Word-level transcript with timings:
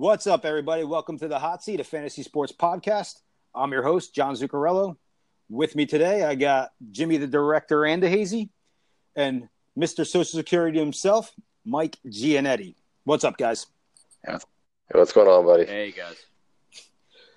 What's 0.00 0.26
up, 0.26 0.46
everybody? 0.46 0.82
Welcome 0.82 1.18
to 1.18 1.28
the 1.28 1.38
Hot 1.38 1.62
Seat, 1.62 1.78
a 1.78 1.84
fantasy 1.84 2.22
sports 2.22 2.52
podcast. 2.52 3.20
I'm 3.54 3.70
your 3.70 3.82
host, 3.82 4.14
John 4.14 4.34
Zuccarello. 4.34 4.96
With 5.50 5.76
me 5.76 5.84
today, 5.84 6.24
I 6.24 6.36
got 6.36 6.70
Jimmy, 6.90 7.18
the 7.18 7.26
director, 7.26 7.84
and 7.84 8.02
the 8.02 8.08
hazy, 8.08 8.48
and 9.14 9.50
Mr. 9.78 10.06
Social 10.06 10.38
Security 10.38 10.78
himself, 10.78 11.30
Mike 11.66 11.98
Gianetti. 12.06 12.76
What's 13.04 13.24
up, 13.24 13.36
guys? 13.36 13.66
Hey, 14.24 14.38
what's 14.92 15.12
going 15.12 15.28
on, 15.28 15.44
buddy? 15.44 15.66
Hey, 15.66 15.90
guys. 15.90 16.16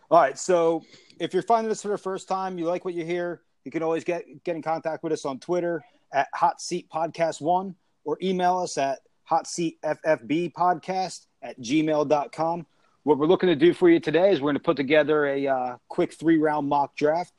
All 0.10 0.22
right. 0.22 0.40
So, 0.40 0.86
if 1.20 1.34
you're 1.34 1.44
finding 1.44 1.68
this 1.68 1.82
for 1.82 1.90
the 1.90 1.98
first 1.98 2.30
time, 2.30 2.58
you 2.58 2.64
like 2.64 2.86
what 2.86 2.94
you 2.94 3.04
hear, 3.04 3.42
you 3.66 3.72
can 3.72 3.84
always 3.84 4.06
get 4.06 4.24
get 4.46 4.56
in 4.56 4.62
contact 4.62 5.04
with 5.04 5.12
us 5.12 5.26
on 5.26 5.38
Twitter 5.38 5.84
at 6.14 6.30
Hot 6.34 6.62
Seat 6.62 6.90
Podcast 6.90 7.42
One 7.42 7.76
or 8.06 8.18
email 8.24 8.58
us 8.58 8.78
at 8.78 9.00
Hot 9.26 9.48
Seat 9.48 9.82
FFB 9.84 10.54
Podcast 10.54 11.26
at 11.44 11.60
gmail.com. 11.60 12.66
What 13.04 13.18
we're 13.18 13.28
looking 13.28 13.50
to 13.50 13.56
do 13.56 13.74
for 13.74 13.90
you 13.90 14.00
today 14.00 14.32
is 14.32 14.40
we're 14.40 14.48
going 14.48 14.56
to 14.56 14.64
put 14.64 14.78
together 14.78 15.26
a 15.26 15.48
uh, 15.48 15.78
quick 15.90 16.14
three 16.14 16.38
round 16.38 16.70
mock 16.70 16.96
draft. 16.96 17.34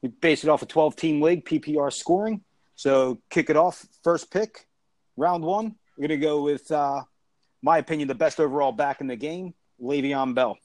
We 0.00 0.10
base 0.10 0.44
it 0.44 0.50
off 0.50 0.62
a 0.62 0.66
12 0.66 0.94
team 0.94 1.20
league, 1.20 1.44
PPR 1.44 1.92
scoring. 1.92 2.42
So 2.76 3.20
kick 3.28 3.50
it 3.50 3.56
off. 3.56 3.84
First 4.04 4.30
pick, 4.30 4.66
round 5.16 5.42
one. 5.42 5.74
We're 5.96 6.06
going 6.06 6.20
to 6.20 6.24
go 6.24 6.42
with, 6.42 6.70
uh, 6.70 7.02
my 7.60 7.78
opinion, 7.78 8.06
the 8.06 8.14
best 8.14 8.38
overall 8.38 8.70
back 8.70 9.00
in 9.00 9.08
the 9.08 9.16
game, 9.16 9.54
Le'Veon 9.82 10.36
Bell. 10.36 10.56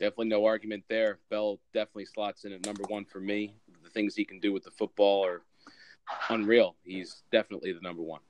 Definitely 0.00 0.28
no 0.28 0.44
argument 0.46 0.82
there. 0.88 1.20
Bell 1.30 1.60
definitely 1.72 2.06
slots 2.06 2.44
in 2.44 2.52
at 2.52 2.66
number 2.66 2.82
one 2.88 3.04
for 3.04 3.20
me. 3.20 3.54
The 3.84 3.90
things 3.90 4.16
he 4.16 4.24
can 4.24 4.40
do 4.40 4.52
with 4.52 4.64
the 4.64 4.70
football 4.72 5.24
are 5.24 5.42
unreal. 6.28 6.74
He's 6.82 7.22
definitely 7.30 7.72
the 7.72 7.80
number 7.82 8.02
one. 8.02 8.20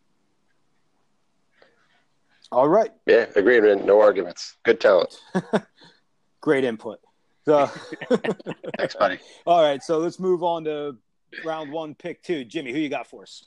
All 2.53 2.69
right. 2.69 2.91
Yeah, 3.07 3.27
agreement. 3.37 3.85
No 3.85 4.01
arguments. 4.01 4.57
Good 4.65 4.81
talent. 4.81 5.21
Great 6.41 6.65
input. 6.65 6.99
So, 7.45 7.67
Thanks, 8.79 8.95
buddy. 8.99 9.19
all 9.47 9.63
right. 9.63 9.83
So 9.83 9.99
let's 9.99 10.19
move 10.19 10.43
on 10.43 10.65
to 10.65 10.97
round 11.45 11.71
one, 11.71 11.95
pick 11.95 12.23
two. 12.23 12.45
Jimmy, 12.45 12.73
who 12.73 12.79
you 12.79 12.89
got 12.89 13.07
for 13.07 13.23
us? 13.23 13.45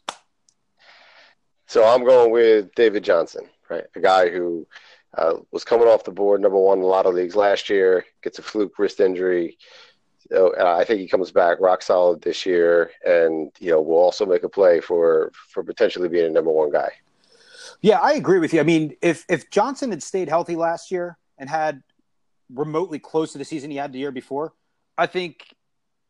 So 1.67 1.85
I'm 1.85 2.05
going 2.05 2.31
with 2.31 2.73
David 2.75 3.03
Johnson, 3.03 3.49
right? 3.69 3.83
A 3.95 3.99
guy 3.99 4.29
who 4.29 4.65
uh, 5.17 5.35
was 5.51 5.63
coming 5.63 5.87
off 5.87 6.03
the 6.03 6.11
board, 6.11 6.41
number 6.41 6.57
one 6.57 6.79
in 6.79 6.83
a 6.83 6.87
lot 6.87 7.05
of 7.05 7.13
leagues 7.13 7.35
last 7.35 7.69
year, 7.69 8.05
gets 8.21 8.39
a 8.39 8.41
fluke 8.41 8.79
wrist 8.79 8.99
injury. 8.99 9.57
So, 10.31 10.55
uh, 10.57 10.77
I 10.79 10.85
think 10.85 11.01
he 11.01 11.07
comes 11.07 11.31
back 11.31 11.59
rock 11.59 11.81
solid 11.81 12.21
this 12.21 12.45
year, 12.45 12.91
and 13.05 13.51
you 13.59 13.71
know 13.71 13.81
will 13.81 13.97
also 13.97 14.25
make 14.25 14.43
a 14.43 14.49
play 14.49 14.79
for 14.79 15.31
for 15.49 15.61
potentially 15.61 16.07
being 16.07 16.27
a 16.27 16.29
number 16.29 16.51
one 16.51 16.71
guy. 16.71 16.89
Yeah, 17.83 17.99
I 17.99 18.13
agree 18.13 18.39
with 18.39 18.53
you. 18.53 18.61
I 18.61 18.63
mean, 18.63 18.95
if 19.01 19.25
if 19.29 19.51
Johnson 19.51 19.91
had 19.91 20.01
stayed 20.01 20.29
healthy 20.29 20.55
last 20.55 20.89
year 20.89 21.17
and 21.37 21.49
had 21.49 21.83
remotely 22.49 22.97
close 22.97 23.33
to 23.33 23.37
the 23.37 23.43
season 23.43 23.69
he 23.69 23.77
had 23.77 23.91
the 23.91 23.99
year 23.99 24.11
before, 24.11 24.53
I 24.97 25.05
think 25.05 25.53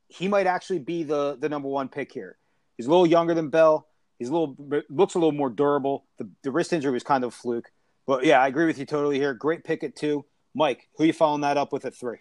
he 0.08 0.28
might 0.28 0.46
actually 0.46 0.80
be 0.80 1.02
the 1.02 1.36
the 1.40 1.50
number 1.50 1.68
one 1.68 1.90
pick 1.90 2.12
here. 2.12 2.38
He's 2.78 2.86
a 2.86 2.90
little 2.90 3.08
younger 3.08 3.34
than 3.34 3.50
Bell. 3.50 3.88
He's 4.20 4.30
a 4.30 4.32
little 4.32 4.56
looks 4.88 5.16
a 5.16 5.18
little 5.18 5.32
more 5.32 5.50
durable. 5.50 6.06
The 6.20 6.30
the 6.44 6.52
wrist 6.52 6.74
injury 6.74 6.92
was 6.92 7.02
kind 7.02 7.24
of 7.24 7.30
a 7.30 7.36
fluke, 7.36 7.72
but 8.06 8.24
yeah, 8.24 8.40
I 8.40 8.48
agree 8.48 8.68
with 8.68 8.78
you 8.78 8.86
totally 8.86 9.18
here. 9.18 9.34
Great 9.34 9.64
pick 9.64 9.84
at 9.84 9.96
two, 9.96 10.26
Mike. 10.54 10.88
Who 10.98 11.06
you 11.06 11.14
following 11.14 11.42
that 11.42 11.58
up 11.58 11.74
with 11.74 11.86
at 11.86 11.96
three? 11.96 12.20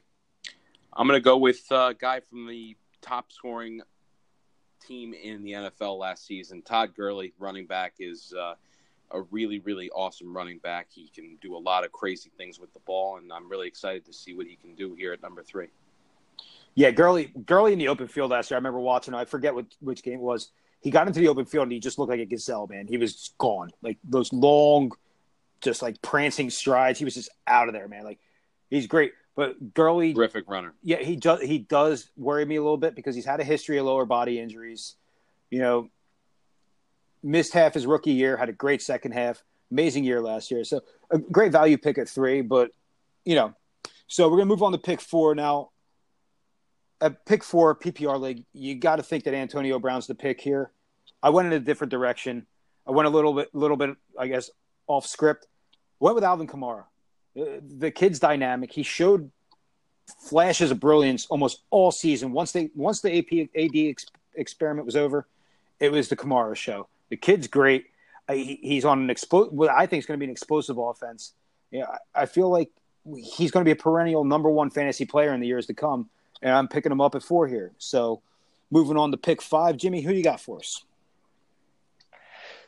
I'm 0.95 1.08
to 1.08 1.20
go 1.20 1.36
with 1.36 1.61
a 1.70 1.95
guy 1.98 2.20
from 2.20 2.47
the 2.47 2.75
top 3.03 3.30
scoring 3.30 3.83
team 4.86 5.12
in 5.12 5.45
the 5.45 5.53
NFL 5.53 5.98
last 5.98 6.27
season. 6.27 6.62
Todd 6.62 6.95
Gurley, 6.97 7.34
running 7.39 7.67
back, 7.67 7.95
is 7.98 8.33
uh, 8.39 8.55
a 9.13 9.23
really, 9.23 9.59
really 9.61 9.91
awesome 9.91 10.35
running 10.35 10.59
back. 10.59 10.89
He 10.91 11.11
can 11.15 11.37
do 11.41 11.57
a 11.57 11.59
lot 11.59 11.85
of 11.85 11.92
crazy 11.92 12.31
things 12.36 12.59
with 12.59 12.73
the 12.73 12.81
ball, 12.81 13.19
and 13.19 13.33
I'm 13.33 13.48
really 13.48 13.69
excited 13.69 14.05
to 14.07 14.13
see 14.13 14.35
what 14.35 14.47
he 14.47 14.57
can 14.57 14.75
do 14.75 14.95
here 14.95 15.13
at 15.13 15.23
number 15.23 15.42
three. 15.42 15.69
Yeah, 16.75 16.91
Gurley, 16.91 17.33
Gurley 17.45 17.73
in 17.73 17.79
the 17.79 17.89
open 17.89 18.09
field 18.09 18.31
last 18.31 18.51
year. 18.51 18.57
I 18.57 18.59
remember 18.59 18.81
watching. 18.81 19.14
I 19.14 19.25
forget 19.25 19.55
what 19.55 19.67
which 19.81 20.03
game 20.03 20.14
it 20.14 20.20
was. 20.20 20.51
He 20.81 20.91
got 20.91 21.07
into 21.07 21.20
the 21.20 21.29
open 21.29 21.45
field 21.45 21.64
and 21.64 21.73
he 21.73 21.79
just 21.79 21.98
looked 21.98 22.11
like 22.11 22.20
a 22.20 22.27
gazelle, 22.27 22.67
man. 22.67 22.86
He 22.89 22.97
was 22.97 23.35
gone, 23.39 23.70
like 23.83 23.98
those 24.03 24.33
long, 24.33 24.91
just 25.61 25.83
like 25.83 26.01
prancing 26.03 26.51
strides. 26.51 26.98
He 26.98 27.05
was 27.05 27.15
just 27.15 27.31
out 27.47 27.69
of 27.69 27.75
there, 27.75 27.89
man. 27.89 28.05
Like 28.05 28.19
he's 28.69 28.86
great. 28.86 29.13
But 29.36 29.75
Gurley, 29.75 30.13
terrific 30.13 30.48
runner. 30.48 30.75
Yeah, 30.83 30.98
he 30.98 31.17
does. 31.17 31.41
He 31.41 31.59
does 31.59 32.11
worry 32.17 32.45
me 32.45 32.57
a 32.57 32.63
little 32.63 32.77
bit 32.79 32.95
because 32.95 33.15
he's 33.15 33.25
had 33.25 33.41
a 33.41 33.45
history 33.45 33.79
of 33.79 33.86
lower 33.86 34.05
body 34.05 34.41
injuries. 34.41 34.97
You 35.51 35.61
know, 35.61 35.91
missed 37.23 37.53
half 37.53 37.75
his 37.75 37.87
rookie 37.87 38.13
year, 38.13 38.37
had 38.37 38.49
a 38.49 38.53
great 38.53 38.83
second 38.83 39.13
half, 39.13 39.43
amazing 39.71 40.05
year 40.05 40.21
last 40.21 40.51
year. 40.51 40.65
So 40.65 40.81
a 41.11 41.19
great 41.19 41.53
value 41.53 41.79
pick 41.79 41.99
at 41.99 42.09
three. 42.09 42.41
But 42.41 42.71
you 43.25 43.35
know, 43.35 43.55
so 44.07 44.29
we're 44.29 44.39
gonna 44.39 44.47
move 44.47 44.63
on 44.63 44.73
to 44.73 44.79
pick 44.79 45.01
four 45.01 45.35
now. 45.35 45.71
At 47.01 47.27
pick 47.27 47.43
four 47.43 47.75
PPR 47.75 48.21
league, 48.21 48.45
you 48.53 48.77
got 48.77 48.97
to 48.97 49.03
think 49.03 49.25
that 49.25 49.35
Antonio 49.35 49.81
Brown's 49.81 50.07
the 50.07 50.15
pick 50.15 50.41
here. 50.41 50.71
I 51.21 51.31
went 51.31 51.47
in 51.47 51.53
a 51.53 51.59
different 51.59 51.91
direction. 51.91 52.47
I 52.87 52.93
went 52.93 53.09
a 53.09 53.11
little 53.11 53.33
bit, 53.35 53.53
little 53.53 53.77
bit, 53.77 53.97
I 54.17 54.29
guess, 54.29 54.51
off 54.87 55.05
script. 55.07 55.49
Went 55.99 56.15
with 56.15 56.23
Alvin 56.23 56.47
Kamara 56.47 56.85
uh, 57.41 57.45
the 57.63 57.91
kid's 57.91 58.19
dynamic. 58.19 58.73
He 58.73 58.83
showed 58.83 59.31
flashes 60.21 60.71
of 60.71 60.81
brilliance 60.81 61.27
almost 61.27 61.63
all 61.71 61.91
season. 61.91 62.33
Once 62.33 62.53
they 62.53 62.71
once 62.75 63.01
the 63.01 63.19
AP 63.19 63.49
AD 63.57 63.71
ex, 63.75 64.07
experiment 64.35 64.87
was 64.87 64.97
over, 64.97 65.27
it 65.81 65.91
was 65.91 66.09
the 66.09 66.17
Kamara 66.17 66.55
show. 66.55 66.89
The 67.12 67.18
kid's 67.18 67.46
great. 67.46 67.89
He, 68.30 68.58
he's 68.62 68.86
on 68.86 69.02
an 69.02 69.11
explosive. 69.11 69.52
What 69.52 69.68
I 69.68 69.84
think 69.84 69.98
is 69.98 70.06
going 70.06 70.18
to 70.18 70.18
be 70.18 70.24
an 70.24 70.30
explosive 70.30 70.78
offense. 70.78 71.34
Yeah, 71.70 71.84
I, 72.14 72.23
I 72.23 72.24
feel 72.24 72.48
like 72.48 72.70
he's 73.05 73.50
going 73.50 73.62
to 73.62 73.68
be 73.68 73.78
a 73.78 73.83
perennial 73.83 74.24
number 74.24 74.48
one 74.48 74.70
fantasy 74.70 75.05
player 75.05 75.34
in 75.34 75.40
the 75.40 75.46
years 75.46 75.67
to 75.67 75.74
come, 75.74 76.08
and 76.40 76.55
I'm 76.55 76.68
picking 76.68 76.90
him 76.90 77.02
up 77.02 77.14
at 77.14 77.23
four 77.23 77.46
here. 77.46 77.73
So, 77.77 78.23
moving 78.70 78.96
on 78.96 79.11
to 79.11 79.18
pick 79.18 79.42
five, 79.42 79.77
Jimmy, 79.77 80.00
who 80.00 80.14
you 80.14 80.24
got 80.24 80.40
for 80.40 80.58
us? 80.58 80.86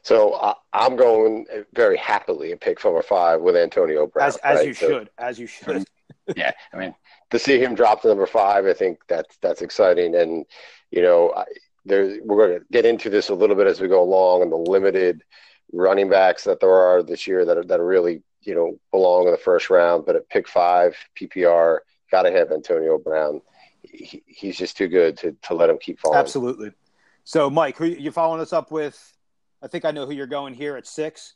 So 0.03 0.33
uh, 0.33 0.53
I'm 0.75 0.97
going 0.97 1.47
very 1.73 1.97
happily 1.97 2.53
in 2.53 2.59
pick 2.59 2.79
four 2.79 2.93
or 2.93 3.03
five 3.03 3.41
with 3.41 3.57
Antonio 3.57 4.07
Brown. 4.07 4.29
As, 4.29 4.37
as 4.45 4.59
right? 4.59 4.67
you 4.67 4.75
so, 4.75 4.89
should, 4.89 5.11
as 5.17 5.39
you 5.39 5.47
should. 5.47 5.85
yeah, 6.37 6.53
I 6.75 6.77
mean, 6.77 6.95
to 7.31 7.39
see 7.39 7.59
him 7.59 7.75
drop 7.75 8.03
to 8.03 8.09
number 8.09 8.27
five, 8.27 8.67
I 8.67 8.75
think 8.75 8.99
that's 9.09 9.39
that's 9.39 9.63
exciting. 9.63 10.15
And 10.15 10.45
you 10.91 11.01
know, 11.01 11.33
I, 11.85 11.89
there 11.89 12.19
we're 12.23 12.47
going 12.47 12.61
to 12.61 12.67
get 12.73 12.85
into 12.85 13.11
this 13.11 13.29
a 13.29 13.35
little 13.35 13.57
bit 13.57 13.67
as 13.67 13.81
we 13.81 13.89
go 13.89 14.03
along, 14.03 14.43
and 14.43 14.53
the 14.53 14.57
limited 14.57 15.23
running 15.73 16.09
backs 16.09 16.45
that 16.45 16.61
there 16.61 16.73
are 16.73 17.03
this 17.03 17.27
year 17.27 17.45
that 17.45 17.59
are 17.59 17.65
that 17.65 17.81
are 17.81 17.87
really 17.87 18.23
you 18.43 18.55
know 18.55 18.79
belong 18.91 19.27
in 19.27 19.33
the 19.33 19.39
first 19.39 19.71
round. 19.71 20.07
But 20.07 20.17
at 20.17 20.29
pick 20.29 20.49
five, 20.49 20.97
PPR, 21.21 21.79
got 22.11 22.23
to 22.23 22.33
have 22.33 22.53
Antonio 22.53 22.99
Brown. 22.99 23.41
He, 23.83 24.23
he's 24.27 24.57
just 24.57 24.77
too 24.77 24.89
good 24.89 25.17
to 25.19 25.37
to 25.43 25.55
let 25.55 25.71
him 25.71 25.79
keep 25.79 26.01
falling. 26.01 26.19
Absolutely. 26.19 26.73
So, 27.25 27.49
Mike, 27.49 27.79
who 27.79 27.87
you 27.87 28.11
following 28.11 28.41
us 28.41 28.53
up 28.53 28.71
with? 28.71 29.17
I 29.63 29.67
think 29.67 29.87
I 29.87 29.91
know 29.91 30.05
who 30.05 30.13
you're 30.13 30.27
going 30.27 30.53
here 30.53 30.77
at 30.77 30.87
six. 30.87 31.35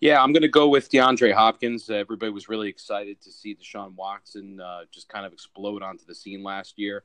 Yeah, 0.00 0.22
I'm 0.22 0.32
going 0.32 0.42
to 0.42 0.48
go 0.48 0.68
with 0.68 0.90
DeAndre 0.90 1.34
Hopkins. 1.34 1.90
Uh, 1.90 1.94
everybody 1.94 2.32
was 2.32 2.48
really 2.48 2.68
excited 2.68 3.20
to 3.20 3.30
see 3.30 3.54
Deshaun 3.54 3.94
Watson 3.94 4.58
uh, 4.58 4.80
just 4.90 5.10
kind 5.10 5.26
of 5.26 5.32
explode 5.32 5.82
onto 5.82 6.06
the 6.06 6.14
scene 6.14 6.42
last 6.42 6.78
year, 6.78 7.04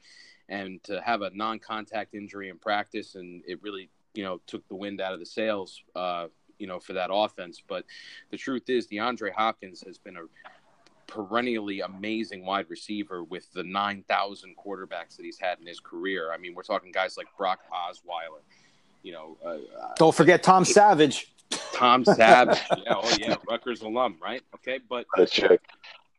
and 0.50 0.84
to 0.84 1.02
have 1.02 1.22
a 1.22 1.32
non-contact 1.32 2.14
injury 2.14 2.50
in 2.50 2.58
practice, 2.58 3.16
and 3.16 3.44
it 3.48 3.62
really, 3.62 3.90
you 4.14 4.24
know, 4.24 4.42
took 4.48 4.68
the 4.68 4.76
wind 4.76 5.02
out 5.02 5.14
of 5.14 5.20
the 5.20 5.26
sails, 5.26 5.82
uh, 5.96 6.28
you 6.60 6.68
know, 6.68 6.80
for 6.80 6.94
that 6.94 7.10
offense. 7.12 7.62
But 7.68 7.86
the 8.32 8.38
truth 8.38 8.70
is, 8.70 8.88
DeAndre 8.88 9.32
Hopkins 9.32 9.82
has 9.86 9.98
been 9.98 10.18
a 10.18 10.22
perennially 11.08 11.82
amazing 11.82 12.46
wide 12.46 12.70
receiver 12.70 13.24
with 13.24 13.52
the 13.54 13.64
9,000 13.64 14.56
quarterbacks 14.58 15.18
that 15.18 15.24
he's 15.24 15.40
had 15.40 15.60
in 15.60 15.68
his 15.68 15.80
career. 15.80 16.32
I 16.32 16.38
mean, 16.38 16.56
we're 16.56 16.64
talking 16.64 16.92
guys 16.92 17.18
like 17.18 17.28
Brock 17.38 17.60
Osweiler 17.72 18.42
you 19.06 19.12
know. 19.14 19.38
Uh, 19.46 19.94
Don't 19.96 20.16
forget 20.16 20.44
Tom 20.44 20.66
Savage. 20.66 21.32
Tom 21.74 22.04
Savage. 22.04 22.60
yeah, 22.72 22.96
oh 22.96 23.16
yeah, 23.20 23.36
Rutgers 23.48 23.82
alum, 23.82 24.18
right? 24.22 24.42
Okay, 24.56 24.80
but 24.90 25.06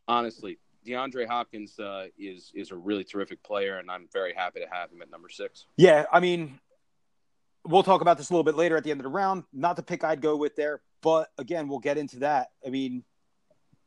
honestly, 0.08 0.58
DeAndre 0.86 1.26
Hopkins 1.26 1.78
uh, 1.78 2.06
is 2.18 2.52
is 2.54 2.70
a 2.70 2.76
really 2.76 3.04
terrific 3.04 3.42
player, 3.42 3.78
and 3.78 3.90
I'm 3.90 4.08
very 4.12 4.32
happy 4.34 4.60
to 4.60 4.66
have 4.70 4.90
him 4.90 5.02
at 5.02 5.10
number 5.10 5.28
six. 5.28 5.66
Yeah, 5.76 6.04
I 6.12 6.20
mean, 6.20 6.58
we'll 7.64 7.82
talk 7.82 8.00
about 8.00 8.16
this 8.18 8.30
a 8.30 8.32
little 8.32 8.44
bit 8.44 8.56
later 8.56 8.76
at 8.76 8.84
the 8.84 8.90
end 8.90 9.00
of 9.00 9.04
the 9.04 9.10
round. 9.10 9.44
Not 9.52 9.76
the 9.76 9.82
pick 9.82 10.04
I'd 10.04 10.20
go 10.20 10.36
with 10.36 10.56
there, 10.56 10.80
but 11.02 11.28
again, 11.38 11.68
we'll 11.68 11.78
get 11.78 11.98
into 11.98 12.20
that. 12.20 12.48
I 12.64 12.70
mean, 12.70 13.04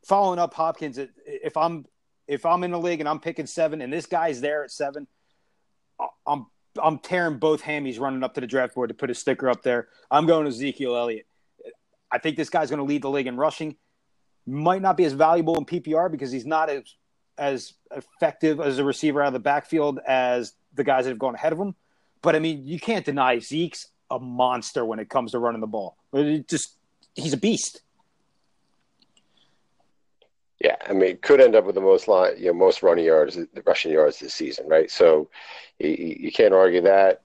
following 0.04 0.38
up 0.38 0.54
Hopkins, 0.54 0.98
if 1.26 1.56
I'm 1.56 1.86
if 2.28 2.46
I'm 2.46 2.62
in 2.64 2.70
the 2.70 2.78
league 2.78 3.00
and 3.00 3.08
I'm 3.08 3.20
picking 3.20 3.46
seven, 3.46 3.80
and 3.80 3.92
this 3.92 4.06
guy's 4.06 4.40
there 4.40 4.62
at 4.64 4.70
seven, 4.70 5.06
I'm 6.26 6.46
I'm 6.80 6.98
tearing 6.98 7.38
both 7.38 7.62
hammies 7.62 7.98
running 7.98 8.22
up 8.22 8.34
to 8.34 8.40
the 8.40 8.46
draft 8.46 8.74
board 8.74 8.90
to 8.90 8.94
put 8.94 9.10
a 9.10 9.14
sticker 9.14 9.48
up 9.48 9.62
there. 9.62 9.88
I'm 10.10 10.26
going 10.26 10.44
to 10.44 10.50
Ezekiel 10.50 10.96
Elliott. 10.96 11.26
I 12.12 12.18
think 12.18 12.36
this 12.36 12.50
guy's 12.50 12.70
going 12.70 12.78
to 12.78 12.84
lead 12.84 13.02
the 13.02 13.10
league 13.10 13.26
in 13.26 13.36
rushing. 13.36 13.76
Might 14.46 14.82
not 14.82 14.96
be 14.96 15.04
as 15.04 15.12
valuable 15.12 15.56
in 15.56 15.64
PPR 15.64 16.10
because 16.10 16.32
he's 16.32 16.46
not 16.46 16.70
as 16.70 16.82
as 17.38 17.72
effective 17.96 18.60
as 18.60 18.78
a 18.78 18.84
receiver 18.84 19.22
out 19.22 19.28
of 19.28 19.32
the 19.32 19.38
backfield 19.38 19.98
as 20.06 20.52
the 20.74 20.84
guys 20.84 21.04
that 21.04 21.10
have 21.10 21.18
gone 21.18 21.34
ahead 21.34 21.52
of 21.52 21.58
him. 21.58 21.74
But 22.22 22.36
I 22.36 22.38
mean, 22.38 22.66
you 22.66 22.78
can't 22.78 23.04
deny 23.04 23.38
Zeke's 23.38 23.88
a 24.10 24.18
monster 24.18 24.84
when 24.84 24.98
it 24.98 25.08
comes 25.08 25.32
to 25.32 25.38
running 25.38 25.60
the 25.60 25.66
ball. 25.66 25.96
It 26.12 26.48
just 26.48 26.76
he's 27.14 27.32
a 27.32 27.38
beast. 27.38 27.82
Yeah, 30.60 30.76
I 30.86 30.92
mean, 30.92 31.16
could 31.22 31.40
end 31.40 31.54
up 31.54 31.64
with 31.64 31.74
the 31.74 31.80
most 31.80 32.06
line, 32.06 32.34
you 32.36 32.48
know, 32.48 32.52
most 32.52 32.82
running 32.82 33.06
yards, 33.06 33.36
the 33.36 33.62
rushing 33.64 33.92
yards 33.92 34.18
this 34.18 34.34
season, 34.34 34.68
right? 34.68 34.90
So 34.90 35.30
you, 35.78 36.16
you 36.20 36.32
can't 36.32 36.52
argue 36.52 36.82
that. 36.82 37.22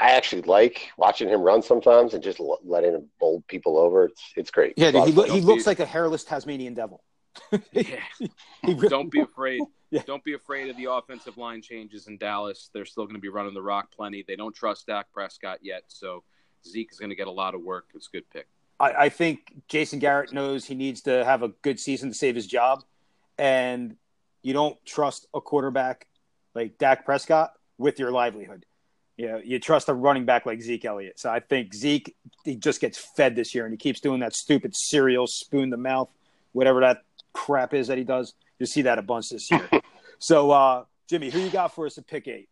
I 0.00 0.12
actually 0.12 0.42
like 0.42 0.90
watching 0.96 1.28
him 1.28 1.42
run 1.42 1.62
sometimes 1.62 2.14
and 2.14 2.22
just 2.22 2.40
letting 2.64 2.94
him 2.94 3.08
bowl 3.18 3.42
people 3.48 3.78
over. 3.78 4.04
It's 4.04 4.32
it's 4.36 4.50
great. 4.50 4.74
Yeah, 4.76 4.92
dude, 4.92 5.06
he, 5.06 5.12
lo- 5.12 5.24
he 5.24 5.40
looks 5.40 5.66
like 5.66 5.80
a 5.80 5.86
hairless 5.86 6.24
Tasmanian 6.24 6.74
devil. 6.74 7.02
yeah. 7.72 8.00
Really 8.62 8.88
Don't 8.88 9.10
be 9.10 9.20
afraid. 9.20 9.62
Yeah. 9.90 10.02
Don't 10.06 10.22
be 10.22 10.34
afraid 10.34 10.68
of 10.68 10.76
the 10.76 10.84
offensive 10.92 11.38
line 11.38 11.62
changes 11.62 12.08
in 12.08 12.18
Dallas. 12.18 12.68
They're 12.74 12.84
still 12.84 13.04
going 13.04 13.14
to 13.14 13.22
be 13.22 13.30
running 13.30 13.54
the 13.54 13.62
rock 13.62 13.90
plenty. 13.90 14.22
They 14.22 14.36
don't 14.36 14.54
trust 14.54 14.86
Dak 14.86 15.10
Prescott 15.14 15.60
yet, 15.62 15.84
so 15.86 16.24
Zeke 16.68 16.92
is 16.92 16.98
going 16.98 17.08
to 17.08 17.16
get 17.16 17.26
a 17.26 17.30
lot 17.30 17.54
of 17.54 17.62
work. 17.62 17.86
It's 17.94 18.06
a 18.06 18.10
good 18.18 18.28
pick. 18.28 18.48
I, 18.78 18.92
I 18.92 19.08
think 19.08 19.50
Jason 19.66 19.98
Garrett 19.98 20.30
knows 20.30 20.66
he 20.66 20.74
needs 20.74 21.00
to 21.04 21.24
have 21.24 21.42
a 21.42 21.48
good 21.62 21.80
season 21.80 22.10
to 22.10 22.14
save 22.14 22.34
his 22.34 22.46
job, 22.46 22.84
and 23.38 23.96
you 24.42 24.52
don't 24.52 24.76
trust 24.84 25.26
a 25.32 25.40
quarterback 25.40 26.06
like 26.54 26.76
Dak 26.76 27.06
Prescott 27.06 27.52
with 27.78 27.98
your 27.98 28.10
livelihood. 28.10 28.66
You 29.18 29.26
know, 29.26 29.40
you 29.44 29.58
trust 29.58 29.88
a 29.88 29.94
running 29.94 30.24
back 30.24 30.46
like 30.46 30.62
Zeke 30.62 30.84
Elliott. 30.84 31.18
So 31.18 31.28
I 31.28 31.40
think 31.40 31.74
Zeke 31.74 32.14
he 32.44 32.54
just 32.54 32.80
gets 32.80 32.96
fed 32.96 33.34
this 33.34 33.52
year, 33.54 33.64
and 33.64 33.72
he 33.72 33.76
keeps 33.76 34.00
doing 34.00 34.20
that 34.20 34.34
stupid 34.34 34.74
cereal 34.74 35.26
spoon 35.26 35.70
the 35.70 35.76
mouth, 35.76 36.08
whatever 36.52 36.80
that 36.80 37.02
crap 37.32 37.74
is 37.74 37.88
that 37.88 37.98
he 37.98 38.04
does. 38.04 38.34
You 38.60 38.66
see 38.66 38.82
that 38.82 38.98
a 38.98 39.02
bunch 39.02 39.30
this 39.30 39.50
year. 39.50 39.68
so, 40.20 40.52
uh, 40.52 40.84
Jimmy, 41.08 41.30
who 41.30 41.40
you 41.40 41.50
got 41.50 41.74
for 41.74 41.86
us 41.86 41.98
at 41.98 42.06
pick 42.06 42.28
eight? 42.28 42.48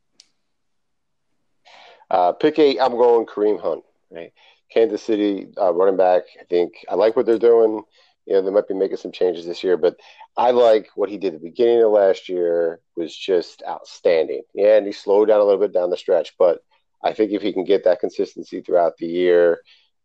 Uh, 2.11 2.33
pick 2.33 2.59
eight, 2.59 2.79
I'm 2.81 2.93
going 2.93 3.27
Kareem 3.27 3.61
Hunt. 3.61 3.85
Right, 4.11 4.33
Kansas 4.73 5.03
City 5.03 5.49
uh, 5.57 5.73
running 5.73 5.97
back. 5.97 6.23
I 6.41 6.45
think 6.45 6.85
I 6.89 6.97
like 6.97 7.15
what 7.15 7.27
they're 7.27 7.39
doing. 7.39 7.83
You 8.27 8.35
know, 8.35 8.43
they 8.43 8.51
might 8.51 8.69
be 8.69 8.75
making 8.75 8.97
some 8.97 9.13
changes 9.13 9.47
this 9.47 9.63
year, 9.63 9.77
but 9.77 9.97
I 10.37 10.51
like 10.51 10.91
what 10.95 11.09
he 11.09 11.17
did 11.17 11.35
at 11.35 11.41
the 11.41 11.49
beginning 11.49 11.83
of 11.83 11.93
last 11.93 12.29
year 12.29 12.81
was 12.97 13.17
just 13.17 13.63
outstanding. 13.69 14.43
Yeah, 14.55 14.77
and 14.77 14.87
he 14.87 14.93
slowed 14.93 15.29
down 15.29 15.41
a 15.41 15.45
little 15.45 15.61
bit 15.61 15.73
down 15.73 15.91
the 15.91 15.97
stretch, 15.97 16.35
but 16.39 16.61
I 17.03 17.13
think 17.13 17.33
if 17.33 17.43
he 17.43 17.53
can 17.53 17.65
get 17.65 17.85
that 17.85 18.01
consistency 18.01 18.61
throughout 18.61 18.97
the 18.97 19.07
year, 19.07 19.61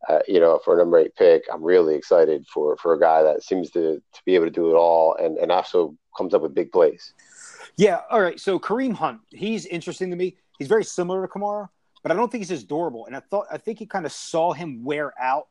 uh, 0.07 0.19
you 0.27 0.39
know, 0.39 0.59
for 0.63 0.75
a 0.75 0.77
number 0.77 0.97
eight 0.97 1.15
pick, 1.15 1.43
I'm 1.51 1.63
really 1.63 1.95
excited 1.95 2.45
for 2.47 2.77
for 2.77 2.93
a 2.93 2.99
guy 2.99 3.23
that 3.23 3.43
seems 3.43 3.69
to 3.71 3.97
to 3.97 4.21
be 4.25 4.35
able 4.35 4.45
to 4.45 4.51
do 4.51 4.69
it 4.69 4.75
all 4.75 5.15
and 5.15 5.37
and 5.37 5.51
also 5.51 5.95
comes 6.17 6.33
up 6.33 6.41
with 6.41 6.55
big 6.55 6.71
plays. 6.71 7.13
Yeah. 7.77 8.01
All 8.09 8.21
right. 8.21 8.39
So 8.39 8.59
Kareem 8.59 8.93
Hunt, 8.93 9.21
he's 9.29 9.65
interesting 9.65 10.09
to 10.09 10.15
me. 10.15 10.37
He's 10.57 10.67
very 10.67 10.83
similar 10.83 11.25
to 11.25 11.31
Kamara, 11.31 11.69
but 12.03 12.11
I 12.11 12.15
don't 12.15 12.31
think 12.31 12.41
he's 12.41 12.51
as 12.51 12.63
durable. 12.63 13.05
And 13.05 13.15
I 13.15 13.19
thought 13.19 13.45
I 13.51 13.57
think 13.57 13.79
he 13.79 13.85
kind 13.85 14.05
of 14.05 14.11
saw 14.11 14.53
him 14.53 14.83
wear 14.83 15.13
out 15.19 15.47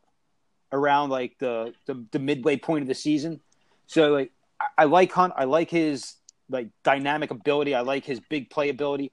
around 0.72 1.10
like 1.10 1.38
the, 1.38 1.74
the 1.86 2.04
the, 2.12 2.18
midway 2.18 2.56
point 2.56 2.82
of 2.82 2.88
the 2.88 2.94
season. 2.94 3.40
So 3.86 4.12
like 4.12 4.32
I, 4.60 4.66
I 4.78 4.84
like 4.84 5.12
Hunt. 5.12 5.32
I 5.36 5.44
like 5.44 5.70
his 5.70 6.14
like 6.48 6.68
dynamic 6.82 7.30
ability. 7.30 7.74
I 7.74 7.80
like 7.80 8.04
his 8.04 8.20
big 8.20 8.50
play 8.50 8.68
ability. 8.68 9.12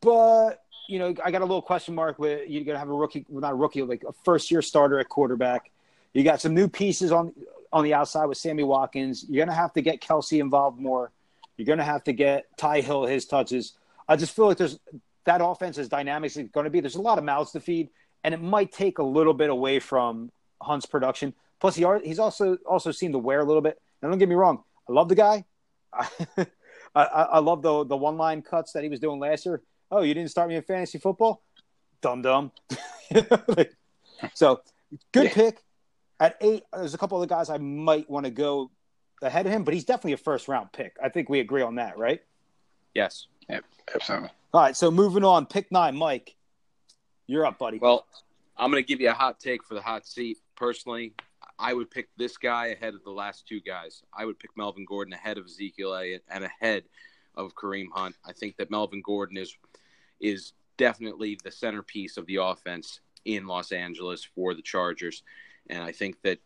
But 0.00 0.62
you 0.88 0.98
know, 0.98 1.14
I 1.24 1.30
got 1.30 1.40
a 1.40 1.46
little 1.46 1.62
question 1.62 1.94
mark 1.94 2.18
with 2.18 2.48
you're 2.48 2.64
gonna 2.64 2.78
have 2.78 2.90
a 2.90 2.94
rookie, 2.94 3.24
well, 3.28 3.40
not 3.40 3.52
a 3.52 3.56
rookie, 3.56 3.82
like 3.82 4.04
a 4.06 4.12
first 4.24 4.50
year 4.50 4.62
starter 4.62 4.98
at 4.98 5.08
quarterback. 5.08 5.70
You 6.12 6.22
got 6.22 6.40
some 6.40 6.54
new 6.54 6.68
pieces 6.68 7.10
on 7.12 7.32
on 7.72 7.84
the 7.84 7.94
outside 7.94 8.26
with 8.26 8.38
Sammy 8.38 8.62
Watkins. 8.62 9.24
You're 9.28 9.44
gonna 9.44 9.56
have 9.56 9.72
to 9.74 9.82
get 9.82 10.00
Kelce 10.00 10.40
involved 10.40 10.78
more. 10.78 11.10
You're 11.56 11.66
gonna 11.66 11.84
have 11.84 12.04
to 12.04 12.12
get 12.12 12.46
Ty 12.56 12.82
Hill 12.82 13.06
his 13.06 13.26
touches. 13.26 13.72
I 14.06 14.16
just 14.16 14.36
feel 14.36 14.46
like 14.46 14.58
there's 14.58 14.78
that 15.24 15.40
offense 15.42 15.78
is 15.78 15.88
dynamics 15.88 16.36
going 16.52 16.64
to 16.64 16.70
be. 16.70 16.80
There's 16.80 16.96
a 16.96 17.02
lot 17.02 17.18
of 17.18 17.24
mouths 17.24 17.52
to 17.52 17.60
feed, 17.60 17.88
and 18.24 18.34
it 18.34 18.42
might 18.42 18.72
take 18.72 18.98
a 18.98 19.02
little 19.02 19.34
bit 19.34 19.50
away 19.50 19.78
from 19.78 20.32
Hunt's 20.60 20.86
production. 20.86 21.34
Plus, 21.60 21.76
he 21.76 21.84
are, 21.84 22.00
he's 22.00 22.18
also 22.18 22.56
also 22.66 22.90
seemed 22.90 23.14
to 23.14 23.18
wear 23.18 23.40
a 23.40 23.44
little 23.44 23.62
bit. 23.62 23.80
Now, 24.02 24.08
don't 24.08 24.18
get 24.18 24.28
me 24.28 24.34
wrong, 24.34 24.64
I 24.88 24.92
love 24.92 25.08
the 25.08 25.14
guy. 25.14 25.44
I, 25.92 26.46
I, 26.94 27.02
I 27.04 27.38
love 27.38 27.62
the 27.62 27.84
the 27.84 27.96
one 27.96 28.16
line 28.16 28.42
cuts 28.42 28.72
that 28.72 28.82
he 28.82 28.88
was 28.88 28.98
doing 28.98 29.20
last 29.20 29.46
year. 29.46 29.62
Oh, 29.90 30.02
you 30.02 30.14
didn't 30.14 30.30
start 30.30 30.48
me 30.48 30.56
in 30.56 30.62
fantasy 30.62 30.98
football? 30.98 31.42
Dumb 32.00 32.22
dumb. 32.22 32.50
so 34.34 34.60
good 35.12 35.24
yeah. 35.24 35.32
pick. 35.32 35.58
At 36.20 36.36
eight, 36.40 36.62
there's 36.72 36.94
a 36.94 36.98
couple 36.98 37.20
of 37.20 37.28
the 37.28 37.34
guys 37.34 37.50
I 37.50 37.58
might 37.58 38.08
want 38.08 38.24
to 38.24 38.30
go 38.30 38.70
ahead 39.20 39.46
of 39.46 39.52
him, 39.52 39.64
but 39.64 39.74
he's 39.74 39.84
definitely 39.84 40.12
a 40.12 40.18
first 40.18 40.48
round 40.48 40.72
pick. 40.72 40.96
I 41.02 41.08
think 41.08 41.28
we 41.28 41.40
agree 41.40 41.62
on 41.62 41.76
that, 41.76 41.98
right? 41.98 42.22
Yes. 42.94 43.26
Yep, 43.48 43.64
absolutely. 43.94 44.30
All 44.52 44.62
right, 44.62 44.76
so 44.76 44.90
moving 44.90 45.24
on, 45.24 45.46
pick 45.46 45.70
nine, 45.72 45.96
Mike. 45.96 46.36
You're 47.26 47.46
up, 47.46 47.58
buddy. 47.58 47.78
Well, 47.78 48.06
I'm 48.56 48.70
going 48.70 48.82
to 48.82 48.86
give 48.86 49.00
you 49.00 49.10
a 49.10 49.14
hot 49.14 49.40
take 49.40 49.64
for 49.64 49.74
the 49.74 49.80
hot 49.80 50.06
seat. 50.06 50.38
Personally, 50.56 51.14
I 51.58 51.72
would 51.72 51.90
pick 51.90 52.08
this 52.16 52.36
guy 52.36 52.66
ahead 52.66 52.94
of 52.94 53.02
the 53.04 53.10
last 53.10 53.48
two 53.48 53.60
guys. 53.60 54.02
I 54.12 54.24
would 54.24 54.38
pick 54.38 54.50
Melvin 54.56 54.84
Gordon 54.84 55.14
ahead 55.14 55.38
of 55.38 55.46
Ezekiel 55.46 55.94
Elliott 55.94 56.24
and 56.28 56.44
ahead 56.44 56.84
of 57.34 57.54
Kareem 57.54 57.86
Hunt. 57.92 58.16
I 58.24 58.32
think 58.32 58.56
that 58.56 58.70
Melvin 58.70 59.02
Gordon 59.02 59.36
is 59.36 59.56
is 60.20 60.52
definitely 60.76 61.38
the 61.42 61.50
centerpiece 61.50 62.16
of 62.16 62.26
the 62.26 62.36
offense 62.36 63.00
in 63.24 63.46
Los 63.46 63.72
Angeles 63.72 64.24
for 64.24 64.54
the 64.54 64.62
Chargers. 64.62 65.22
And 65.70 65.82
I 65.82 65.92
think 65.92 66.20
that 66.22 66.38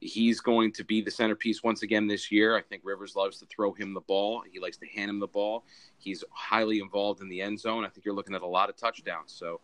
he's 0.00 0.40
going 0.40 0.72
to 0.72 0.84
be 0.84 1.00
the 1.00 1.10
centerpiece 1.10 1.62
once 1.62 1.82
again 1.82 2.06
this 2.06 2.30
year. 2.30 2.56
I 2.56 2.62
think 2.62 2.82
Rivers 2.84 3.16
loves 3.16 3.38
to 3.38 3.46
throw 3.46 3.72
him 3.72 3.94
the 3.94 4.00
ball. 4.00 4.42
He 4.50 4.60
likes 4.60 4.76
to 4.78 4.86
hand 4.86 5.10
him 5.10 5.18
the 5.18 5.26
ball. 5.26 5.64
He's 5.98 6.24
highly 6.30 6.80
involved 6.80 7.20
in 7.20 7.28
the 7.28 7.42
end 7.42 7.60
zone. 7.60 7.84
I 7.84 7.88
think 7.88 8.04
you're 8.04 8.14
looking 8.14 8.34
at 8.34 8.42
a 8.42 8.46
lot 8.46 8.70
of 8.70 8.76
touchdowns. 8.76 9.32
So 9.32 9.60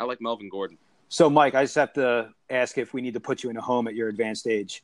I 0.00 0.04
like 0.04 0.20
Melvin 0.20 0.48
Gordon. 0.48 0.78
So, 1.10 1.28
Mike, 1.28 1.54
I 1.54 1.64
just 1.64 1.74
have 1.74 1.92
to 1.92 2.32
ask 2.48 2.78
if 2.78 2.94
we 2.94 3.02
need 3.02 3.14
to 3.14 3.20
put 3.20 3.42
you 3.42 3.50
in 3.50 3.56
a 3.58 3.60
home 3.60 3.86
at 3.86 3.94
your 3.94 4.08
advanced 4.08 4.46
age. 4.46 4.82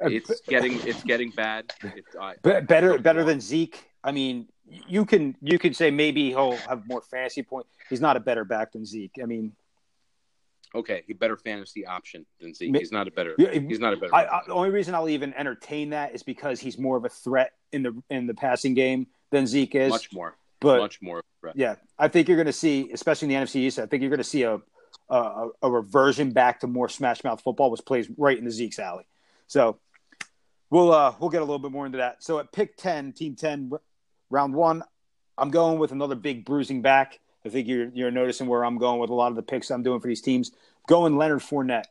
It's 0.00 0.40
getting 0.42 0.78
it's 0.86 1.02
getting 1.02 1.30
bad. 1.30 1.72
It's, 1.82 2.14
uh, 2.14 2.34
better 2.42 2.98
better 2.98 3.24
than 3.24 3.40
Zeke. 3.40 3.90
I 4.04 4.12
mean, 4.12 4.46
you 4.86 5.04
can 5.04 5.34
you 5.42 5.58
can 5.58 5.74
say 5.74 5.90
maybe 5.90 6.28
he'll 6.28 6.54
have 6.56 6.86
more 6.86 7.00
fantasy 7.00 7.42
points. 7.42 7.68
He's 7.90 8.00
not 8.00 8.16
a 8.16 8.20
better 8.20 8.44
back 8.44 8.70
than 8.70 8.86
Zeke. 8.86 9.16
I 9.20 9.26
mean, 9.26 9.54
okay, 10.72 11.02
he 11.08 11.14
better 11.14 11.36
fantasy 11.36 11.84
option 11.84 12.24
than 12.40 12.54
Zeke. 12.54 12.76
He's 12.76 12.92
not 12.92 13.08
a 13.08 13.10
better. 13.10 13.34
He's 13.36 13.80
not 13.80 13.92
a 13.92 13.96
better. 13.96 14.14
I, 14.14 14.26
I, 14.26 14.40
the 14.46 14.52
only 14.52 14.70
reason 14.70 14.94
I'll 14.94 15.08
even 15.08 15.34
entertain 15.34 15.90
that 15.90 16.14
is 16.14 16.22
because 16.22 16.60
he's 16.60 16.78
more 16.78 16.96
of 16.96 17.04
a 17.04 17.08
threat 17.08 17.54
in 17.72 17.82
the 17.82 18.02
in 18.08 18.28
the 18.28 18.34
passing 18.34 18.74
game 18.74 19.08
than 19.30 19.48
Zeke 19.48 19.74
is. 19.74 19.90
Much 19.90 20.12
more. 20.12 20.36
But 20.60 20.78
much 20.78 21.00
more. 21.00 21.22
Yeah, 21.54 21.76
I 21.98 22.08
think 22.08 22.28
you're 22.28 22.36
going 22.36 22.46
to 22.46 22.52
see, 22.52 22.90
especially 22.92 23.32
in 23.32 23.40
the 23.40 23.46
NFC 23.46 23.56
East. 23.56 23.78
I 23.78 23.86
think 23.86 24.02
you're 24.02 24.10
going 24.10 24.18
to 24.18 24.24
see 24.24 24.42
a, 24.42 24.60
a 25.08 25.48
a 25.62 25.70
reversion 25.70 26.32
back 26.32 26.60
to 26.60 26.66
more 26.66 26.88
smash 26.88 27.22
mouth 27.22 27.40
football, 27.40 27.70
which 27.70 27.84
plays 27.84 28.08
right 28.16 28.36
in 28.36 28.44
the 28.44 28.50
Zeke's 28.50 28.78
alley. 28.78 29.04
So 29.46 29.78
we'll 30.70 30.92
uh, 30.92 31.14
we'll 31.20 31.30
get 31.30 31.42
a 31.42 31.44
little 31.44 31.58
bit 31.58 31.70
more 31.70 31.86
into 31.86 31.98
that. 31.98 32.22
So 32.22 32.38
at 32.38 32.52
pick 32.52 32.76
ten, 32.76 33.12
team 33.12 33.36
ten, 33.36 33.70
round 34.30 34.54
one, 34.54 34.82
I'm 35.36 35.50
going 35.50 35.78
with 35.78 35.92
another 35.92 36.14
big 36.14 36.44
bruising 36.44 36.82
back. 36.82 37.20
I 37.44 37.48
think 37.50 37.68
you're 37.68 37.88
you're 37.94 38.10
noticing 38.10 38.46
where 38.46 38.64
I'm 38.64 38.78
going 38.78 39.00
with 39.00 39.10
a 39.10 39.14
lot 39.14 39.28
of 39.28 39.36
the 39.36 39.42
picks 39.42 39.70
I'm 39.70 39.82
doing 39.82 40.00
for 40.00 40.08
these 40.08 40.22
teams. 40.22 40.50
Going 40.86 41.16
Leonard 41.16 41.40
Fournette. 41.40 41.84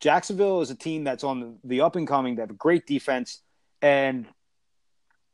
Jacksonville 0.00 0.60
is 0.60 0.70
a 0.70 0.74
team 0.74 1.04
that's 1.04 1.24
on 1.24 1.58
the 1.64 1.80
up 1.80 1.96
and 1.96 2.06
coming. 2.06 2.36
They 2.36 2.42
have 2.42 2.50
a 2.50 2.54
great 2.54 2.86
defense. 2.86 3.40
And 3.80 4.26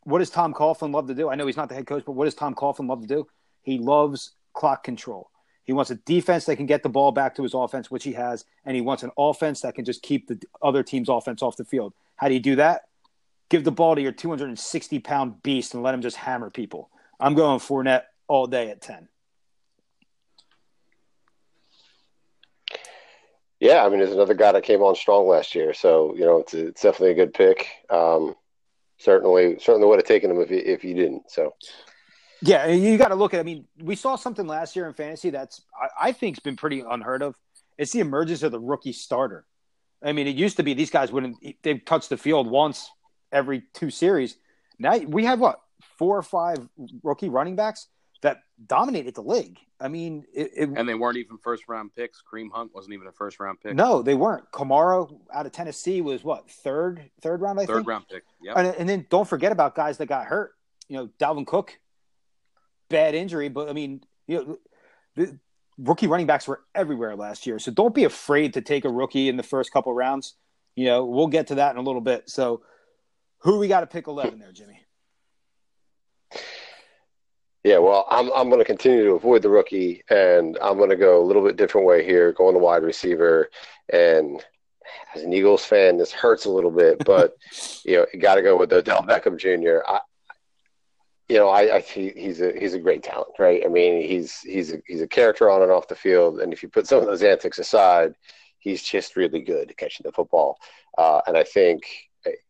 what 0.05 0.19
does 0.19 0.31
Tom 0.31 0.55
Coughlin 0.55 0.93
love 0.93 1.07
to 1.09 1.15
do? 1.15 1.29
I 1.29 1.35
know 1.35 1.47
he's 1.47 1.57
not 1.57 1.69
the 1.69 1.75
head 1.75 1.87
coach, 1.87 2.05
but 2.05 2.13
what 2.13 2.25
does 2.25 2.35
Tom 2.35 2.55
Coughlin 2.55 2.89
love 2.89 3.03
to 3.03 3.07
do? 3.07 3.27
He 3.63 3.79
loves 3.79 4.33
clock 4.53 4.83
control. 4.83 5.31
He 5.65 5.73
wants 5.73 5.91
a 5.91 5.97
defense 5.97 6.47
that 6.47 6.57
can 6.57 6.67
get 6.67 6.83
the 6.83 6.89
ball 6.89 7.13
back 7.13 7.35
to 7.37 7.43
his 7.43 7.55
offense, 7.55 7.91
which 7.91 8.05
he 8.05 8.13
has, 8.15 8.45
and 8.65 8.75
he 8.75 8.81
wants 8.81 9.03
an 9.03 9.11
offense 9.17 9.61
that 9.61 9.75
can 9.75 9.85
just 9.85 10.03
keep 10.03 10.27
the 10.27 10.41
other 10.63 10.83
team's 10.83 11.09
offense 11.09 11.43
off 11.43 11.57
the 11.57 11.65
field. 11.65 11.93
How 12.17 12.29
do 12.29 12.35
you 12.35 12.41
do 12.41 12.57
that? 12.57 12.83
Give 13.51 13.63
the 13.63 13.73
ball 13.73 13.95
to 13.95 14.01
your 14.01 14.13
260 14.13 14.99
pound 15.01 15.43
beast 15.43 15.75
and 15.75 15.83
let 15.83 15.95
him 15.95 16.03
just 16.03 16.17
hammer 16.17 16.51
people. 16.51 16.91
I'm 17.19 17.35
going 17.35 17.61
Fournette 17.61 18.05
all 18.27 18.47
day 18.47 18.71
at 18.71 18.81
10. 18.81 19.09
Yeah, 23.61 23.85
I 23.85 23.91
mean, 23.91 23.99
there's 23.99 24.13
another 24.13 24.35
guy 24.35 24.53
that 24.53 24.63
came 24.63 24.81
on 24.81 24.97
strong 24.97 25.29
last 25.29 25.55
year, 25.55 25.75
so 25.75 26.15
you 26.15 26.25
know 26.25 26.39
it's, 26.39 26.55
it's 26.55 26.83
definitely 26.83 27.11
a 27.11 27.27
good 27.27 27.35
pick. 27.35 27.69
Um, 27.91 28.35
certainly, 29.01 29.59
certainly 29.59 29.89
would 29.89 29.99
have 29.99 30.07
taken 30.07 30.31
him 30.31 30.41
if 30.41 30.51
he, 30.51 30.57
if 30.57 30.85
you 30.85 30.95
didn't. 30.95 31.31
So, 31.31 31.55
yeah, 32.43 32.67
you 32.67 32.97
got 32.97 33.09
to 33.09 33.15
look 33.15 33.35
at. 33.35 33.41
I 33.41 33.43
mean, 33.43 33.67
we 33.83 33.97
saw 33.97 34.17
something 34.17 34.47
last 34.47 34.77
year 34.77 34.87
in 34.87 34.95
fantasy 34.95 35.31
that's 35.31 35.63
I, 35.75 36.09
I 36.09 36.13
think's 36.13 36.39
been 36.39 36.57
pretty 36.57 36.81
unheard 36.81 37.23
of. 37.23 37.35
It's 37.79 37.93
the 37.93 38.01
emergence 38.01 38.43
of 38.43 38.53
the 38.53 38.61
rookie 38.61 38.93
starter. 38.93 39.47
I 40.03 40.13
mean, 40.13 40.27
it 40.27 40.37
used 40.37 40.57
to 40.59 40.63
be 40.63 40.75
these 40.75 40.91
guys 40.91 41.11
wouldn't 41.11 41.37
they 41.63 41.79
touch 41.79 42.09
the 42.09 42.17
field 42.17 42.49
once 42.49 42.91
every 43.33 43.65
two 43.75 43.91
series. 43.91 44.37
Now 44.79 44.97
we 44.99 45.25
have 45.25 45.41
what 45.41 45.61
four 45.99 46.17
or 46.17 46.23
five 46.23 46.59
rookie 47.03 47.29
running 47.29 47.57
backs 47.57 47.89
that 48.23 48.43
dominated 48.67 49.15
the 49.15 49.23
league. 49.23 49.59
I 49.81 49.89
mean, 49.89 50.25
it, 50.35 50.51
it, 50.55 50.69
and 50.77 50.89
they 50.89 50.95
weren't 50.95 51.17
even 51.17 51.39
first 51.39 51.65
round 51.69 51.95
picks. 51.95 52.23
Kareem 52.23 52.51
Hunt 52.53 52.75
wasn't 52.75 52.95
even 52.95 53.07
a 53.07 53.13
first 53.13 53.41
round 53.41 53.61
pick. 53.61 53.75
No, 53.75 54.03
they 54.03 54.15
weren't. 54.15 54.51
Kamara 54.53 55.11
out 55.33 55.47
of 55.47 55.53
Tennessee 55.53 56.03
was 56.03 56.23
what 56.23 56.51
third 56.51 57.11
third 57.23 57.41
round. 57.41 57.59
I 57.59 57.67
third 57.67 57.77
think. 57.77 57.89
round 57.89 58.09
pick. 58.09 58.25
Yeah. 58.43 58.55
And, 58.57 58.75
and, 58.77 58.89
then 58.89 59.07
don't 59.09 59.27
forget 59.27 59.53
about 59.53 59.75
guys 59.75 59.99
that 59.99 60.07
got 60.07 60.27
hurt. 60.27 60.53
You 60.89 60.97
know, 60.97 61.09
Dalvin 61.19 61.47
Cook, 61.47 61.79
bad 62.91 63.15
injury, 63.15 63.49
but 63.49 63.69
I 63.71 63.73
mean, 63.73 64.03
you 64.27 64.37
know, 64.37 64.59
the 65.17 65.39
rookie 65.79 66.07
running 66.07 66.27
backs 66.27 66.47
were 66.47 66.61
everywhere 66.75 67.17
last 67.17 67.47
year. 67.47 67.59
So 67.59 67.71
don't 67.71 67.95
be 67.95 68.05
afraid 68.05 68.55
to 68.55 68.61
take 68.61 68.85
a 68.85 68.91
rookie 68.91 69.29
in 69.29 69.37
the 69.37 69.43
first 69.43 69.73
couple 69.73 69.93
rounds. 69.95 70.35
You 70.77 70.87
know, 70.87 71.05
we'll 71.05 71.27
get 71.27 71.49
to 71.49 71.57
that 71.57 71.73
in 71.73 71.79
a 71.79 71.83
little 71.83 72.01
bit. 72.01 72.29
So, 72.29 72.63
who 73.39 73.59
we 73.59 73.69
got 73.69 73.81
to 73.81 73.87
pick 73.87 74.07
11 74.07 74.39
there, 74.39 74.53
Jimmy? 74.53 74.81
Yeah, 77.63 77.79
well, 77.79 78.07
I'm 78.09 78.33
I'm 78.33 78.49
going 78.49 78.61
to 78.61 78.65
continue 78.65 79.05
to 79.05 79.13
avoid 79.13 79.43
the 79.43 79.51
rookie, 79.51 80.03
and 80.09 80.57
I'm 80.63 80.79
going 80.79 80.91
to 80.91 80.97
go 80.97 81.21
a 81.21 81.27
little 81.27 81.45
bit 81.45 81.57
different 81.57 81.87
way 81.87 82.05
here, 82.05 82.33
going 82.33 82.55
the 82.55 82.61
wide 82.61 82.83
receiver. 82.83 83.51
And 83.93 84.43
as 85.15 85.23
an 85.23 85.33
Eagles 85.33 85.65
fan, 85.65 85.99
this 85.99 86.13
hurts 86.13 86.47
a 86.47 86.51
little 86.51 86.71
bit, 86.71 87.05
but 87.05 87.37
you 87.85 87.97
know, 87.97 88.07
you 88.15 88.21
got 88.21 88.37
to 88.37 88.43
go 88.43 88.57
with 88.57 88.73
Odell 88.73 89.03
Beckham 89.03 89.39
Jr. 89.39 89.85
I, 89.87 90.01
you 91.29 91.37
know, 91.37 91.49
I, 91.49 91.77
I 91.77 91.81
he's 91.81 92.41
a 92.41 92.59
he's 92.59 92.75
a 92.75 92.79
great 92.79 93.03
talent, 93.03 93.35
right? 93.39 93.63
I 93.65 93.69
mean, 93.69 94.03
he's 94.09 94.41
he's 94.41 94.73
a, 94.73 94.83
he's 94.87 95.03
a 95.03 95.07
character 95.07 95.51
on 95.51 95.63
and 95.63 95.71
off 95.71 95.87
the 95.87 95.95
field, 95.95 96.41
and 96.41 96.55
if 96.55 96.63
you 96.63 96.69
put 96.71 96.87
some 96.87 97.01
of 97.01 97.07
those 97.07 97.23
antics 97.23 97.59
aside, 97.59 98.15
he's 98.59 98.83
just 98.83 99.17
really 99.17 99.41
good 99.41 99.71
at 99.71 99.77
catching 99.77 100.05
the 100.05 100.13
football. 100.13 100.59
Uh, 100.97 101.21
and 101.27 101.37
I 101.37 101.45
think 101.45 101.83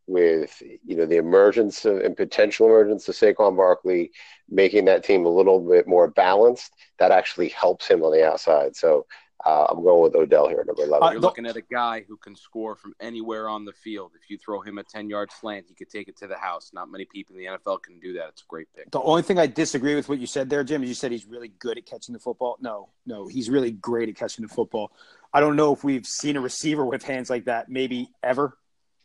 with 0.07 0.63
you 0.85 0.97
know 0.97 1.07
the 1.07 1.17
emergence 1.17 1.85
of, 1.85 1.99
and 1.99 2.17
potential 2.17 2.67
emergence 2.67 3.09
of 3.09 3.15
Saquon 3.15 3.57
Barkley, 3.57 4.13
making 4.49 4.87
that 4.87 5.05
team 5.05 5.25
a 5.25 5.29
little 5.29 5.61
bit 5.61 5.87
more 5.87 6.09
balanced, 6.09 6.73
that 6.99 7.13
actually 7.13 7.49
helps 7.49 7.87
him 7.87 8.03
on 8.03 8.13
the 8.13 8.27
outside. 8.27 8.77
So 8.77 9.07
uh, 9.45 9.67
I'm 9.71 9.83
going 9.83 10.03
with 10.03 10.15
Odell 10.15 10.49
here, 10.49 10.63
number 10.67 10.83
11. 10.83 11.03
Uh, 11.03 11.11
You're 11.13 11.21
looking 11.21 11.47
at 11.47 11.57
a 11.57 11.63
guy 11.63 12.05
who 12.07 12.17
can 12.17 12.37
score 12.37 12.77
from 12.77 12.95
anywhere 13.01 13.49
on 13.49 13.65
the 13.65 13.73
field. 13.73 14.13
If 14.15 14.29
you 14.29 14.37
throw 14.37 14.61
him 14.61 14.79
a 14.79 14.83
10 14.83 15.09
yard 15.09 15.31
slant, 15.33 15.67
he 15.69 15.75
could 15.75 15.89
take 15.89 16.09
it 16.09 16.17
to 16.19 16.27
the 16.27 16.37
house. 16.37 16.73
Not 16.75 16.91
many 16.91 17.07
people 17.07 17.37
in 17.37 17.43
the 17.43 17.49
NFL 17.49 17.83
can 17.83 17.99
do 18.01 18.13
that. 18.15 18.29
It's 18.29 18.43
a 18.43 18.47
great 18.47 18.69
pick. 18.75 18.91
The 18.91 19.01
only 19.01 19.23
thing 19.23 19.39
I 19.39 19.47
disagree 19.47 19.95
with 19.95 20.09
what 20.09 20.19
you 20.19 20.27
said 20.27 20.51
there, 20.51 20.63
Jim, 20.63 20.83
is 20.83 20.89
you 20.89 20.95
said 20.95 21.11
he's 21.11 21.27
really 21.27 21.49
good 21.59 21.79
at 21.79 21.87
catching 21.87 22.13
the 22.13 22.19
football. 22.19 22.59
No, 22.61 22.91
no, 23.07 23.29
he's 23.29 23.49
really 23.49 23.71
great 23.71 24.09
at 24.09 24.17
catching 24.17 24.47
the 24.47 24.53
football. 24.53 24.93
I 25.33 25.41
don't 25.41 25.57
know 25.57 25.73
if 25.73 25.85
we've 25.85 26.07
seen 26.07 26.37
a 26.37 26.41
receiver 26.41 26.85
with 26.85 27.05
hands 27.05 27.31
like 27.31 27.45
that, 27.45 27.69
maybe 27.69 28.11
ever, 28.23 28.59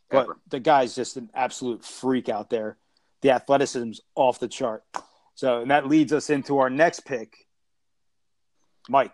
but 0.09 0.24
ever. 0.24 0.38
the 0.50 0.59
guy's 0.59 0.95
just 0.95 1.17
an 1.17 1.29
absolute 1.33 1.83
freak 1.83 2.29
out 2.29 2.50
there. 2.50 2.77
The 3.21 3.31
athleticism's 3.31 4.01
off 4.15 4.39
the 4.39 4.47
chart. 4.47 4.83
So, 5.35 5.62
and 5.62 5.71
that 5.71 5.88
leads 5.88 6.13
us 6.13 6.29
into 6.29 6.59
our 6.59 6.69
next 6.69 7.01
pick. 7.01 7.47
Mike, 8.88 9.12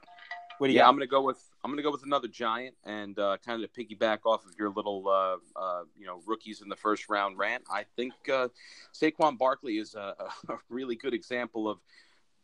what 0.57 0.67
do 0.67 0.73
you 0.73 0.77
yeah, 0.77 0.83
got? 0.83 0.89
I'm 0.89 0.95
going 0.95 1.07
to 1.07 1.11
go 1.11 1.21
with 1.21 1.41
I'm 1.63 1.69
going 1.69 1.77
to 1.77 1.83
go 1.83 1.91
with 1.91 2.03
another 2.03 2.27
giant 2.27 2.75
and 2.85 3.17
uh, 3.19 3.37
kind 3.45 3.63
of 3.63 3.71
piggyback 3.71 4.19
off 4.25 4.45
of 4.45 4.53
your 4.57 4.69
little, 4.69 5.07
uh, 5.07 5.59
uh, 5.59 5.83
you 5.95 6.07
know, 6.07 6.21
rookies 6.25 6.61
in 6.61 6.69
the 6.69 6.75
first 6.75 7.07
round 7.07 7.37
rant. 7.37 7.63
I 7.71 7.85
think 7.95 8.13
uh, 8.31 8.47
Saquon 8.93 9.37
Barkley 9.37 9.77
is 9.77 9.93
a, 9.93 10.15
a, 10.49 10.57
really 10.69 10.95
good 10.95 11.13
example 11.13 11.69
of 11.69 11.79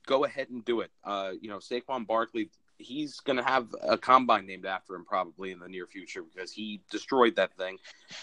go 0.06 0.24
ahead 0.24 0.50
and 0.50 0.63
do 0.63 0.82
it. 0.82 0.92
Uh, 1.04 1.32
you 1.42 1.50
know, 1.50 1.58
Saquon 1.58 2.06
Barkley, 2.06 2.51
he's 2.77 3.19
going 3.19 3.38
to 3.38 3.43
have 3.43 3.67
a 3.81 3.98
combine 3.98 4.46
named 4.46 4.65
after 4.65 4.96
him 4.96 5.05
probably 5.05 5.51
in 5.51 5.60
the 5.60 5.67
near 5.67 5.88
future 5.88 6.22
because 6.24 6.51
he 6.51 6.81
destroyed 6.91 7.36
that 7.36 7.55
thing, 7.57 7.77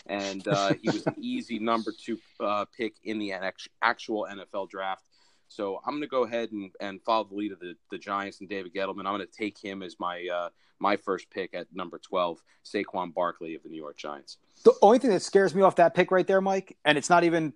and 0.06 0.46
uh, 0.48 0.72
he 0.80 0.90
was 0.90 1.06
an 1.06 1.14
easy 1.20 1.58
number 1.58 1.92
two 1.92 2.18
uh, 2.40 2.64
pick 2.76 2.94
in 3.04 3.18
the 3.18 3.32
actual 3.82 4.26
NFL 4.30 4.70
draft. 4.70 5.04
So 5.48 5.80
I'm 5.84 5.92
going 5.92 6.02
to 6.02 6.08
go 6.08 6.24
ahead 6.24 6.52
and, 6.52 6.70
and 6.80 7.02
follow 7.02 7.24
the 7.24 7.34
lead 7.34 7.52
of 7.52 7.60
the, 7.60 7.74
the 7.90 7.98
Giants 7.98 8.40
and 8.40 8.48
David 8.48 8.74
Gettleman. 8.74 9.06
I'm 9.06 9.16
going 9.16 9.20
to 9.20 9.26
take 9.26 9.58
him 9.58 9.82
as 9.82 9.96
my 10.00 10.26
uh, 10.32 10.48
my 10.80 10.96
first 10.96 11.30
pick 11.30 11.54
at 11.54 11.66
number 11.72 11.98
12, 11.98 12.42
Saquon 12.64 13.14
Barkley 13.14 13.54
of 13.54 13.62
the 13.62 13.68
New 13.68 13.76
York 13.76 13.96
Giants. 13.96 14.38
The 14.64 14.74
only 14.82 14.98
thing 14.98 15.10
that 15.10 15.22
scares 15.22 15.54
me 15.54 15.62
off 15.62 15.76
that 15.76 15.94
pick 15.94 16.10
right 16.10 16.26
there, 16.26 16.40
Mike, 16.40 16.76
and 16.84 16.98
it's 16.98 17.10
not 17.10 17.24
even 17.24 17.52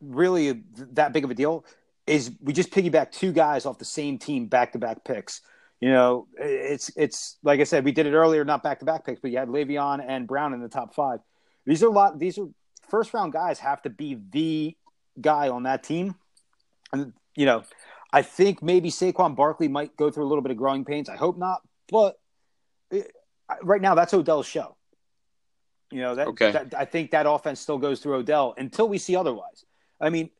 really 0.00 0.62
that 0.76 1.12
big 1.12 1.24
of 1.24 1.30
a 1.30 1.34
deal, 1.34 1.64
is 2.06 2.32
we 2.40 2.52
just 2.52 2.70
piggyback 2.70 3.12
two 3.12 3.32
guys 3.32 3.66
off 3.66 3.78
the 3.78 3.84
same 3.84 4.18
team 4.18 4.46
back 4.46 4.72
to 4.72 4.78
back 4.78 5.04
picks. 5.04 5.40
You 5.80 5.90
know, 5.90 6.28
it's 6.38 6.90
it's 6.96 7.38
like 7.42 7.60
I 7.60 7.64
said, 7.64 7.84
we 7.84 7.92
did 7.92 8.06
it 8.06 8.12
earlier, 8.12 8.44
not 8.44 8.62
back 8.62 8.78
to 8.80 8.84
back 8.84 9.04
picks, 9.04 9.20
but 9.20 9.30
you 9.30 9.38
had 9.38 9.48
Le'Veon 9.48 10.04
and 10.06 10.26
Brown 10.26 10.54
in 10.54 10.60
the 10.60 10.68
top 10.68 10.94
five. 10.94 11.20
These 11.66 11.82
are 11.82 11.88
a 11.88 11.90
lot. 11.90 12.18
These 12.18 12.38
are 12.38 12.46
first 12.88 13.14
round 13.14 13.32
guys 13.32 13.58
have 13.58 13.82
to 13.82 13.90
be 13.90 14.18
the 14.30 14.76
guy 15.20 15.48
on 15.48 15.64
that 15.64 15.82
team 15.82 16.14
and 16.92 17.12
you 17.34 17.46
know, 17.46 17.64
I 18.12 18.22
think 18.22 18.62
maybe 18.62 18.90
Saquon 18.90 19.34
Barkley 19.34 19.68
might 19.68 19.96
go 19.96 20.10
through 20.10 20.24
a 20.24 20.28
little 20.28 20.42
bit 20.42 20.50
of 20.50 20.58
growing 20.58 20.84
pains. 20.84 21.08
I 21.08 21.16
hope 21.16 21.38
not, 21.38 21.62
but 21.90 22.18
it, 22.90 23.10
right 23.62 23.80
now 23.80 23.94
that's 23.94 24.12
Odell's 24.12 24.46
show. 24.46 24.76
You 25.90 26.00
know 26.00 26.14
that, 26.14 26.28
okay. 26.28 26.52
that 26.52 26.74
I 26.76 26.84
think 26.84 27.10
that 27.10 27.26
offense 27.26 27.60
still 27.60 27.78
goes 27.78 28.00
through 28.00 28.16
Odell 28.16 28.54
until 28.56 28.88
we 28.88 28.98
see 28.98 29.16
otherwise. 29.16 29.64
I 30.00 30.10
mean, 30.10 30.30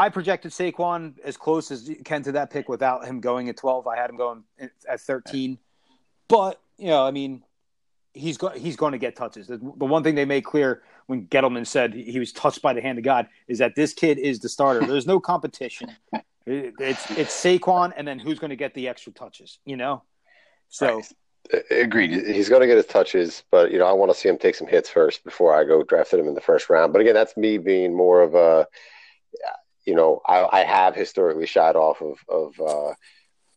I 0.00 0.08
projected 0.08 0.50
Saquon 0.52 1.18
as 1.22 1.36
close 1.36 1.70
as 1.70 1.86
you 1.86 1.96
can 1.96 2.22
to 2.22 2.32
that 2.32 2.50
pick 2.50 2.70
without 2.70 3.04
him 3.04 3.20
going 3.20 3.50
at 3.50 3.58
12. 3.58 3.86
I 3.86 3.96
had 3.96 4.08
him 4.08 4.16
going 4.16 4.44
at 4.88 4.98
13. 4.98 5.58
But, 6.26 6.58
you 6.78 6.86
know, 6.86 7.06
I 7.06 7.10
mean, 7.10 7.42
he's 8.14 8.38
go- 8.38 8.48
he's 8.48 8.76
going 8.76 8.92
to 8.92 8.98
get 8.98 9.14
touches. 9.14 9.46
The, 9.46 9.58
the, 9.58 9.84
one 9.84 10.02
thing 10.02 10.14
they 10.14 10.24
made 10.24 10.42
clear 10.44 10.82
when 11.06 11.26
Gettleman 11.26 11.66
said 11.66 11.92
he 11.92 12.18
was 12.18 12.32
touched 12.32 12.62
by 12.62 12.72
the 12.72 12.80
hand 12.80 12.96
of 12.96 13.04
God 13.04 13.28
is 13.46 13.58
that 13.58 13.74
this 13.74 13.92
kid 13.92 14.16
is 14.16 14.38
the 14.38 14.48
starter. 14.48 14.86
There's 14.86 15.06
no 15.06 15.20
competition. 15.20 15.94
It's 16.46 17.08
it's 17.10 17.44
Saquon, 17.44 17.92
and 17.96 18.08
then 18.08 18.18
who's 18.18 18.38
going 18.40 18.48
to 18.50 18.56
get 18.56 18.72
the 18.74 18.88
extra 18.88 19.12
touches? 19.12 19.58
You 19.66 19.76
know. 19.76 20.02
So. 20.68 20.96
Right. 21.52 21.62
Agreed. 21.70 22.26
He's 22.26 22.48
going 22.48 22.62
to 22.62 22.66
get 22.66 22.78
his 22.78 22.86
touches, 22.86 23.44
but 23.52 23.70
you 23.70 23.78
know 23.78 23.86
I 23.86 23.92
want 23.92 24.10
to 24.10 24.18
see 24.18 24.28
him 24.28 24.38
take 24.38 24.54
some 24.54 24.66
hits 24.66 24.88
first 24.88 25.22
before 25.22 25.54
I 25.54 25.64
go 25.64 25.82
drafted 25.82 26.18
him 26.18 26.26
in 26.26 26.34
the 26.34 26.40
first 26.40 26.70
round. 26.70 26.94
But 26.94 27.02
again, 27.02 27.14
that's 27.14 27.36
me 27.36 27.58
being 27.58 27.94
more 27.94 28.22
of 28.22 28.34
a, 28.34 28.66
you 29.84 29.94
know, 29.94 30.20
I, 30.26 30.60
I 30.60 30.64
have 30.64 30.94
historically 30.94 31.46
shied 31.46 31.76
off 31.76 32.02
of 32.02 32.18
of 32.28 32.60
uh, 32.60 32.94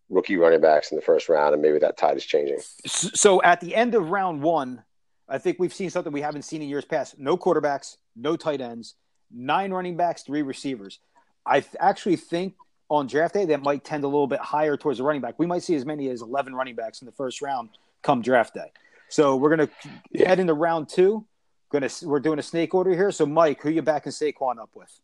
rookie 0.10 0.38
running 0.38 0.62
backs 0.62 0.92
in 0.92 0.96
the 0.96 1.01
first 1.01 1.30
round, 1.30 1.53
and 1.53 1.62
maybe 1.62 1.80
that 1.80 1.98
tide 1.98 2.18
is 2.18 2.25
changing. 2.25 2.60
So 2.86 3.42
at 3.44 3.62
the 3.62 3.75
end 3.75 3.96
of 3.96 4.10
round 4.10 4.42
one, 4.42 4.84
I 5.27 5.38
think 5.38 5.60
we've 5.60 5.74
seen 5.74 5.89
something 5.89 6.13
we 6.13 6.22
haven't 6.22 6.44
seen 6.44 6.62
in 6.62 6.70
years 6.70 6.86
past: 6.86 7.20
no 7.20 7.38
quarterbacks, 7.38 7.98
no 8.15 8.36
tight 8.36 8.62
ends, 8.62 8.96
nine 9.32 9.72
running 9.72 9.98
backs, 9.98 10.24
three 10.24 10.42
receivers. 10.42 11.00
I 11.46 11.63
actually 11.80 12.15
think 12.15 12.56
on 12.89 13.08
draft 13.08 13.34
day 13.34 13.46
that 13.46 13.62
might 13.62 13.84
tend 13.84 14.03
a 14.03 14.08
little 14.08 14.27
bit 14.27 14.39
higher 14.39 14.77
towards 14.77 15.00
the 15.00 15.03
running 15.03 15.22
back. 15.22 15.36
We 15.38 15.46
might 15.46 15.63
see 15.63 15.75
as 15.75 15.86
many 15.86 16.10
as 16.10 16.22
eleven 16.22 16.56
running 16.56 16.75
backs 16.75 17.01
in 17.01 17.06
the 17.06 17.12
first 17.12 17.42
round 17.42 17.70
come 18.01 18.22
draft 18.22 18.53
day. 18.53 18.72
So 19.10 19.36
we're 19.36 19.50
gonna 19.50 19.70
yeah. 20.12 20.30
head 20.30 20.39
into 20.39 20.53
round 20.53 20.89
two. 20.89 21.25
Gonna 21.72 21.89
we're 22.03 22.20
doing 22.20 22.39
a 22.39 22.44
snake 22.44 22.74
order 22.74 22.92
here. 22.92 23.12
So 23.12 23.25
Mike, 23.25 23.62
who 23.62 23.70
you 23.70 23.82
backing 23.82 24.12
Saquon 24.12 24.60
up 24.60 24.70
with? 24.74 25.00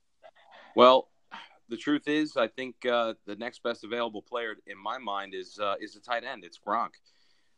Well, 0.75 1.09
the 1.69 1.77
truth 1.77 2.07
is, 2.07 2.37
I 2.37 2.47
think 2.47 2.85
uh, 2.85 3.13
the 3.25 3.35
next 3.35 3.63
best 3.63 3.83
available 3.83 4.21
player 4.21 4.55
in 4.67 4.77
my 4.77 4.97
mind 4.97 5.33
is 5.33 5.59
uh, 5.59 5.75
is 5.79 5.93
the 5.93 5.99
tight 5.99 6.23
end. 6.23 6.43
It's 6.43 6.59
Gronk. 6.59 6.91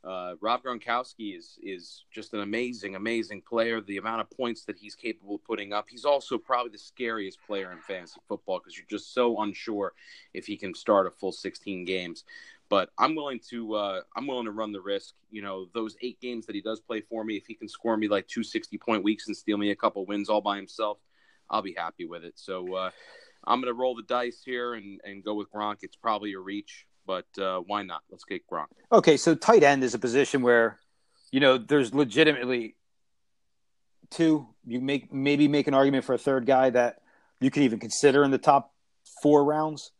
Uh, 0.03 0.33
Rob 0.41 0.63
Gronkowski 0.63 1.37
is 1.37 1.59
is 1.61 2.05
just 2.11 2.33
an 2.33 2.39
amazing, 2.39 2.95
amazing 2.95 3.41
player. 3.41 3.81
The 3.81 3.97
amount 3.97 4.21
of 4.21 4.29
points 4.31 4.65
that 4.65 4.77
he's 4.77 4.95
capable 4.95 5.35
of 5.35 5.43
putting 5.43 5.73
up. 5.73 5.87
He's 5.89 6.05
also 6.05 6.37
probably 6.37 6.71
the 6.71 6.79
scariest 6.79 7.37
player 7.45 7.71
in 7.71 7.79
fantasy 7.79 8.19
football 8.27 8.59
because 8.59 8.75
you're 8.77 8.87
just 8.89 9.13
so 9.13 9.41
unsure 9.41 9.93
if 10.33 10.47
he 10.47 10.57
can 10.57 10.73
start 10.73 11.05
a 11.05 11.11
full 11.11 11.31
16 11.31 11.85
games. 11.85 12.23
But 12.67 12.89
I'm 12.97 13.15
willing 13.15 13.39
to 13.49 13.75
uh, 13.75 14.01
I'm 14.15 14.25
willing 14.25 14.45
to 14.45 14.51
run 14.51 14.71
the 14.71 14.81
risk. 14.81 15.13
You 15.29 15.43
know, 15.43 15.67
those 15.73 15.95
eight 16.01 16.19
games 16.19 16.47
that 16.47 16.55
he 16.55 16.61
does 16.61 16.79
play 16.79 17.01
for 17.01 17.23
me, 17.23 17.37
if 17.37 17.45
he 17.45 17.53
can 17.53 17.67
score 17.67 17.95
me 17.95 18.07
like 18.07 18.27
two 18.27 18.43
60 18.43 18.77
point 18.79 19.03
weeks 19.03 19.27
and 19.27 19.37
steal 19.37 19.57
me 19.57 19.69
a 19.69 19.75
couple 19.75 20.05
wins 20.05 20.29
all 20.29 20.41
by 20.41 20.55
himself, 20.55 20.97
I'll 21.51 21.61
be 21.61 21.75
happy 21.77 22.05
with 22.05 22.23
it. 22.23 22.33
So 22.35 22.73
uh, 22.73 22.89
I'm 23.45 23.61
going 23.61 23.71
to 23.73 23.79
roll 23.79 23.95
the 23.95 24.03
dice 24.03 24.41
here 24.43 24.73
and, 24.73 24.99
and 25.03 25.23
go 25.23 25.35
with 25.35 25.51
Gronk. 25.51 25.77
It's 25.81 25.95
probably 25.97 26.33
a 26.33 26.39
reach, 26.39 26.85
but 27.05 27.25
uh, 27.39 27.59
why 27.59 27.83
not? 27.83 28.01
Let's 28.09 28.23
get 28.23 28.47
Gronk. 28.47 28.67
Okay, 28.91 29.17
so 29.17 29.35
tight 29.35 29.63
end 29.63 29.83
is 29.83 29.93
a 29.93 29.99
position 29.99 30.41
where, 30.41 30.79
you 31.31 31.39
know, 31.39 31.57
there's 31.57 31.93
legitimately 31.93 32.75
two. 34.09 34.47
You 34.65 34.79
make 34.79 35.11
maybe 35.11 35.47
make 35.47 35.67
an 35.67 35.73
argument 35.73 36.05
for 36.05 36.13
a 36.13 36.17
third 36.17 36.45
guy 36.45 36.69
that 36.69 36.97
you 37.39 37.51
could 37.51 37.63
even 37.63 37.79
consider 37.79 38.23
in 38.23 38.31
the 38.31 38.37
top 38.37 38.73
four 39.21 39.43
rounds. 39.43 39.91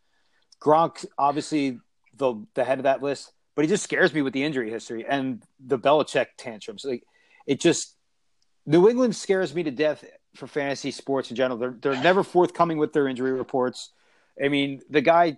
Gronk, 0.61 1.05
obviously 1.17 1.79
the 2.15 2.45
the 2.53 2.63
head 2.63 2.79
of 2.79 2.83
that 2.83 3.01
list, 3.01 3.31
but 3.55 3.63
he 3.63 3.69
just 3.69 3.83
scares 3.83 4.13
me 4.13 4.21
with 4.21 4.33
the 4.33 4.43
injury 4.43 4.69
history 4.69 5.05
and 5.07 5.43
the 5.59 5.79
Belichick 5.79 6.27
tantrums. 6.37 6.85
Like 6.85 7.03
it 7.47 7.59
just 7.59 7.95
New 8.65 8.87
England 8.87 9.15
scares 9.15 9.55
me 9.55 9.63
to 9.63 9.71
death 9.71 10.05
for 10.35 10.47
fantasy 10.47 10.91
sports 10.91 11.29
in 11.29 11.35
general. 11.35 11.57
They're 11.57 11.75
they're 11.79 12.03
never 12.03 12.23
forthcoming 12.23 12.77
with 12.77 12.93
their 12.93 13.07
injury 13.07 13.33
reports. 13.33 13.91
I 14.41 14.47
mean, 14.47 14.81
the 14.89 15.01
guy 15.01 15.37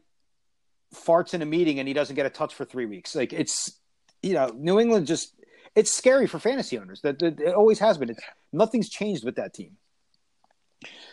farts 0.94 1.34
in 1.34 1.42
a 1.42 1.46
meeting 1.46 1.80
and 1.80 1.88
he 1.88 1.94
doesn't 1.94 2.16
get 2.16 2.26
a 2.26 2.30
touch 2.30 2.54
for 2.54 2.66
three 2.66 2.86
weeks. 2.86 3.16
Like 3.16 3.34
it's 3.34 3.80
you 4.22 4.34
know, 4.34 4.48
New 4.56 4.80
England 4.80 5.06
just 5.08 5.34
it's 5.76 5.94
scary 5.94 6.28
for 6.28 6.40
fantasy 6.40 6.80
owners. 6.80 7.02
That 7.02 7.22
it 7.22 7.54
always 7.54 7.80
has 7.80 7.98
been. 7.98 8.10
It's, 8.10 8.24
nothing's 8.52 8.90
changed 8.90 9.24
with 9.24 9.36
that 9.36 9.54
team. 9.54 9.78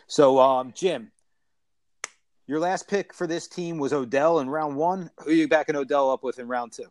So, 0.07 0.39
um, 0.41 0.73
Jim, 0.75 1.13
your 2.47 2.61
last 2.61 2.89
pick 2.89 3.15
for 3.15 3.27
this 3.27 3.47
team 3.47 3.79
was 3.79 3.93
Odell 3.93 4.41
in 4.41 4.49
round 4.49 4.77
one. 4.77 5.11
Who 5.19 5.31
are 5.31 5.35
you 5.35 5.49
backing 5.49 5.77
Odell 5.77 6.11
up 6.11 6.25
with 6.25 6.39
in 6.39 6.49
round 6.49 6.73
two? 6.73 6.87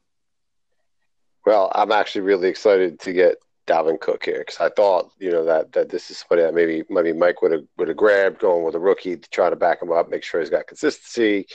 Well, 1.46 1.72
I'm 1.74 1.91
actually 1.91 2.22
really 2.22 2.50
excited 2.50 3.00
to 3.01 3.13
get 3.13 3.38
Dalvin 3.69 3.99
Cook 3.99 4.25
here 4.25 4.39
because 4.39 4.59
I 4.59 4.69
thought 4.69 5.11
you 5.19 5.31
know 5.31 5.45
that 5.45 5.71
that 5.73 5.89
this 5.89 6.09
is 6.09 6.17
somebody 6.17 6.41
that 6.41 6.53
maybe 6.53 6.83
maybe 6.89 7.13
Mike 7.13 7.41
would 7.41 7.51
have 7.51 7.65
would 7.77 7.88
have 7.88 7.97
grabbed 7.97 8.39
going 8.39 8.65
with 8.65 8.75
a 8.75 8.79
rookie 8.79 9.15
to 9.15 9.29
try 9.29 9.49
to 9.49 9.55
back 9.55 9.81
him 9.81 9.91
up, 9.91 10.09
make 10.09 10.23
sure 10.23 10.39
he's 10.39 10.49
got 10.49 10.67
consistency. 10.67 11.47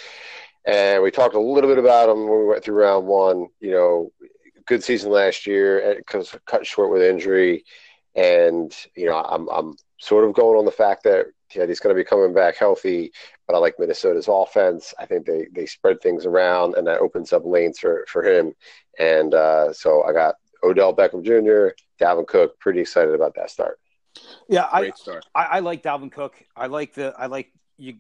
And 0.67 1.03
we 1.03 1.11
talked 1.11 1.35
a 1.35 1.41
little 1.41 1.69
bit 1.69 1.79
about 1.79 2.09
him 2.09 2.29
when 2.29 2.39
we 2.39 2.47
went 2.47 2.65
through 2.65 2.77
round 2.77 3.07
one. 3.07 3.49
You 3.61 3.73
know, 3.73 4.13
good 4.67 4.83
season 4.83 5.11
last 5.11 5.47
year 5.47 5.97
because 5.99 6.35
cut 6.47 6.67
short 6.67 6.91
with 6.91 7.03
injury, 7.03 7.65
and 8.15 8.75
you 8.97 9.07
know 9.07 9.17
I'm 9.17 9.49
I'm 9.49 9.77
sort 9.99 10.25
of 10.25 10.35
going 10.35 10.59
on 10.59 10.65
the 10.65 10.71
fact 10.71 11.03
that 11.05 11.27
yeah, 11.55 11.67
he's 11.67 11.81
going 11.81 11.95
to 11.95 12.01
be 12.01 12.09
coming 12.09 12.33
back 12.33 12.57
healthy. 12.57 13.13
But 13.47 13.57
I 13.57 13.59
like 13.59 13.79
Minnesota's 13.79 14.29
offense. 14.29 14.95
I 14.99 15.07
think 15.07 15.27
they 15.27 15.49
they 15.53 15.67
spread 15.67 16.01
things 16.01 16.27
around, 16.27 16.77
and 16.77 16.87
that 16.87 17.01
opens 17.01 17.33
up 17.33 17.43
lanes 17.45 17.79
for 17.79 18.07
for 18.09 18.23
him. 18.23 18.53
And 18.99 19.35
uh, 19.35 19.73
so 19.73 20.05
I 20.05 20.13
got 20.13 20.37
Odell 20.65 20.95
Beckham 20.95 21.23
Jr., 21.23 21.75
Dalvin 22.03 22.27
Cook. 22.27 22.59
Pretty 22.59 22.81
excited 22.81 23.15
about 23.15 23.35
that 23.37 23.51
start. 23.51 23.79
Yeah, 24.49 24.65
I, 24.65 24.93
I, 25.35 25.45
I 25.45 25.59
like 25.61 25.83
Dalvin 25.83 26.11
Cook. 26.11 26.35
I 26.57 26.67
like 26.67 26.95
the 26.95 27.15
I 27.19 27.27
like 27.27 27.53
you. 27.77 27.97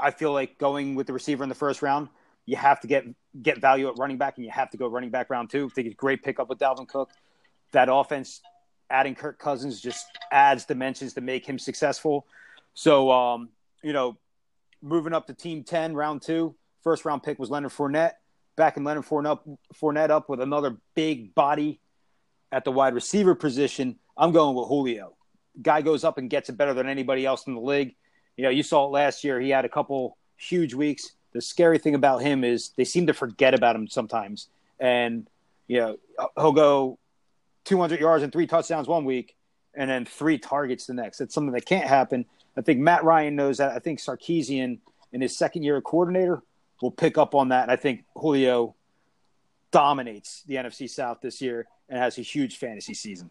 I 0.00 0.10
feel 0.10 0.32
like 0.32 0.58
going 0.58 0.94
with 0.94 1.06
the 1.06 1.12
receiver 1.12 1.42
in 1.42 1.48
the 1.48 1.54
first 1.54 1.82
round. 1.82 2.08
You 2.46 2.56
have 2.56 2.80
to 2.80 2.86
get 2.86 3.04
get 3.40 3.60
value 3.60 3.88
at 3.88 3.98
running 3.98 4.18
back, 4.18 4.36
and 4.36 4.44
you 4.44 4.50
have 4.50 4.70
to 4.70 4.76
go 4.76 4.86
running 4.86 5.10
back 5.10 5.30
round 5.30 5.50
two. 5.50 5.66
I 5.66 5.68
think 5.68 5.86
it's 5.86 5.94
a 5.94 5.96
great 5.96 6.22
pickup 6.22 6.48
with 6.48 6.58
Dalvin 6.58 6.88
Cook. 6.88 7.10
That 7.72 7.88
offense, 7.90 8.40
adding 8.88 9.14
Kirk 9.14 9.38
Cousins 9.38 9.80
just 9.80 10.06
adds 10.32 10.64
dimensions 10.64 11.14
to 11.14 11.20
make 11.20 11.46
him 11.46 11.58
successful. 11.58 12.26
So, 12.74 13.10
um, 13.10 13.50
you 13.82 13.92
know, 13.92 14.16
moving 14.82 15.12
up 15.12 15.26
to 15.26 15.34
Team 15.34 15.64
Ten, 15.64 15.94
round 15.94 16.22
two, 16.22 16.54
first 16.82 17.04
round 17.04 17.22
pick 17.22 17.38
was 17.38 17.50
Leonard 17.50 17.72
Fournette. 17.72 18.12
Backing 18.56 18.84
Leonard 18.84 19.06
Fournette 19.06 19.30
up, 19.30 19.48
Fournette 19.80 20.10
up 20.10 20.28
with 20.28 20.40
another 20.40 20.78
big 20.94 21.34
body 21.34 21.80
at 22.52 22.64
the 22.64 22.72
wide 22.72 22.94
receiver 22.94 23.34
position. 23.34 23.96
I'm 24.16 24.32
going 24.32 24.56
with 24.56 24.68
Julio 24.68 25.14
guy 25.60 25.82
goes 25.82 26.04
up 26.04 26.18
and 26.18 26.30
gets 26.30 26.48
it 26.48 26.56
better 26.56 26.74
than 26.74 26.88
anybody 26.88 27.26
else 27.26 27.46
in 27.46 27.54
the 27.54 27.60
league. 27.60 27.94
You 28.36 28.44
know, 28.44 28.50
you 28.50 28.62
saw 28.62 28.86
it 28.86 28.90
last 28.90 29.24
year. 29.24 29.40
He 29.40 29.50
had 29.50 29.64
a 29.64 29.68
couple 29.68 30.16
huge 30.36 30.74
weeks. 30.74 31.12
The 31.32 31.40
scary 31.40 31.78
thing 31.78 31.94
about 31.94 32.22
him 32.22 32.44
is 32.44 32.70
they 32.76 32.84
seem 32.84 33.06
to 33.06 33.14
forget 33.14 33.54
about 33.54 33.76
him 33.76 33.86
sometimes. 33.88 34.48
And, 34.78 35.28
you 35.68 35.78
know, 35.78 35.96
he'll 36.36 36.52
go 36.52 36.98
200 37.64 38.00
yards 38.00 38.24
and 38.24 38.32
three 38.32 38.46
touchdowns 38.46 38.88
one 38.88 39.04
week 39.04 39.36
and 39.74 39.90
then 39.90 40.04
three 40.04 40.38
targets 40.38 40.86
the 40.86 40.94
next. 40.94 41.20
It's 41.20 41.34
something 41.34 41.52
that 41.52 41.66
can't 41.66 41.86
happen. 41.86 42.24
I 42.56 42.62
think 42.62 42.80
Matt 42.80 43.04
Ryan 43.04 43.36
knows 43.36 43.58
that. 43.58 43.72
I 43.72 43.78
think 43.78 44.00
Sarkisian, 44.00 44.78
in 45.12 45.20
his 45.20 45.36
second 45.36 45.62
year 45.62 45.76
of 45.76 45.84
coordinator, 45.84 46.42
will 46.82 46.90
pick 46.90 47.18
up 47.18 47.34
on 47.34 47.50
that. 47.50 47.64
And 47.64 47.70
I 47.70 47.76
think 47.76 48.04
Julio 48.16 48.74
dominates 49.70 50.42
the 50.46 50.54
NFC 50.56 50.88
South 50.88 51.20
this 51.20 51.40
year 51.40 51.66
and 51.88 51.98
has 51.98 52.18
a 52.18 52.22
huge 52.22 52.56
fantasy 52.56 52.94
season. 52.94 53.30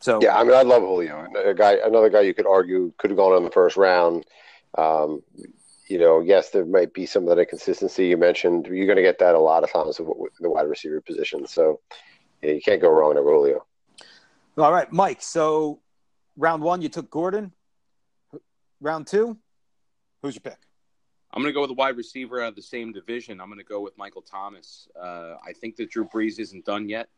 So 0.00 0.20
yeah, 0.22 0.36
I 0.36 0.44
mean, 0.44 0.54
I 0.54 0.62
love 0.62 0.82
Julio. 0.82 1.26
A 1.44 1.54
guy, 1.54 1.78
another 1.84 2.08
guy 2.08 2.20
you 2.20 2.34
could 2.34 2.46
argue 2.46 2.92
could 2.98 3.10
have 3.10 3.16
gone 3.16 3.36
in 3.36 3.44
the 3.44 3.50
first 3.50 3.76
round. 3.76 4.26
Um, 4.76 5.22
you 5.88 5.98
know, 5.98 6.20
yes, 6.20 6.50
there 6.50 6.64
might 6.64 6.92
be 6.92 7.06
some 7.06 7.24
of 7.24 7.30
that 7.30 7.40
inconsistency 7.40 8.06
you 8.06 8.16
mentioned. 8.16 8.66
You're 8.66 8.86
going 8.86 8.96
to 8.96 9.02
get 9.02 9.18
that 9.18 9.34
a 9.34 9.38
lot 9.40 9.64
of 9.64 9.72
times 9.72 9.98
with 9.98 10.32
the 10.38 10.50
wide 10.50 10.68
receiver 10.68 11.00
position. 11.00 11.46
So 11.46 11.80
yeah, 12.42 12.52
you 12.52 12.60
can't 12.60 12.80
go 12.80 12.90
wrong 12.90 13.14
with 13.14 13.24
Julio. 13.24 13.64
All 14.56 14.72
right, 14.72 14.92
Mike. 14.92 15.22
So 15.22 15.80
round 16.36 16.62
one, 16.62 16.82
you 16.82 16.88
took 16.88 17.10
Gordon. 17.10 17.52
Round 18.80 19.06
two, 19.06 19.36
who's 20.22 20.36
your 20.36 20.42
pick? 20.42 20.58
I'm 21.32 21.42
going 21.42 21.52
to 21.52 21.54
go 21.54 21.60
with 21.60 21.70
a 21.70 21.74
wide 21.74 21.96
receiver 21.96 22.42
out 22.42 22.48
of 22.48 22.56
the 22.56 22.62
same 22.62 22.92
division. 22.92 23.40
I'm 23.40 23.48
going 23.48 23.58
to 23.58 23.64
go 23.64 23.80
with 23.80 23.96
Michael 23.98 24.22
Thomas. 24.22 24.88
Uh, 24.98 25.34
I 25.46 25.52
think 25.52 25.76
that 25.76 25.90
Drew 25.90 26.06
Brees 26.06 26.38
isn't 26.38 26.64
done 26.64 26.88
yet 26.88 27.08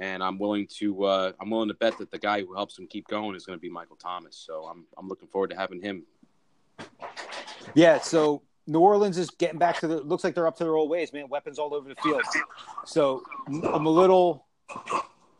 and 0.00 0.22
I'm 0.22 0.38
willing 0.38 0.66
to 0.78 1.04
uh, 1.04 1.32
I'm 1.40 1.50
willing 1.50 1.68
to 1.68 1.74
bet 1.74 1.98
that 1.98 2.10
the 2.10 2.18
guy 2.18 2.40
who 2.40 2.54
helps 2.54 2.78
him 2.78 2.86
keep 2.86 3.06
going 3.08 3.36
is 3.36 3.44
going 3.44 3.58
to 3.58 3.60
be 3.60 3.68
Michael 3.68 3.96
Thomas. 3.96 4.36
So 4.36 4.64
I'm 4.64 4.86
I'm 4.96 5.08
looking 5.08 5.28
forward 5.28 5.50
to 5.50 5.56
having 5.56 5.80
him. 5.80 6.04
Yeah. 7.74 8.00
So 8.00 8.42
New 8.66 8.80
Orleans 8.80 9.18
is 9.18 9.30
getting 9.30 9.58
back 9.58 9.78
to 9.80 9.86
the 9.86 10.00
looks 10.00 10.24
like 10.24 10.34
they're 10.34 10.46
up 10.46 10.56
to 10.56 10.64
their 10.64 10.74
old 10.74 10.90
ways, 10.90 11.12
man. 11.12 11.28
Weapons 11.28 11.58
all 11.58 11.74
over 11.74 11.88
the 11.88 11.96
field. 11.96 12.22
So 12.86 13.22
I'm 13.46 13.86
a 13.86 13.90
little 13.90 14.46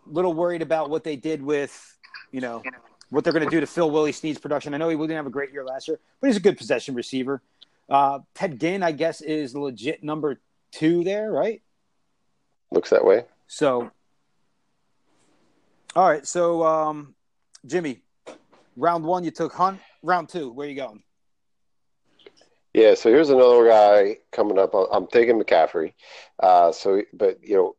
little 0.07 0.35
worried 0.35 0.63
about 0.63 0.91
what 0.91 1.05
they 1.05 1.17
did 1.17 1.43
with 1.43 1.99
you 2.33 2.41
know 2.41 2.63
what 3.11 3.25
they're 3.25 3.33
going 3.33 3.45
to 3.45 3.51
do 3.51 3.61
to 3.61 3.67
fill 3.67 3.91
Willie 3.91 4.13
Snead's 4.13 4.39
production. 4.39 4.75
I 4.75 4.77
know 4.77 4.89
he 4.89 4.97
didn't 4.97 5.17
have 5.17 5.27
a 5.27 5.31
great 5.31 5.53
year 5.53 5.65
last 5.65 5.89
year, 5.89 5.99
but 6.21 6.29
he's 6.29 6.37
a 6.37 6.41
good 6.41 6.57
possession 6.57 6.95
receiver. 6.95 7.43
Uh, 7.91 8.21
Ted 8.35 8.61
Ginn, 8.61 8.83
I 8.83 8.93
guess, 8.93 9.21
is 9.21 9.55
legit 9.55 10.03
number 10.05 10.41
two 10.73 11.03
there, 11.05 11.31
right? 11.31 11.61
Looks 12.71 12.91
that 12.91 13.05
way. 13.05 13.25
So 13.49 13.91
all 15.97 16.09
right, 16.09 16.25
so 16.25 16.65
um, 16.65 17.17
Jimmy, 17.67 18.03
round 18.77 19.05
one 19.05 19.25
you 19.25 19.33
took 19.33 19.53
Hunt. 19.53 19.81
Round 20.05 20.29
two, 20.29 20.53
where 20.53 20.69
you 20.69 20.77
going? 20.77 21.03
Yeah, 22.73 22.95
so 22.95 23.11
here's 23.11 23.31
another 23.31 23.67
guy 23.67 24.19
coming 24.31 24.57
up. 24.57 24.73
I'm 24.73 25.09
taking 25.09 25.41
McCaffrey. 25.41 25.95
Uh, 26.41 26.71
so, 26.71 27.03
but 27.13 27.43
you 27.43 27.57
know, 27.57 27.77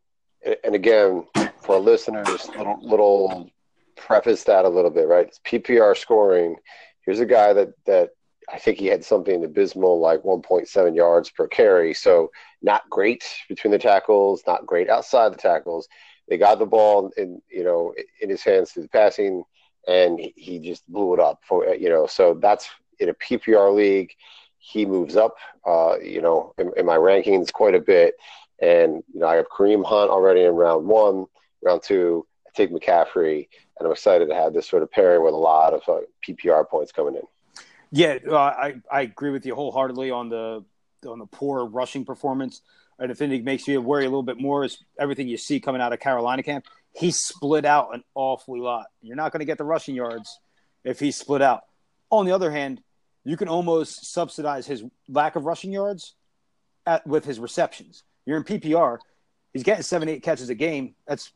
and 0.65 0.75
again, 0.75 1.25
for 1.61 1.75
our 1.75 1.79
listeners, 1.79 2.49
little 2.49 2.79
little 2.81 3.49
preface 3.95 4.43
that 4.43 4.65
a 4.65 4.69
little 4.69 4.91
bit, 4.91 5.07
right? 5.07 5.27
It's 5.27 5.39
PPR 5.45 5.97
scoring. 5.97 6.57
Here's 7.05 7.21
a 7.21 7.25
guy 7.25 7.53
that 7.53 7.69
that 7.85 8.09
I 8.49 8.57
think 8.59 8.79
he 8.79 8.87
had 8.87 9.03
something 9.03 9.43
abysmal 9.43 9.99
like 9.99 10.23
1.7 10.23 10.95
yards 10.95 11.29
per 11.29 11.47
carry. 11.47 11.93
So 11.93 12.31
not 12.61 12.89
great 12.89 13.23
between 13.47 13.71
the 13.71 13.79
tackles, 13.79 14.43
not 14.47 14.65
great 14.65 14.89
outside 14.89 15.33
the 15.33 15.37
tackles 15.37 15.87
they 16.31 16.37
got 16.37 16.59
the 16.59 16.65
ball 16.65 17.11
in 17.17 17.41
you 17.51 17.63
know 17.63 17.93
in 18.21 18.29
his 18.29 18.41
hands 18.41 18.71
through 18.71 18.83
the 18.83 18.89
passing, 18.89 19.43
and 19.85 20.17
he 20.35 20.59
just 20.59 20.89
blew 20.89 21.13
it 21.13 21.19
up 21.19 21.41
for 21.43 21.67
you 21.75 21.89
know. 21.89 22.07
So 22.07 22.39
that's 22.41 22.69
in 22.99 23.09
a 23.09 23.13
PPR 23.13 23.75
league. 23.75 24.11
He 24.57 24.85
moves 24.85 25.17
up, 25.17 25.35
uh, 25.67 25.97
you 26.01 26.21
know, 26.21 26.53
in, 26.57 26.71
in 26.77 26.85
my 26.85 26.95
rankings 26.95 27.51
quite 27.51 27.75
a 27.75 27.81
bit. 27.81 28.13
And 28.61 29.03
you 29.13 29.19
know, 29.19 29.27
I 29.27 29.35
have 29.35 29.49
Kareem 29.49 29.83
Hunt 29.83 30.09
already 30.09 30.43
in 30.43 30.53
round 30.53 30.87
one, 30.87 31.25
round 31.61 31.83
two. 31.83 32.25
I 32.47 32.51
take 32.55 32.71
McCaffrey, 32.71 33.49
and 33.77 33.85
I'm 33.85 33.91
excited 33.91 34.29
to 34.29 34.35
have 34.35 34.53
this 34.53 34.69
sort 34.69 34.83
of 34.83 34.91
pairing 34.91 35.25
with 35.25 35.33
a 35.33 35.37
lot 35.37 35.73
of 35.73 35.81
uh, 35.89 36.01
PPR 36.25 36.69
points 36.69 36.93
coming 36.93 37.15
in. 37.15 37.23
Yeah, 37.91 38.17
uh, 38.27 38.37
I 38.37 38.75
I 38.91 39.01
agree 39.01 39.31
with 39.31 39.45
you 39.45 39.55
wholeheartedly 39.55 40.11
on 40.11 40.29
the 40.29 40.63
on 41.07 41.19
the 41.19 41.25
poor 41.25 41.65
rushing 41.65 42.05
performance. 42.05 42.61
And 42.99 43.11
if 43.11 43.21
anything 43.21 43.43
makes 43.43 43.67
you 43.67 43.81
worry 43.81 44.05
a 44.05 44.09
little 44.09 44.23
bit 44.23 44.39
more 44.39 44.63
is 44.63 44.77
everything 44.99 45.27
you 45.27 45.37
see 45.37 45.59
coming 45.59 45.81
out 45.81 45.91
of 45.91 45.99
Carolina 45.99 46.43
camp. 46.43 46.65
He 46.93 47.11
split 47.11 47.65
out 47.65 47.95
an 47.95 48.03
awfully 48.13 48.59
lot. 48.59 48.87
You're 49.01 49.15
not 49.15 49.31
going 49.31 49.39
to 49.39 49.45
get 49.45 49.57
the 49.57 49.63
rushing 49.63 49.95
yards 49.95 50.39
if 50.83 50.99
he's 50.99 51.15
split 51.15 51.41
out. 51.41 51.61
On 52.11 52.25
the 52.25 52.33
other 52.33 52.51
hand, 52.51 52.81
you 53.23 53.37
can 53.37 53.47
almost 53.47 54.11
subsidize 54.11 54.67
his 54.67 54.83
lack 55.07 55.35
of 55.35 55.45
rushing 55.45 55.71
yards 55.71 56.15
at, 56.85 57.05
with 57.07 57.25
his 57.25 57.39
receptions. 57.39 58.03
You're 58.25 58.37
in 58.37 58.43
PPR. 58.43 58.99
He's 59.53 59.63
getting 59.63 59.83
seven, 59.83 60.09
eight 60.09 60.21
catches 60.21 60.49
a 60.49 60.55
game. 60.55 60.95
That's, 61.07 61.31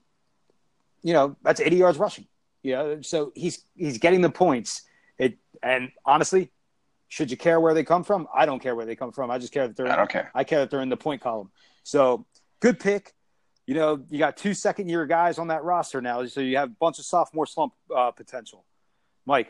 you 1.03 1.13
know, 1.13 1.35
that's 1.41 1.59
80 1.59 1.75
yards 1.77 1.97
rushing. 1.97 2.27
You 2.63 2.73
know, 2.73 3.01
so 3.01 3.31
he's 3.35 3.63
he's 3.75 3.99
getting 3.99 4.21
the 4.21 4.29
points. 4.29 4.81
It 5.17 5.37
and 5.63 5.91
honestly, 6.05 6.51
should 7.07 7.31
you 7.31 7.37
care 7.37 7.59
where 7.59 7.73
they 7.73 7.83
come 7.83 8.03
from? 8.03 8.27
I 8.33 8.45
don't 8.45 8.61
care 8.61 8.75
where 8.75 8.85
they 8.85 8.95
come 8.95 9.11
from. 9.11 9.31
I 9.31 9.37
just 9.37 9.53
care 9.53 9.67
that 9.67 9.75
they're. 9.75 9.91
I 9.91 9.95
don't 9.95 10.09
care. 10.09 10.31
I 10.33 10.43
care 10.43 10.59
that 10.59 10.69
they're 10.69 10.81
in 10.81 10.89
the 10.89 10.97
point 10.97 11.21
column. 11.21 11.51
So 11.83 12.25
good 12.59 12.79
pick. 12.79 13.13
You 13.67 13.73
know, 13.73 14.03
you 14.09 14.19
got 14.19 14.37
two 14.37 14.53
second 14.53 14.89
year 14.89 15.05
guys 15.05 15.39
on 15.39 15.47
that 15.47 15.63
roster 15.63 16.01
now, 16.01 16.25
so 16.25 16.41
you 16.41 16.57
have 16.57 16.69
a 16.69 16.75
bunch 16.79 16.99
of 16.99 17.05
sophomore 17.05 17.47
slump 17.47 17.73
uh, 17.95 18.11
potential. 18.11 18.63
Mike, 19.25 19.49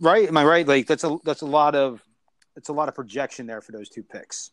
right? 0.00 0.28
Am 0.28 0.36
I 0.36 0.44
right? 0.44 0.66
Like 0.66 0.86
that's 0.86 1.02
a 1.02 1.18
that's 1.24 1.40
a 1.40 1.46
lot 1.46 1.74
of 1.74 2.04
it's 2.56 2.68
a 2.68 2.72
lot 2.72 2.88
of 2.88 2.94
projection 2.94 3.46
there 3.46 3.60
for 3.60 3.72
those 3.72 3.88
two 3.88 4.02
picks. 4.02 4.50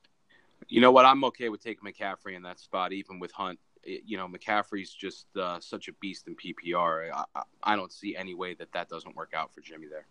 You 0.68 0.82
know 0.82 0.92
what? 0.92 1.06
I'm 1.06 1.24
okay 1.26 1.50
with 1.50 1.64
taking 1.64 1.88
McCaffrey 1.88 2.36
in 2.36 2.42
that 2.44 2.60
spot, 2.60 2.94
even 2.94 3.20
with 3.20 3.32
Hunt. 3.32 3.60
You 3.88 4.18
know, 4.18 4.28
McCaffrey's 4.28 4.92
just 4.92 5.28
uh, 5.38 5.60
such 5.60 5.88
a 5.88 5.94
beast 5.94 6.28
in 6.28 6.36
PPR. 6.36 7.10
I, 7.14 7.42
I, 7.64 7.76
don't 7.76 7.92
see 7.92 8.16
any 8.16 8.36
way 8.36 8.54
that 8.56 8.72
that 8.74 8.90
doesn't 8.90 9.16
work 9.16 9.32
out 9.34 9.54
for 9.54 9.62
Jimmy 9.62 9.88
there. 9.88 10.06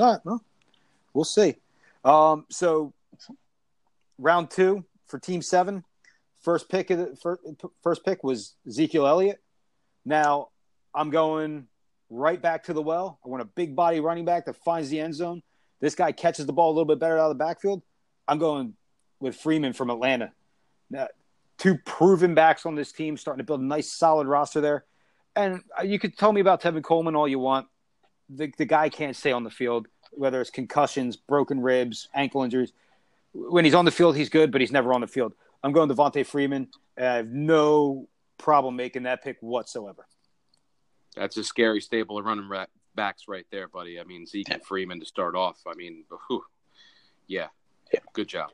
All 0.00 0.12
right. 0.12 0.20
Well, 0.24 0.44
we'll 1.14 1.24
see. 1.24 1.54
Um, 2.04 2.46
so 2.50 2.92
round 4.18 4.50
two 4.50 4.84
for 5.06 5.18
Team 5.18 5.40
Seven, 5.40 5.84
first 6.40 6.68
pick 6.68 6.90
of 6.90 6.98
the 6.98 7.16
first, 7.16 7.42
first 7.82 8.04
pick 8.04 8.24
was 8.24 8.54
Ezekiel 8.66 9.06
Elliott. 9.06 9.40
Now 10.04 10.48
I'm 10.94 11.10
going 11.10 11.68
right 12.10 12.40
back 12.40 12.64
to 12.64 12.72
the 12.72 12.82
well. 12.82 13.18
I 13.24 13.28
want 13.28 13.42
a 13.42 13.46
big 13.46 13.76
body 13.76 14.00
running 14.00 14.24
back 14.24 14.46
that 14.46 14.56
finds 14.56 14.90
the 14.90 15.00
end 15.00 15.14
zone. 15.14 15.42
This 15.80 15.94
guy 15.94 16.12
catches 16.12 16.46
the 16.46 16.52
ball 16.52 16.68
a 16.70 16.74
little 16.74 16.84
bit 16.84 16.98
better 16.98 17.18
out 17.18 17.30
of 17.30 17.38
the 17.38 17.44
backfield. 17.44 17.82
I'm 18.28 18.38
going 18.38 18.74
with 19.20 19.36
Freeman 19.36 19.72
from 19.72 19.90
Atlanta. 19.90 20.32
Now, 20.90 21.08
two 21.62 21.78
proven 21.78 22.34
backs 22.34 22.66
on 22.66 22.74
this 22.74 22.92
team, 22.92 23.16
starting 23.16 23.38
to 23.38 23.44
build 23.44 23.60
a 23.60 23.64
nice, 23.64 23.90
solid 23.90 24.26
roster 24.26 24.60
there. 24.60 24.84
And 25.36 25.62
you 25.84 25.98
could 25.98 26.18
tell 26.18 26.32
me 26.32 26.40
about 26.40 26.60
Tevin 26.60 26.82
Coleman 26.82 27.16
all 27.16 27.28
you 27.28 27.38
want. 27.38 27.68
The, 28.28 28.52
the 28.58 28.64
guy 28.64 28.88
can't 28.88 29.16
stay 29.16 29.32
on 29.32 29.44
the 29.44 29.50
field 29.50 29.86
whether 30.12 30.40
it's 30.40 30.50
concussions, 30.50 31.16
broken 31.16 31.60
ribs, 31.60 32.08
ankle 32.14 32.42
injuries. 32.42 32.72
When 33.32 33.64
he's 33.64 33.74
on 33.74 33.84
the 33.84 33.90
field, 33.90 34.16
he's 34.16 34.28
good, 34.28 34.52
but 34.52 34.60
he's 34.60 34.72
never 34.72 34.92
on 34.92 35.00
the 35.00 35.06
field. 35.06 35.32
I'm 35.62 35.72
going 35.72 35.88
Devonta 35.88 36.24
Freeman. 36.24 36.68
I 36.98 37.02
have 37.02 37.28
no 37.28 38.08
problem 38.38 38.76
making 38.76 39.04
that 39.04 39.22
pick 39.24 39.38
whatsoever. 39.40 40.06
That's 41.16 41.36
a 41.36 41.44
scary 41.44 41.80
stable 41.80 42.18
of 42.18 42.24
running 42.24 42.48
backs 42.94 43.24
right 43.28 43.46
there, 43.50 43.68
buddy. 43.68 43.98
I 44.00 44.04
mean, 44.04 44.26
Zeke 44.26 44.50
and 44.50 44.64
Freeman 44.64 45.00
to 45.00 45.06
start 45.06 45.34
off. 45.34 45.58
I 45.66 45.74
mean, 45.74 46.04
whew, 46.28 46.44
yeah, 47.26 47.48
good 48.12 48.28
job. 48.28 48.50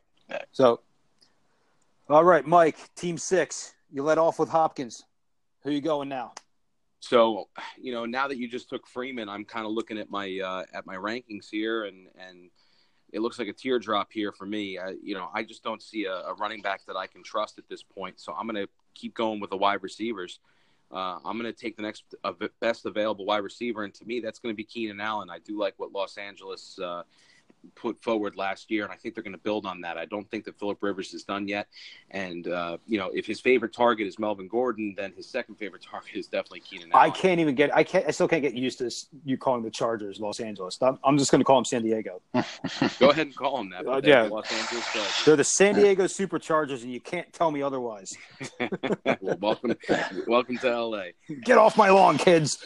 So, 0.52 0.80
All 2.10 2.24
right, 2.24 2.46
Mike, 2.46 2.78
team 2.94 3.18
six. 3.18 3.74
You 3.92 4.02
let 4.02 4.16
off 4.16 4.38
with 4.38 4.48
Hopkins. 4.48 5.04
Who 5.62 5.70
you 5.70 5.82
going 5.82 6.08
now? 6.08 6.32
So, 7.00 7.48
you 7.78 7.92
know, 7.92 8.06
now 8.06 8.26
that 8.28 8.38
you 8.38 8.48
just 8.48 8.70
took 8.70 8.86
Freeman, 8.86 9.28
I'm 9.28 9.44
kind 9.44 9.66
of 9.66 9.72
looking 9.72 9.98
at 9.98 10.08
my 10.08 10.40
uh, 10.42 10.62
at 10.72 10.86
my 10.86 10.96
rankings 10.96 11.50
here, 11.50 11.84
and 11.84 12.06
and 12.18 12.48
it 13.12 13.20
looks 13.20 13.38
like 13.38 13.48
a 13.48 13.52
tier 13.52 13.78
drop 13.78 14.08
here 14.10 14.32
for 14.32 14.46
me. 14.46 14.78
I, 14.78 14.94
you 15.02 15.14
know, 15.14 15.28
I 15.34 15.42
just 15.42 15.62
don't 15.62 15.82
see 15.82 16.06
a, 16.06 16.14
a 16.14 16.32
running 16.32 16.62
back 16.62 16.80
that 16.86 16.96
I 16.96 17.06
can 17.06 17.22
trust 17.22 17.58
at 17.58 17.68
this 17.68 17.82
point. 17.82 18.18
So 18.18 18.32
I'm 18.32 18.46
going 18.46 18.64
to 18.64 18.70
keep 18.94 19.14
going 19.14 19.38
with 19.38 19.50
the 19.50 19.58
wide 19.58 19.82
receivers. 19.82 20.40
Uh, 20.90 21.18
I'm 21.22 21.38
going 21.38 21.52
to 21.52 21.52
take 21.52 21.76
the 21.76 21.82
next 21.82 22.04
uh, 22.24 22.32
best 22.60 22.86
available 22.86 23.26
wide 23.26 23.44
receiver, 23.44 23.84
and 23.84 23.92
to 23.92 24.06
me, 24.06 24.20
that's 24.20 24.38
going 24.38 24.54
to 24.54 24.56
be 24.56 24.64
Keenan 24.64 24.98
Allen. 24.98 25.28
I 25.28 25.40
do 25.40 25.58
like 25.58 25.74
what 25.76 25.92
Los 25.92 26.16
Angeles 26.16 26.78
uh, 26.82 27.02
put 27.74 28.02
forward 28.02 28.36
last 28.36 28.70
year, 28.70 28.84
and 28.84 28.92
I 28.92 28.96
think 28.96 29.14
they're 29.14 29.24
going 29.24 29.32
to 29.32 29.38
build 29.38 29.66
on 29.66 29.80
that. 29.82 29.96
I 29.96 30.04
don't 30.04 30.28
think 30.30 30.44
that 30.44 30.58
Philip 30.58 30.78
Rivers 30.80 31.14
is 31.14 31.24
done 31.24 31.48
yet, 31.48 31.68
and 32.10 32.48
uh, 32.48 32.78
you 32.86 32.98
know 32.98 33.10
if 33.14 33.26
his 33.26 33.40
favorite 33.40 33.72
target 33.72 34.06
is 34.06 34.18
Melvin 34.18 34.48
Gordon, 34.48 34.94
then 34.96 35.12
his 35.16 35.28
second 35.28 35.56
favorite 35.56 35.82
target 35.90 36.14
is 36.14 36.26
definitely 36.26 36.60
Keenan. 36.60 36.92
Allen. 36.92 37.10
I 37.10 37.14
can't 37.14 37.40
even 37.40 37.54
get. 37.54 37.74
I 37.74 37.84
can't. 37.84 38.04
I 38.06 38.10
still 38.10 38.28
can't 38.28 38.42
get 38.42 38.54
used 38.54 38.78
to 38.78 38.84
this, 38.84 39.08
you 39.24 39.36
calling 39.36 39.62
the 39.62 39.70
Chargers 39.70 40.20
Los 40.20 40.40
Angeles. 40.40 40.78
I'm, 40.82 40.98
I'm 41.04 41.18
just 41.18 41.30
going 41.30 41.40
to 41.40 41.44
call 41.44 41.56
them 41.56 41.64
San 41.64 41.82
Diego. 41.82 42.20
Go 42.98 43.10
ahead 43.10 43.26
and 43.26 43.36
call 43.36 43.58
them 43.58 43.70
that. 43.70 43.86
Uh, 43.86 44.00
yeah, 44.04 44.22
Los 44.22 44.50
Angeles 44.52 44.84
Chargers. 44.92 45.24
They're 45.24 45.36
the 45.36 45.44
San 45.44 45.74
Diego 45.74 46.04
Superchargers, 46.04 46.82
and 46.82 46.92
you 46.92 47.00
can't 47.00 47.32
tell 47.32 47.50
me 47.50 47.62
otherwise. 47.62 48.16
well, 49.20 49.38
welcome, 49.40 49.74
welcome 50.26 50.58
to 50.58 50.80
LA. 50.80 51.04
Get 51.44 51.58
off 51.58 51.76
my 51.76 51.90
lawn, 51.90 52.18
kids. 52.18 52.58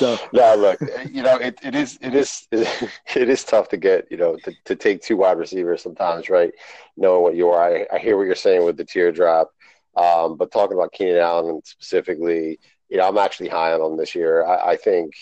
So 0.00 0.18
no, 0.32 0.54
look, 0.56 0.80
you 1.10 1.22
know, 1.22 1.36
it, 1.36 1.58
it 1.62 1.74
is 1.74 1.98
it 2.00 2.14
is 2.14 2.48
it 2.52 3.28
is 3.28 3.44
tough 3.44 3.68
to 3.68 3.76
get, 3.76 4.10
you 4.10 4.16
know, 4.16 4.34
to, 4.44 4.54
to 4.64 4.74
take 4.74 5.02
two 5.02 5.18
wide 5.18 5.36
receivers 5.36 5.82
sometimes, 5.82 6.30
right? 6.30 6.52
Knowing 6.96 7.22
what 7.22 7.36
you 7.36 7.50
are, 7.50 7.62
I, 7.62 7.86
I 7.92 7.98
hear 7.98 8.16
what 8.16 8.22
you're 8.22 8.34
saying 8.34 8.64
with 8.64 8.78
the 8.78 8.84
tier 8.86 9.12
drop, 9.12 9.50
um, 9.96 10.38
but 10.38 10.52
talking 10.52 10.74
about 10.74 10.92
Keenan 10.92 11.18
Allen 11.18 11.60
specifically, 11.66 12.58
you 12.88 12.96
know, 12.96 13.06
I'm 13.06 13.18
actually 13.18 13.50
high 13.50 13.74
on 13.74 13.92
him 13.92 13.98
this 13.98 14.14
year. 14.14 14.46
I, 14.46 14.70
I 14.70 14.76
think, 14.76 15.12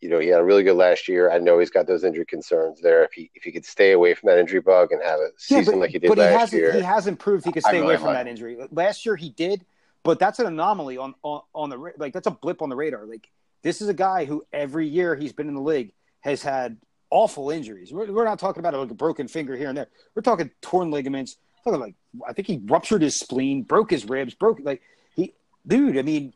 you 0.00 0.08
know, 0.08 0.18
he 0.18 0.26
had 0.26 0.40
a 0.40 0.44
really 0.44 0.64
good 0.64 0.74
last 0.74 1.06
year. 1.06 1.30
I 1.30 1.38
know 1.38 1.60
he's 1.60 1.70
got 1.70 1.86
those 1.86 2.02
injury 2.02 2.26
concerns 2.26 2.80
there. 2.80 3.04
If 3.04 3.12
he 3.12 3.30
if 3.36 3.44
he 3.44 3.52
could 3.52 3.64
stay 3.64 3.92
away 3.92 4.14
from 4.14 4.30
that 4.30 4.40
injury 4.40 4.60
bug 4.60 4.90
and 4.90 5.00
have 5.00 5.20
a 5.20 5.28
season 5.36 5.64
yeah, 5.64 5.70
but, 5.70 5.78
like 5.78 5.90
he 5.90 6.00
did 6.00 6.08
but 6.08 6.18
last 6.18 6.50
he 6.50 6.56
year, 6.56 6.72
he 6.72 6.80
hasn't 6.80 7.20
proved 7.20 7.44
he 7.44 7.52
could 7.52 7.62
stay 7.62 7.74
really 7.74 7.84
away 7.84 7.96
from 7.98 8.06
like 8.06 8.16
that 8.16 8.26
injury. 8.26 8.58
Last 8.72 9.06
year 9.06 9.14
he 9.14 9.30
did, 9.30 9.64
but 10.02 10.18
that's 10.18 10.40
an 10.40 10.46
anomaly 10.46 10.96
on 10.96 11.14
on, 11.22 11.42
on 11.54 11.70
the 11.70 11.92
like 11.98 12.12
that's 12.12 12.26
a 12.26 12.32
blip 12.32 12.62
on 12.62 12.68
the 12.68 12.74
radar. 12.74 13.06
Like 13.06 13.30
this 13.62 13.80
is 13.80 13.88
a 13.88 13.94
guy 13.94 14.24
who 14.24 14.44
every 14.52 14.86
year 14.86 15.14
he's 15.14 15.32
been 15.32 15.48
in 15.48 15.54
the 15.54 15.60
league 15.60 15.92
has 16.20 16.42
had 16.42 16.76
awful 17.10 17.50
injuries. 17.50 17.92
We're, 17.92 18.12
we're 18.12 18.24
not 18.24 18.38
talking 18.38 18.60
about 18.60 18.74
like 18.74 18.90
a 18.90 18.94
broken 18.94 19.28
finger 19.28 19.56
here 19.56 19.68
and 19.68 19.76
there. 19.76 19.88
We're 20.14 20.22
talking 20.22 20.50
torn 20.60 20.90
ligaments. 20.90 21.36
We're 21.64 21.72
talking 21.72 21.80
like 21.80 21.94
I 22.28 22.32
think 22.32 22.48
he 22.48 22.60
ruptured 22.64 23.02
his 23.02 23.18
spleen, 23.18 23.62
broke 23.62 23.90
his 23.90 24.04
ribs, 24.04 24.34
broke 24.34 24.60
like 24.62 24.82
he, 25.14 25.34
dude. 25.66 25.98
I 25.98 26.02
mean, 26.02 26.32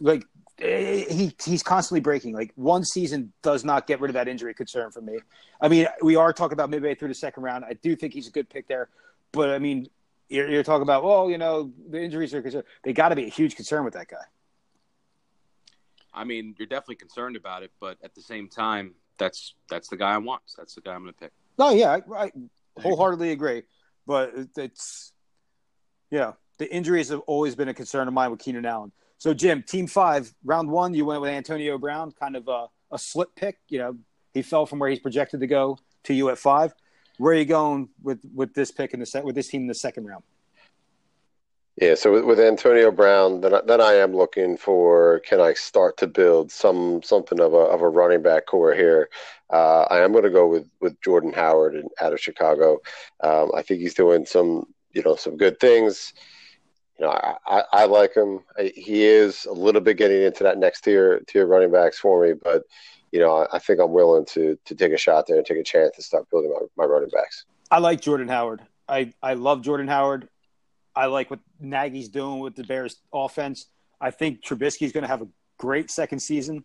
like 0.00 0.24
eh, 0.60 1.04
he 1.08 1.34
he's 1.44 1.62
constantly 1.62 2.00
breaking. 2.00 2.34
Like 2.34 2.52
one 2.56 2.84
season 2.84 3.32
does 3.42 3.64
not 3.64 3.86
get 3.86 4.00
rid 4.00 4.10
of 4.10 4.14
that 4.14 4.28
injury 4.28 4.54
concern 4.54 4.90
for 4.90 5.00
me. 5.00 5.18
I 5.60 5.68
mean, 5.68 5.86
we 6.02 6.16
are 6.16 6.32
talking 6.32 6.54
about 6.54 6.70
midway 6.70 6.94
through 6.94 7.08
the 7.08 7.14
second 7.14 7.42
round. 7.42 7.64
I 7.64 7.74
do 7.74 7.94
think 7.94 8.14
he's 8.14 8.28
a 8.28 8.32
good 8.32 8.48
pick 8.48 8.66
there, 8.66 8.88
but 9.32 9.50
I 9.50 9.58
mean, 9.58 9.88
you're, 10.28 10.48
you're 10.48 10.62
talking 10.62 10.82
about 10.82 11.04
well, 11.04 11.30
you 11.30 11.38
know, 11.38 11.72
the 11.88 12.02
injuries 12.02 12.34
are 12.34 12.42
concerned. 12.42 12.64
They 12.82 12.92
got 12.92 13.10
to 13.10 13.16
be 13.16 13.24
a 13.24 13.30
huge 13.30 13.56
concern 13.56 13.84
with 13.84 13.94
that 13.94 14.08
guy. 14.08 14.24
I 16.12 16.24
mean, 16.24 16.54
you're 16.58 16.66
definitely 16.66 16.96
concerned 16.96 17.36
about 17.36 17.62
it, 17.62 17.70
but 17.80 17.98
at 18.02 18.14
the 18.14 18.22
same 18.22 18.48
time, 18.48 18.94
that's 19.18 19.54
that's 19.68 19.88
the 19.88 19.96
guy 19.96 20.14
I 20.14 20.18
want. 20.18 20.42
So 20.46 20.62
that's 20.62 20.74
the 20.74 20.80
guy 20.80 20.94
I'm 20.94 21.02
going 21.02 21.14
to 21.14 21.20
pick. 21.20 21.32
No, 21.58 21.70
yeah, 21.70 21.98
I, 22.14 22.24
I 22.24 22.32
wholeheartedly 22.80 23.32
agree. 23.32 23.62
But 24.06 24.32
it's 24.56 25.12
yeah, 26.10 26.32
the 26.58 26.72
injuries 26.72 27.10
have 27.10 27.20
always 27.20 27.54
been 27.54 27.68
a 27.68 27.74
concern 27.74 28.08
of 28.08 28.14
mine 28.14 28.30
with 28.30 28.40
Keenan 28.40 28.66
Allen. 28.66 28.92
So 29.18 29.34
Jim, 29.34 29.62
Team 29.62 29.86
Five, 29.86 30.32
round 30.44 30.70
one, 30.70 30.94
you 30.94 31.04
went 31.04 31.20
with 31.20 31.30
Antonio 31.30 31.78
Brown, 31.78 32.12
kind 32.12 32.36
of 32.36 32.48
a, 32.48 32.66
a 32.90 32.98
slip 32.98 33.34
pick. 33.36 33.58
You 33.68 33.78
know, 33.78 33.96
he 34.32 34.42
fell 34.42 34.66
from 34.66 34.78
where 34.78 34.90
he's 34.90 34.98
projected 34.98 35.40
to 35.40 35.46
go 35.46 35.78
to 36.04 36.14
you 36.14 36.30
at 36.30 36.38
five. 36.38 36.72
Where 37.18 37.34
are 37.34 37.36
you 37.36 37.44
going 37.44 37.90
with 38.02 38.20
with 38.34 38.54
this 38.54 38.70
pick 38.70 38.94
in 38.94 39.00
the 39.00 39.06
set 39.06 39.24
with 39.24 39.34
this 39.34 39.48
team 39.48 39.62
in 39.62 39.66
the 39.68 39.74
second 39.74 40.06
round? 40.06 40.24
Yeah, 41.80 41.94
so 41.94 42.22
with, 42.26 42.38
Antonio 42.38 42.90
Brown, 42.90 43.40
then 43.40 43.54
I, 43.54 43.62
then 43.66 43.80
I 43.80 43.94
am 43.94 44.14
looking 44.14 44.58
for 44.58 45.20
can 45.20 45.40
I 45.40 45.54
start 45.54 45.96
to 45.98 46.06
build 46.06 46.52
some 46.52 47.02
something 47.02 47.40
of 47.40 47.54
a 47.54 47.56
of 47.56 47.80
a 47.80 47.88
running 47.88 48.20
back 48.22 48.44
core 48.44 48.74
here. 48.74 49.08
Uh, 49.48 49.86
I 49.90 50.00
am 50.00 50.12
going 50.12 50.24
to 50.24 50.30
go 50.30 50.46
with 50.46 50.68
with 50.82 51.00
Jordan 51.00 51.32
Howard 51.32 51.74
and, 51.74 51.88
out 51.98 52.12
of 52.12 52.20
Chicago. 52.20 52.80
Um, 53.20 53.50
I 53.56 53.62
think 53.62 53.80
he's 53.80 53.94
doing 53.94 54.26
some 54.26 54.66
you 54.92 55.02
know 55.02 55.16
some 55.16 55.38
good 55.38 55.58
things. 55.58 56.12
You 56.98 57.06
know, 57.06 57.12
I, 57.12 57.36
I, 57.46 57.64
I 57.72 57.84
like 57.86 58.14
him. 58.14 58.40
I, 58.58 58.72
he 58.76 59.04
is 59.04 59.46
a 59.46 59.52
little 59.52 59.80
bit 59.80 59.96
getting 59.96 60.22
into 60.22 60.44
that 60.44 60.58
next 60.58 60.82
tier 60.82 61.20
tier 61.28 61.46
running 61.46 61.72
backs 61.72 61.98
for 61.98 62.22
me, 62.22 62.34
but 62.34 62.64
you 63.10 63.20
know 63.20 63.34
I, 63.34 63.56
I 63.56 63.58
think 63.58 63.80
I'm 63.80 63.92
willing 63.92 64.26
to 64.26 64.58
to 64.66 64.74
take 64.74 64.92
a 64.92 64.98
shot 64.98 65.26
there 65.26 65.38
and 65.38 65.46
take 65.46 65.56
a 65.56 65.64
chance 65.64 65.96
to 65.96 66.02
start 66.02 66.28
building 66.28 66.50
my, 66.50 66.84
my 66.84 66.84
running 66.84 67.08
backs. 67.08 67.46
I 67.70 67.78
like 67.78 68.02
Jordan 68.02 68.28
Howard. 68.28 68.60
I, 68.86 69.14
I 69.22 69.34
love 69.34 69.62
Jordan 69.62 69.88
Howard. 69.88 70.28
I 70.94 71.06
like 71.06 71.30
what 71.30 71.40
Nagy's 71.60 72.08
doing 72.08 72.40
with 72.40 72.54
the 72.54 72.64
Bears 72.64 72.96
offense. 73.12 73.66
I 74.00 74.10
think 74.10 74.42
Trubisky's 74.42 74.92
going 74.92 75.02
to 75.02 75.08
have 75.08 75.22
a 75.22 75.28
great 75.58 75.90
second 75.90 76.20
season. 76.20 76.64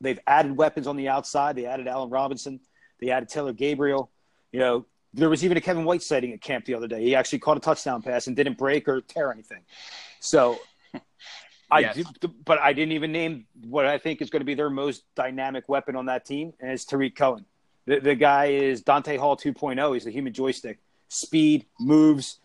They've 0.00 0.18
added 0.26 0.56
weapons 0.56 0.86
on 0.86 0.96
the 0.96 1.08
outside. 1.08 1.56
They 1.56 1.66
added 1.66 1.88
Allen 1.88 2.10
Robinson. 2.10 2.60
They 3.00 3.10
added 3.10 3.28
Taylor 3.28 3.52
Gabriel. 3.52 4.10
You 4.52 4.60
know, 4.60 4.86
there 5.14 5.28
was 5.28 5.44
even 5.44 5.56
a 5.56 5.60
Kevin 5.60 5.84
White 5.84 6.02
sighting 6.02 6.32
at 6.32 6.40
camp 6.40 6.64
the 6.64 6.74
other 6.74 6.88
day. 6.88 7.02
He 7.02 7.14
actually 7.14 7.38
caught 7.38 7.56
a 7.56 7.60
touchdown 7.60 8.02
pass 8.02 8.26
and 8.26 8.36
didn't 8.36 8.58
break 8.58 8.88
or 8.88 9.00
tear 9.00 9.32
anything. 9.32 9.62
So, 10.20 10.58
I 11.70 11.80
yes. 11.80 11.96
do, 12.20 12.28
but 12.44 12.60
I 12.60 12.72
didn't 12.72 12.92
even 12.92 13.12
name 13.12 13.46
what 13.66 13.86
I 13.86 13.98
think 13.98 14.22
is 14.22 14.30
going 14.30 14.40
to 14.40 14.46
be 14.46 14.54
their 14.54 14.70
most 14.70 15.02
dynamic 15.14 15.68
weapon 15.68 15.96
on 15.96 16.06
that 16.06 16.24
team, 16.24 16.52
and 16.60 16.70
it's 16.70 16.84
Tarik 16.84 17.16
Cohen. 17.16 17.44
The, 17.86 17.98
the 17.98 18.14
guy 18.14 18.46
is 18.46 18.82
Dante 18.82 19.16
Hall 19.16 19.36
2.0. 19.36 19.94
He's 19.94 20.04
the 20.04 20.10
human 20.10 20.32
joystick, 20.32 20.78
speed, 21.08 21.66
moves 21.80 22.38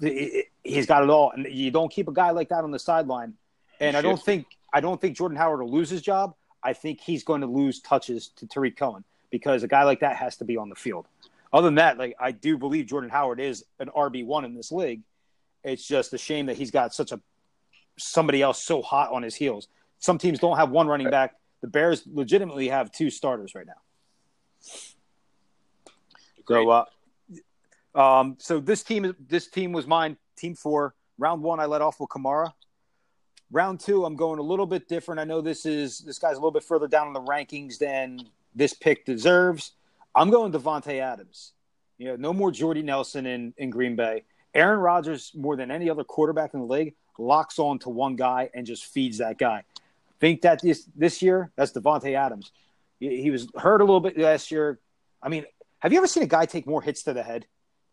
he's 0.00 0.86
got 0.86 1.02
it 1.02 1.10
all, 1.10 1.32
and 1.32 1.46
you 1.50 1.70
don't 1.70 1.90
keep 1.90 2.08
a 2.08 2.12
guy 2.12 2.30
like 2.30 2.48
that 2.50 2.64
on 2.64 2.70
the 2.70 2.78
sideline. 2.78 3.34
And 3.80 3.96
I 3.96 4.02
don't 4.02 4.22
think 4.22 4.46
I 4.72 4.80
don't 4.80 5.00
think 5.00 5.16
Jordan 5.16 5.36
Howard 5.36 5.60
will 5.60 5.70
lose 5.70 5.90
his 5.90 6.02
job. 6.02 6.34
I 6.62 6.72
think 6.72 7.00
he's 7.00 7.24
going 7.24 7.42
to 7.42 7.46
lose 7.46 7.80
touches 7.80 8.28
to 8.36 8.46
Tarik 8.46 8.76
Cohen 8.76 9.04
because 9.30 9.62
a 9.62 9.68
guy 9.68 9.84
like 9.84 10.00
that 10.00 10.16
has 10.16 10.36
to 10.38 10.44
be 10.44 10.56
on 10.56 10.68
the 10.68 10.74
field. 10.74 11.06
Other 11.52 11.66
than 11.68 11.76
that, 11.76 11.98
like 11.98 12.16
I 12.18 12.32
do 12.32 12.58
believe 12.58 12.86
Jordan 12.86 13.10
Howard 13.10 13.40
is 13.40 13.64
an 13.78 13.88
RB 13.96 14.24
one 14.24 14.44
in 14.44 14.54
this 14.54 14.72
league. 14.72 15.02
It's 15.62 15.86
just 15.86 16.12
a 16.12 16.18
shame 16.18 16.46
that 16.46 16.56
he's 16.56 16.70
got 16.70 16.94
such 16.94 17.12
a 17.12 17.20
somebody 17.98 18.42
else 18.42 18.62
so 18.62 18.82
hot 18.82 19.12
on 19.12 19.22
his 19.22 19.34
heels. 19.34 19.68
Some 19.98 20.18
teams 20.18 20.38
don't 20.38 20.56
have 20.56 20.70
one 20.70 20.86
running 20.86 21.10
back. 21.10 21.34
The 21.62 21.68
Bears 21.68 22.02
legitimately 22.06 22.68
have 22.68 22.92
two 22.92 23.10
starters 23.10 23.54
right 23.54 23.66
now. 23.66 23.72
So 26.46 26.68
uh, 26.70 26.84
um, 27.96 28.36
so 28.38 28.60
this 28.60 28.82
team, 28.82 29.14
this 29.28 29.48
team 29.48 29.72
was 29.72 29.86
mine. 29.86 30.16
Team 30.36 30.54
four, 30.54 30.94
round 31.18 31.42
one, 31.42 31.60
I 31.60 31.66
let 31.66 31.80
off 31.80 31.98
with 31.98 32.10
Kamara. 32.10 32.52
Round 33.50 33.80
two, 33.80 34.04
I'm 34.04 34.16
going 34.16 34.38
a 34.38 34.42
little 34.42 34.66
bit 34.66 34.88
different. 34.88 35.20
I 35.20 35.24
know 35.24 35.40
this 35.40 35.66
is 35.66 36.00
this 36.00 36.18
guy's 36.18 36.32
a 36.32 36.36
little 36.36 36.50
bit 36.50 36.64
further 36.64 36.88
down 36.88 37.06
in 37.06 37.12
the 37.12 37.22
rankings 37.22 37.78
than 37.78 38.20
this 38.54 38.74
pick 38.74 39.04
deserves. 39.04 39.72
I'm 40.14 40.30
going 40.30 40.52
Davante 40.52 41.00
Adams. 41.00 41.52
You 41.98 42.08
know, 42.08 42.16
no 42.16 42.32
more 42.32 42.50
Jordy 42.50 42.82
Nelson 42.82 43.24
in, 43.26 43.54
in 43.56 43.70
Green 43.70 43.96
Bay. 43.96 44.24
Aaron 44.54 44.80
Rodgers, 44.80 45.32
more 45.34 45.56
than 45.56 45.70
any 45.70 45.88
other 45.88 46.04
quarterback 46.04 46.54
in 46.54 46.60
the 46.60 46.66
league, 46.66 46.94
locks 47.18 47.58
on 47.58 47.78
to 47.80 47.88
one 47.88 48.16
guy 48.16 48.50
and 48.54 48.66
just 48.66 48.86
feeds 48.86 49.18
that 49.18 49.38
guy. 49.38 49.62
Think 50.18 50.42
that 50.42 50.62
this 50.62 50.88
this 50.96 51.22
year, 51.22 51.52
that's 51.56 51.72
Davante 51.72 52.14
Adams. 52.14 52.52
He, 52.98 53.22
he 53.22 53.30
was 53.30 53.48
hurt 53.56 53.80
a 53.80 53.84
little 53.84 54.00
bit 54.00 54.18
last 54.18 54.50
year. 54.50 54.80
I 55.22 55.28
mean, 55.28 55.44
have 55.80 55.92
you 55.92 55.98
ever 55.98 56.06
seen 56.06 56.22
a 56.22 56.26
guy 56.26 56.46
take 56.46 56.66
more 56.66 56.82
hits 56.82 57.02
to 57.04 57.12
the 57.12 57.22
head? 57.22 57.46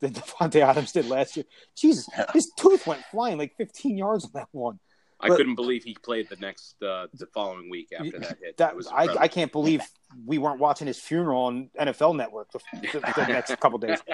Than 0.04 0.14
Davante 0.14 0.62
Adams 0.62 0.92
did 0.92 1.08
last 1.08 1.36
year. 1.36 1.46
Jesus, 1.76 2.08
yeah. 2.16 2.26
his 2.34 2.52
tooth 2.58 2.86
went 2.86 3.04
flying 3.12 3.38
like 3.38 3.56
15 3.58 3.98
yards 3.98 4.26
on 4.26 4.32
that 4.36 4.48
one. 4.52 4.80
I 5.20 5.30
but, 5.30 5.38
couldn't 5.38 5.56
believe 5.56 5.84
he 5.84 5.96
played 6.04 6.28
the 6.28 6.36
next 6.36 6.76
uh, 6.84 7.08
the 7.14 7.28
following 7.28 7.70
week 7.70 7.90
after 7.98 8.20
that 8.20 8.38
hit. 8.42 8.58
That, 8.58 8.76
was 8.76 8.88
I, 8.88 9.08
I, 9.08 9.28
can't 9.30 9.54
believe 9.54 9.82
we 10.26 10.38
weren't 10.38 10.60
watching 10.60 10.86
his 10.86 11.00
funeral 11.00 11.44
on 11.44 11.70
NFL 11.80 12.18
Network 12.18 12.52
the, 12.52 12.60
the, 12.74 13.00
the 13.16 13.26
next 13.28 13.58
couple 13.60 13.80
days. 13.80 14.00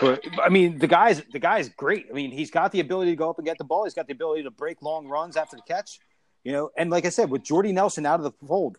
But 0.00 0.24
I 0.42 0.48
mean, 0.50 0.78
the 0.78 0.86
guy's 0.86 1.22
the 1.32 1.38
guy's 1.38 1.68
great. 1.70 2.06
I 2.10 2.12
mean, 2.12 2.32
he's 2.32 2.50
got 2.50 2.72
the 2.72 2.80
ability 2.80 3.12
to 3.12 3.16
go 3.16 3.30
up 3.30 3.38
and 3.38 3.46
get 3.46 3.56
the 3.56 3.64
ball. 3.64 3.84
He's 3.84 3.94
got 3.94 4.06
the 4.06 4.12
ability 4.12 4.42
to 4.42 4.50
break 4.50 4.82
long 4.82 5.06
runs 5.06 5.36
after 5.36 5.56
the 5.56 5.62
catch. 5.62 6.00
You 6.42 6.52
know, 6.52 6.70
and 6.76 6.90
like 6.90 7.06
I 7.06 7.08
said, 7.08 7.30
with 7.30 7.42
Jordy 7.44 7.72
Nelson 7.72 8.04
out 8.04 8.20
of 8.20 8.24
the 8.24 8.46
fold, 8.46 8.78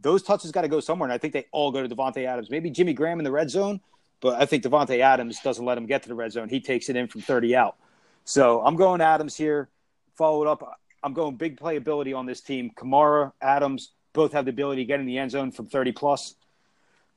those 0.00 0.22
touches 0.22 0.52
got 0.52 0.62
to 0.62 0.68
go 0.68 0.80
somewhere. 0.80 1.06
And 1.06 1.12
I 1.12 1.18
think 1.18 1.32
they 1.32 1.46
all 1.52 1.70
go 1.70 1.86
to 1.86 1.94
Davante 1.94 2.24
Adams. 2.24 2.50
Maybe 2.50 2.70
Jimmy 2.70 2.94
Graham 2.94 3.18
in 3.18 3.24
the 3.24 3.32
red 3.32 3.50
zone, 3.50 3.80
but 4.20 4.40
I 4.40 4.46
think 4.46 4.64
Davante 4.64 5.00
Adams 5.00 5.40
doesn't 5.40 5.64
let 5.64 5.78
him 5.78 5.86
get 5.86 6.02
to 6.02 6.08
the 6.08 6.14
red 6.14 6.32
zone. 6.32 6.48
He 6.48 6.60
takes 6.60 6.88
it 6.88 6.96
in 6.96 7.06
from 7.06 7.20
30 7.20 7.56
out. 7.56 7.76
So 8.24 8.60
I'm 8.62 8.76
going 8.76 9.00
Adams 9.00 9.36
here. 9.36 9.68
Followed 10.16 10.46
up, 10.46 10.80
I'm 11.02 11.12
going 11.12 11.36
big 11.36 11.58
playability 11.58 12.16
on 12.16 12.26
this 12.26 12.40
team. 12.40 12.70
Kamara, 12.76 13.32
Adams 13.40 13.92
both 14.12 14.32
have 14.32 14.46
the 14.46 14.50
ability 14.50 14.82
to 14.82 14.86
get 14.86 14.98
in 14.98 15.06
the 15.06 15.18
end 15.18 15.30
zone 15.30 15.52
from 15.52 15.66
30 15.66 15.92
plus. 15.92 16.34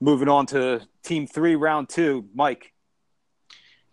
Moving 0.01 0.29
on 0.29 0.45
to 0.47 0.81
team 1.03 1.27
three, 1.27 1.55
round 1.55 1.89
two, 1.89 2.27
Mike. 2.33 2.73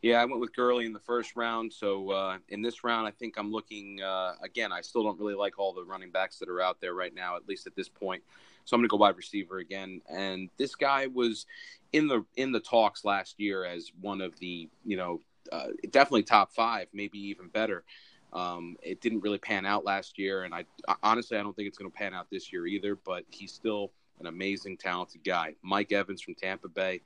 Yeah, 0.02 0.20
I 0.20 0.24
went 0.24 0.40
with 0.40 0.54
Gurley 0.54 0.86
in 0.86 0.92
the 0.92 1.00
first 1.00 1.34
round. 1.34 1.72
So 1.72 2.10
uh, 2.10 2.38
in 2.48 2.62
this 2.62 2.84
round, 2.84 3.08
I 3.08 3.10
think 3.10 3.34
I'm 3.38 3.50
looking 3.50 4.00
uh, 4.02 4.34
again. 4.42 4.70
I 4.72 4.80
still 4.82 5.02
don't 5.02 5.18
really 5.18 5.34
like 5.34 5.58
all 5.58 5.72
the 5.72 5.84
running 5.84 6.10
backs 6.10 6.38
that 6.38 6.48
are 6.48 6.60
out 6.60 6.80
there 6.80 6.94
right 6.94 7.14
now, 7.14 7.36
at 7.36 7.48
least 7.48 7.66
at 7.66 7.74
this 7.74 7.88
point. 7.88 8.22
So 8.66 8.74
I'm 8.74 8.80
going 8.80 8.88
to 8.88 8.90
go 8.90 8.96
wide 8.98 9.16
receiver 9.16 9.58
again. 9.58 10.02
And 10.08 10.50
this 10.58 10.74
guy 10.74 11.06
was 11.06 11.46
in 11.92 12.08
the 12.08 12.24
in 12.36 12.52
the 12.52 12.60
talks 12.60 13.04
last 13.04 13.40
year 13.40 13.64
as 13.64 13.90
one 14.00 14.20
of 14.20 14.38
the 14.38 14.68
you 14.84 14.96
know 14.96 15.20
uh, 15.50 15.68
definitely 15.90 16.24
top 16.24 16.52
five, 16.52 16.88
maybe 16.92 17.18
even 17.18 17.48
better. 17.48 17.84
Um, 18.32 18.76
it 18.82 19.00
didn't 19.00 19.20
really 19.20 19.38
pan 19.38 19.64
out 19.64 19.84
last 19.84 20.18
year, 20.18 20.42
and 20.42 20.52
I 20.52 20.64
honestly 21.02 21.38
I 21.38 21.42
don't 21.42 21.54
think 21.54 21.68
it's 21.68 21.78
going 21.78 21.90
to 21.90 21.96
pan 21.96 22.12
out 22.12 22.26
this 22.30 22.52
year 22.52 22.66
either. 22.66 22.96
But 22.96 23.24
he's 23.30 23.52
still 23.52 23.92
an 24.20 24.26
amazing, 24.26 24.76
talented 24.76 25.22
guy. 25.24 25.54
Mike 25.62 25.92
Evans 25.92 26.20
from 26.20 26.34
Tampa 26.34 26.68
Bay. 26.68 27.02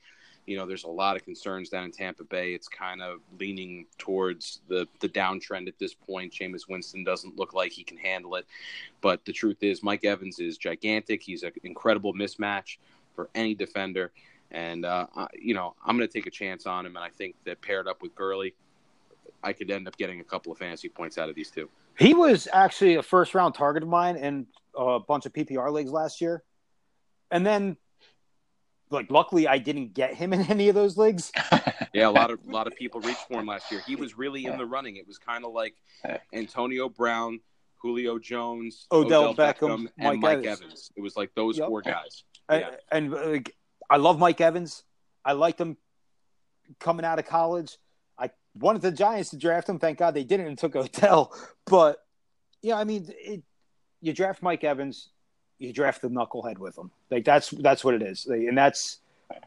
You 0.51 0.57
know, 0.57 0.67
there's 0.67 0.83
a 0.83 0.89
lot 0.89 1.15
of 1.15 1.25
concerns 1.25 1.69
down 1.69 1.85
in 1.85 1.93
Tampa 1.93 2.25
Bay. 2.25 2.55
It's 2.55 2.67
kind 2.67 3.01
of 3.01 3.21
leaning 3.39 3.87
towards 3.99 4.63
the 4.67 4.89
the 4.99 5.09
downtrend 5.09 5.69
at 5.69 5.79
this 5.79 5.95
point. 5.95 6.33
Jameis 6.33 6.69
Winston 6.69 7.05
doesn't 7.05 7.37
look 7.39 7.55
like 7.55 7.71
he 7.71 7.85
can 7.85 7.97
handle 7.97 8.35
it, 8.35 8.47
but 9.01 9.25
the 9.25 9.33
truth 9.33 9.59
is, 9.63 9.85
Mike 9.85 10.05
Evans 10.05 10.41
is 10.41 10.59
gigantic. 10.59 11.23
He's 11.23 11.45
an 11.45 11.53
incredible 11.63 12.13
mismatch 12.15 12.79
for 13.15 13.31
any 13.37 13.55
defender, 13.55 14.11
and 14.51 14.85
uh, 14.85 15.07
you 15.41 15.55
know, 15.55 15.77
I'm 15.87 15.97
going 15.97 16.09
to 16.09 16.13
take 16.13 16.27
a 16.27 16.33
chance 16.33 16.67
on 16.67 16.85
him. 16.85 16.97
And 16.97 17.05
I 17.05 17.11
think 17.11 17.37
that 17.45 17.63
paired 17.63 17.87
up 17.87 18.03
with 18.03 18.17
Gurley, 18.17 18.53
I 19.45 19.53
could 19.53 19.71
end 19.71 19.87
up 19.87 19.97
getting 19.97 20.19
a 20.19 20.25
couple 20.25 20.51
of 20.51 20.59
fantasy 20.59 20.89
points 20.89 21.17
out 21.17 21.29
of 21.29 21.37
these 21.37 21.53
two. 21.53 21.71
He 21.97 22.13
was 22.13 22.49
actually 22.53 22.97
a 22.97 23.05
first 23.05 23.37
round 23.37 23.55
target 23.55 23.85
of 23.85 23.89
mine 23.89 24.17
in 24.17 24.49
a 24.77 24.99
bunch 24.99 25.27
of 25.27 25.33
PPR 25.33 25.73
leagues 25.73 25.93
last 25.93 26.21
year 26.21 26.43
and 27.31 27.47
then 27.47 27.77
like 28.91 29.11
luckily 29.11 29.47
I 29.47 29.59
didn't 29.59 29.95
get 29.95 30.15
him 30.15 30.33
in 30.33 30.41
any 30.51 30.69
of 30.69 30.75
those 30.75 30.97
leagues. 30.97 31.33
yeah, 31.95 32.09
a 32.09 32.11
lot 32.11 32.31
of 32.31 32.41
a 32.47 32.51
lot 32.53 32.67
of 32.67 32.77
people 32.77 33.01
reached 33.01 33.27
for 33.29 33.41
him 33.41 33.47
last 33.47 33.71
year. 33.71 33.83
He 33.87 33.97
was 33.97 34.17
really 34.17 34.47
in 34.47 34.57
the 34.59 34.67
running. 34.67 34.97
It 34.97 35.07
was 35.07 35.19
kind 35.19 35.45
of 35.45 35.53
like 35.53 35.75
Antonio 36.33 36.89
Brown, 36.89 37.41
Julio 37.79 38.19
Jones, 38.19 38.87
Odell, 38.93 39.29
Odell 39.29 39.35
Beckham, 39.35 39.69
Beckham, 39.69 39.87
and 39.99 40.21
Mike, 40.21 40.21
Mike 40.21 40.39
Evans. 40.39 40.61
Evans. 40.63 40.93
It 40.97 41.01
was 41.01 41.17
like 41.17 41.31
those 41.35 41.59
yep. 41.59 41.69
four 41.69 41.83
guys. 41.83 42.25
Yeah. 42.51 42.71
And, 42.91 43.15
and 43.15 43.33
like, 43.33 43.55
I 43.89 43.97
love 43.97 44.19
Mike 44.19 44.41
Evans. 44.41 44.83
I 45.25 45.33
liked 45.33 45.61
him 45.61 45.77
coming 46.79 47.05
out 47.05 47.19
of 47.19 47.27
college. 47.27 47.77
I 48.19 48.31
wanted 48.55 48.83
the 48.83 48.93
Giants 48.93 49.31
to 49.31 49.37
draft 49.37 49.69
him. 49.69 49.79
Thank 49.79 49.99
God 49.99 50.15
they 50.15 50.25
didn't 50.25 50.47
and 50.47 50.59
took 50.59 50.77
Odell. 50.77 51.35
But 51.67 51.99
yeah, 52.63 52.77
I 52.77 52.85
mean, 52.85 53.07
it, 53.09 53.43
you 54.01 54.13
draft 54.13 54.43
Mike 54.43 54.65
Evans 54.65 55.11
you 55.61 55.73
draft 55.73 56.03
the 56.03 56.09
knucklehead 56.09 56.59
with 56.59 56.77
him. 56.77 56.91
Like 57.11 57.25
that's 57.25 57.51
that's 57.51 57.85
what 57.85 57.95
it 57.95 58.03
is, 58.03 58.27
like, 58.27 58.41
and 58.41 58.59
that's 58.59 58.99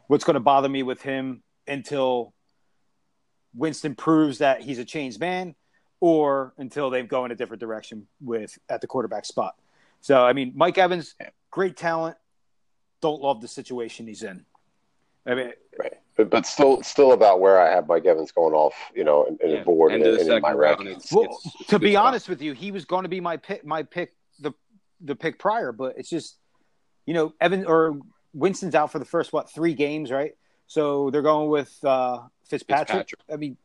what's 0.07 0.23
going 0.23 0.35
to 0.35 0.39
bother 0.39 0.69
me 0.69 0.83
with 0.83 1.01
him 1.01 1.43
until 1.67 2.33
Winston 3.55 3.95
proves 3.95 4.37
that 4.37 4.61
he's 4.61 4.79
a 4.79 4.85
changed 4.85 5.19
man, 5.19 5.55
or 5.99 6.53
until 6.57 6.89
they 6.89 7.01
go 7.01 7.25
in 7.25 7.31
a 7.31 7.35
different 7.35 7.59
direction 7.59 8.07
with 8.21 8.57
at 8.69 8.79
the 8.79 8.87
quarterback 8.87 9.25
spot. 9.25 9.55
So 10.01 10.23
I 10.23 10.33
mean, 10.33 10.53
Mike 10.55 10.77
Evans, 10.77 11.15
great 11.51 11.75
talent. 11.75 12.15
Don't 13.01 13.21
love 13.21 13.41
the 13.41 13.47
situation 13.49 14.07
he's 14.07 14.23
in. 14.23 14.45
I 15.25 15.35
mean, 15.35 15.53
right, 15.79 15.93
but, 16.15 16.29
but 16.29 16.45
still, 16.45 16.83
still 16.83 17.13
about 17.13 17.39
where 17.39 17.59
I 17.59 17.69
have 17.71 17.87
Mike 17.87 18.05
Evans 18.05 18.31
going 18.31 18.53
off, 18.53 18.73
you 18.93 19.03
know, 19.03 19.25
in, 19.25 19.37
in 19.41 19.51
yeah. 19.51 19.59
the 19.59 19.65
board 19.65 19.93
and, 19.93 20.03
in 20.05 20.41
my 20.41 20.53
rankings. 20.53 21.11
Well, 21.11 21.39
to 21.67 21.79
be 21.79 21.93
spot. 21.93 22.05
honest 22.05 22.29
with 22.29 22.41
you, 22.41 22.53
he 22.53 22.71
was 22.71 22.85
going 22.85 23.03
to 23.03 23.09
be 23.09 23.21
my 23.21 23.37
pick. 23.37 23.65
My 23.65 23.83
pick 23.83 24.13
the 25.03 25.15
pick 25.15 25.39
prior, 25.39 25.71
but 25.71 25.97
it's 25.97 26.09
just 26.09 26.37
you 27.05 27.13
know 27.13 27.33
Evan 27.39 27.65
or 27.65 27.99
Winston's 28.33 28.75
out 28.75 28.91
for 28.91 28.99
the 28.99 29.05
first 29.05 29.33
what 29.33 29.51
three 29.51 29.73
games, 29.73 30.11
right? 30.11 30.33
So 30.67 31.09
they're 31.11 31.21
going 31.21 31.49
with 31.49 31.77
uh, 31.83 32.21
Fitzpatrick. 32.47 33.09
Fitzpatrick. 33.09 33.21
I 33.31 33.35
mean, 33.37 33.57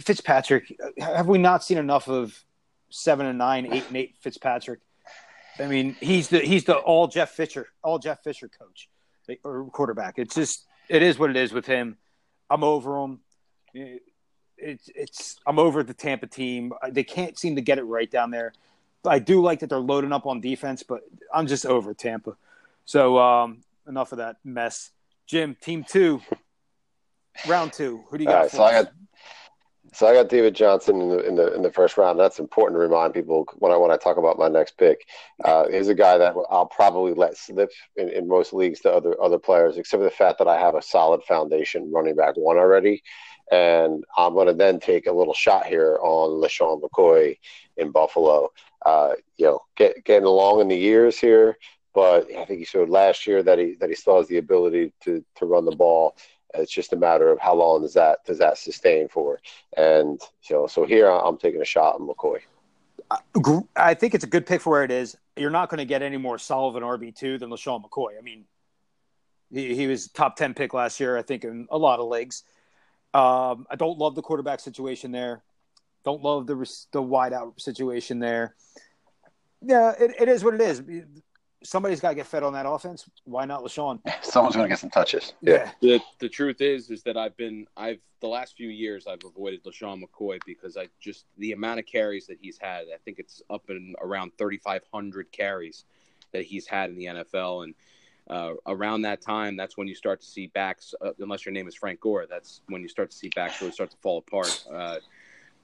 Fitzpatrick. 0.00 0.76
Have 0.98 1.26
we 1.26 1.38
not 1.38 1.64
seen 1.64 1.78
enough 1.78 2.08
of 2.08 2.44
seven 2.90 3.26
and 3.26 3.38
nine, 3.38 3.72
eight 3.72 3.84
and 3.88 3.96
eight 3.96 4.16
Fitzpatrick? 4.20 4.80
I 5.58 5.66
mean, 5.66 5.96
he's 6.00 6.28
the 6.28 6.40
he's 6.40 6.64
the 6.64 6.76
all 6.76 7.06
Jeff 7.06 7.30
Fisher, 7.30 7.68
all 7.82 7.98
Jeff 7.98 8.22
Fisher 8.22 8.48
coach 8.48 8.88
or 9.44 9.66
quarterback. 9.70 10.18
It's 10.18 10.34
just 10.34 10.66
it 10.88 11.02
is 11.02 11.18
what 11.18 11.30
it 11.30 11.36
is 11.36 11.52
with 11.52 11.66
him. 11.66 11.96
I'm 12.48 12.64
over 12.64 12.96
him. 12.98 13.20
It's 14.56 14.90
it's 14.94 15.36
I'm 15.46 15.58
over 15.58 15.82
the 15.82 15.94
Tampa 15.94 16.26
team. 16.26 16.72
They 16.90 17.04
can't 17.04 17.38
seem 17.38 17.56
to 17.56 17.62
get 17.62 17.78
it 17.78 17.84
right 17.84 18.10
down 18.10 18.30
there. 18.30 18.52
I 19.04 19.18
do 19.18 19.42
like 19.42 19.60
that 19.60 19.70
they're 19.70 19.78
loading 19.78 20.12
up 20.12 20.26
on 20.26 20.40
defense, 20.40 20.82
but 20.82 21.02
I'm 21.32 21.46
just 21.46 21.64
over 21.64 21.94
Tampa. 21.94 22.36
So 22.84 23.18
um, 23.18 23.62
enough 23.86 24.12
of 24.12 24.18
that 24.18 24.36
mess. 24.44 24.90
Jim, 25.26 25.56
team 25.60 25.84
two, 25.84 26.20
round 27.46 27.72
two. 27.72 28.04
Who 28.10 28.18
do 28.18 28.24
you 28.24 28.30
got? 28.30 28.40
Right, 28.40 28.50
so 28.50 28.62
I 28.62 28.72
got 28.72 28.92
so 29.92 30.06
I 30.06 30.14
got 30.14 30.28
David 30.28 30.54
Johnson 30.54 31.00
in 31.00 31.08
the 31.08 31.26
in 31.26 31.34
the 31.34 31.54
in 31.54 31.62
the 31.62 31.72
first 31.72 31.96
round. 31.96 32.18
That's 32.18 32.38
important 32.38 32.76
to 32.76 32.80
remind 32.80 33.14
people 33.14 33.46
when 33.58 33.72
I 33.72 33.76
when 33.76 33.90
I 33.90 33.96
talk 33.96 34.18
about 34.18 34.38
my 34.38 34.48
next 34.48 34.76
pick. 34.78 35.06
Uh, 35.44 35.68
he's 35.68 35.88
a 35.88 35.94
guy 35.94 36.18
that 36.18 36.34
I'll 36.50 36.66
probably 36.66 37.12
let 37.12 37.36
slip 37.36 37.70
in, 37.96 38.08
in 38.08 38.28
most 38.28 38.52
leagues 38.52 38.80
to 38.80 38.92
other 38.92 39.20
other 39.20 39.38
players, 39.38 39.76
except 39.76 40.00
for 40.00 40.04
the 40.04 40.10
fact 40.10 40.38
that 40.38 40.48
I 40.48 40.58
have 40.58 40.74
a 40.74 40.82
solid 40.82 41.22
foundation 41.24 41.90
running 41.92 42.14
back 42.14 42.36
one 42.36 42.56
already. 42.56 43.02
And 43.50 44.04
I'm 44.16 44.34
going 44.34 44.46
to 44.46 44.54
then 44.54 44.78
take 44.78 45.06
a 45.06 45.12
little 45.12 45.34
shot 45.34 45.66
here 45.66 45.98
on 46.00 46.40
LeSean 46.40 46.80
McCoy 46.80 47.36
in 47.76 47.90
Buffalo. 47.90 48.50
Uh, 48.84 49.12
you 49.36 49.46
know, 49.46 49.60
get, 49.76 50.04
getting 50.04 50.26
along 50.26 50.60
in 50.60 50.68
the 50.68 50.76
years 50.76 51.18
here, 51.18 51.56
but 51.94 52.30
I 52.30 52.44
think 52.44 52.60
he 52.60 52.64
showed 52.64 52.88
last 52.88 53.26
year 53.26 53.42
that 53.42 53.58
he 53.58 53.74
that 53.80 53.88
he 53.88 53.94
still 53.94 54.16
has 54.16 54.28
the 54.28 54.38
ability 54.38 54.92
to 55.04 55.24
to 55.36 55.46
run 55.46 55.64
the 55.64 55.76
ball. 55.76 56.16
It's 56.54 56.72
just 56.72 56.92
a 56.92 56.96
matter 56.96 57.30
of 57.30 57.38
how 57.38 57.54
long 57.54 57.82
does 57.82 57.94
that 57.94 58.24
does 58.24 58.38
that 58.38 58.58
sustain 58.58 59.08
for. 59.08 59.40
And 59.76 60.20
you 60.48 60.56
know, 60.56 60.66
so 60.66 60.84
here 60.84 61.08
I'm 61.08 61.36
taking 61.36 61.60
a 61.60 61.64
shot 61.64 61.96
on 61.96 62.08
McCoy. 62.08 62.40
I 63.76 63.94
think 63.94 64.14
it's 64.14 64.24
a 64.24 64.28
good 64.28 64.46
pick 64.46 64.60
for 64.60 64.70
where 64.70 64.84
it 64.84 64.90
is. 64.90 65.16
You're 65.36 65.50
not 65.50 65.68
going 65.68 65.78
to 65.78 65.84
get 65.84 66.02
any 66.02 66.16
more 66.16 66.38
solid 66.38 66.82
RB 66.82 67.14
two 67.14 67.38
than 67.38 67.50
LeSean 67.50 67.84
McCoy. 67.84 68.18
I 68.18 68.22
mean, 68.22 68.44
he, 69.52 69.74
he 69.74 69.86
was 69.86 70.08
top 70.08 70.36
ten 70.36 70.54
pick 70.54 70.74
last 70.74 71.00
year, 71.00 71.16
I 71.16 71.22
think, 71.22 71.44
in 71.44 71.66
a 71.70 71.78
lot 71.78 71.98
of 71.98 72.08
leagues. 72.08 72.44
Um, 73.12 73.66
I 73.68 73.76
don't 73.76 73.98
love 73.98 74.14
the 74.14 74.22
quarterback 74.22 74.60
situation 74.60 75.10
there. 75.10 75.42
Don't 76.04 76.22
love 76.22 76.46
the 76.46 76.86
the 76.92 77.02
wide 77.02 77.32
out 77.32 77.60
situation 77.60 78.18
there. 78.18 78.54
Yeah, 79.62 79.92
it, 79.98 80.14
it 80.20 80.28
is 80.28 80.42
what 80.42 80.54
it 80.54 80.60
is. 80.60 80.82
Somebody's 81.62 82.00
got 82.00 82.10
to 82.10 82.14
get 82.14 82.26
fed 82.26 82.42
on 82.42 82.54
that 82.54 82.66
offense. 82.66 83.08
Why 83.24 83.44
not 83.44 83.62
LeSean? 83.62 84.00
Someone's 84.22 84.56
going 84.56 84.64
to 84.64 84.68
get 84.70 84.78
some 84.78 84.90
touches. 84.90 85.34
Yeah. 85.42 85.70
The 85.82 86.00
the 86.18 86.28
truth 86.28 86.62
is, 86.62 86.90
is 86.90 87.02
that 87.02 87.16
I've 87.16 87.36
been 87.36 87.66
I've 87.76 88.00
the 88.20 88.28
last 88.28 88.56
few 88.56 88.68
years 88.68 89.06
I've 89.06 89.24
avoided 89.24 89.64
LeSean 89.64 90.02
McCoy 90.02 90.38
because 90.46 90.76
I 90.76 90.88
just 91.00 91.26
the 91.38 91.52
amount 91.52 91.80
of 91.80 91.86
carries 91.86 92.26
that 92.28 92.38
he's 92.40 92.58
had. 92.58 92.84
I 92.94 92.98
think 93.04 93.18
it's 93.18 93.42
up 93.50 93.68
in 93.68 93.94
around 94.00 94.32
3,500 94.38 95.32
carries 95.32 95.84
that 96.32 96.44
he's 96.44 96.66
had 96.66 96.90
in 96.90 96.96
the 96.96 97.06
NFL, 97.06 97.64
and 97.64 97.74
uh, 98.30 98.54
around 98.66 99.02
that 99.02 99.20
time, 99.20 99.56
that's 99.56 99.76
when 99.76 99.88
you 99.88 99.94
start 99.94 100.20
to 100.20 100.26
see 100.26 100.46
backs. 100.48 100.94
Uh, 101.00 101.10
unless 101.18 101.44
your 101.44 101.52
name 101.52 101.66
is 101.66 101.74
Frank 101.74 102.00
Gore, 102.00 102.26
that's 102.30 102.60
when 102.68 102.80
you 102.80 102.88
start 102.88 103.10
to 103.10 103.16
see 103.16 103.28
backs 103.34 103.60
really 103.60 103.72
start 103.72 103.90
to 103.90 103.96
fall 103.96 104.18
apart. 104.18 104.64
Uh, 104.72 104.96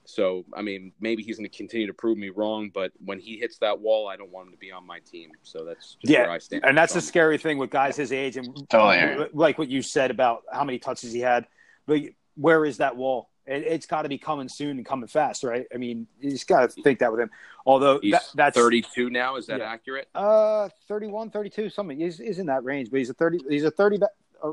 so, 0.07 0.45
I 0.55 0.63
mean, 0.63 0.93
maybe 1.01 1.23
he's 1.23 1.37
going 1.37 1.49
to 1.49 1.57
continue 1.57 1.87
to 1.87 1.93
prove 1.93 2.17
me 2.17 2.31
wrong, 2.31 2.71
but 2.73 2.93
when 3.05 3.19
he 3.19 3.39
hits 3.39 3.59
that 3.59 3.79
wall, 3.79 4.09
I 4.09 4.17
don't 4.17 4.31
want 4.31 4.47
him 4.47 4.53
to 4.53 4.59
be 4.59 4.71
on 4.71 4.87
my 4.87 5.01
team. 5.01 5.31
So 5.43 5.65
that's 5.65 5.97
yeah, 6.03 6.31
I 6.31 6.39
stand. 6.39 6.65
And 6.65 6.79
that's 6.79 6.95
the 6.95 7.01
scary 7.01 7.39
thing 7.39 7.59
with 7.59 7.71
guys 7.71 7.97
his 7.97 8.13
age, 8.13 8.37
and 8.37 8.69
totally. 8.71 9.29
like 9.33 9.59
what 9.59 9.69
you 9.69 9.83
said 9.83 10.11
about 10.11 10.45
how 10.53 10.65
many 10.65 10.79
touches 10.79 11.13
he 11.13 11.21
had. 11.21 11.47
But 11.87 12.03
where 12.37 12.65
is 12.65 12.79
that 12.79 12.97
wall? 12.97 13.31
It, 13.47 13.71
has 13.71 13.87
got 13.87 14.03
to 14.03 14.09
be 14.09 14.19
coming 14.19 14.49
soon 14.49 14.77
and 14.77 14.87
coming 14.87 15.07
fast, 15.07 15.45
right? 15.45 15.67
I 15.73 15.77
mean, 15.77 16.07
you 16.21 16.31
just 16.31 16.49
got 16.49 16.71
to 16.71 16.83
think 16.83 16.99
that 17.01 17.13
with 17.13 17.21
him. 17.21 17.31
Although 17.65 18.01
that, 18.11 18.25
that's 18.35 18.57
32 18.57 19.11
now, 19.11 19.37
is 19.37 19.47
that 19.47 19.61
yeah. 19.61 19.71
accurate? 19.71 20.09
Uh, 20.15 20.69
31, 20.89 21.31
32, 21.31 21.71
something. 21.71 21.99
He's, 21.99 22.19
he's 22.19 22.39
in 22.41 22.47
that 22.47 22.65
range, 22.65 22.91
but 22.91 22.99
he's 22.99 23.11
a 23.11 23.15
30. 23.15 23.41
He's 23.49 23.63
a 23.63 23.71
30 23.71 24.01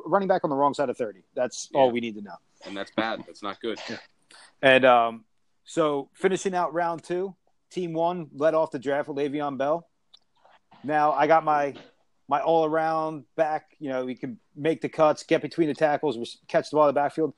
running 0.06 0.28
back 0.28 0.44
on 0.44 0.50
the 0.50 0.56
wrong 0.56 0.74
side 0.74 0.90
of 0.90 0.98
30. 0.98 1.24
That's 1.36 1.70
yeah. 1.72 1.80
all 1.80 1.92
we 1.92 2.02
need 2.02 2.16
to 2.16 2.22
know. 2.22 2.36
And 2.66 2.78
that's 2.78 2.92
bad. 2.92 3.24
That's 3.26 3.42
not 3.42 3.60
good. 3.62 3.80
Yeah. 3.90 3.98
And 4.62 4.86
um, 4.86 5.26
so 5.66 6.10
finishing 6.14 6.56
out 6.56 6.74
round 6.74 7.04
two, 7.04 7.36
team 7.72 7.94
one 7.94 8.28
led 8.36 8.54
off 8.54 8.72
the 8.72 8.80
draft 8.80 9.08
with 9.08 9.18
Le'Veon 9.18 9.58
Bell. 9.58 9.88
Now 10.84 11.12
I 11.12 11.28
got 11.28 11.44
my 11.44 11.76
my 12.28 12.42
all 12.42 12.66
around 12.66 13.26
back. 13.36 13.76
You 13.80 13.90
know, 13.90 14.06
we 14.06 14.16
can 14.16 14.40
make 14.56 14.82
the 14.82 14.90
cuts, 14.90 15.24
get 15.24 15.42
between 15.42 15.68
the 15.68 15.74
tackles, 15.74 16.38
catch 16.48 16.70
the 16.70 16.76
ball 16.76 16.88
in 16.88 16.96
the 16.96 17.00
backfield. 17.00 17.34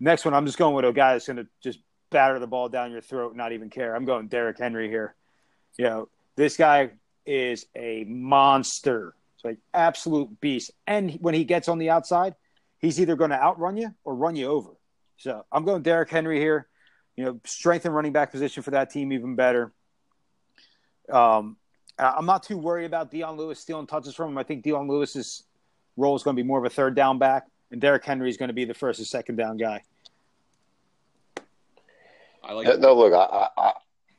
Next 0.00 0.24
one, 0.24 0.34
I'm 0.34 0.46
just 0.46 0.58
going 0.58 0.74
with 0.74 0.84
a 0.84 0.92
guy 0.92 1.12
that's 1.12 1.26
going 1.26 1.36
to 1.36 1.46
just 1.62 1.78
batter 2.10 2.38
the 2.38 2.46
ball 2.46 2.68
down 2.68 2.90
your 2.90 3.00
throat, 3.00 3.36
not 3.36 3.52
even 3.52 3.70
care. 3.70 3.94
I'm 3.94 4.04
going 4.04 4.28
Derrick 4.28 4.58
Henry 4.58 4.88
here. 4.88 5.14
You 5.78 5.84
know, 5.84 6.08
this 6.36 6.56
guy 6.56 6.90
is 7.26 7.66
a 7.74 8.04
monster. 8.04 9.14
It's 9.36 9.44
like 9.44 9.58
absolute 9.72 10.40
beast. 10.40 10.72
And 10.86 11.12
when 11.20 11.34
he 11.34 11.44
gets 11.44 11.68
on 11.68 11.78
the 11.78 11.90
outside, 11.90 12.34
he's 12.78 13.00
either 13.00 13.16
going 13.16 13.30
to 13.30 13.40
outrun 13.40 13.76
you 13.76 13.94
or 14.04 14.14
run 14.14 14.36
you 14.36 14.46
over. 14.46 14.70
So 15.16 15.44
I'm 15.50 15.64
going 15.64 15.82
Derrick 15.82 16.10
Henry 16.10 16.38
here 16.38 16.66
you 17.16 17.24
know, 17.24 17.40
strengthen 17.44 17.92
running 17.92 18.12
back 18.12 18.30
position 18.30 18.62
for 18.62 18.72
that 18.72 18.90
team 18.90 19.12
even 19.12 19.36
better. 19.36 19.72
Um, 21.10 21.56
I'm 21.98 22.26
not 22.26 22.42
too 22.42 22.58
worried 22.58 22.86
about 22.86 23.10
Dion 23.10 23.36
Lewis 23.36 23.60
stealing 23.60 23.86
touches 23.86 24.14
from 24.14 24.32
him. 24.32 24.38
I 24.38 24.42
think 24.42 24.64
Dion 24.64 24.88
Lewis 24.88 25.14
is 25.14 25.44
role 25.96 26.16
is 26.16 26.22
going 26.22 26.36
to 26.36 26.42
be 26.42 26.46
more 26.46 26.58
of 26.58 26.64
a 26.64 26.70
third 26.70 26.96
down 26.96 27.18
back, 27.18 27.44
and 27.70 27.80
Derrick 27.80 28.04
Henry 28.04 28.28
is 28.28 28.36
going 28.36 28.48
to 28.48 28.54
be 28.54 28.64
the 28.64 28.74
first 28.74 29.00
or 29.00 29.04
second 29.04 29.36
down 29.36 29.56
guy. 29.56 29.82
I 32.42 32.52
like. 32.52 32.66
No, 32.66 32.76
no, 32.76 32.94
look, 32.94 33.12
I, 33.12 33.48
I, 33.56 33.72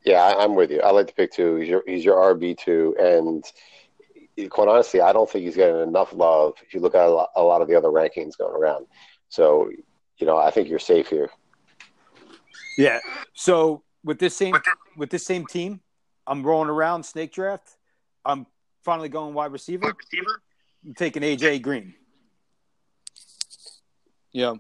yeah, 0.05 0.21
I- 0.21 0.43
I'm 0.43 0.55
with 0.55 0.71
you. 0.71 0.81
I 0.81 0.91
like 0.91 1.08
to 1.08 1.13
pick 1.13 1.31
two. 1.31 1.58
He's 1.58 1.67
your 1.67 1.84
he's 1.86 2.05
your 2.05 2.15
RB 2.15 2.58
two, 2.58 2.95
and 2.97 3.43
quite 4.49 4.67
honestly, 4.67 5.01
I 5.01 5.13
don't 5.13 5.29
think 5.29 5.45
he's 5.45 5.55
getting 5.55 5.81
enough 5.81 6.13
love 6.13 6.53
if 6.65 6.73
you 6.73 6.79
look 6.79 6.95
at 6.95 7.05
a 7.05 7.10
lot, 7.10 7.29
a 7.36 7.43
lot 7.43 7.62
of 7.62 7.67
the 7.67 7.75
other 7.75 7.89
rankings 7.89 8.38
going 8.38 8.55
around. 8.55 8.86
So, 9.29 9.69
you 10.17 10.25
know, 10.27 10.38
I 10.38 10.51
think 10.51 10.69
you're 10.69 10.79
safe 10.79 11.08
here. 11.08 11.29
Yeah. 12.77 12.99
So 13.33 13.83
with 14.03 14.19
this 14.19 14.35
same 14.35 14.55
with 14.97 15.09
this 15.09 15.25
same 15.25 15.45
team, 15.45 15.81
I'm 16.27 16.43
rolling 16.43 16.69
around 16.69 17.03
snake 17.03 17.31
draft. 17.31 17.69
I'm 18.23 18.45
finally 18.83 19.09
going 19.09 19.33
wide 19.33 19.51
receiver. 19.51 19.95
I'm 20.85 20.93
taking 20.93 21.23
AJ 21.23 21.61
Green. 21.61 21.93
Yeah. 24.31 24.55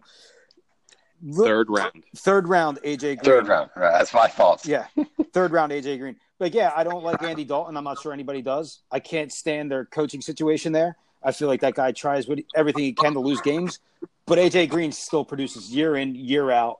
Third 1.33 1.69
round. 1.69 2.03
third 2.15 2.47
round 2.47 2.79
AJ 2.83 2.99
Green. 2.99 3.17
Third 3.17 3.47
round, 3.47 3.69
right? 3.75 3.91
That's 3.97 4.13
my 4.13 4.27
fault. 4.27 4.65
Yeah, 4.65 4.85
third 5.33 5.51
round 5.51 5.71
AJ 5.71 5.99
Green. 5.99 6.15
But 6.37 6.53
yeah, 6.53 6.71
I 6.75 6.83
don't 6.83 7.03
like 7.03 7.23
Andy 7.23 7.45
Dalton. 7.45 7.77
I'm 7.77 7.83
not 7.83 7.99
sure 8.01 8.11
anybody 8.13 8.41
does. 8.41 8.81
I 8.91 8.99
can't 8.99 9.31
stand 9.31 9.71
their 9.71 9.85
coaching 9.85 10.21
situation 10.21 10.71
there. 10.71 10.97
I 11.23 11.31
feel 11.31 11.47
like 11.47 11.61
that 11.61 11.73
guy 11.73 11.91
tries 11.93 12.27
with 12.27 12.41
everything 12.55 12.83
he 12.83 12.93
can 12.93 13.13
to 13.13 13.19
lose 13.19 13.41
games. 13.41 13.79
But 14.27 14.37
AJ 14.37 14.69
Green 14.69 14.91
still 14.91 15.25
produces 15.25 15.73
year 15.73 15.95
in 15.95 16.13
year 16.13 16.51
out. 16.51 16.79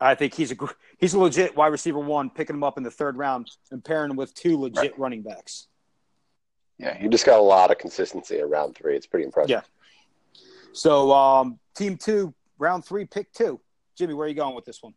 I 0.00 0.14
think 0.14 0.34
he's 0.34 0.52
a 0.52 0.56
he's 0.98 1.14
a 1.14 1.18
legit 1.18 1.56
wide 1.56 1.68
receiver 1.68 1.98
one, 1.98 2.30
picking 2.30 2.56
him 2.56 2.62
up 2.62 2.78
in 2.78 2.84
the 2.84 2.90
third 2.90 3.16
round 3.16 3.50
and 3.70 3.84
pairing 3.84 4.10
him 4.10 4.16
with 4.16 4.34
two 4.34 4.58
legit 4.58 4.98
running 4.98 5.22
backs. 5.22 5.66
Yeah, 6.78 6.96
he 6.96 7.08
just 7.08 7.26
got 7.26 7.40
a 7.40 7.42
lot 7.42 7.70
of 7.72 7.78
consistency 7.78 8.38
in 8.38 8.48
round 8.48 8.76
three. 8.76 8.94
It's 8.94 9.06
pretty 9.06 9.24
impressive. 9.24 9.50
Yeah. 9.50 9.62
So 10.72 11.12
um, 11.12 11.58
team 11.74 11.96
two, 11.96 12.32
round 12.58 12.84
three, 12.84 13.04
pick 13.04 13.32
two. 13.32 13.60
Jimmy, 13.96 14.14
where 14.14 14.26
are 14.26 14.28
you 14.28 14.36
going 14.36 14.54
with 14.54 14.64
this 14.64 14.80
one? 14.80 14.94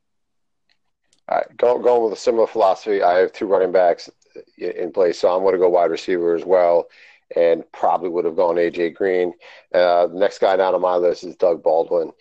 All 1.28 1.38
right, 1.38 1.58
going, 1.58 1.82
going 1.82 2.04
with 2.04 2.14
a 2.14 2.22
similar 2.22 2.46
philosophy. 2.46 3.02
I 3.02 3.18
have 3.20 3.34
two 3.34 3.48
running 3.48 3.72
backs 3.72 4.10
in 4.58 4.92
place, 4.92 5.20
so 5.20 5.34
I'm 5.34 5.42
going 5.42 5.54
to 5.54 5.60
go 5.60 5.70
wide 5.70 5.90
receiver 5.90 6.36
as 6.36 6.46
well, 6.46 6.88
and 7.36 7.64
probably 7.72 8.10
would 8.10 8.26
have 8.26 8.36
gone 8.36 8.56
AJ 8.56 8.96
Green. 8.96 9.34
Uh, 9.74 10.08
the 10.08 10.20
next 10.20 10.40
guy 10.40 10.56
down 10.58 10.76
on 10.76 10.82
my 10.82 10.96
list 10.96 11.24
is 11.24 11.36
Doug 11.36 11.64
Baldwin. 11.64 12.12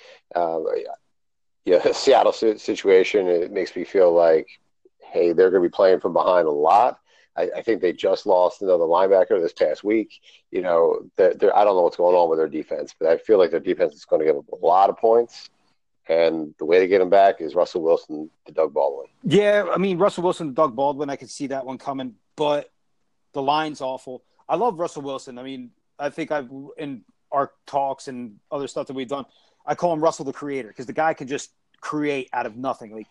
Um, 1.73 1.81
yeah, 1.85 1.93
Seattle 1.93 2.33
situation. 2.33 3.27
It 3.27 3.53
makes 3.53 3.75
me 3.75 3.85
feel 3.85 4.13
like, 4.13 4.49
hey, 5.01 5.33
they're 5.33 5.51
going 5.51 5.63
to 5.63 5.69
be 5.69 5.73
playing 5.73 6.01
from 6.01 6.13
behind 6.13 6.47
a 6.47 6.53
lot. 6.53 7.01
I, 7.37 7.49
I 7.57 7.63
think 7.63 7.81
they 7.81 7.93
just 7.93 8.27
lost 8.27 8.63
another 8.63 8.85
linebacker 8.85 9.41
this 9.41 9.53
past 9.53 9.85
week. 9.85 10.21
You 10.51 10.63
know, 10.63 11.01
they're, 11.17 11.35
they're, 11.35 11.57
I 11.57 11.65
don't 11.65 11.77
know 11.77 11.83
what's 11.83 11.97
going 11.97 12.17
on 12.17 12.29
with 12.29 12.39
their 12.39 12.49
defense, 12.49 12.95
but 12.99 13.09
I 13.09 13.19
feel 13.19 13.39
like 13.39 13.51
their 13.51 13.61
defense 13.61 13.95
is 13.95 14.05
going 14.05 14.21
to 14.21 14.27
give 14.27 14.37
up 14.37 14.49
a 14.53 14.67
lot 14.67 14.91
of 14.91 14.97
points. 14.97 15.49
And 16.09 16.55
the 16.59 16.65
way 16.65 16.81
to 16.81 16.89
get 16.89 16.99
them 16.99 17.11
back 17.11 17.41
is 17.41 17.55
Russell 17.55 17.83
Wilson 17.83 18.31
to 18.47 18.53
Doug 18.53 18.75
Baldwin. 18.75 19.07
Yeah, 19.23 19.67
I 19.73 19.79
mean 19.79 19.97
Russell 19.97 20.25
Wilson, 20.25 20.49
and 20.49 20.57
Doug 20.57 20.75
Baldwin, 20.75 21.09
I 21.09 21.15
could 21.15 21.31
see 21.31 21.47
that 21.49 21.65
one 21.65 21.79
coming, 21.79 22.17
but 22.35 22.73
the 23.33 23.41
line's 23.41 23.81
awful. 23.81 24.25
I 24.49 24.57
love 24.57 24.81
Russell 24.81 25.03
Wilson. 25.03 25.39
I 25.39 25.45
mean, 25.45 25.71
I 26.01 26.11
think 26.11 26.33
I've 26.33 26.51
in 26.79 27.05
our 27.31 27.53
talks 27.67 28.09
and 28.09 28.41
other 28.51 28.67
stuff 28.67 28.89
that 28.89 28.95
we've 28.95 29.07
done, 29.07 29.25
I 29.65 29.77
call 29.77 29.93
him 29.93 30.01
Russell 30.01 30.25
the 30.25 30.33
creator 30.33 30.67
because 30.67 30.87
the 30.87 30.93
guy 30.93 31.15
can 31.15 31.29
just 31.29 31.53
create 31.81 32.29
out 32.33 32.47
of 32.47 32.57
nothing. 32.57 32.95
Like 32.95 33.07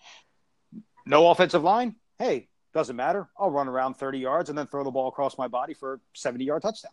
no 1.05 1.29
offensive 1.31 1.63
line, 1.63 1.95
hey, 2.17 2.47
doesn't 2.73 2.95
matter. 2.95 3.27
I'll 3.37 3.51
run 3.51 3.67
around 3.67 3.95
30 3.95 4.19
yards 4.19 4.49
and 4.49 4.57
then 4.57 4.67
throw 4.67 4.83
the 4.83 4.91
ball 4.91 5.07
across 5.07 5.37
my 5.37 5.47
body 5.47 5.73
for 5.73 5.95
a 5.95 5.99
70 6.13 6.45
yard 6.45 6.61
touchdown. 6.61 6.91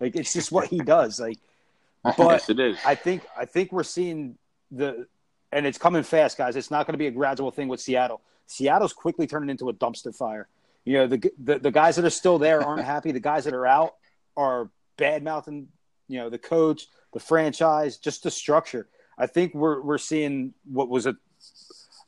Like 0.00 0.16
it's 0.16 0.32
just 0.32 0.52
what 0.52 0.68
he 0.68 0.78
does. 0.78 1.20
Like 1.20 1.38
but 2.02 2.18
yes, 2.18 2.48
it 2.48 2.60
is. 2.60 2.78
I 2.86 2.94
think 2.94 3.22
I 3.36 3.44
think 3.44 3.72
we're 3.72 3.82
seeing 3.82 4.36
the 4.70 5.06
and 5.52 5.66
it's 5.66 5.78
coming 5.78 6.02
fast, 6.02 6.38
guys. 6.38 6.56
It's 6.56 6.70
not 6.70 6.86
going 6.86 6.92
to 6.94 6.98
be 6.98 7.06
a 7.06 7.10
gradual 7.10 7.50
thing 7.50 7.68
with 7.68 7.80
Seattle. 7.80 8.20
Seattle's 8.46 8.92
quickly 8.92 9.26
turning 9.26 9.50
into 9.50 9.68
a 9.68 9.74
dumpster 9.74 10.14
fire. 10.14 10.48
You 10.84 10.94
know, 10.94 11.06
the 11.06 11.30
the, 11.42 11.58
the 11.58 11.70
guys 11.70 11.96
that 11.96 12.04
are 12.04 12.10
still 12.10 12.38
there 12.38 12.62
aren't 12.62 12.84
happy. 12.84 13.12
The 13.12 13.20
guys 13.20 13.44
that 13.44 13.54
are 13.54 13.66
out 13.66 13.94
are 14.36 14.70
bad 14.96 15.22
mouthing. 15.22 15.68
You 16.06 16.20
know, 16.20 16.30
the 16.30 16.38
coach, 16.38 16.86
the 17.12 17.20
franchise, 17.20 17.98
just 17.98 18.22
the 18.22 18.30
structure. 18.30 18.88
I 19.18 19.26
think 19.26 19.54
we're 19.54 19.82
we're 19.82 19.98
seeing 19.98 20.54
what 20.64 20.88
was 20.88 21.06
a 21.06 21.16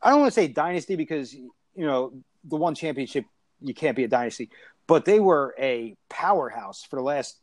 I 0.02 0.10
don't 0.10 0.20
want 0.20 0.32
to 0.32 0.40
say 0.40 0.48
dynasty 0.48 0.96
because 0.96 1.34
you 1.34 1.50
know 1.76 2.12
the 2.44 2.56
one 2.56 2.74
championship 2.74 3.24
you 3.60 3.74
can't 3.74 3.96
be 3.96 4.04
a 4.04 4.08
dynasty, 4.08 4.50
but 4.86 5.04
they 5.04 5.20
were 5.20 5.54
a 5.58 5.96
powerhouse 6.08 6.84
for 6.84 6.96
the 6.96 7.02
last 7.02 7.38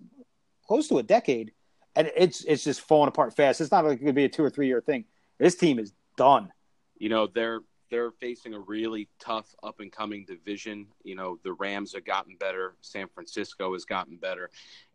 close 0.68 0.88
to 0.88 0.98
a 0.98 1.04
decade, 1.04 1.52
and 1.96 2.10
it's 2.16 2.44
it's 2.46 2.64
just 2.64 2.82
falling 2.82 3.10
apart 3.10 3.36
fast. 3.36 3.62
It's 3.62 3.72
not 3.72 3.86
like 3.86 4.00
going 4.00 4.08
to 4.08 4.14
be 4.14 4.26
a 4.26 4.30
two 4.30 4.44
or 4.44 4.50
three 4.50 4.68
year 4.68 4.82
thing. 4.82 5.06
This 5.38 5.56
team 5.56 5.80
is 5.80 5.92
done. 6.18 6.52
you 6.98 7.10
know 7.10 7.28
they're 7.28 7.60
they're 7.90 8.12
facing 8.12 8.54
a 8.54 8.60
really 8.60 9.08
tough 9.20 9.56
up 9.64 9.80
and 9.80 9.92
coming 9.92 10.26
division 10.26 10.88
you 11.04 11.16
know 11.16 11.38
the 11.44 11.54
rams 11.54 11.94
have 11.94 12.06
gotten 12.06 12.36
better 12.38 12.76
san 12.82 13.08
francisco 13.08 13.74
has 13.74 13.86
gotten 13.86 14.18
better 14.18 14.50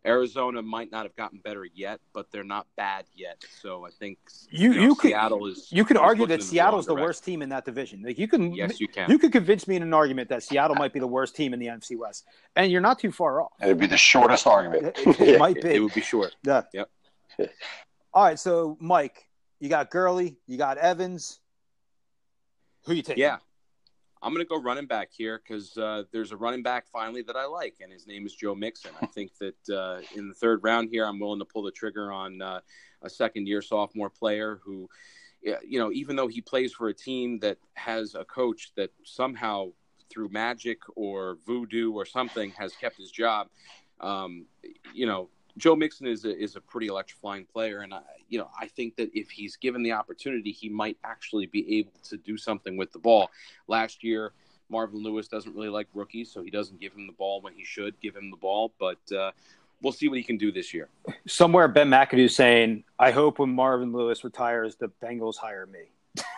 arizona 0.05 0.61
might 0.61 0.91
not 0.91 1.03
have 1.03 1.15
gotten 1.15 1.39
better 1.39 1.65
yet 1.73 1.99
but 2.13 2.31
they're 2.31 2.43
not 2.43 2.67
bad 2.75 3.05
yet 3.15 3.41
so 3.61 3.85
i 3.85 3.89
think 3.89 4.17
You 4.49 4.73
know, 4.73 4.81
you 4.81 4.95
could 4.95 5.09
seattle 5.11 5.47
is 5.47 5.71
you 5.71 5.85
could 5.85 5.97
argue 5.97 6.27
that 6.27 6.35
in 6.35 6.41
Seattle's 6.41 6.85
the 6.85 6.95
wrong 6.95 7.05
worst 7.05 7.23
team 7.23 7.41
in 7.41 7.49
that 7.49 7.65
division. 7.65 8.01
Like 8.03 8.19
you 8.19 8.27
can 8.27 8.53
yes 8.53 8.79
you 8.79 8.87
can 8.87 9.09
you 9.09 9.17
could 9.17 9.31
convince 9.31 9.67
me 9.67 9.75
in 9.75 9.83
an 9.83 9.93
argument 9.93 10.29
that 10.29 10.43
Seattle 10.43 10.75
might 10.75 10.93
be 10.93 10.99
the 10.99 11.07
worst 11.07 11.35
team 11.35 11.53
in 11.53 11.59
the 11.59 11.67
NFC 11.67 11.97
West, 11.97 12.25
and 12.55 12.71
you're 12.71 12.81
not 12.81 12.99
too 12.99 13.11
far 13.11 13.41
off. 13.41 13.51
It'd 13.61 13.77
be 13.79 13.87
the 13.87 13.97
shortest 13.97 14.45
argument. 14.47 14.97
It, 15.05 15.19
it 15.19 15.39
might 15.39 15.61
be. 15.61 15.69
it 15.75 15.79
would 15.79 15.93
be 15.93 16.01
short 16.01 16.35
Yeah. 16.43 16.63
Yep. 16.73 16.89
All 18.13 18.23
right, 18.25 18.39
so 18.39 18.77
Mike, 18.79 19.27
you 19.59 19.69
got 19.69 19.89
Gurley, 19.89 20.37
you 20.47 20.57
got 20.57 20.77
Evans. 20.77 21.39
Who 22.85 22.93
you 22.93 23.01
taking? 23.01 23.21
yeah 23.21 23.37
i'm 24.21 24.33
going 24.33 24.43
to 24.45 24.49
go 24.49 24.61
running 24.61 24.85
back 24.85 25.09
here 25.11 25.41
because 25.45 25.77
uh, 25.77 26.03
there's 26.11 26.31
a 26.31 26.37
running 26.37 26.63
back 26.63 26.87
finally 26.87 27.21
that 27.21 27.35
i 27.35 27.45
like 27.45 27.75
and 27.81 27.91
his 27.91 28.07
name 28.07 28.25
is 28.25 28.33
joe 28.33 28.55
mixon 28.55 28.91
i 29.01 29.05
think 29.05 29.31
that 29.39 29.69
uh, 29.69 29.99
in 30.15 30.27
the 30.27 30.33
third 30.33 30.59
round 30.63 30.89
here 30.89 31.05
i'm 31.05 31.19
willing 31.19 31.39
to 31.39 31.45
pull 31.45 31.63
the 31.63 31.71
trigger 31.71 32.11
on 32.11 32.41
uh, 32.41 32.59
a 33.01 33.09
second 33.09 33.47
year 33.47 33.61
sophomore 33.61 34.09
player 34.09 34.59
who 34.63 34.89
you 35.63 35.79
know, 35.79 35.91
even 35.91 36.15
though 36.15 36.27
he 36.27 36.41
plays 36.41 36.73
for 36.73 36.89
a 36.89 36.93
team 36.93 37.39
that 37.39 37.57
has 37.73 38.15
a 38.15 38.25
coach 38.25 38.71
that 38.75 38.91
somehow 39.03 39.69
through 40.09 40.29
magic 40.29 40.79
or 40.95 41.37
voodoo 41.45 41.91
or 41.91 42.05
something 42.05 42.51
has 42.51 42.73
kept 42.75 42.97
his 42.97 43.11
job, 43.11 43.47
um, 43.99 44.45
you 44.93 45.05
know, 45.05 45.29
Joe 45.57 45.75
Mixon 45.75 46.07
is 46.07 46.25
a, 46.25 46.35
is 46.37 46.55
a 46.55 46.61
pretty 46.61 46.87
electrifying 46.87 47.45
player, 47.45 47.81
and 47.81 47.93
I, 47.93 48.01
you 48.29 48.39
know, 48.39 48.49
I 48.59 48.67
think 48.67 48.95
that 48.95 49.11
if 49.13 49.29
he's 49.29 49.55
given 49.55 49.83
the 49.83 49.91
opportunity, 49.91 50.51
he 50.51 50.67
might 50.69 50.97
actually 51.03 51.45
be 51.45 51.77
able 51.79 51.91
to 52.09 52.17
do 52.17 52.37
something 52.37 52.75
with 52.77 52.91
the 52.91 52.99
ball. 52.99 53.29
Last 53.67 54.03
year, 54.03 54.31
Marvin 54.69 55.03
Lewis 55.03 55.27
doesn't 55.27 55.53
really 55.55 55.69
like 55.69 55.87
rookies, 55.93 56.31
so 56.31 56.41
he 56.41 56.49
doesn't 56.49 56.79
give 56.79 56.93
him 56.93 57.05
the 57.05 57.13
ball 57.13 57.41
when 57.41 57.53
he 57.53 57.63
should 57.63 57.99
give 58.01 58.15
him 58.15 58.29
the 58.31 58.37
ball, 58.37 58.73
but. 58.79 58.99
Uh, 59.15 59.31
We'll 59.81 59.91
see 59.91 60.07
what 60.07 60.17
he 60.17 60.23
can 60.23 60.37
do 60.37 60.49
this 60.49 60.73
year. 60.73 60.87
Somewhere 61.27 61.67
Ben 61.67 61.89
McAdoo 61.89 62.31
saying, 62.31 62.85
"I 62.97 63.11
hope 63.11 63.39
when 63.39 63.49
Marvin 63.49 63.91
Lewis 63.91 64.23
retires, 64.23 64.77
the 64.77 64.87
Bengals 65.03 65.35
hire 65.35 65.65
me." 65.65 65.89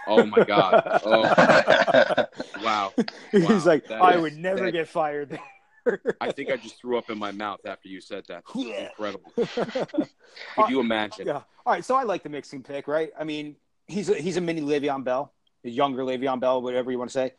Oh 0.08 0.26
my 0.26 0.44
God! 0.44 0.82
Oh 1.06 2.26
wow! 2.64 2.92
He's 3.32 3.68
like, 3.68 3.86
that 3.90 4.02
"I 4.02 4.16
is- 4.16 4.22
would 4.22 4.38
never 4.38 4.66
that- 4.66 4.72
get 4.72 4.88
fired." 4.88 5.40
There." 5.86 6.02
I 6.20 6.32
think 6.32 6.52
I 6.52 6.58
just 6.58 6.80
threw 6.80 6.98
up 6.98 7.10
in 7.10 7.18
my 7.18 7.32
mouth 7.32 7.60
after 7.66 7.88
you 7.88 8.02
said 8.02 8.26
that. 8.28 8.44
Yeah. 8.54 8.90
Incredible. 8.90 9.32
Could 9.36 10.70
you 10.70 10.80
imagine? 10.80 11.28
Yeah. 11.28 11.42
All 11.66 11.74
right. 11.74 11.86
So 11.86 11.96
I 11.96 12.04
like 12.04 12.24
the 12.24 12.30
Mixon 12.30 12.64
pick, 12.64 12.88
right? 12.88 13.12
I 13.20 13.24
mean, 13.24 13.56
he's 13.88 14.10
a, 14.10 14.16
he's 14.16 14.38
a 14.38 14.42
mini 14.42 14.62
Le'Veon 14.62 15.04
Bell, 15.04 15.34
a 15.64 15.70
younger 15.70 16.04
Le'Veon 16.04 16.40
Bell, 16.40 16.62
whatever 16.62 16.92
you 16.92 16.98
want 16.98 17.12
to 17.12 17.14
say. 17.14 17.34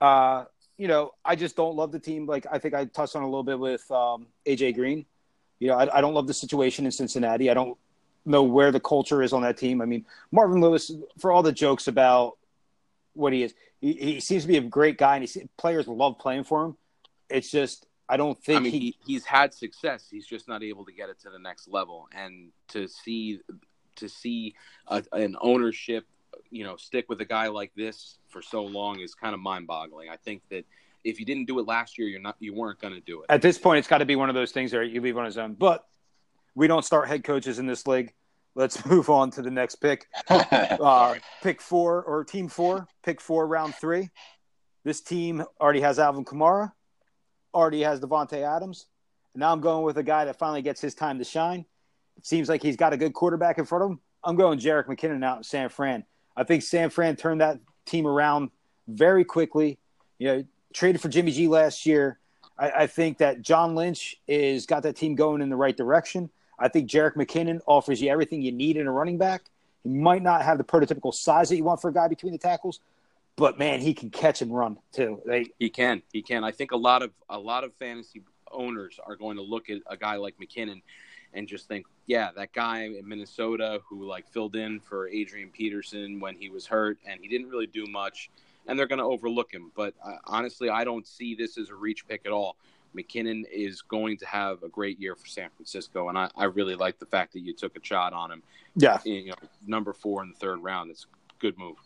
Uh, 0.00 0.44
you 0.76 0.88
know, 0.88 1.12
I 1.24 1.36
just 1.36 1.56
don't 1.56 1.76
love 1.76 1.92
the 1.92 1.98
team. 1.98 2.26
Like 2.26 2.46
I 2.50 2.58
think 2.58 2.74
I 2.74 2.84
touched 2.86 3.14
on 3.16 3.22
a 3.22 3.26
little 3.26 3.44
bit 3.44 3.58
with 3.58 3.88
um, 3.90 4.26
AJ 4.46 4.74
Green. 4.74 5.06
You 5.58 5.68
know, 5.68 5.74
I, 5.74 5.98
I 5.98 6.00
don't 6.00 6.14
love 6.14 6.26
the 6.26 6.34
situation 6.34 6.86
in 6.86 6.90
Cincinnati. 6.90 7.50
I 7.50 7.54
don't 7.54 7.78
know 8.24 8.42
where 8.42 8.72
the 8.72 8.80
culture 8.80 9.22
is 9.22 9.32
on 9.32 9.42
that 9.42 9.56
team. 9.56 9.80
I 9.80 9.84
mean, 9.84 10.04
Marvin 10.30 10.60
Lewis, 10.60 10.90
for 11.18 11.30
all 11.30 11.42
the 11.42 11.52
jokes 11.52 11.88
about 11.88 12.38
what 13.14 13.32
he 13.32 13.44
is, 13.44 13.54
he, 13.80 13.92
he 13.92 14.20
seems 14.20 14.42
to 14.42 14.48
be 14.48 14.56
a 14.56 14.62
great 14.62 14.98
guy, 14.98 15.16
and 15.16 15.28
he, 15.28 15.48
players 15.56 15.86
love 15.86 16.18
playing 16.18 16.44
for 16.44 16.64
him. 16.64 16.76
It's 17.28 17.50
just 17.50 17.86
I 18.12 18.18
don't 18.18 18.38
think 18.44 18.60
I 18.60 18.62
mean, 18.64 18.72
he, 18.72 18.78
he, 18.78 18.96
he's 19.06 19.24
had 19.24 19.54
success. 19.54 20.06
He's 20.10 20.26
just 20.26 20.46
not 20.46 20.62
able 20.62 20.84
to 20.84 20.92
get 20.92 21.08
it 21.08 21.18
to 21.20 21.30
the 21.30 21.38
next 21.38 21.66
level. 21.66 22.10
And 22.12 22.50
to 22.68 22.86
see 22.86 23.40
to 23.96 24.06
see 24.06 24.54
a, 24.86 25.02
an 25.12 25.34
ownership, 25.40 26.06
you 26.50 26.62
know, 26.62 26.76
stick 26.76 27.06
with 27.08 27.22
a 27.22 27.24
guy 27.24 27.48
like 27.48 27.72
this 27.74 28.18
for 28.28 28.42
so 28.42 28.64
long 28.64 29.00
is 29.00 29.14
kind 29.14 29.32
of 29.32 29.40
mind-boggling. 29.40 30.10
I 30.10 30.16
think 30.16 30.42
that 30.50 30.66
if 31.04 31.18
you 31.18 31.24
didn't 31.24 31.46
do 31.46 31.58
it 31.58 31.66
last 31.66 31.96
year, 31.96 32.06
you're 32.06 32.20
not 32.20 32.36
you 32.38 32.52
weren't 32.52 32.78
going 32.80 32.92
to 32.92 33.00
do 33.00 33.22
it. 33.22 33.26
at 33.30 33.40
this 33.40 33.56
point, 33.56 33.78
it's 33.78 33.88
got 33.88 33.98
to 33.98 34.04
be 34.04 34.14
one 34.14 34.28
of 34.28 34.34
those 34.34 34.52
things 34.52 34.72
that 34.72 34.90
you 34.90 35.00
leave 35.00 35.16
on 35.16 35.24
his 35.24 35.38
own. 35.38 35.54
But 35.54 35.86
we 36.54 36.66
don't 36.66 36.84
start 36.84 37.08
head 37.08 37.24
coaches 37.24 37.58
in 37.58 37.64
this 37.66 37.86
league. 37.86 38.12
Let's 38.54 38.84
move 38.92 39.08
on 39.08 39.30
to 39.30 39.42
the 39.42 39.50
next 39.50 39.76
pick. 39.76 40.06
Uh, 40.28 41.14
pick 41.42 41.62
four 41.62 42.02
or 42.02 42.24
team 42.24 42.48
four, 42.48 42.86
pick 43.02 43.22
four, 43.22 43.46
round 43.46 43.74
three. 43.74 44.10
This 44.84 45.00
team 45.00 45.44
already 45.58 45.80
has 45.80 45.98
Alvin 45.98 46.26
Kamara, 46.26 46.72
already 47.54 47.82
has 47.82 48.00
Davante 48.00 48.42
Adams. 48.42 48.86
And 49.34 49.40
now 49.40 49.52
I'm 49.52 49.60
going 49.60 49.84
with 49.84 49.98
a 49.98 50.02
guy 50.02 50.24
that 50.24 50.38
finally 50.38 50.62
gets 50.62 50.80
his 50.80 50.94
time 50.94 51.18
to 51.18 51.24
shine. 51.24 51.64
it 52.16 52.26
seems 52.26 52.48
like 52.48 52.62
he's 52.62 52.76
got 52.76 52.92
a 52.92 52.96
good 52.96 53.14
quarterback 53.14 53.58
in 53.58 53.64
front 53.64 53.84
of 53.84 53.90
him. 53.90 54.00
I'm 54.24 54.36
going 54.36 54.58
Jerick 54.58 54.86
McKinnon 54.86 55.24
out 55.24 55.38
in 55.38 55.42
San 55.42 55.68
Fran. 55.68 56.04
I 56.36 56.44
think 56.44 56.62
San 56.62 56.90
Fran 56.90 57.16
turned 57.16 57.40
that 57.40 57.58
team 57.86 58.06
around 58.06 58.50
very 58.88 59.24
quickly. 59.24 59.78
You 60.18 60.28
know, 60.28 60.44
traded 60.72 61.00
for 61.00 61.08
Jimmy 61.08 61.32
G 61.32 61.48
last 61.48 61.86
year. 61.86 62.18
I, 62.58 62.70
I 62.70 62.86
think 62.86 63.18
that 63.18 63.42
John 63.42 63.74
Lynch 63.74 64.16
is 64.28 64.66
got 64.66 64.84
that 64.84 64.96
team 64.96 65.14
going 65.14 65.42
in 65.42 65.48
the 65.48 65.56
right 65.56 65.76
direction. 65.76 66.30
I 66.58 66.68
think 66.68 66.88
Jerick 66.88 67.14
McKinnon 67.14 67.60
offers 67.66 68.00
you 68.00 68.10
everything 68.10 68.42
you 68.42 68.52
need 68.52 68.76
in 68.76 68.86
a 68.86 68.92
running 68.92 69.18
back. 69.18 69.42
He 69.82 69.88
might 69.88 70.22
not 70.22 70.42
have 70.42 70.58
the 70.58 70.64
prototypical 70.64 71.12
size 71.12 71.48
that 71.48 71.56
you 71.56 71.64
want 71.64 71.82
for 71.82 71.88
a 71.88 71.92
guy 71.92 72.06
between 72.06 72.32
the 72.32 72.38
tackles, 72.38 72.80
but 73.36 73.58
man, 73.58 73.80
he 73.80 73.94
can 73.94 74.10
catch 74.10 74.42
and 74.42 74.54
run 74.54 74.78
too. 74.92 75.20
They, 75.26 75.46
he 75.58 75.70
can, 75.70 76.02
he 76.12 76.22
can. 76.22 76.44
I 76.44 76.52
think 76.52 76.72
a 76.72 76.76
lot 76.76 77.02
of 77.02 77.10
a 77.28 77.38
lot 77.38 77.64
of 77.64 77.72
fantasy 77.74 78.22
owners 78.50 79.00
are 79.04 79.16
going 79.16 79.36
to 79.36 79.42
look 79.42 79.70
at 79.70 79.78
a 79.86 79.96
guy 79.96 80.16
like 80.16 80.34
McKinnon 80.38 80.82
and 81.34 81.48
just 81.48 81.66
think, 81.66 81.86
yeah, 82.06 82.30
that 82.36 82.52
guy 82.52 82.84
in 82.84 83.08
Minnesota 83.08 83.80
who 83.88 84.04
like 84.04 84.28
filled 84.28 84.56
in 84.56 84.80
for 84.80 85.08
Adrian 85.08 85.48
Peterson 85.48 86.20
when 86.20 86.36
he 86.36 86.50
was 86.50 86.66
hurt 86.66 86.98
and 87.06 87.20
he 87.20 87.28
didn't 87.28 87.48
really 87.48 87.66
do 87.66 87.86
much, 87.86 88.30
and 88.66 88.78
they're 88.78 88.86
going 88.86 88.98
to 88.98 89.04
overlook 89.04 89.52
him. 89.52 89.72
But 89.74 89.94
uh, 90.04 90.16
honestly, 90.26 90.68
I 90.68 90.84
don't 90.84 91.06
see 91.06 91.34
this 91.34 91.56
as 91.58 91.70
a 91.70 91.74
reach 91.74 92.06
pick 92.06 92.26
at 92.26 92.32
all. 92.32 92.56
McKinnon 92.94 93.44
is 93.50 93.80
going 93.80 94.18
to 94.18 94.26
have 94.26 94.62
a 94.62 94.68
great 94.68 95.00
year 95.00 95.14
for 95.14 95.26
San 95.26 95.48
Francisco, 95.56 96.10
and 96.10 96.18
I, 96.18 96.28
I 96.36 96.44
really 96.44 96.74
like 96.74 96.98
the 96.98 97.06
fact 97.06 97.32
that 97.32 97.40
you 97.40 97.54
took 97.54 97.74
a 97.74 97.80
shot 97.82 98.12
on 98.12 98.30
him. 98.30 98.42
Yeah, 98.76 98.98
you 99.04 99.28
know, 99.28 99.34
number 99.66 99.94
four 99.94 100.22
in 100.22 100.28
the 100.28 100.34
third 100.34 100.62
round. 100.62 100.90
It's 100.90 101.04
a 101.04 101.40
good 101.40 101.56
move. 101.56 101.76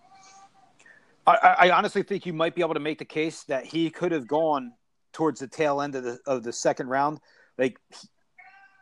I, 1.27 1.57
I 1.59 1.71
honestly 1.71 2.03
think 2.03 2.25
you 2.25 2.33
might 2.33 2.55
be 2.55 2.63
able 2.63 2.75
to 2.75 2.81
make 2.81 2.99
the 2.99 3.05
case 3.05 3.43
that 3.45 3.65
he 3.65 3.91
could 3.91 4.13
have 4.13 4.27
gone 4.29 4.73
towards 5.13 5.41
the 5.41 5.49
tail 5.49 5.81
end 5.81 5.95
of 5.95 6.05
the 6.05 6.19
of 6.27 6.43
the 6.43 6.53
second 6.53 6.89
round. 6.89 7.21
Like, 7.59 7.79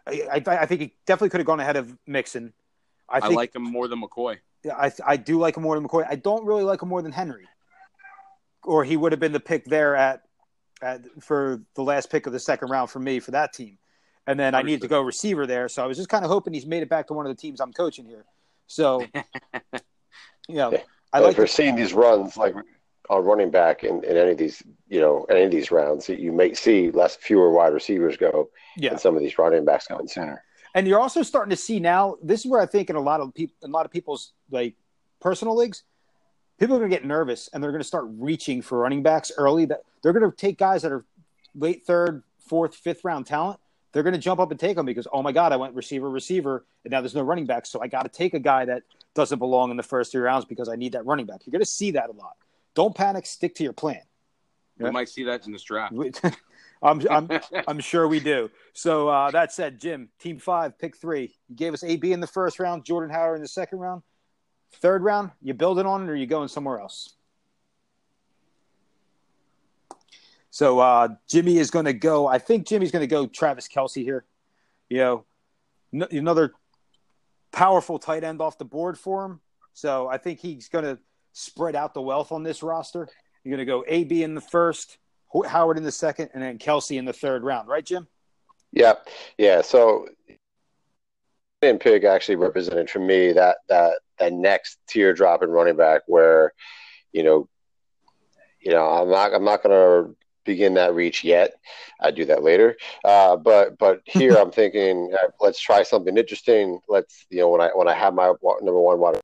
I, 0.06 0.28
I, 0.32 0.42
I 0.46 0.66
think 0.66 0.80
he 0.80 0.94
definitely 1.06 1.30
could 1.30 1.40
have 1.40 1.46
gone 1.46 1.60
ahead 1.60 1.76
of 1.76 1.96
Mixon. 2.06 2.52
I, 3.08 3.20
think, 3.20 3.32
I 3.32 3.36
like 3.36 3.54
him 3.54 3.62
more 3.62 3.88
than 3.88 4.02
McCoy. 4.02 4.38
Yeah, 4.64 4.74
I 4.76 4.92
I 5.06 5.16
do 5.16 5.38
like 5.38 5.56
him 5.56 5.62
more 5.62 5.76
than 5.76 5.88
McCoy. 5.88 6.06
I 6.08 6.16
don't 6.16 6.44
really 6.44 6.64
like 6.64 6.82
him 6.82 6.88
more 6.88 7.02
than 7.02 7.12
Henry, 7.12 7.46
or 8.62 8.84
he 8.84 8.96
would 8.96 9.12
have 9.12 9.20
been 9.20 9.32
the 9.32 9.40
pick 9.40 9.64
there 9.64 9.94
at, 9.96 10.22
at 10.82 11.02
for 11.22 11.62
the 11.76 11.82
last 11.82 12.10
pick 12.10 12.26
of 12.26 12.32
the 12.32 12.40
second 12.40 12.68
round 12.68 12.90
for 12.90 12.98
me 12.98 13.20
for 13.20 13.30
that 13.30 13.52
team. 13.52 13.78
And 14.26 14.40
then 14.40 14.54
I 14.54 14.62
needed 14.62 14.80
to 14.82 14.88
go 14.88 15.02
receiver 15.02 15.46
there, 15.46 15.68
so 15.68 15.84
I 15.84 15.86
was 15.86 15.98
just 15.98 16.08
kind 16.08 16.24
of 16.24 16.30
hoping 16.30 16.54
he's 16.54 16.64
made 16.64 16.82
it 16.82 16.88
back 16.88 17.08
to 17.08 17.12
one 17.12 17.26
of 17.26 17.36
the 17.36 17.40
teams 17.40 17.60
I'm 17.60 17.74
coaching 17.74 18.06
here. 18.06 18.24
So, 18.66 19.04
you 20.48 20.54
know, 20.54 20.78
I 21.14 21.20
like. 21.20 21.32
If 21.32 21.38
we're 21.38 21.46
seeing 21.46 21.76
these 21.76 21.94
runs 21.94 22.36
like 22.36 22.54
on 23.08 23.24
running 23.24 23.50
back 23.50 23.84
in, 23.84 24.02
in 24.04 24.16
any 24.16 24.32
of 24.32 24.38
these, 24.38 24.62
you 24.88 25.00
know, 25.00 25.24
any 25.30 25.42
of 25.42 25.50
these 25.50 25.70
rounds, 25.70 26.08
you 26.08 26.32
may 26.32 26.54
see 26.54 26.90
less 26.90 27.16
fewer 27.16 27.50
wide 27.50 27.72
receivers 27.72 28.16
go, 28.16 28.50
yeah. 28.76 28.90
and 28.90 29.00
some 29.00 29.16
of 29.16 29.22
these 29.22 29.38
running 29.38 29.64
backs 29.64 29.86
go 29.86 29.98
in 29.98 30.08
center. 30.08 30.42
And 30.74 30.88
you're 30.88 30.98
also 30.98 31.22
starting 31.22 31.50
to 31.50 31.56
see 31.56 31.78
now. 31.78 32.16
This 32.22 32.40
is 32.40 32.50
where 32.50 32.60
I 32.60 32.66
think 32.66 32.90
in 32.90 32.96
a 32.96 33.00
lot 33.00 33.20
of 33.20 33.32
people, 33.32 33.54
a 33.62 33.68
lot 33.68 33.86
of 33.86 33.92
people's 33.92 34.32
like 34.50 34.74
personal 35.20 35.56
leagues, 35.56 35.84
people 36.58 36.74
are 36.74 36.80
going 36.80 36.90
to 36.90 36.96
get 36.96 37.06
nervous 37.06 37.48
and 37.52 37.62
they're 37.62 37.70
going 37.70 37.80
to 37.80 37.86
start 37.86 38.06
reaching 38.18 38.60
for 38.60 38.78
running 38.78 39.02
backs 39.02 39.30
early. 39.38 39.66
That 39.66 39.82
they're 40.02 40.12
going 40.12 40.28
to 40.28 40.36
take 40.36 40.58
guys 40.58 40.82
that 40.82 40.90
are 40.90 41.04
late 41.54 41.86
third, 41.86 42.24
fourth, 42.40 42.74
fifth 42.74 43.04
round 43.04 43.26
talent. 43.26 43.60
They're 43.94 44.02
going 44.02 44.14
to 44.14 44.20
jump 44.20 44.40
up 44.40 44.50
and 44.50 44.58
take 44.58 44.76
them 44.76 44.84
because 44.84 45.06
oh 45.12 45.22
my 45.22 45.30
god, 45.30 45.52
I 45.52 45.56
went 45.56 45.74
receiver, 45.74 46.10
receiver, 46.10 46.66
and 46.84 46.90
now 46.90 47.00
there's 47.00 47.14
no 47.14 47.22
running 47.22 47.46
back, 47.46 47.64
so 47.64 47.80
I 47.80 47.86
got 47.86 48.02
to 48.02 48.08
take 48.08 48.34
a 48.34 48.40
guy 48.40 48.64
that 48.64 48.82
doesn't 49.14 49.38
belong 49.38 49.70
in 49.70 49.76
the 49.76 49.84
first 49.84 50.10
three 50.10 50.20
rounds 50.20 50.44
because 50.44 50.68
I 50.68 50.74
need 50.74 50.92
that 50.92 51.06
running 51.06 51.26
back. 51.26 51.42
You're 51.46 51.52
going 51.52 51.60
to 51.60 51.66
see 51.66 51.92
that 51.92 52.10
a 52.10 52.12
lot. 52.12 52.32
Don't 52.74 52.94
panic. 52.94 53.24
Stick 53.24 53.54
to 53.54 53.62
your 53.62 53.72
plan. 53.72 54.00
We 54.78 54.90
might 54.90 55.08
see 55.08 55.22
that 55.22 55.46
in 55.46 55.52
this 55.52 55.62
draft. 55.62 55.94
I'm, 56.82 57.00
I'm, 57.08 57.28
I'm 57.68 57.78
sure 57.78 58.08
we 58.08 58.18
do. 58.18 58.50
So 58.72 59.08
uh, 59.08 59.30
that 59.30 59.52
said, 59.52 59.80
Jim, 59.80 60.08
Team 60.18 60.38
Five, 60.38 60.76
pick 60.76 60.96
three. 60.96 61.36
You 61.48 61.54
gave 61.54 61.72
us 61.72 61.84
AB 61.84 62.12
in 62.12 62.18
the 62.18 62.26
first 62.26 62.58
round, 62.58 62.84
Jordan 62.84 63.10
Howard 63.10 63.36
in 63.36 63.42
the 63.42 63.48
second 63.48 63.78
round. 63.78 64.02
Third 64.80 65.04
round, 65.04 65.30
you 65.40 65.54
building 65.54 65.86
on 65.86 66.02
it, 66.02 66.10
or 66.10 66.16
you 66.16 66.26
going 66.26 66.48
somewhere 66.48 66.80
else? 66.80 67.14
So 70.54 70.78
uh, 70.78 71.08
Jimmy 71.28 71.58
is 71.58 71.72
going 71.72 71.86
to 71.86 71.92
go. 71.92 72.28
I 72.28 72.38
think 72.38 72.64
Jimmy's 72.64 72.92
going 72.92 73.00
to 73.00 73.08
go 73.08 73.26
Travis 73.26 73.66
Kelce 73.66 74.04
here. 74.04 74.24
You 74.88 74.98
know, 74.98 75.24
n- 75.92 76.06
another 76.12 76.52
powerful 77.50 77.98
tight 77.98 78.22
end 78.22 78.40
off 78.40 78.56
the 78.56 78.64
board 78.64 78.96
for 78.96 79.24
him. 79.24 79.40
So 79.72 80.06
I 80.06 80.16
think 80.16 80.38
he's 80.38 80.68
going 80.68 80.84
to 80.84 81.00
spread 81.32 81.74
out 81.74 81.92
the 81.92 82.02
wealth 82.02 82.30
on 82.30 82.44
this 82.44 82.62
roster. 82.62 83.08
You're 83.42 83.56
going 83.56 83.66
to 83.66 83.72
go 83.72 83.84
AB 83.88 84.22
in 84.22 84.36
the 84.36 84.40
first, 84.40 84.98
Howard 85.44 85.76
in 85.76 85.82
the 85.82 85.90
second, 85.90 86.30
and 86.34 86.40
then 86.40 86.58
Kelce 86.58 86.96
in 86.96 87.04
the 87.04 87.12
third 87.12 87.42
round, 87.42 87.66
right, 87.66 87.84
Jim? 87.84 88.06
Yeah, 88.70 88.92
yeah. 89.36 89.60
So, 89.60 90.06
and 91.62 91.80
Pig 91.80 92.04
actually 92.04 92.36
represented 92.36 92.88
for 92.90 93.00
me 93.00 93.32
that 93.32 93.56
that 93.68 93.94
that 94.20 94.32
next 94.32 94.78
tier 94.88 95.14
drop 95.14 95.42
in 95.42 95.50
running 95.50 95.74
back 95.74 96.02
where, 96.06 96.52
you 97.12 97.24
know, 97.24 97.48
you 98.60 98.70
know, 98.70 98.86
I'm 98.86 99.10
not 99.10 99.34
I'm 99.34 99.44
not 99.44 99.60
going 99.60 99.74
to 99.74 100.16
begin 100.44 100.74
that 100.74 100.94
reach 100.94 101.24
yet. 101.24 101.54
I 102.00 102.10
do 102.10 102.24
that 102.26 102.42
later. 102.42 102.76
Uh, 103.04 103.36
but 103.36 103.78
but 103.78 104.02
here 104.06 104.36
I'm 104.36 104.50
thinking, 104.50 105.12
uh, 105.14 105.28
let's 105.40 105.60
try 105.60 105.82
something 105.82 106.16
interesting. 106.16 106.80
Let's 106.88 107.26
you 107.30 107.40
know 107.40 107.48
when 107.48 107.60
I 107.60 107.68
when 107.74 107.88
I 107.88 107.94
have 107.94 108.14
my 108.14 108.32
number 108.42 108.80
one 108.80 109.00
water 109.00 109.20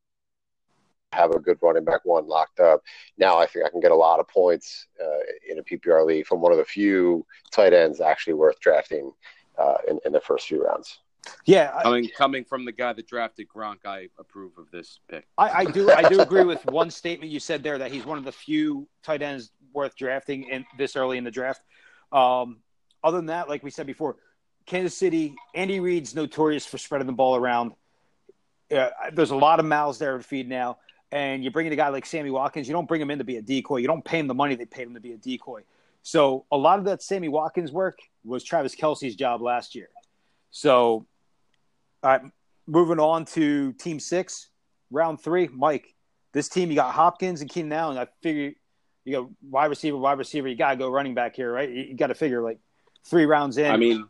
have 1.12 1.32
a 1.32 1.40
good 1.40 1.58
running 1.60 1.84
back 1.84 2.00
one 2.04 2.26
locked 2.26 2.60
up. 2.60 2.82
Now 3.18 3.38
I 3.38 3.46
think 3.46 3.66
I 3.66 3.70
can 3.70 3.80
get 3.80 3.90
a 3.90 3.96
lot 3.96 4.20
of 4.20 4.28
points 4.28 4.86
uh, 5.02 5.18
in 5.48 5.58
a 5.58 5.62
PPR 5.62 6.06
league 6.06 6.26
from 6.26 6.40
one 6.40 6.52
of 6.52 6.58
the 6.58 6.64
few 6.64 7.26
tight 7.50 7.72
ends 7.72 8.00
actually 8.00 8.34
worth 8.34 8.60
drafting 8.60 9.12
uh, 9.58 9.78
in, 9.88 9.98
in 10.04 10.12
the 10.12 10.20
first 10.20 10.46
few 10.46 10.64
rounds. 10.64 11.00
Yeah, 11.44 11.72
I 11.74 11.90
mean, 11.90 12.10
coming 12.16 12.44
from 12.44 12.64
the 12.64 12.72
guy 12.72 12.92
that 12.92 13.06
drafted 13.06 13.48
Gronk, 13.48 13.84
I 13.84 14.08
approve 14.18 14.52
of 14.58 14.70
this 14.70 15.00
pick. 15.08 15.26
I, 15.36 15.50
I 15.50 15.64
do. 15.64 15.90
I 15.90 16.08
do 16.08 16.20
agree 16.20 16.44
with 16.44 16.64
one 16.66 16.90
statement 16.90 17.30
you 17.30 17.40
said 17.40 17.62
there 17.62 17.78
that 17.78 17.92
he's 17.92 18.06
one 18.06 18.18
of 18.18 18.24
the 18.24 18.32
few 18.32 18.88
tight 19.02 19.22
ends 19.22 19.50
worth 19.72 19.96
drafting 19.96 20.44
in 20.44 20.64
this 20.78 20.96
early 20.96 21.18
in 21.18 21.24
the 21.24 21.30
draft. 21.30 21.60
Um, 22.12 22.58
other 23.04 23.18
than 23.18 23.26
that, 23.26 23.48
like 23.48 23.62
we 23.62 23.70
said 23.70 23.86
before, 23.86 24.16
Kansas 24.66 24.96
City, 24.96 25.34
Andy 25.54 25.80
Reid's 25.80 26.14
notorious 26.14 26.66
for 26.66 26.78
spreading 26.78 27.06
the 27.06 27.12
ball 27.12 27.36
around. 27.36 27.72
Uh, 28.74 28.88
there's 29.12 29.30
a 29.30 29.36
lot 29.36 29.60
of 29.60 29.66
mouths 29.66 29.98
there 29.98 30.16
to 30.16 30.22
feed 30.22 30.48
now 30.48 30.78
and 31.12 31.42
you 31.42 31.50
bring 31.50 31.66
in 31.66 31.72
a 31.72 31.76
guy 31.76 31.88
like 31.88 32.06
Sammy 32.06 32.30
Watkins, 32.30 32.68
you 32.68 32.72
don't 32.72 32.86
bring 32.86 33.00
him 33.00 33.10
in 33.10 33.18
to 33.18 33.24
be 33.24 33.36
a 33.36 33.42
decoy. 33.42 33.78
You 33.78 33.86
don't 33.86 34.04
pay 34.04 34.18
him 34.18 34.26
the 34.26 34.34
money 34.34 34.54
they 34.54 34.64
paid 34.64 34.86
him 34.86 34.94
to 34.94 35.00
be 35.00 35.12
a 35.12 35.16
decoy. 35.16 35.62
So 36.02 36.46
a 36.50 36.56
lot 36.56 36.78
of 36.78 36.84
that 36.86 37.02
Sammy 37.02 37.28
Watkins 37.28 37.72
work 37.72 37.98
was 38.24 38.44
Travis 38.44 38.74
Kelce's 38.74 39.16
job 39.16 39.42
last 39.42 39.74
year. 39.74 39.88
So, 40.50 41.06
all 42.02 42.10
right, 42.10 42.22
moving 42.66 42.98
on 42.98 43.24
to 43.26 43.72
Team 43.74 44.00
Six, 44.00 44.48
round 44.90 45.20
three. 45.20 45.48
Mike, 45.48 45.94
this 46.32 46.48
team 46.48 46.70
you 46.70 46.76
got 46.76 46.94
Hopkins 46.94 47.40
and 47.40 47.50
Keenan 47.50 47.72
Allen. 47.72 47.98
I 47.98 48.06
figure 48.22 48.52
you 49.04 49.12
got 49.12 49.30
wide 49.42 49.66
receiver, 49.66 49.96
wide 49.96 50.18
receiver. 50.18 50.48
You 50.48 50.56
got 50.56 50.70
to 50.70 50.76
go 50.76 50.90
running 50.90 51.14
back 51.14 51.36
here, 51.36 51.52
right? 51.52 51.70
You, 51.70 51.94
got 51.94 52.08
to 52.08 52.14
figure 52.14 52.42
like 52.42 52.58
three 53.04 53.26
rounds 53.26 53.58
in. 53.58 53.70
I 53.70 53.76
mean, 53.76 54.06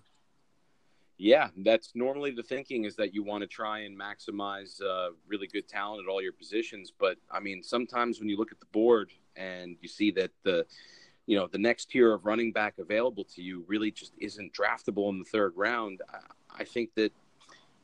yeah, 1.16 1.48
that's 1.58 1.92
normally 1.94 2.30
the 2.30 2.42
thinking 2.42 2.84
is 2.84 2.96
that 2.96 3.14
you 3.14 3.22
want 3.22 3.42
to 3.42 3.46
try 3.46 3.80
and 3.80 3.98
maximize 3.98 4.80
uh, 4.82 5.10
really 5.26 5.46
good 5.46 5.68
talent 5.68 6.04
at 6.06 6.10
all 6.10 6.22
your 6.22 6.32
positions. 6.32 6.92
But 6.98 7.18
I 7.30 7.40
mean, 7.40 7.62
sometimes 7.62 8.18
when 8.18 8.28
you 8.28 8.36
look 8.36 8.52
at 8.52 8.60
the 8.60 8.66
board 8.72 9.10
and 9.36 9.76
you 9.80 9.88
see 9.88 10.10
that 10.12 10.30
the, 10.44 10.66
you 11.30 11.36
know, 11.36 11.46
the 11.46 11.58
next 11.58 11.90
tier 11.90 12.12
of 12.12 12.26
running 12.26 12.50
back 12.50 12.74
available 12.78 13.24
to 13.24 13.42
you 13.42 13.64
really 13.68 13.90
just 13.90 14.12
isn't 14.18 14.52
draftable 14.52 15.10
in 15.10 15.18
the 15.18 15.24
third 15.24 15.52
round, 15.56 16.02
I, 16.12 16.62
I 16.62 16.64
think 16.64 16.94
that 16.96 17.12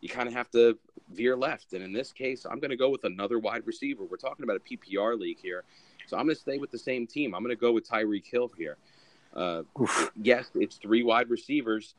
you 0.01 0.09
kind 0.09 0.28
of 0.28 0.34
have 0.34 0.51
to 0.51 0.76
veer 1.12 1.36
left. 1.36 1.72
And 1.72 1.82
in 1.82 1.92
this 1.92 2.12
case, 2.12 2.44
I'm 2.44 2.59
going 2.59 2.70
to 2.70 2.76
go 2.76 2.90
with 2.90 3.05
another 3.05 3.38
wide 3.38 3.62
receiver. 3.64 4.05
We're 4.05 4.16
talking 4.16 4.42
about 4.42 4.57
a 4.57 4.61
PPR 4.61 5.18
league 5.18 5.38
here. 5.40 5.62
So 6.09 6.16
I'm 6.16 6.24
going 6.24 6.34
to 6.34 6.40
stay 6.40 6.59
with 6.59 6.70
the 6.70 6.78
same 6.78 7.07
team. 7.07 7.34
I'm 7.34 7.42
going 7.42 7.55
to 7.55 7.61
go 7.61 7.72
with 7.72 7.88
Tyreek 7.88 8.26
Hill 8.26 8.51
here. 8.57 8.76
Uh, 9.34 9.62
yes, 10.20 10.51
it's 10.55 10.76
three 10.76 11.03
wide 11.03 11.30
receivers 11.30 11.94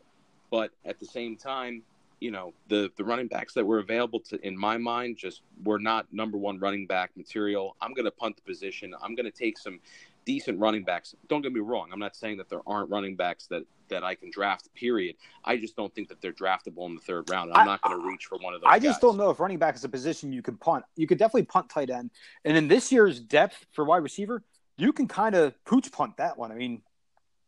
but 0.50 0.72
at 0.86 1.00
the 1.00 1.06
same 1.06 1.36
time, 1.36 1.84
you 2.20 2.32
know, 2.32 2.54
the 2.68 2.91
the 2.98 3.04
running 3.04 3.28
backs 3.28 3.54
that 3.54 3.66
were 3.66 3.80
available 3.80 4.20
to 4.22 4.39
in 4.45 4.58
my 4.58 4.78
mind 4.78 5.18
just 5.18 5.41
were 5.64 5.80
not 5.80 6.12
number 6.12 6.38
one 6.38 6.60
running 6.60 6.88
back 6.88 7.12
material. 7.16 7.76
I'm 7.82 7.93
going 7.93 8.06
to 8.06 8.12
punt 8.12 8.38
the 8.38 8.41
position. 8.41 8.95
I'm 9.02 9.14
going 9.14 9.26
to 9.26 9.38
take 9.38 9.58
some 9.58 9.80
decent 10.28 10.60
running 10.60 10.84
backs. 10.84 11.16
Don't 11.30 11.42
get 11.42 11.54
me 11.54 11.62
wrong. 11.62 11.88
I'm 11.92 12.00
not 12.00 12.14
saying 12.14 12.38
that 12.38 12.50
there 12.50 12.60
aren't 12.68 12.90
running 12.90 13.16
backs 13.16 13.48
that 13.48 13.64
that 13.88 14.04
I 14.04 14.14
can 14.14 14.30
draft. 14.30 14.68
Period. 14.76 15.16
I 15.46 15.56
just 15.56 15.78
don't 15.78 15.96
think 15.96 16.10
that 16.10 16.22
they're 16.22 16.34
draftable 16.34 16.86
in 16.86 16.96
the 16.96 17.02
third 17.02 17.30
round. 17.30 17.52
I'm 17.54 17.62
I, 17.62 17.66
not 17.66 17.82
going 17.82 17.98
to 17.98 18.06
reach 18.06 18.26
for 18.26 18.38
one 18.38 18.54
of 18.54 18.60
those. 18.60 18.68
I 18.70 18.78
just 18.78 18.98
guys. 18.98 19.02
don't 19.02 19.18
know 19.18 19.30
if 19.30 19.40
running 19.40 19.58
back 19.58 19.76
is 19.76 19.86
a 19.86 19.90
position 19.90 20.34
you 20.34 20.42
can 20.42 20.58
punt. 20.58 20.84
You 20.98 21.08
could 21.08 21.18
definitely 21.18 21.44
punt 21.44 21.70
tight 21.70 21.90
end, 21.90 22.12
and 22.44 22.58
in 22.58 22.68
this 22.68 22.92
year's 22.92 23.22
depth 23.22 23.66
for 23.72 23.86
wide 23.86 24.04
receiver, 24.04 24.44
you 24.78 24.92
can 24.92 25.08
kind 25.08 25.34
of 25.34 25.54
pooch 25.64 25.90
punt 25.94 26.18
that 26.18 26.38
one. 26.38 26.52
I 26.52 26.56
mean, 26.56 26.82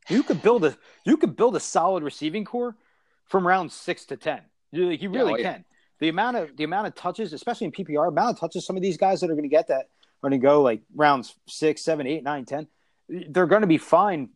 you 0.07 0.23
could 0.23 0.41
build 0.41 0.63
a 0.63 0.77
you 1.03 1.17
could 1.17 1.35
build 1.35 1.57
a 1.57 1.59
solid 1.59 2.01
receiving 2.01 2.45
core 2.45 2.77
from 3.25 3.45
round 3.45 3.73
six 3.73 4.05
to 4.05 4.15
ten. 4.15 4.39
You, 4.71 4.89
you 4.89 5.09
really 5.09 5.31
yeah, 5.31 5.37
oh, 5.37 5.51
yeah. 5.51 5.53
can. 5.53 5.65
The 5.99 6.07
amount 6.07 6.37
of 6.37 6.55
the 6.55 6.63
amount 6.63 6.87
of 6.87 6.95
touches, 6.95 7.33
especially 7.33 7.65
in 7.65 7.73
PPR, 7.73 8.07
amount 8.07 8.35
of 8.35 8.39
touches 8.39 8.65
some 8.65 8.77
of 8.77 8.81
these 8.81 8.95
guys 8.95 9.19
that 9.19 9.29
are 9.29 9.35
going 9.35 9.43
to 9.43 9.49
get 9.49 9.67
that 9.67 9.89
going 10.21 10.31
to 10.31 10.37
go 10.37 10.61
like 10.61 10.81
rounds 10.95 11.35
six, 11.47 11.81
seven, 11.81 12.07
eight, 12.07 12.23
nine, 12.23 12.45
ten. 12.45 12.67
They're 13.07 13.47
going 13.47 13.61
to 13.61 13.67
be 13.67 13.77
fine. 13.77 14.29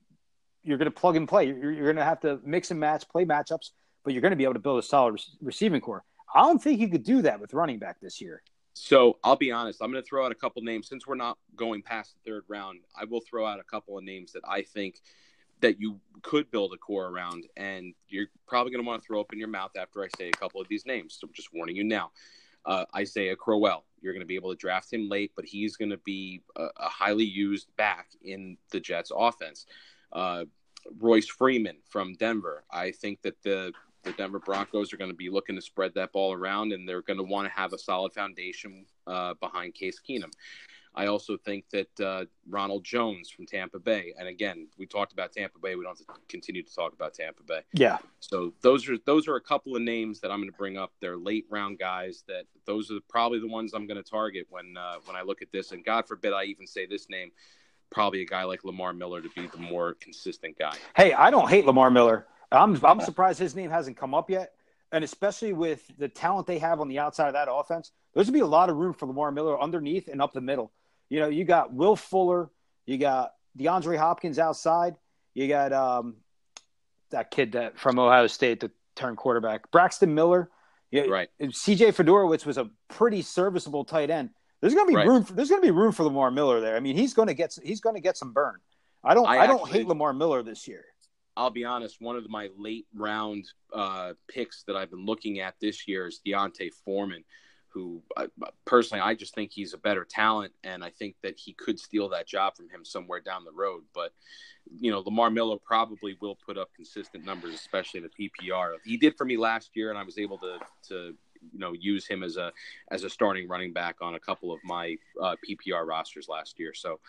You're 0.64 0.78
going 0.78 0.92
to 0.92 0.92
plug 0.92 1.16
and 1.16 1.28
play. 1.28 1.48
You're, 1.48 1.72
you're 1.72 1.86
going 1.86 1.98
to 1.98 2.06
have 2.06 2.22
to 2.22 2.40
mix 2.44 2.72
and 2.72 2.80
match, 2.80 3.08
play 3.10 3.26
matchups, 3.26 3.72
but 4.04 4.14
you're 4.14 4.22
going 4.22 4.32
to 4.32 4.38
be 4.38 4.44
able 4.46 4.54
to 4.54 4.60
build 4.60 4.80
a 4.80 4.84
solid 4.84 5.14
re- 5.14 5.20
receiving 5.42 5.82
core. 5.82 6.04
I 6.34 6.42
don't 6.42 6.62
think 6.62 6.80
you 6.80 6.88
could 6.88 7.04
do 7.04 7.22
that 7.24 7.40
with 7.40 7.54
running 7.54 7.80
back 7.80 8.00
this 8.02 8.20
year. 8.22 8.42
So 8.74 9.20
I'll 9.24 9.36
be 9.36 9.52
honest. 9.52 9.82
I'm 9.82 9.92
going 9.92 10.04
to 10.04 10.08
throw 10.08 10.26
out 10.26 10.32
a 10.32 10.36
couple 10.36 10.62
names 10.64 10.88
since 10.88 11.06
we're 11.06 11.16
not 11.16 11.38
going 11.56 11.84
past 11.84 12.16
the 12.16 12.32
third 12.32 12.44
round. 12.48 12.80
I 13.00 13.06
will 13.06 13.22
throw 13.22 13.46
out 13.46 13.60
a 13.60 13.64
couple 13.64 13.98
of 13.98 14.04
names 14.04 14.32
that 14.34 14.42
I 14.48 14.64
think 14.64 14.96
that 15.60 15.80
you 15.80 16.00
could 16.24 16.50
build 16.50 16.74
a 16.74 16.78
core 16.78 17.08
around, 17.08 17.46
and 17.56 17.94
you're 18.08 18.26
probably 18.48 18.72
going 18.72 18.84
to 18.84 18.88
want 18.88 19.02
to 19.02 19.06
throw 19.06 19.22
up 19.22 19.32
in 19.32 19.40
your 19.40 19.48
mouth 19.48 19.72
after 19.78 20.04
I 20.04 20.08
say 20.18 20.30
a 20.30 20.32
couple 20.32 20.60
of 20.60 20.68
these 20.68 20.86
names. 20.86 21.18
So 21.20 21.28
I'm 21.28 21.34
just 21.34 21.54
warning 21.54 21.76
you 21.76 21.84
now. 21.84 22.12
Uh, 22.66 22.86
Isaiah 22.96 23.36
Crowell, 23.36 23.86
you're 24.02 24.14
going 24.14 24.22
to 24.22 24.28
be 24.28 24.36
able 24.36 24.52
to 24.52 24.58
draft 24.58 24.94
him 24.94 25.10
late, 25.10 25.32
but 25.36 25.46
he's 25.46 25.76
going 25.76 25.92
to 25.92 25.98
be 25.98 26.42
a, 26.56 26.64
a, 26.78 26.90
highly 26.90 27.26
used 27.26 27.68
back 27.78 28.08
in 28.24 28.58
the 28.72 28.80
Jets 28.80 29.12
offense. 29.16 29.66
Uh, 30.12 30.46
Royce 31.00 31.28
Freeman 31.28 31.78
from 31.90 32.14
Denver. 32.16 32.64
I 32.72 32.92
think 32.92 33.22
that 33.22 33.42
the 33.44 33.74
the 34.04 34.12
Denver 34.14 34.40
Broncos 34.40 34.92
are 34.92 34.98
going 34.98 35.12
to 35.12 35.16
be 35.16 35.30
looking 35.30 35.56
to 35.56 35.62
spread 35.62 35.94
that 35.96 36.12
ball 36.12 36.34
around, 36.34 36.74
and 36.74 36.88
they're 36.88 37.02
going 37.02 37.18
to 37.18 37.24
want 37.24 37.48
to 37.48 37.54
have 37.54 37.72
a 37.72 37.78
solid 37.78 38.14
foundation 38.14 38.86
uh, 39.08 39.34
behind 39.36 39.74
Case 39.74 40.00
Keenum. 40.06 40.32
I 40.96 41.08
also 41.08 41.38
think 41.38 41.66
that 41.72 42.00
uh, 42.00 42.26
Ronald 42.48 42.84
Jones 42.84 43.30
from 43.30 43.46
Tampa 43.46 43.80
Bay, 43.80 44.14
and 44.18 44.28
again, 44.28 44.68
we 44.78 44.86
talked 44.86 45.12
about 45.12 45.32
Tampa 45.32 45.58
Bay. 45.60 45.76
We 45.76 45.84
don't 45.84 45.98
have 45.98 46.06
to 46.06 46.22
continue 46.30 46.62
to 46.62 46.76
talk 46.76 46.94
about 46.94 47.14
Tampa 47.14 47.42
Bay. 47.44 47.62
Yeah. 47.74 47.98
So 48.20 48.54
those 48.62 48.88
are 48.88 48.98
those 49.06 49.28
are 49.28 49.36
a 49.36 49.42
couple 49.42 49.76
of 49.76 49.82
names 49.82 50.20
that 50.20 50.32
I'm 50.32 50.40
going 50.40 50.52
to 50.52 50.58
bring 50.58 50.78
up. 50.78 50.92
They're 51.02 51.18
late 51.18 51.46
round 51.50 51.80
guys. 51.80 52.24
That 52.28 52.44
those 52.66 52.92
are 52.92 53.00
probably 53.10 53.40
the 53.40 53.48
ones 53.48 53.74
I'm 53.74 53.88
going 53.88 54.02
to 54.02 54.10
target 54.10 54.46
when 54.50 54.78
uh, 54.78 54.96
when 55.06 55.16
I 55.16 55.24
look 55.24 55.42
at 55.42 55.52
this. 55.52 55.72
And 55.72 55.84
God 55.84 56.08
forbid 56.08 56.34
I 56.34 56.44
even 56.46 56.68
say 56.68 56.86
this 56.86 57.10
name. 57.10 57.32
Probably 57.90 58.22
a 58.22 58.26
guy 58.26 58.44
like 58.44 58.64
Lamar 58.64 58.94
Miller 58.94 59.22
to 59.22 59.30
be 59.30 59.48
the 59.48 59.58
more 59.58 59.96
consistent 59.96 60.58
guy. 60.58 60.76
Hey, 60.96 61.14
I 61.14 61.30
don't 61.30 61.50
hate 61.50 61.66
Lamar 61.66 61.90
Miller. 61.90 62.28
I'm 62.52 62.80
I'm 62.86 63.02
surprised 63.02 63.40
his 63.40 63.56
name 63.56 63.72
hasn't 63.72 63.98
come 63.98 64.14
up 64.14 64.30
yet, 64.30 64.54
and 64.92 65.04
especially 65.04 65.54
with 65.54 65.84
the 65.98 66.08
talent 66.08 66.46
they 66.46 66.60
have 66.60 66.80
on 66.80 66.88
the 66.88 67.00
outside 67.00 67.28
of 67.28 67.34
that 67.34 67.52
offense, 67.52 67.92
there's 68.14 68.28
gonna 68.28 68.38
be 68.38 68.42
a 68.42 68.48
lot 68.48 68.70
of 68.70 68.78
room 68.78 68.94
for 68.94 69.08
Lamar 69.08 69.32
Miller 69.32 69.60
underneath 69.60 70.08
and 70.08 70.22
up 70.22 70.34
the 70.34 70.42
middle. 70.42 70.72
You 71.10 71.20
know, 71.20 71.30
you 71.30 71.44
got 71.44 71.74
Will 71.74 71.96
Fuller, 71.96 72.50
you 72.86 72.98
got 72.98 73.34
DeAndre 73.58 73.98
Hopkins 73.98 74.40
outside, 74.40 74.96
you 75.34 75.48
got 75.48 75.74
um, 75.74 76.16
that 77.12 77.32
kid 77.32 77.54
that 77.54 77.78
from 77.78 78.00
Ohio 78.00 78.28
State 78.28 78.60
that 78.62 78.72
turned 78.96 79.18
quarterback, 79.18 79.72
Braxton 79.72 80.14
Miller. 80.14 80.50
Yeah, 80.92 81.04
right. 81.04 81.30
CJ 81.42 81.96
Fiedorowicz 81.96 82.46
was 82.46 82.58
a 82.58 82.70
pretty 82.88 83.24
serviceable 83.24 83.84
tight 83.84 84.12
end. 84.12 84.30
There's 84.62 84.76
going 84.76 84.86
to 84.86 84.92
be 84.92 84.96
right. 84.96 85.08
room. 85.08 85.24
For, 85.24 85.34
there's 85.34 85.50
going 85.50 85.62
to 85.62 85.66
be 85.66 85.72
room 85.72 85.92
for 85.92 86.04
Lamar 86.04 86.32
Miller 86.32 86.62
there. 86.62 86.76
I 86.76 86.80
mean, 86.80 86.96
he's 86.96 87.14
going 87.14 87.28
to 87.28 87.34
get 87.34 87.58
he's 87.64 87.82
going 87.82 87.96
to 87.96 88.02
get 88.02 88.16
some 88.16 88.32
burn. 88.32 88.56
I 89.04 89.14
don't. 89.14 89.28
I, 89.28 89.40
I 89.40 89.48
don't 89.48 89.68
hate 89.70 89.88
Lamar 89.88 90.14
Miller 90.14 90.44
this 90.44 90.68
year. 90.68 90.86
I'll 91.36 91.50
be 91.50 91.66
honest, 91.66 92.00
one 92.00 92.16
of 92.16 92.30
my 92.30 92.50
late 92.58 92.86
round 92.96 93.46
uh, 93.74 94.14
picks 94.28 94.64
that 94.64 94.76
I've 94.76 94.92
been 94.92 95.06
looking 95.06 95.40
at 95.40 95.56
this 95.60 95.88
year 95.88 96.08
is 96.08 96.22
D'Onta 96.26 96.70
Foreman, 96.86 97.24
who 97.74 98.02
I, 98.16 98.28
personally 98.66 99.02
I 99.02 99.16
just 99.16 99.34
think 99.34 99.52
he's 99.52 99.74
a 99.74 99.78
better 99.78 100.06
talent, 100.06 100.54
and 100.64 100.84
I 100.84 100.90
think 100.90 101.16
that 101.24 101.38
he 101.38 101.54
could 101.54 101.80
steal 101.80 102.10
that 102.10 102.28
job 102.28 102.56
from 102.56 102.70
him 102.70 102.86
somewhere 102.86 103.20
down 103.20 103.44
the 103.44 103.52
road. 103.52 103.84
But 103.94 104.14
you 104.80 104.92
know, 104.92 105.00
Lamar 105.00 105.30
Miller 105.30 105.58
probably 105.58 106.18
will 106.22 106.36
put 106.36 106.58
up 106.58 106.70
consistent 106.76 107.26
numbers, 107.26 107.56
especially 107.56 108.02
in 108.02 108.10
the 108.10 108.30
PPR. 108.30 108.76
He 108.86 108.98
did 108.98 109.18
for 109.18 109.26
me 109.26 109.38
last 109.38 109.72
year, 109.76 109.90
and 109.90 109.98
I 109.98 110.04
was 110.04 110.18
able 110.18 110.38
to 110.40 110.60
to 110.90 111.16
you 111.52 111.60
know 111.60 111.74
use 111.74 112.08
him 112.08 112.24
as 112.24 112.38
a 112.38 112.52
as 112.92 113.04
a 113.04 113.10
starting 113.10 113.48
running 113.48 113.74
back 113.74 113.98
on 114.02 114.16
a 114.16 114.20
couple 114.20 114.54
of 114.54 114.60
my 114.64 114.96
uh, 115.22 115.36
PPR 115.48 115.86
rosters 115.86 116.28
last 116.30 116.60
year. 116.60 116.74
So 116.74 117.00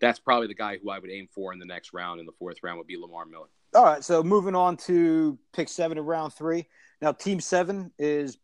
that's 0.00 0.18
probably 0.18 0.48
the 0.48 0.54
guy 0.54 0.78
who 0.82 0.90
I 0.90 0.98
would 0.98 1.10
aim 1.10 1.28
for 1.30 1.52
in 1.52 1.58
the 1.58 1.66
next 1.66 1.92
round. 1.92 2.20
In 2.20 2.26
the 2.26 2.32
fourth 2.32 2.58
round 2.62 2.78
would 2.78 2.86
be 2.86 2.96
Lamar 2.96 3.26
Miller. 3.26 3.48
All 3.74 3.84
right, 3.84 4.02
so 4.02 4.22
moving 4.22 4.54
on 4.54 4.76
to 4.78 5.38
pick 5.52 5.68
seven 5.68 5.98
of 5.98 6.06
round 6.06 6.32
three. 6.32 6.66
Now, 7.02 7.12
team 7.12 7.40
seven 7.40 7.92
is 7.98 8.38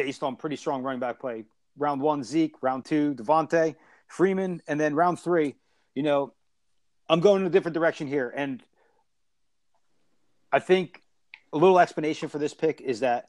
based 0.00 0.22
on 0.22 0.34
pretty 0.34 0.56
strong 0.56 0.82
running 0.82 0.98
back 0.98 1.20
play. 1.20 1.44
Round 1.76 2.00
one, 2.00 2.24
Zeke. 2.24 2.54
Round 2.62 2.86
two, 2.86 3.14
Devonta, 3.14 3.74
Freeman, 4.08 4.62
and 4.66 4.80
then 4.80 4.94
round 4.94 5.20
three. 5.20 5.56
You 5.94 6.02
know, 6.02 6.32
I'm 7.06 7.20
going 7.20 7.42
in 7.42 7.46
a 7.46 7.50
different 7.50 7.74
direction 7.74 8.06
here, 8.06 8.32
and 8.34 8.62
I 10.50 10.58
think 10.58 11.02
a 11.52 11.58
little 11.58 11.78
explanation 11.78 12.30
for 12.30 12.38
this 12.38 12.54
pick 12.54 12.80
is 12.80 13.00
that 13.00 13.28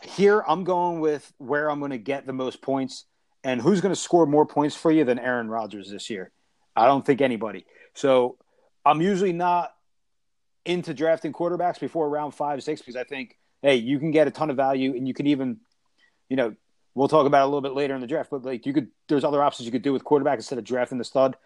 here 0.00 0.42
I'm 0.48 0.64
going 0.64 1.00
with 1.00 1.30
where 1.36 1.70
I'm 1.70 1.80
going 1.80 1.90
to 1.90 1.98
get 1.98 2.26
the 2.26 2.32
most 2.32 2.62
points, 2.62 3.04
and 3.44 3.60
who's 3.60 3.82
going 3.82 3.94
to 3.94 4.00
score 4.00 4.24
more 4.24 4.46
points 4.46 4.74
for 4.74 4.90
you 4.90 5.04
than 5.04 5.18
Aaron 5.18 5.48
Rodgers 5.48 5.90
this 5.90 6.08
year. 6.08 6.30
I 6.74 6.86
don't 6.86 7.04
think 7.04 7.20
anybody. 7.20 7.66
So 7.92 8.38
I'm 8.82 9.02
usually 9.02 9.34
not 9.34 9.74
into 10.64 10.94
drafting 10.94 11.34
quarterbacks 11.34 11.78
before 11.78 12.08
round 12.08 12.34
five, 12.34 12.62
six, 12.62 12.80
because 12.80 12.96
I 12.96 13.04
think, 13.04 13.36
hey, 13.60 13.76
you 13.76 13.98
can 13.98 14.10
get 14.10 14.26
a 14.26 14.30
ton 14.30 14.48
of 14.48 14.56
value 14.56 14.96
and 14.96 15.06
you 15.06 15.12
can 15.12 15.26
even, 15.26 15.58
you 16.32 16.36
know, 16.36 16.54
we'll 16.94 17.08
talk 17.08 17.26
about 17.26 17.42
it 17.42 17.42
a 17.42 17.44
little 17.44 17.60
bit 17.60 17.74
later 17.74 17.94
in 17.94 18.00
the 18.00 18.06
draft, 18.06 18.30
but 18.30 18.42
like 18.42 18.64
you 18.64 18.72
could, 18.72 18.88
there's 19.06 19.22
other 19.22 19.42
options 19.42 19.66
you 19.66 19.70
could 19.70 19.82
do 19.82 19.92
with 19.92 20.02
quarterback 20.02 20.38
instead 20.38 20.58
of 20.58 20.64
drafting 20.64 20.96
the 20.96 21.04
stud. 21.04 21.36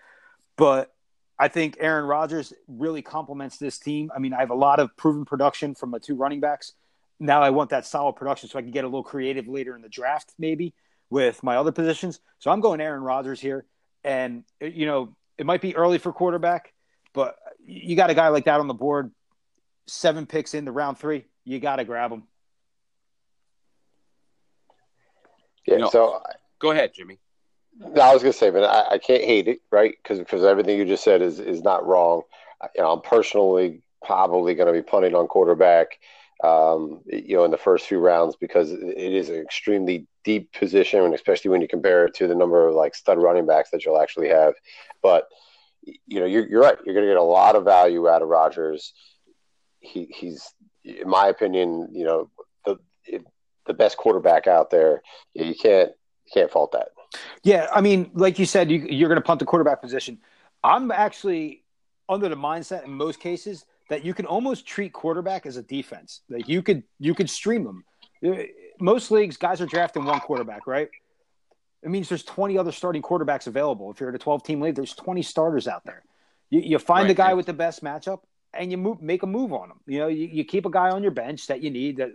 But 0.57 0.95
I 1.41 1.49
think 1.49 1.79
Aaron 1.81 2.05
Rodgers 2.05 2.53
really 2.69 3.03
complements 3.03 3.57
this 3.57 3.81
team. 3.81 4.13
I 4.15 4.21
mean, 4.21 4.33
I 4.33 4.39
have 4.39 4.51
a 4.51 4.55
lot 4.55 4.79
of 4.79 4.97
proven 4.97 5.25
production 5.25 5.75
from 5.75 5.91
my 5.91 5.99
two 5.99 6.15
running 6.15 6.39
backs. 6.39 6.75
Now 7.19 7.43
I 7.43 7.51
want 7.51 7.71
that 7.71 7.85
solid 7.85 8.13
production 8.13 8.49
so 8.49 8.61
I 8.61 8.63
can 8.63 8.71
get 8.71 8.85
a 8.85 8.87
little 8.87 9.03
creative 9.03 9.49
later 9.49 9.75
in 9.75 9.83
the 9.83 9.89
draft, 9.89 10.35
maybe 10.39 10.73
with 11.11 11.43
my 11.43 11.57
other 11.57 11.73
positions. 11.73 12.21
So 12.39 12.53
I'm 12.53 12.61
going 12.61 12.81
Aaron 12.81 13.03
Rodgers 13.03 13.41
here. 13.41 13.67
And, 14.05 14.45
you 14.61 14.87
know, 14.87 15.17
it 15.37 15.47
might 15.47 15.63
be 15.63 15.75
early 15.75 15.99
for 15.99 16.13
quarterback, 16.13 16.73
but 17.13 17.35
you 17.59 17.97
got 17.97 18.11
a 18.11 18.15
guy 18.15 18.29
like 18.29 18.45
that 18.45 18.61
on 18.61 18.69
the 18.69 18.75
board, 18.75 19.11
seven 19.89 20.27
picks 20.27 20.55
into 20.55 20.71
round 20.71 20.97
three, 20.97 21.25
you 21.45 21.59
got 21.59 21.77
to 21.77 21.85
grab 21.85 22.13
him. 22.13 22.23
Yeah. 25.67 25.79
No, 25.79 25.91
so 25.91 26.23
go 26.59 26.71
ahead, 26.71 26.93
Jimmy. 26.95 27.19
No, 27.79 28.01
I 28.01 28.13
was 28.13 28.23
gonna 28.23 28.33
say, 28.33 28.51
but 28.51 28.65
I, 28.65 28.95
I 28.95 28.99
can't 28.99 29.23
hate 29.23 29.49
it, 29.49 29.61
right? 29.71 29.95
Because 30.03 30.19
because 30.19 30.45
everything 30.45 30.79
you 30.79 30.85
just 30.85 31.05
said 31.05 31.23
is 31.23 31.41
is 31.41 31.63
not 31.63 31.87
wrong. 31.87 32.23
You 32.75 32.83
know, 32.83 32.93
I'm 32.93 33.03
personally 33.03 33.83
probably 34.05 34.55
going 34.55 34.69
to 34.69 34.73
be 34.73 34.83
punting 34.83 35.15
on 35.15 35.27
quarterback. 35.27 35.99
Um, 36.45 37.01
you 37.07 37.35
know, 37.37 37.45
in 37.45 37.51
the 37.51 37.57
first 37.57 37.87
few 37.87 37.99
rounds 37.99 38.37
because 38.37 38.71
it 38.71 38.81
is 38.81 39.31
an 39.31 39.37
extremely 39.37 40.07
deep 40.23 40.53
position, 40.53 41.03
and 41.03 41.15
especially 41.15 41.51
when 41.51 41.63
you 41.63 41.69
compare 41.69 42.05
it 42.05 42.15
to 42.17 42.27
the 42.27 42.35
number 42.35 42.69
of 42.69 42.75
like 42.75 42.95
stud 42.95 43.19
running 43.19 43.47
backs 43.47 43.71
that 43.71 43.85
you'll 43.85 44.01
actually 44.01 44.29
have. 44.29 44.53
But 45.03 45.29
you 45.83 46.21
know, 46.21 46.27
you're, 46.27 46.47
you're 46.47 46.61
right. 46.61 46.77
You're 46.85 46.95
going 46.95 47.07
to 47.07 47.11
get 47.11 47.17
a 47.17 47.23
lot 47.23 47.57
of 47.57 47.65
value 47.65 48.09
out 48.09 48.23
of 48.23 48.29
Rodgers. 48.29 48.93
He, 49.81 50.13
he's, 50.15 50.53
in 50.85 51.09
my 51.09 51.29
opinion, 51.29 51.89
you 51.93 52.05
know, 52.05 52.31
the 53.67 53.75
best 53.75 53.97
quarterback 53.97 54.47
out 54.47 54.71
there. 54.71 55.03
You 55.35 55.55
can't 55.55 55.91
you 56.27 56.33
can't 56.33 56.51
fault 56.51 56.73
that. 56.73 56.89
Yeah, 57.43 57.69
I 57.73 57.81
mean, 57.81 58.11
like 58.15 58.39
you 58.39 58.47
said, 58.47 58.71
you, 58.71 58.87
you're 58.91 59.09
going 59.09 59.21
to 59.21 59.25
punt 59.25 59.41
the 59.41 59.47
quarterback 59.47 59.81
position. 59.81 60.19
I'm 60.65 60.91
actually 60.91 61.63
under 62.09 62.29
the 62.29 62.37
mindset 62.37 62.85
in 62.85 62.91
most 62.91 63.21
cases 63.21 63.65
that 63.89 64.05
you 64.05 64.13
can 64.13 64.27
almost 64.27 64.67
treat 64.67 64.93
quarterback 64.93 65.47
as 65.47 65.57
a 65.57 65.63
defense. 65.63 66.23
Like 66.29 66.49
you 66.49 66.63
could 66.63 66.83
you 66.99 67.15
could 67.15 67.31
stream 67.31 67.65
them. 67.65 67.85
Most 68.81 69.11
leagues, 69.11 69.37
guys 69.37 69.61
are 69.61 69.67
drafting 69.67 70.05
one 70.05 70.21
quarterback, 70.21 70.67
right? 70.67 70.89
it 71.87 71.91
means 71.91 72.09
there's 72.09 72.25
20 72.25 72.59
other 72.59 72.73
starting 72.73 73.01
quarterbacks 73.01 73.47
available. 73.47 73.93
If 73.93 74.01
you're 74.01 74.09
at 74.09 74.15
a 74.17 74.19
12 74.19 74.43
team 74.43 74.61
league, 74.61 74.75
there's 74.75 74.95
20 74.95 75.23
starters 75.23 75.69
out 75.69 75.85
there. 75.85 76.03
You, 76.51 76.61
you 76.61 76.79
find 76.81 77.03
right, 77.03 77.09
the 77.09 77.15
guy 77.15 77.35
with 77.35 77.47
the 77.47 77.53
best 77.53 77.83
matchup 77.85 78.23
and 78.53 78.73
you 78.73 78.77
move, 78.77 79.01
make 79.01 79.23
a 79.23 79.27
move 79.27 79.53
on 79.53 79.71
him. 79.71 79.79
You 79.87 80.01
know, 80.01 80.09
you, 80.09 80.27
you 80.27 80.45
keep 80.45 80.67
a 80.67 80.71
guy 80.71 80.91
on 80.91 81.03
your 81.03 81.13
bench 81.13 81.47
that 81.47 81.63
you 81.63 81.71
need 81.71 81.99
that, 81.99 82.11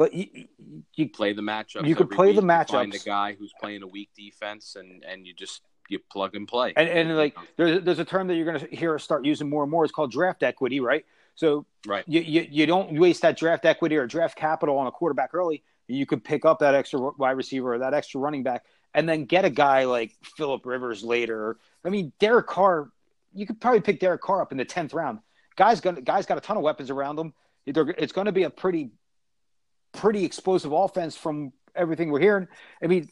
but 0.00 0.14
you, 0.14 0.46
you 0.94 1.10
play 1.10 1.34
the 1.34 1.42
matchup. 1.42 1.86
You 1.86 1.94
could 1.94 2.08
play 2.08 2.32
the 2.32 2.40
matchup. 2.40 2.70
Find 2.70 2.94
a 2.94 2.98
guy 2.98 3.36
who's 3.38 3.52
playing 3.60 3.82
a 3.82 3.86
weak 3.86 4.08
defense 4.16 4.74
and, 4.74 5.04
and 5.04 5.26
you 5.26 5.34
just, 5.34 5.60
you 5.90 5.98
plug 6.10 6.34
and 6.34 6.48
play. 6.48 6.72
And, 6.74 6.88
and 6.88 7.16
like, 7.18 7.36
there's, 7.58 7.82
there's 7.82 7.98
a 7.98 8.04
term 8.06 8.26
that 8.28 8.36
you're 8.36 8.46
going 8.46 8.60
to 8.60 8.74
hear 8.74 8.94
us 8.94 9.04
start 9.04 9.26
using 9.26 9.50
more 9.50 9.62
and 9.62 9.70
more. 9.70 9.84
It's 9.84 9.92
called 9.92 10.10
draft 10.10 10.42
equity, 10.42 10.80
right? 10.80 11.04
So 11.34 11.66
right. 11.86 12.02
you, 12.08 12.22
you, 12.22 12.46
you 12.50 12.64
don't 12.64 12.98
waste 12.98 13.20
that 13.20 13.36
draft 13.36 13.66
equity 13.66 13.98
or 13.98 14.06
draft 14.06 14.38
capital 14.38 14.78
on 14.78 14.86
a 14.86 14.90
quarterback 14.90 15.34
early. 15.34 15.62
You 15.86 16.06
could 16.06 16.24
pick 16.24 16.46
up 16.46 16.60
that 16.60 16.74
extra 16.74 16.98
wide 17.18 17.32
receiver 17.32 17.74
or 17.74 17.78
that 17.80 17.92
extra 17.92 18.22
running 18.22 18.42
back 18.42 18.64
and 18.94 19.06
then 19.06 19.26
get 19.26 19.44
a 19.44 19.50
guy 19.50 19.84
like 19.84 20.12
Philip 20.34 20.64
Rivers 20.64 21.04
later. 21.04 21.58
I 21.84 21.90
mean, 21.90 22.14
Derek 22.18 22.46
Carr, 22.46 22.88
you 23.34 23.46
could 23.46 23.60
probably 23.60 23.82
pick 23.82 24.00
Derek 24.00 24.22
Carr 24.22 24.40
up 24.40 24.50
in 24.50 24.56
the 24.56 24.64
tenth 24.64 24.94
round. 24.94 25.18
Guys, 25.56 25.82
gonna 25.82 26.00
guys 26.00 26.24
got 26.24 26.38
a 26.38 26.40
ton 26.40 26.56
of 26.56 26.62
weapons 26.62 26.88
around 26.88 27.16
them. 27.16 27.34
It's 27.66 28.12
going 28.12 28.24
to 28.24 28.32
be 28.32 28.44
a 28.44 28.50
pretty, 28.50 28.92
pretty 29.92 30.24
explosive 30.24 30.72
offense 30.72 31.16
from 31.16 31.52
everything 31.74 32.10
we're 32.10 32.20
hearing. 32.20 32.48
I 32.82 32.86
mean, 32.86 33.08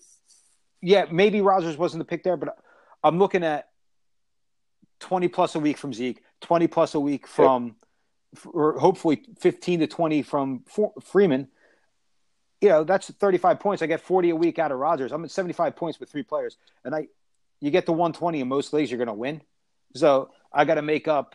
yeah, 0.80 1.06
maybe 1.10 1.40
Rodgers 1.40 1.76
wasn't 1.76 2.00
the 2.00 2.04
pick 2.04 2.22
there, 2.22 2.36
but 2.36 2.56
I'm 3.02 3.18
looking 3.18 3.44
at 3.44 3.68
twenty 5.00 5.28
plus 5.28 5.54
a 5.54 5.60
week 5.60 5.78
from 5.78 5.92
Zeke, 5.92 6.22
twenty 6.40 6.66
plus 6.66 6.94
a 6.94 7.00
week 7.00 7.26
from, 7.26 7.76
or 8.46 8.78
hopefully 8.78 9.22
fifteen 9.38 9.80
to 9.80 9.86
twenty 9.86 10.22
from 10.22 10.64
Freeman 11.02 11.48
you 12.60 12.68
know, 12.68 12.84
that's 12.84 13.10
35 13.10 13.60
points. 13.60 13.82
I 13.82 13.86
get 13.86 14.00
40 14.00 14.30
a 14.30 14.36
week 14.36 14.58
out 14.58 14.72
of 14.72 14.78
Rodgers. 14.78 15.12
I'm 15.12 15.24
at 15.24 15.30
75 15.30 15.76
points 15.76 16.00
with 16.00 16.10
three 16.10 16.22
players. 16.22 16.56
And 16.84 16.94
I, 16.94 17.08
you 17.60 17.70
get 17.70 17.86
to 17.86 17.92
120 17.92 18.40
in 18.40 18.48
most 18.48 18.72
leagues, 18.72 18.90
you're 18.90 18.98
going 18.98 19.08
to 19.08 19.14
win. 19.14 19.42
So 19.94 20.30
I 20.52 20.64
got 20.64 20.74
to 20.74 20.82
make 20.82 21.08
up 21.08 21.34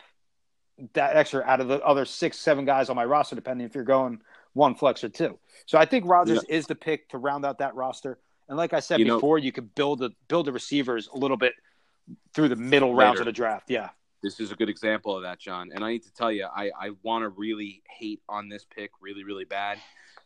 that 0.94 1.16
extra 1.16 1.42
out 1.42 1.60
of 1.60 1.68
the 1.68 1.80
other 1.82 2.04
six, 2.04 2.38
seven 2.38 2.64
guys 2.64 2.90
on 2.90 2.96
my 2.96 3.04
roster, 3.04 3.36
depending 3.36 3.66
if 3.66 3.74
you're 3.74 3.84
going 3.84 4.20
one 4.54 4.74
flexor 4.74 5.08
two. 5.08 5.38
So 5.66 5.78
I 5.78 5.84
think 5.84 6.06
Rodgers 6.06 6.44
yeah. 6.48 6.56
is 6.56 6.66
the 6.66 6.74
pick 6.74 7.08
to 7.10 7.18
round 7.18 7.44
out 7.44 7.58
that 7.58 7.74
roster. 7.74 8.18
And 8.48 8.56
like 8.56 8.72
I 8.72 8.80
said 8.80 9.00
you 9.00 9.06
before, 9.06 9.38
know, 9.38 9.44
you 9.44 9.52
could 9.52 9.74
build 9.74 10.02
a 10.02 10.10
build 10.28 10.46
the 10.46 10.52
receivers 10.52 11.08
a 11.12 11.18
little 11.18 11.36
bit 11.36 11.54
through 12.34 12.48
the 12.48 12.56
middle 12.56 12.90
later. 12.90 12.98
rounds 12.98 13.20
of 13.20 13.26
the 13.26 13.32
draft. 13.32 13.70
Yeah. 13.70 13.90
This 14.22 14.40
is 14.40 14.50
a 14.50 14.54
good 14.54 14.70
example 14.70 15.14
of 15.14 15.22
that, 15.22 15.38
John. 15.38 15.70
And 15.74 15.84
I 15.84 15.92
need 15.92 16.04
to 16.04 16.12
tell 16.14 16.32
you, 16.32 16.46
I, 16.46 16.70
I 16.80 16.90
want 17.02 17.24
to 17.24 17.28
really 17.28 17.82
hate 17.90 18.22
on 18.26 18.48
this 18.48 18.64
pick 18.64 18.90
really, 19.02 19.22
really 19.22 19.44
bad. 19.44 19.78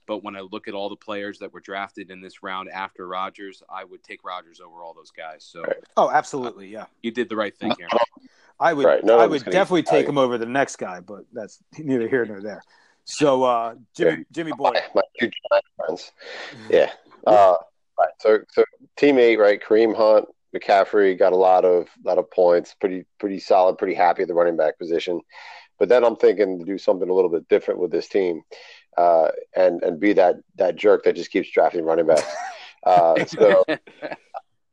But 0.06 0.22
when 0.22 0.36
I 0.36 0.40
look 0.40 0.68
at 0.68 0.74
all 0.74 0.88
the 0.88 0.96
players 0.96 1.38
that 1.40 1.52
were 1.52 1.60
drafted 1.60 2.10
in 2.10 2.20
this 2.20 2.42
round 2.42 2.70
after 2.70 3.06
Rodgers, 3.06 3.62
I 3.68 3.84
would 3.84 4.02
take 4.04 4.24
Rodgers 4.24 4.60
over 4.60 4.82
all 4.82 4.94
those 4.94 5.10
guys. 5.10 5.44
So, 5.44 5.64
oh, 5.96 6.10
absolutely, 6.10 6.68
yeah, 6.68 6.86
you 7.02 7.10
did 7.10 7.28
the 7.28 7.36
right 7.36 7.54
thing 7.54 7.74
here. 7.76 7.88
I 8.58 8.72
would, 8.72 8.86
right. 8.86 9.04
no 9.04 9.18
I 9.18 9.26
would 9.26 9.44
definitely 9.44 9.82
take 9.82 10.08
him 10.08 10.16
over 10.16 10.38
the 10.38 10.46
next 10.46 10.76
guy, 10.76 11.00
but 11.00 11.24
that's 11.32 11.62
neither 11.78 12.08
here 12.08 12.24
nor 12.24 12.40
there. 12.40 12.62
So, 13.10 13.42
uh, 13.42 13.74
Jimmy, 13.96 14.24
Jimmy 14.30 14.52
Boy, 14.52 14.70
my, 14.72 14.82
my 14.94 15.02
two 15.18 15.30
friends, 15.76 16.12
yeah. 16.68 16.92
Uh, 17.26 17.54
right. 17.98 18.10
So, 18.20 18.40
so 18.50 18.64
team 18.98 19.18
eight, 19.18 19.38
right? 19.38 19.58
Kareem 19.60 19.96
Hunt, 19.96 20.26
McCaffrey 20.54 21.18
got 21.18 21.32
a 21.32 21.36
lot 21.36 21.64
of 21.64 21.88
lot 22.04 22.18
of 22.18 22.30
points, 22.30 22.74
pretty 22.74 23.06
pretty 23.18 23.38
solid, 23.38 23.78
pretty 23.78 23.94
happy 23.94 24.22
at 24.22 24.28
the 24.28 24.34
running 24.34 24.58
back 24.58 24.78
position. 24.78 25.22
But 25.78 25.88
then 25.88 26.04
I'm 26.04 26.16
thinking 26.16 26.58
to 26.58 26.66
do 26.66 26.76
something 26.76 27.08
a 27.08 27.14
little 27.14 27.30
bit 27.30 27.48
different 27.48 27.80
with 27.80 27.90
this 27.90 28.08
team 28.08 28.42
uh, 28.98 29.28
and 29.56 29.82
and 29.82 29.98
be 29.98 30.12
that 30.12 30.36
that 30.56 30.76
jerk 30.76 31.04
that 31.04 31.16
just 31.16 31.30
keeps 31.30 31.50
drafting 31.50 31.84
running 31.84 32.06
backs. 32.06 32.22
Uh, 32.84 33.24
so 33.24 33.64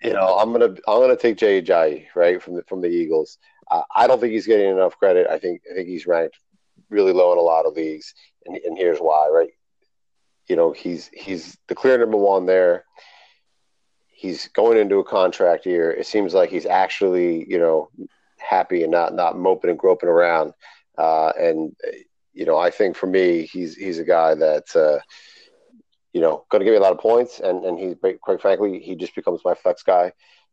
you 0.03 0.13
know, 0.13 0.37
I'm 0.37 0.51
gonna 0.51 0.75
I'm 0.87 0.99
gonna 1.01 1.17
take 1.17 1.37
Jay 1.37 1.59
Ajayi 1.59 2.05
right 2.15 2.41
from 2.41 2.53
the 2.55 2.63
from 2.63 2.79
the 2.79 2.87
Eagles. 2.87 3.39
Uh, 3.69 3.81
I 3.93 4.05
don't 4.05 4.21
think 4.21 4.31
he's 4.31 4.45
getting 4.45 4.69
enough 4.69 4.95
credit. 4.99 5.25
I 5.27 5.39
think 5.39 5.61
I 5.69 5.73
think 5.73 5.87
he's 5.87 6.05
ranked 6.05 6.37
really 6.95 7.13
low 7.13 7.31
in 7.31 7.37
a 7.37 7.41
lot 7.41 7.65
of 7.65 7.75
leagues, 7.75 8.13
and, 8.45 8.55
and 8.55 8.77
here's 8.77 8.99
why. 8.99 9.29
Right, 9.29 9.51
you 10.47 10.55
know, 10.55 10.71
he's 10.71 11.09
he's 11.13 11.57
the 11.67 11.75
clear 11.75 11.97
number 11.97 12.17
one 12.17 12.45
there. 12.45 12.85
He's 14.07 14.47
going 14.47 14.77
into 14.77 14.99
a 14.99 15.03
contract 15.03 15.65
year. 15.65 15.91
It 15.91 16.07
seems 16.07 16.33
like 16.33 16.49
he's 16.49 16.65
actually 16.65 17.45
you 17.49 17.59
know 17.59 17.89
happy 18.37 18.83
and 18.83 18.91
not 18.91 19.13
not 19.13 19.37
moping 19.37 19.69
and 19.69 19.79
groping 19.79 20.09
around. 20.09 20.53
Uh, 20.97 21.31
and 21.37 21.75
you 22.33 22.45
know, 22.45 22.57
I 22.57 22.69
think 22.69 22.95
for 22.95 23.07
me, 23.07 23.43
he's 23.43 23.75
he's 23.75 23.99
a 23.99 24.03
guy 24.03 24.35
that 24.35 24.75
uh, 24.75 24.99
you 26.13 26.21
know 26.21 26.45
going 26.49 26.59
to 26.59 26.65
give 26.65 26.73
me 26.73 26.77
a 26.77 26.81
lot 26.81 26.91
of 26.91 26.99
points, 26.99 27.39
and 27.39 27.63
and 27.65 27.79
he's 27.79 27.95
quite 28.21 28.41
frankly, 28.41 28.79
he 28.79 28.95
just 28.95 29.15
becomes 29.15 29.41
my 29.43 29.55
flex 29.55 29.83
guy, 29.83 30.11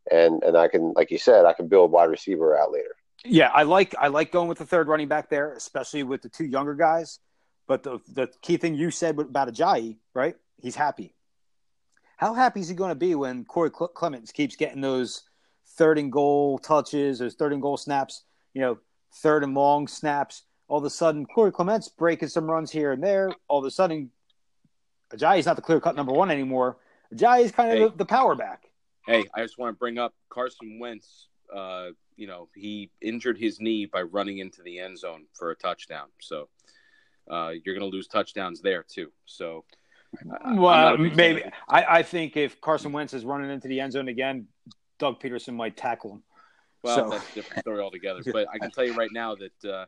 and 0.09 0.43
and 0.43 0.57
I 0.57 0.67
can, 0.67 0.93
like 0.93 1.11
you 1.11 1.17
said, 1.17 1.45
I 1.45 1.53
can 1.53 1.67
build 1.67 1.91
wide 1.91 2.09
receiver 2.09 2.57
out 2.57 2.71
later. 2.71 2.95
Yeah, 3.25 3.49
I 3.53 3.63
like 3.63 3.95
I 3.99 4.07
like 4.07 4.31
going 4.31 4.49
with 4.49 4.57
the 4.57 4.65
third 4.65 4.87
running 4.87 5.07
back 5.07 5.29
there, 5.29 5.53
especially 5.53 6.03
with 6.03 6.21
the 6.21 6.29
two 6.29 6.45
younger 6.45 6.75
guys. 6.75 7.19
But 7.67 7.83
the 7.83 7.99
the 8.13 8.29
key 8.41 8.57
thing 8.57 8.75
you 8.75 8.91
said 8.91 9.17
about 9.17 9.47
Ajayi, 9.47 9.97
right? 10.13 10.35
He's 10.61 10.75
happy. 10.75 11.15
How 12.17 12.33
happy 12.33 12.59
is 12.59 12.69
he 12.69 12.75
going 12.75 12.89
to 12.89 12.95
be 12.95 13.15
when 13.15 13.43
Corey 13.45 13.71
Clements 13.71 14.31
keeps 14.31 14.55
getting 14.55 14.81
those 14.81 15.23
third 15.77 15.97
and 15.97 16.11
goal 16.11 16.57
touches, 16.59 17.19
those 17.19 17.33
third 17.33 17.53
and 17.53 17.61
goal 17.61 17.75
snaps, 17.75 18.23
you 18.53 18.61
know, 18.61 18.77
third 19.11 19.43
and 19.43 19.53
long 19.53 19.87
snaps? 19.87 20.43
all 20.73 20.79
of 20.79 20.85
a 20.85 20.89
sudden 20.89 21.25
Corey 21.25 21.51
Clement's 21.51 21.89
breaking 21.89 22.29
some 22.29 22.49
runs 22.49 22.71
here 22.71 22.91
and 22.91 23.03
there. 23.03 23.31
All 23.47 23.59
of 23.59 23.65
a 23.65 23.69
sudden, 23.71 24.09
Ajayi's 25.11 25.45
not 25.45 25.55
the 25.55 25.61
clear 25.61 25.79
cut 25.79 25.95
number 25.95 26.11
one 26.11 26.31
anymore. 26.31 26.77
Ajayi's 27.13 27.51
kind 27.51 27.71
of 27.71 27.77
hey, 27.77 27.83
the, 27.83 27.97
the, 27.97 28.05
power 28.05 28.33
back. 28.33 28.63
Hey, 29.05 29.25
I 29.35 29.41
just 29.41 29.59
want 29.59 29.75
to 29.75 29.77
bring 29.77 29.99
up 29.99 30.15
Carson 30.29 30.79
Wentz. 30.79 31.27
Uh, 31.53 31.89
you 32.15 32.27
know, 32.27 32.49
he 32.55 32.89
injured 33.01 33.37
his 33.37 33.59
knee 33.59 33.85
by 33.85 34.01
running 34.01 34.39
into 34.39 34.61
the 34.61 34.79
end 34.79 34.97
zone 34.97 35.25
for 35.33 35.51
a 35.51 35.55
touchdown. 35.55 36.07
So 36.19 36.49
uh, 37.29 37.51
you're 37.63 37.75
going 37.75 37.89
to 37.89 37.95
lose 37.95 38.07
touchdowns 38.07 38.61
there 38.61 38.83
too. 38.83 39.11
So. 39.25 39.65
Well, 40.45 40.97
maybe 40.97 41.43
I, 41.67 41.85
I 41.85 42.03
think 42.03 42.37
if 42.37 42.61
Carson 42.61 42.91
Wentz 42.91 43.15
is 43.15 43.25
running 43.25 43.49
into 43.49 43.67
the 43.67 43.79
end 43.79 43.93
zone 43.93 44.09
again, 44.09 44.47
Doug 44.99 45.19
Pederson 45.19 45.55
might 45.55 45.75
tackle 45.75 46.13
him. 46.13 46.23
Well, 46.83 46.95
so. 46.95 47.09
that's 47.09 47.31
a 47.31 47.35
different 47.35 47.61
story 47.61 47.81
altogether. 47.81 48.21
But 48.31 48.47
I 48.53 48.59
can 48.59 48.69
tell 48.69 48.85
you 48.85 48.93
right 48.93 49.09
now 49.11 49.35
that 49.35 49.69
uh, 49.69 49.85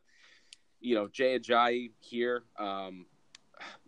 you 0.80 0.96
know, 0.96 1.08
Jay 1.08 1.38
Ajayi 1.38 1.92
here. 2.00 2.44
Um, 2.58 3.06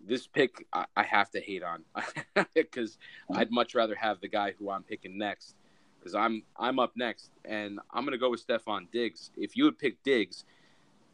this 0.04 0.28
pick 0.28 0.66
I, 0.72 0.86
I, 0.96 1.04
have 1.04 1.30
to 1.32 1.42
hate 1.42 1.62
on 1.62 1.84
because 2.56 2.98
I'd 3.34 3.52
much 3.52 3.76
rather 3.76 3.96
have 3.96 4.22
the 4.22 4.30
guy 4.30 4.54
who 4.58 4.70
I'm 4.70 4.84
picking 4.84 5.18
next 5.18 5.56
because 6.00 6.16
I'm 6.16 6.44
I'm 6.58 6.80
up 6.80 6.94
next 6.96 7.32
and 7.46 7.80
I'm 7.92 8.06
gonna 8.06 8.18
go 8.18 8.30
with 8.30 8.46
Stefon 8.46 8.92
Diggs. 8.92 9.32
If 9.38 9.56
you 9.56 9.66
would 9.66 9.80
pick 9.80 10.02
Diggs, 10.04 10.46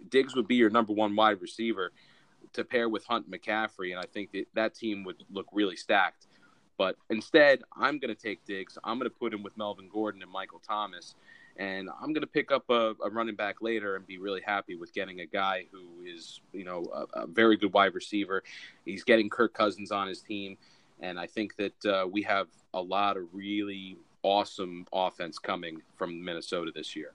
Diggs 0.10 0.36
would 0.36 0.48
be 0.48 0.56
your 0.56 0.70
number 0.70 0.94
one 0.94 1.16
wide 1.16 1.42
receiver 1.42 1.92
to 2.54 2.64
pair 2.64 2.90
with 2.90 3.06
Hunt 3.06 3.30
McCaffrey, 3.30 3.92
and 3.92 4.00
I 4.00 4.06
think 4.06 4.32
that 4.32 4.46
that 4.54 4.76
team 4.76 5.04
would 5.04 5.24
look 5.32 5.48
really 5.52 5.76
stacked. 5.76 6.28
But 6.78 6.96
instead, 7.10 7.62
I'm 7.76 8.00
to 8.00 8.16
take 8.16 8.46
Diggs. 8.46 8.78
I'm 8.84 9.00
to 9.00 9.10
put 9.10 9.34
him 9.34 9.44
with 9.44 9.56
Melvin 9.58 9.90
Gordon 9.92 10.22
and 10.22 10.32
Michael 10.32 10.60
Thomas. 10.60 11.16
And 11.56 11.90
I'm 12.02 12.14
to 12.16 12.26
pick 12.26 12.52
up 12.52 12.68
a, 12.70 12.96
a, 13.04 13.12
running 13.12 13.36
back 13.36 13.62
later 13.62 13.96
and 13.96 14.08
be 14.08 14.18
really 14.18 14.42
happy 14.44 14.76
with 14.76 14.92
getting 14.92 15.20
a 15.20 15.26
guy 15.28 15.68
who 15.72 16.04
is, 16.04 16.42
you 16.52 16.64
know, 16.64 16.84
a, 16.92 17.22
a, 17.22 17.28
very 17.28 17.58
good 17.58 17.72
wide 17.74 17.94
receiver. 17.94 18.44
He's 18.86 19.04
getting 19.04 19.30
Kirk 19.30 19.54
Cousins 19.54 19.92
on 19.92 20.08
his 20.08 20.22
team. 20.22 20.58
And 21.00 21.20
I 21.20 21.28
think 21.28 21.56
that 21.58 21.86
uh, 21.86 22.08
we 22.12 22.24
have 22.24 22.48
a 22.74 22.82
lot 22.82 23.18
of 23.18 23.26
really 23.34 23.98
awesome 24.24 24.88
offense 24.92 25.38
coming 25.38 25.82
from 25.96 26.24
Minnesota 26.24 26.72
this 26.74 26.96
year. 26.96 27.12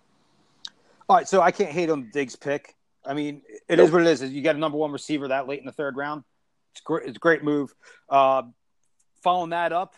All 1.08 1.16
right. 1.16 1.28
So 1.28 1.40
I 1.40 1.50
can't 1.50 1.70
hate 1.70 1.90
on 1.90 2.10
Diggs' 2.12 2.36
pick. 2.36 2.74
I 3.04 3.14
mean, 3.14 3.42
it 3.68 3.76
nope. 3.76 3.86
is 3.86 3.92
what 3.92 4.02
it 4.02 4.06
is. 4.06 4.22
You 4.22 4.42
got 4.42 4.56
a 4.56 4.58
number 4.58 4.76
one 4.76 4.92
receiver 4.92 5.28
that 5.28 5.48
late 5.48 5.60
in 5.60 5.66
the 5.66 5.72
third 5.72 5.96
round. 5.96 6.24
It's 6.72 6.80
great. 6.82 7.08
It's 7.08 7.16
a 7.16 7.20
great 7.20 7.42
move. 7.42 7.74
Uh, 8.08 8.42
following 9.22 9.50
that 9.50 9.72
up, 9.72 9.94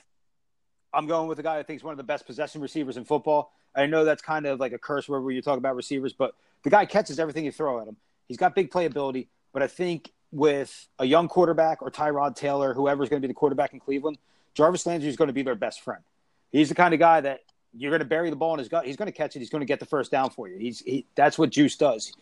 I'm 0.92 1.06
going 1.06 1.28
with 1.28 1.38
a 1.38 1.42
guy 1.42 1.58
I 1.58 1.62
think 1.62 1.78
is 1.78 1.84
one 1.84 1.92
of 1.92 1.98
the 1.98 2.04
best 2.04 2.26
possession 2.26 2.60
receivers 2.60 2.96
in 2.96 3.04
football. 3.04 3.52
I 3.74 3.86
know 3.86 4.04
that's 4.04 4.22
kind 4.22 4.46
of 4.46 4.58
like 4.58 4.72
a 4.72 4.78
curse 4.78 5.08
word 5.08 5.22
where 5.22 5.32
you 5.32 5.42
talk 5.42 5.58
about 5.58 5.76
receivers, 5.76 6.12
but 6.12 6.34
the 6.64 6.70
guy 6.70 6.86
catches 6.86 7.18
everything 7.18 7.44
you 7.44 7.52
throw 7.52 7.80
at 7.80 7.86
him. 7.86 7.96
He's 8.26 8.36
got 8.36 8.54
big 8.54 8.70
playability, 8.70 9.28
but 9.52 9.62
I 9.62 9.66
think 9.66 10.12
with 10.32 10.88
a 10.98 11.04
young 11.04 11.28
quarterback 11.28 11.82
or 11.82 11.90
Tyrod 11.90 12.36
Taylor, 12.36 12.74
whoever's 12.74 13.08
going 13.08 13.20
to 13.20 13.26
be 13.26 13.30
the 13.30 13.36
quarterback 13.36 13.72
in 13.72 13.80
Cleveland, 13.80 14.18
Jarvis 14.54 14.86
Landry 14.86 15.08
is 15.08 15.16
going 15.16 15.28
to 15.28 15.34
be 15.34 15.42
their 15.42 15.54
best 15.54 15.80
friend. 15.80 16.02
He's 16.50 16.68
the 16.68 16.74
kind 16.74 16.94
of 16.94 17.00
guy 17.00 17.20
that 17.20 17.40
you're 17.72 17.90
going 17.90 18.00
to 18.00 18.06
bury 18.06 18.30
the 18.30 18.36
ball 18.36 18.52
in 18.54 18.58
his 18.58 18.68
gut. 18.68 18.86
He's 18.86 18.96
going 18.96 19.06
to 19.06 19.16
catch 19.16 19.36
it. 19.36 19.38
He's 19.38 19.50
going 19.50 19.60
to 19.60 19.66
get 19.66 19.80
the 19.80 19.86
first 19.86 20.10
down 20.10 20.30
for 20.30 20.48
you. 20.48 20.58
He's 20.58 20.80
he, 20.80 21.06
that's 21.14 21.38
what 21.38 21.50
Juice 21.50 21.76
does. 21.76 22.12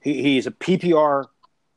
He, 0.00 0.22
he's 0.22 0.46
a 0.46 0.50
PPR 0.50 1.26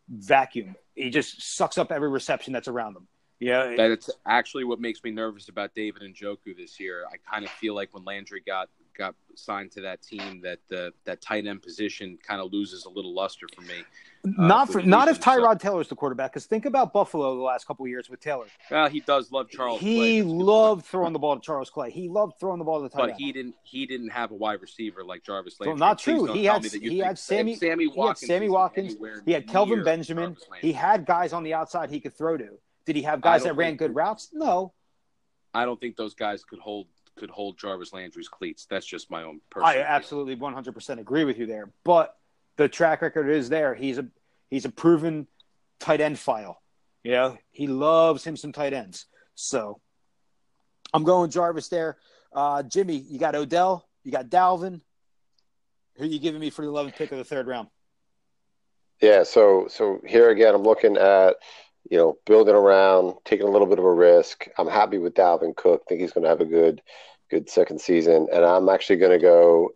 vacuum. 0.10 0.76
He 0.96 1.10
just 1.10 1.56
sucks 1.56 1.78
up 1.78 1.92
every 1.92 2.10
reception 2.10 2.54
that's 2.54 2.68
around 2.68 2.96
him. 2.96 3.08
Yeah, 3.40 3.76
that's 3.78 4.10
actually 4.26 4.64
what 4.64 4.80
makes 4.80 5.04
me 5.04 5.12
nervous 5.12 5.48
about 5.48 5.76
David 5.76 6.02
Njoku 6.02 6.58
this 6.58 6.80
year. 6.80 7.06
I 7.12 7.18
kind 7.32 7.46
of 7.46 7.52
feel 7.52 7.76
like 7.76 7.94
when 7.94 8.04
Landry 8.04 8.42
got 8.44 8.70
got 8.98 9.16
signed 9.36 9.72
to 9.72 9.82
that 9.82 10.02
team, 10.02 10.42
that 10.42 10.60
the 10.68 10.92
that 11.06 11.22
tight 11.22 11.46
end 11.46 11.62
position 11.62 12.18
kind 12.26 12.42
of 12.42 12.52
loses 12.52 12.86
a 12.86 12.90
little 12.90 13.14
luster 13.14 13.46
for 13.56 13.62
me. 13.62 13.84
Uh, 14.26 14.30
not 14.48 14.70
for, 14.70 14.82
not 14.82 15.08
if 15.08 15.22
Tyrod 15.22 15.62
so. 15.62 15.70
Taylor's 15.70 15.88
the 15.88 15.96
quarterback. 15.96 16.34
Because 16.34 16.46
think 16.46 16.66
about 16.66 16.92
Buffalo 16.92 17.36
the 17.36 17.42
last 17.42 17.68
couple 17.68 17.86
of 17.86 17.90
years 17.90 18.10
with 18.10 18.20
Taylor. 18.20 18.48
Well, 18.70 18.90
he 18.90 19.00
does 19.00 19.32
love 19.32 19.50
Charles. 19.50 19.80
He 19.80 20.22
Clay. 20.22 20.22
loved 20.24 20.86
throwing 20.86 21.14
the 21.14 21.20
ball 21.20 21.36
to 21.36 21.42
Charles 21.42 21.70
Clay. 21.70 21.92
He 21.92 22.10
loved 22.10 22.34
throwing 22.40 22.60
the 22.60 22.66
ball 22.66 22.80
to 22.80 22.84
the 22.84 22.90
tight 22.90 22.98
but 22.98 23.10
end. 23.12 23.20
he 23.20 23.32
didn't. 23.32 23.56
He 23.64 23.86
didn't 23.86 24.10
have 24.10 24.32
a 24.32 24.36
wide 24.36 24.62
receiver 24.62 25.04
like 25.04 25.24
Jarvis 25.24 25.60
Landry. 25.60 25.78
So 25.78 25.86
not 25.86 26.00
true. 26.00 26.26
He 26.34 26.46
had 26.46 26.66
he 26.66 26.98
had 27.00 27.18
Sammy 27.18 27.56
Sammy 27.56 27.88
Watkins. 27.88 28.22
He 28.22 28.34
had 28.34 28.40
Sammy 28.40 28.50
Watkins. 28.50 28.96
He 29.26 29.32
had 29.32 29.48
Kelvin 29.48 29.84
Benjamin. 29.84 30.36
He 30.62 30.74
had 30.74 31.06
guys 31.06 31.32
on 31.32 31.44
the 31.44 31.54
outside 31.54 31.90
he 31.90 32.00
could 32.00 32.18
throw 32.18 32.38
to. 32.38 32.60
Did 32.86 32.96
he 32.96 33.04
have 33.04 33.22
guys 33.22 33.44
that 33.44 33.56
ran 33.56 33.76
good 33.76 33.94
routes? 33.94 34.30
No. 34.34 34.74
I 35.54 35.66
don't 35.66 35.80
think 35.80 35.96
those 35.96 36.14
guys 36.14 36.44
could 36.44 36.60
hold 36.60 36.88
could 37.18 37.30
hold 37.30 37.58
Jarvis 37.58 37.94
Landry's 37.94 38.28
cleats. 38.28 38.66
That's 38.70 38.86
just 38.86 39.12
my 39.12 39.24
own 39.24 39.42
personal. 39.50 39.84
I 39.84 39.86
absolutely 39.86 40.36
one 40.36 40.54
hundred 40.54 40.74
percent 40.74 41.00
agree 41.00 41.24
with 41.24 41.38
you 41.38 41.46
there. 41.46 41.72
But 41.84 42.16
the 42.56 42.68
track 42.68 43.02
record 43.02 43.30
is 43.30 43.50
there. 43.50 43.76
He's 43.76 43.98
a 43.98 44.08
he's 44.50 44.66
a 44.66 44.70
proven 44.70 45.28
tight 45.80 46.02
end 46.02 46.20
file. 46.20 46.62
You 47.04 47.12
know, 47.12 47.38
he 47.52 47.68
loves 47.68 48.24
him 48.24 48.36
some 48.36 48.52
tight 48.52 48.74
ends. 48.74 49.06
So 49.36 49.80
I'm 50.94 51.04
going 51.04 51.30
Jarvis 51.30 51.70
there. 51.70 51.98
Uh, 52.34 52.64
Jimmy, 52.64 52.98
you 52.98 53.20
got 53.20 53.36
Odell, 53.36 53.88
you 54.04 54.12
got 54.12 54.30
Dalvin. 54.30 54.82
Who 55.96 56.04
are 56.04 56.08
you 56.08 56.20
giving 56.20 56.40
me 56.40 56.50
for 56.50 56.64
the 56.64 56.72
11th 56.72 56.96
pick 56.96 57.12
of 57.12 57.18
the 57.18 57.24
third 57.24 57.48
round? 57.48 57.70
Yeah, 59.02 59.24
so 59.24 59.68
so 59.70 60.02
here 60.06 60.30
again, 60.32 60.56
I'm 60.56 60.64
looking 60.64 60.98
at 60.98 61.36
you 61.90 61.98
know, 61.98 62.18
building 62.26 62.56
around, 62.56 63.16
taking 63.26 63.48
a 63.48 63.52
little 63.52 63.68
bit 63.68 63.80
of 63.80 63.86
a 63.86 63.94
risk. 63.94 64.48
I'm 64.58 64.68
happy 64.68 64.98
with 64.98 65.14
Dalvin 65.14 65.56
Cook. 65.56 65.84
think 65.88 66.02
he's 66.02 66.12
going 66.12 66.24
to 66.24 66.30
have 66.30 66.42
a 66.42 66.46
good, 66.46 66.82
good 67.30 67.50
second 67.50 67.80
season. 67.80 68.28
And 68.34 68.44
I'm 68.44 68.70
actually 68.70 68.98
going 68.98 69.12
to 69.12 69.20
go 69.20 69.70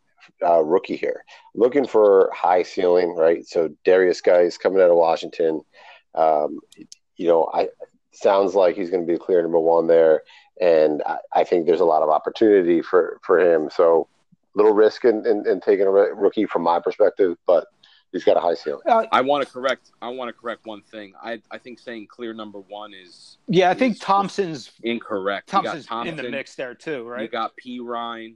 uh, 0.43 0.62
rookie 0.64 0.95
here. 0.95 1.24
Looking 1.55 1.88
for 1.88 2.30
high 2.34 2.64
ceiling, 2.64 3.16
right? 3.16 3.45
So 3.47 3.70
Derrius 3.86 4.22
Guice 4.22 4.57
coming 4.57 4.82
out 4.82 4.89
of 4.89 4.97
Washington. 4.97 5.62
Um, 6.16 6.59
you 7.16 7.28
know, 7.28 7.49
I 7.53 7.70
sounds 8.12 8.55
like 8.55 8.76
he's 8.76 8.89
going 8.89 9.05
to 9.05 9.12
be 9.12 9.18
clear 9.18 9.41
number 9.41 9.59
one 9.59 9.88
there, 9.88 10.24
and 10.59 11.01
I, 11.05 11.18
I, 11.34 11.43
think 11.45 11.66
there's 11.66 11.80
a 11.80 11.86
lot 11.86 12.03
of 12.03 12.09
opportunity 12.09 12.82
for 12.82 13.20
for 13.24 13.39
him. 13.39 13.70
So 13.70 14.09
little 14.53 14.74
risk 14.74 15.05
in, 15.05 15.26
in, 15.26 15.47
in 15.47 15.62
taking 15.62 15.86
a 15.88 15.91
rookie 15.91 16.45
from 16.45 16.64
my 16.64 16.80
perspective, 16.80 17.38
but 17.47 17.68
he's 18.12 18.24
got 18.24 18.38
a 18.38 18.39
high 18.39 18.53
ceiling. 18.53 18.82
Uh, 18.86 19.05
I 19.12 19.22
want 19.22 19.45
to 19.45 19.51
correct. 19.51 19.91
I 20.01 20.09
want 20.09 20.30
to 20.30 20.34
correct 20.34 20.66
one 20.66 20.82
thing. 20.82 21.14
I 21.22 21.41
I 21.49 21.57
think 21.57 21.80
saying 21.80 22.07
clear 22.07 22.34
number 22.34 22.59
one 22.59 22.93
is 22.93 23.38
yeah, 23.47 23.70
I 23.70 23.74
think 23.74 23.99
Thompson's 23.99 24.72
incorrect. 24.84 25.51
You 25.53 25.64
got 25.64 25.84
Thompson's 25.84 26.20
in 26.20 26.26
the 26.26 26.32
mix 26.32 26.55
there 26.55 26.76
too, 26.76 27.07
right? 27.07 27.24
You 27.24 27.28
got 27.28 27.53
Perine. 27.57 28.36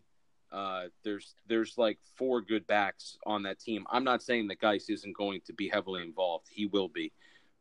Uh, 0.51 0.85
there's 1.03 1.35
there's 1.47 1.77
like 1.77 1.97
four 2.15 2.41
good 2.41 2.65
backs 2.67 3.17
on 3.25 3.43
that 3.43 3.59
team. 3.59 3.85
I'm 3.89 4.03
not 4.03 4.23
saying 4.23 4.47
that 4.47 4.59
Guice 4.59 4.89
isn't 4.89 5.15
going 5.15 5.41
to 5.45 5.53
be 5.53 5.67
heavily 5.67 6.01
involved. 6.01 6.47
He 6.49 6.67
will 6.67 6.87
be, 6.87 7.11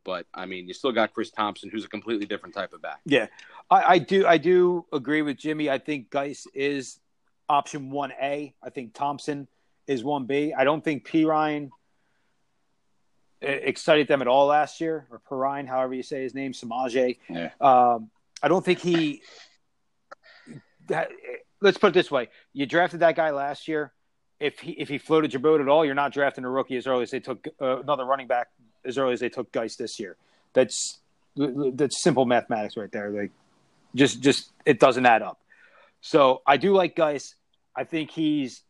but 0.05 0.25
I 0.33 0.45
mean, 0.45 0.67
you 0.67 0.73
still 0.73 0.93
got 0.93 1.13
Chris 1.13 1.31
Thompson, 1.31 1.69
who's 1.69 1.83
a 1.83 1.89
completely 1.89 2.25
different 2.25 2.55
type 2.55 2.73
of 2.73 2.81
back. 2.81 3.01
Yeah, 3.05 3.27
I, 3.69 3.83
I 3.83 3.97
do. 3.99 4.25
I 4.25 4.37
do 4.37 4.85
agree 4.93 5.21
with 5.23 5.37
Jimmy. 5.37 5.69
I 5.69 5.77
think 5.77 6.09
Guice 6.09 6.47
is 6.53 6.99
option 7.49 7.89
one 7.89 8.13
A. 8.21 8.53
I 8.63 8.69
think 8.69 8.93
Thompson 8.93 9.47
is 9.87 10.03
one 10.03 10.25
B. 10.25 10.53
I 10.57 10.63
don't 10.63 10.83
think 10.83 11.05
Perine 11.07 11.69
excited 13.41 14.07
them 14.07 14.21
at 14.21 14.27
all 14.27 14.47
last 14.47 14.81
year, 14.81 15.07
or 15.11 15.21
Perine, 15.29 15.67
however 15.67 15.93
you 15.93 16.03
say 16.03 16.23
his 16.23 16.33
name, 16.33 16.53
Samaje. 16.53 17.17
Yeah. 17.29 17.49
Um, 17.61 18.09
I 18.41 18.47
don't 18.47 18.63
think 18.63 18.79
he. 18.79 19.21
That, 20.87 21.09
let's 21.61 21.77
put 21.77 21.87
it 21.87 21.93
this 21.93 22.11
way: 22.11 22.29
you 22.53 22.65
drafted 22.65 23.01
that 23.01 23.15
guy 23.15 23.31
last 23.31 23.67
year. 23.67 23.91
If 24.39 24.59
he 24.59 24.71
if 24.71 24.89
he 24.89 24.97
floated 24.97 25.33
your 25.33 25.41
boat 25.41 25.61
at 25.61 25.67
all, 25.67 25.85
you're 25.85 25.95
not 25.95 26.13
drafting 26.13 26.43
a 26.43 26.49
rookie 26.49 26.75
as 26.77 26.87
early 26.87 27.03
as 27.03 27.11
they 27.11 27.19
took 27.19 27.47
uh, 27.61 27.79
another 27.79 28.05
running 28.05 28.27
back 28.27 28.47
as 28.83 28.97
early 28.97 29.13
as 29.13 29.19
they 29.19 29.29
took 29.29 29.51
Guice 29.51 29.75
this 29.75 29.99
year. 29.99 30.17
That's 30.53 30.99
that's 31.35 32.01
simple 32.01 32.25
mathematics 32.25 32.77
right 32.77 32.91
there. 32.91 33.09
Like, 33.09 33.31
just 33.95 34.21
just 34.21 34.51
it 34.65 34.79
doesn't 34.79 35.05
add 35.05 35.21
up. 35.21 35.39
So 36.01 36.41
I 36.45 36.57
do 36.57 36.73
like 36.73 36.95
Guice. 36.95 37.35
I 37.75 37.83
think 37.83 38.11
he's, 38.11 38.61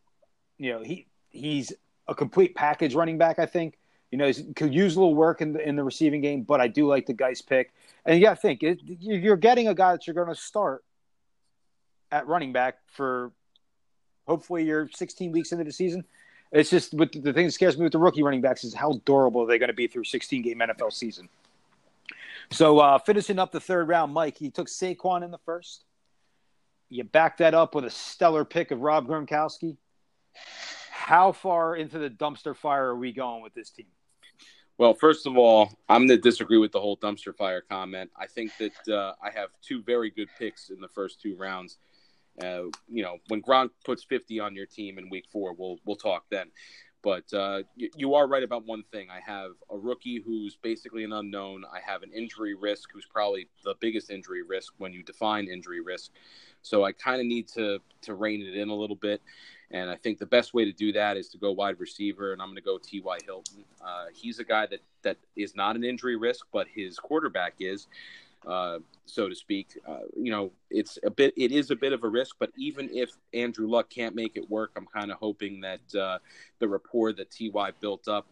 you 0.58 0.72
know, 0.72 0.82
he 0.82 1.06
he's 1.30 1.72
a 2.08 2.14
complete 2.14 2.54
package 2.54 2.94
running 2.94 3.18
back. 3.18 3.38
I 3.38 3.46
think 3.46 3.76
you 4.10 4.18
know 4.18 4.30
could 4.54 4.74
use 4.74 4.96
a 4.96 5.00
little 5.00 5.14
work 5.14 5.40
in 5.40 5.52
the 5.52 5.66
in 5.66 5.76
the 5.76 5.84
receiving 5.84 6.20
game, 6.20 6.42
but 6.42 6.60
I 6.60 6.68
do 6.68 6.86
like 6.86 7.06
the 7.06 7.12
Guice 7.12 7.42
pick. 7.42 7.72
And 8.04 8.20
yeah, 8.20 8.34
to 8.34 8.40
think 8.40 8.62
it, 8.62 8.80
you're 8.82 9.36
getting 9.36 9.68
a 9.68 9.74
guy 9.74 9.92
that 9.92 10.06
you're 10.06 10.14
going 10.14 10.28
to 10.28 10.34
start 10.34 10.84
at 12.12 12.26
running 12.26 12.52
back 12.52 12.78
for 12.92 13.32
hopefully 14.26 14.64
you're 14.64 14.88
16 14.88 15.32
weeks 15.32 15.52
into 15.52 15.64
the 15.64 15.72
season. 15.72 16.04
It's 16.52 16.70
just 16.70 16.94
with 16.94 17.12
the 17.12 17.32
thing 17.32 17.46
that 17.46 17.52
scares 17.52 17.76
me 17.76 17.82
with 17.82 17.92
the 17.92 17.98
rookie 17.98 18.22
running 18.22 18.40
backs 18.40 18.64
is 18.64 18.74
how 18.74 19.00
durable 19.04 19.46
they're 19.46 19.58
going 19.58 19.68
to 19.68 19.74
be 19.74 19.88
through 19.88 20.04
16 20.04 20.42
game 20.42 20.58
NFL 20.58 20.92
season. 20.92 21.28
So 22.52 22.78
uh, 22.78 22.98
finishing 22.98 23.38
up 23.38 23.50
the 23.50 23.60
third 23.60 23.88
round, 23.88 24.12
Mike, 24.12 24.38
he 24.38 24.50
took 24.50 24.68
Saquon 24.68 25.24
in 25.24 25.30
the 25.30 25.38
first. 25.38 25.84
You 26.88 27.02
back 27.02 27.38
that 27.38 27.54
up 27.54 27.74
with 27.74 27.84
a 27.84 27.90
stellar 27.90 28.44
pick 28.44 28.70
of 28.70 28.80
Rob 28.80 29.08
Gronkowski. 29.08 29.76
How 30.90 31.32
far 31.32 31.74
into 31.74 31.98
the 31.98 32.08
dumpster 32.08 32.54
fire 32.54 32.86
are 32.86 32.96
we 32.96 33.12
going 33.12 33.42
with 33.42 33.54
this 33.54 33.70
team? 33.70 33.86
Well, 34.78 34.92
first 34.92 35.26
of 35.26 35.38
all, 35.38 35.72
I'm 35.88 36.06
going 36.06 36.18
to 36.20 36.22
disagree 36.22 36.58
with 36.58 36.72
the 36.72 36.80
whole 36.80 36.98
dumpster 36.98 37.34
fire 37.34 37.62
comment. 37.62 38.10
I 38.14 38.26
think 38.26 38.52
that 38.58 38.94
uh, 38.94 39.14
I 39.22 39.30
have 39.30 39.48
two 39.62 39.82
very 39.82 40.10
good 40.10 40.28
picks 40.38 40.68
in 40.68 40.80
the 40.80 40.88
first 40.88 41.20
two 41.20 41.34
rounds. 41.34 41.78
Uh, 42.42 42.64
you 42.86 43.02
know, 43.02 43.16
when 43.28 43.40
Gronk 43.40 43.70
puts 43.86 44.04
50 44.04 44.38
on 44.40 44.54
your 44.54 44.66
team 44.66 44.98
in 44.98 45.08
week 45.08 45.24
four, 45.32 45.54
we'll 45.54 45.78
we'll 45.86 45.96
talk 45.96 46.24
then. 46.30 46.50
But 47.02 47.32
uh, 47.32 47.62
you, 47.76 47.88
you 47.96 48.14
are 48.14 48.26
right 48.26 48.42
about 48.42 48.66
one 48.66 48.82
thing. 48.92 49.08
I 49.10 49.20
have 49.20 49.52
a 49.70 49.78
rookie 49.78 50.20
who's 50.22 50.56
basically 50.56 51.04
an 51.04 51.12
unknown. 51.12 51.64
I 51.72 51.78
have 51.80 52.02
an 52.02 52.10
injury 52.12 52.54
risk 52.54 52.90
who's 52.92 53.06
probably 53.06 53.48
the 53.64 53.76
biggest 53.80 54.10
injury 54.10 54.42
risk 54.42 54.74
when 54.76 54.92
you 54.92 55.02
define 55.02 55.46
injury 55.46 55.80
risk. 55.80 56.10
So 56.60 56.84
I 56.84 56.92
kind 56.92 57.20
of 57.20 57.26
need 57.26 57.48
to 57.54 57.78
to 58.02 58.14
rein 58.14 58.42
it 58.42 58.56
in 58.56 58.68
a 58.68 58.74
little 58.74 58.96
bit. 58.96 59.22
And 59.70 59.90
I 59.90 59.96
think 59.96 60.18
the 60.18 60.26
best 60.26 60.54
way 60.54 60.64
to 60.64 60.72
do 60.72 60.92
that 60.92 61.16
is 61.16 61.28
to 61.30 61.38
go 61.38 61.52
wide 61.52 61.80
receiver, 61.80 62.32
and 62.32 62.40
I'm 62.40 62.48
going 62.48 62.56
to 62.56 62.62
go 62.62 62.78
T.Y. 62.78 63.18
Hilton. 63.24 63.64
Uh, 63.84 64.06
he's 64.14 64.38
a 64.38 64.44
guy 64.44 64.66
that 64.66 64.80
that 65.02 65.16
is 65.34 65.56
not 65.56 65.76
an 65.76 65.84
injury 65.84 66.16
risk, 66.16 66.46
but 66.52 66.66
his 66.72 66.98
quarterback 66.98 67.54
is, 67.58 67.88
uh, 68.46 68.78
so 69.06 69.28
to 69.28 69.34
speak. 69.34 69.78
Uh, 69.86 70.00
you 70.16 70.30
know, 70.30 70.52
it's 70.70 70.98
a 71.04 71.10
bit, 71.10 71.34
it 71.36 71.50
is 71.50 71.70
a 71.70 71.76
bit 71.76 71.92
of 71.92 72.04
a 72.04 72.08
risk, 72.08 72.36
but 72.38 72.50
even 72.56 72.88
if 72.92 73.10
Andrew 73.34 73.68
Luck 73.68 73.90
can't 73.90 74.14
make 74.14 74.36
it 74.36 74.48
work, 74.48 74.70
I'm 74.76 74.86
kind 74.86 75.10
of 75.10 75.18
hoping 75.18 75.60
that 75.62 75.94
uh, 75.98 76.18
the 76.60 76.68
rapport 76.68 77.12
that 77.14 77.30
Ty 77.30 77.72
built 77.80 78.06
up 78.06 78.26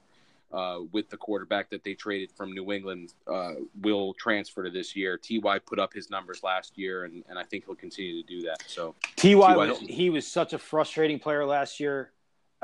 uh, 0.54 0.80
with 0.92 1.10
the 1.10 1.16
quarterback 1.16 1.70
that 1.70 1.82
they 1.84 1.94
traded 1.94 2.30
from 2.30 2.52
New 2.52 2.72
England 2.72 3.14
uh, 3.26 3.54
will 3.82 4.14
transfer 4.14 4.62
to 4.62 4.70
this 4.70 4.94
year. 4.94 5.18
Ty 5.18 5.58
put 5.58 5.78
up 5.78 5.92
his 5.92 6.10
numbers 6.10 6.42
last 6.42 6.78
year, 6.78 7.04
and, 7.04 7.24
and 7.28 7.38
I 7.38 7.42
think 7.44 7.64
he'll 7.66 7.74
continue 7.74 8.22
to 8.22 8.26
do 8.26 8.42
that. 8.42 8.62
So 8.66 8.94
Ty 9.16 9.34
was 9.34 9.78
he 9.80 10.10
was 10.10 10.26
such 10.26 10.52
a 10.52 10.58
frustrating 10.58 11.18
player 11.18 11.44
last 11.44 11.80
year. 11.80 12.12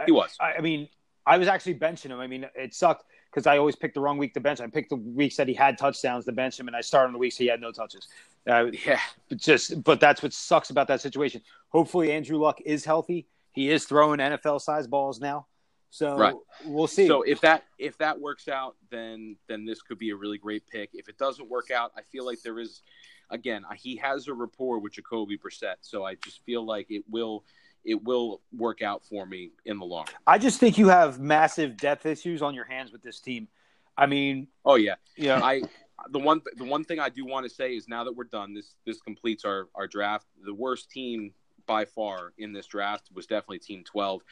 he 0.06 0.12
was. 0.12 0.36
I, 0.40 0.54
I 0.54 0.60
mean, 0.60 0.88
I 1.26 1.38
was 1.38 1.48
actually 1.48 1.74
benching 1.74 2.10
him. 2.10 2.20
I 2.20 2.26
mean, 2.26 2.46
it 2.54 2.74
sucked 2.74 3.04
because 3.30 3.46
I 3.46 3.58
always 3.58 3.76
picked 3.76 3.94
the 3.94 4.00
wrong 4.00 4.18
week 4.18 4.34
to 4.34 4.40
bench. 4.40 4.60
I 4.60 4.66
picked 4.66 4.90
the 4.90 4.96
weeks 4.96 5.36
that 5.36 5.46
he 5.46 5.54
had 5.54 5.78
touchdowns 5.78 6.24
to 6.24 6.32
bench 6.32 6.58
him, 6.58 6.66
and 6.66 6.76
I 6.76 6.80
started 6.80 7.08
on 7.08 7.12
the 7.12 7.18
weeks 7.18 7.36
he 7.36 7.46
had 7.46 7.60
no 7.60 7.72
touches. 7.72 8.08
Uh, 8.48 8.66
Yeah, 8.86 9.00
but 9.28 9.38
just, 9.38 9.82
but 9.84 10.00
that's 10.00 10.22
what 10.22 10.32
sucks 10.32 10.70
about 10.70 10.88
that 10.88 11.00
situation. 11.00 11.42
Hopefully, 11.68 12.12
Andrew 12.12 12.38
Luck 12.38 12.60
is 12.64 12.84
healthy. 12.84 13.26
He 13.52 13.70
is 13.70 13.84
throwing 13.84 14.18
NFL 14.18 14.60
size 14.60 14.86
balls 14.86 15.20
now, 15.20 15.46
so 15.90 16.16
Right. 16.16 16.34
we'll 16.64 16.86
see. 16.86 17.06
So 17.08 17.22
if 17.22 17.40
that 17.40 17.64
if 17.78 17.98
that 17.98 18.20
works 18.20 18.48
out, 18.48 18.76
then 18.90 19.36
then 19.48 19.64
this 19.64 19.82
could 19.82 19.98
be 19.98 20.10
a 20.10 20.16
really 20.16 20.38
great 20.38 20.66
pick. 20.66 20.90
If 20.94 21.08
it 21.08 21.18
doesn't 21.18 21.48
work 21.48 21.70
out, 21.70 21.92
I 21.96 22.02
feel 22.02 22.24
like 22.24 22.40
there 22.42 22.58
is, 22.60 22.82
again, 23.30 23.64
he 23.76 23.96
has 23.96 24.28
a 24.28 24.34
rapport 24.34 24.78
with 24.78 24.92
Jacoby 24.94 25.36
Brissett, 25.36 25.76
so 25.80 26.04
I 26.04 26.14
just 26.14 26.44
feel 26.44 26.64
like 26.64 26.86
it 26.90 27.04
will 27.10 27.44
it 27.84 28.02
will 28.04 28.42
work 28.52 28.82
out 28.82 29.04
for 29.04 29.24
me 29.26 29.50
in 29.64 29.78
the 29.78 29.84
long. 29.84 30.04
run. 30.06 30.14
I 30.26 30.38
just 30.38 30.60
think 30.60 30.76
you 30.78 30.88
have 30.88 31.18
massive 31.18 31.76
depth 31.76 32.04
issues 32.06 32.42
on 32.42 32.54
your 32.54 32.66
hands 32.66 32.92
with 32.92 33.02
this 33.02 33.20
team. 33.20 33.48
I 33.96 34.06
mean, 34.06 34.48
Oh 34.64 34.76
yeah, 34.76 34.94
you 35.16 35.28
know, 35.28 35.36
I 35.36 35.62
the 36.10 36.18
one 36.18 36.40
the 36.56 36.64
one 36.64 36.84
thing 36.84 37.00
I 37.00 37.08
do 37.08 37.24
want 37.26 37.48
to 37.48 37.50
say 37.54 37.74
is 37.74 37.88
now 37.88 38.04
that 38.04 38.12
we're 38.12 38.24
done, 38.24 38.54
this 38.54 38.76
this 38.86 39.00
completes 39.00 39.44
our 39.44 39.68
our 39.74 39.86
draft. 39.86 40.26
The 40.44 40.54
worst 40.54 40.90
team 40.90 41.32
by 41.70 41.84
far 41.84 42.32
in 42.36 42.52
this 42.52 42.66
draft 42.66 43.10
was 43.14 43.26
definitely 43.26 43.60
Team 43.60 43.84
12, 43.84 44.22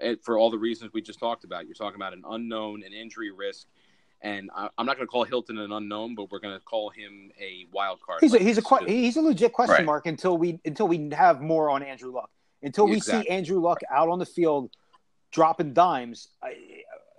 and 0.00 0.18
for 0.22 0.38
all 0.38 0.50
the 0.50 0.56
reasons 0.56 0.94
we 0.94 1.02
just 1.02 1.18
talked 1.18 1.44
about. 1.44 1.66
You're 1.66 1.74
talking 1.74 1.96
about 1.96 2.14
an 2.14 2.22
unknown, 2.26 2.82
an 2.82 2.94
injury 2.94 3.30
risk, 3.30 3.66
and 4.22 4.50
I, 4.56 4.70
I'm 4.78 4.86
not 4.86 4.96
going 4.96 5.06
to 5.06 5.10
call 5.10 5.24
Hilton 5.24 5.58
an 5.58 5.72
unknown, 5.72 6.14
but 6.14 6.30
we're 6.30 6.38
going 6.38 6.54
to 6.58 6.64
call 6.64 6.88
him 6.88 7.30
a 7.38 7.66
wild 7.70 8.00
card. 8.00 8.20
he's 8.22 8.32
a, 8.32 8.38
he's 8.38 8.56
a 8.56 8.62
this 8.62 8.66
que- 8.66 8.86
he's 8.88 9.18
a 9.18 9.20
legit 9.20 9.52
question 9.52 9.74
Right. 9.74 9.84
mark 9.84 10.06
until 10.06 10.38
we 10.38 10.58
until 10.64 10.88
we 10.88 11.10
have 11.12 11.42
more 11.42 11.68
on 11.68 11.82
Andrew 11.82 12.10
Luck. 12.10 12.30
Until 12.62 12.88
we 12.88 12.98
see 12.98 13.28
Andrew 13.28 13.60
Luck 13.60 13.82
out 13.90 14.08
on 14.08 14.18
the 14.18 14.24
field 14.24 14.70
dropping 15.30 15.74
dimes, 15.74 16.28
I, 16.42 16.56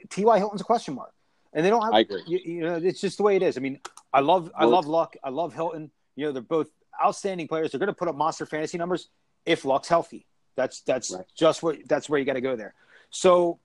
T.Y. 0.10 0.40
Hilton's 0.40 0.62
a 0.62 0.64
question 0.64 0.96
mark, 0.96 1.14
and 1.54 1.64
they 1.64 1.70
don't 1.70 1.84
have. 1.84 1.94
I 1.94 2.00
agree. 2.00 2.24
You, 2.26 2.40
you 2.44 2.62
know, 2.62 2.78
it's 2.78 3.00
just 3.00 3.18
the 3.18 3.24
way 3.24 3.36
it 3.36 3.44
is. 3.44 3.58
I 3.58 3.60
mean, 3.60 3.80
I 4.12 4.22
love 4.22 4.52
I 4.58 4.66
love 4.66 4.88
Luck. 4.88 5.16
I 5.24 5.30
love 5.30 5.54
Hilton. 5.54 5.92
You 6.16 6.26
know, 6.26 6.32
they're 6.32 6.42
both 6.42 6.72
outstanding 7.00 7.48
players. 7.48 7.72
They're 7.72 7.80
going 7.80 7.88
to 7.88 7.94
put 7.94 8.08
up 8.08 8.16
monster 8.16 8.48
fantasy 8.48 8.80
numbers 8.80 9.10
if 9.48 9.66
Luck's 9.66 9.88
healthy. 9.88 10.26
That's 10.56 10.82
that's 10.82 11.12
Right. 11.12 11.26
just 11.36 11.64
what 11.64 11.78
that's 11.88 12.10
where 12.10 12.20
you 12.20 12.26
got 12.26 12.34
to 12.34 12.42
go 12.42 12.56
there. 12.56 12.74
So, 13.10 13.60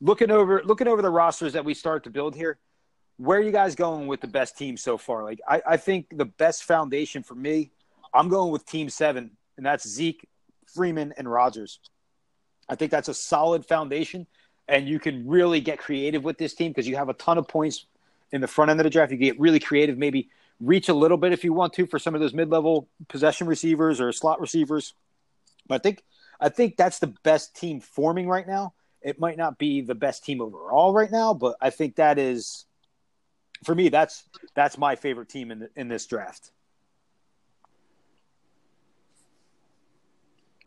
looking 0.00 0.30
over 0.30 0.62
looking 0.64 0.88
over 0.88 1.00
the 1.02 1.10
rosters 1.10 1.52
that 1.54 1.64
we 1.64 1.74
start 1.74 2.04
to 2.04 2.10
build 2.10 2.34
here, 2.34 2.58
where 3.18 3.38
are 3.38 3.42
you 3.42 3.52
guys 3.52 3.74
going 3.74 4.06
with 4.06 4.20
the 4.20 4.26
best 4.26 4.58
team 4.58 4.76
so 4.76 4.98
far? 4.98 5.24
Like, 5.24 5.40
I, 5.48 5.62
I 5.66 5.76
think 5.76 6.06
the 6.10 6.24
best 6.24 6.64
foundation 6.64 7.22
for 7.22 7.34
me, 7.34 7.70
I'm 8.12 8.28
going 8.28 8.50
with 8.50 8.66
Team 8.66 8.88
Seven, 8.88 9.30
and 9.56 9.64
that's 9.64 9.86
Zeke, 9.88 10.26
Freeman, 10.66 11.14
and 11.16 11.30
Rodgers. 11.30 11.80
I 12.68 12.74
think 12.74 12.90
that's 12.90 13.08
a 13.08 13.14
solid 13.14 13.64
foundation, 13.64 14.26
and 14.68 14.88
you 14.88 14.98
can 14.98 15.26
really 15.28 15.60
get 15.60 15.78
creative 15.78 16.24
with 16.24 16.38
this 16.38 16.54
team 16.54 16.72
because 16.72 16.88
you 16.88 16.96
have 16.96 17.08
a 17.08 17.14
ton 17.14 17.38
of 17.38 17.46
points 17.46 17.86
in 18.32 18.40
the 18.40 18.48
front 18.48 18.70
end 18.70 18.80
of 18.80 18.84
the 18.84 18.90
draft. 18.90 19.12
You 19.12 19.18
can 19.18 19.26
get 19.26 19.38
really 19.38 19.60
creative, 19.60 19.96
maybe 19.96 20.30
reach 20.60 20.88
a 20.88 20.94
little 20.94 21.16
bit 21.16 21.32
if 21.32 21.44
you 21.44 21.52
want 21.52 21.72
to 21.74 21.86
for 21.86 21.98
some 21.98 22.14
of 22.14 22.20
those 22.20 22.34
mid-level 22.34 22.88
possession 23.08 23.46
receivers 23.46 24.00
or 24.00 24.12
slot 24.12 24.40
receivers. 24.40 24.94
But 25.68 25.76
I 25.76 25.78
think 25.78 26.02
I 26.40 26.48
think 26.48 26.76
that's 26.76 26.98
the 26.98 27.08
best 27.22 27.56
team 27.56 27.80
forming 27.80 28.28
right 28.28 28.46
now. 28.46 28.74
It 29.02 29.20
might 29.20 29.36
not 29.36 29.58
be 29.58 29.80
the 29.82 29.94
best 29.94 30.24
team 30.24 30.40
overall 30.40 30.92
right 30.92 31.10
now, 31.10 31.34
but 31.34 31.56
I 31.60 31.70
think 31.70 31.96
that 31.96 32.18
is 32.18 32.66
for 33.64 33.74
me. 33.74 33.88
That's 33.88 34.24
that's 34.54 34.78
my 34.78 34.96
favorite 34.96 35.28
team 35.28 35.50
in 35.50 35.58
the, 35.60 35.70
in 35.76 35.88
this 35.88 36.06
draft. 36.06 36.50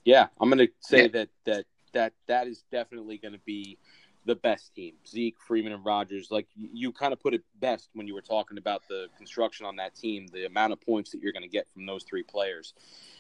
Yeah, 0.06 0.28
I'm 0.40 0.50
going 0.50 0.60
to 0.60 0.74
say 0.80 1.04
Yeah. 1.04 1.08
that 1.10 1.30
that 1.46 1.66
that 1.94 2.14
that 2.28 2.48
is 2.48 2.64
definitely 2.72 3.18
going 3.18 3.34
to 3.34 3.40
be 3.46 3.78
the 4.26 4.36
best 4.36 4.76
team. 4.76 4.94
Zeke, 5.08 5.38
Freeman, 5.40 5.72
and 5.74 5.86
Rodgers. 5.86 6.30
Like 6.30 6.48
you, 6.56 6.92
kind 6.92 7.14
of 7.14 7.20
put 7.20 7.34
it 7.34 7.44
best 7.60 7.90
when 7.94 8.08
you 8.08 8.14
were 8.14 8.22
talking 8.22 8.58
about 8.58 8.88
the 8.88 9.08
construction 9.18 9.66
on 9.66 9.78
that 9.78 9.96
team, 9.96 10.28
the 10.28 10.46
amount 10.46 10.74
of 10.74 10.82
points 10.82 11.12
that 11.12 11.22
you're 11.22 11.34
going 11.34 11.44
to 11.44 11.50
get 11.50 11.68
from 11.74 11.86
those 11.86 12.04
three 12.04 12.24
players. 12.24 12.74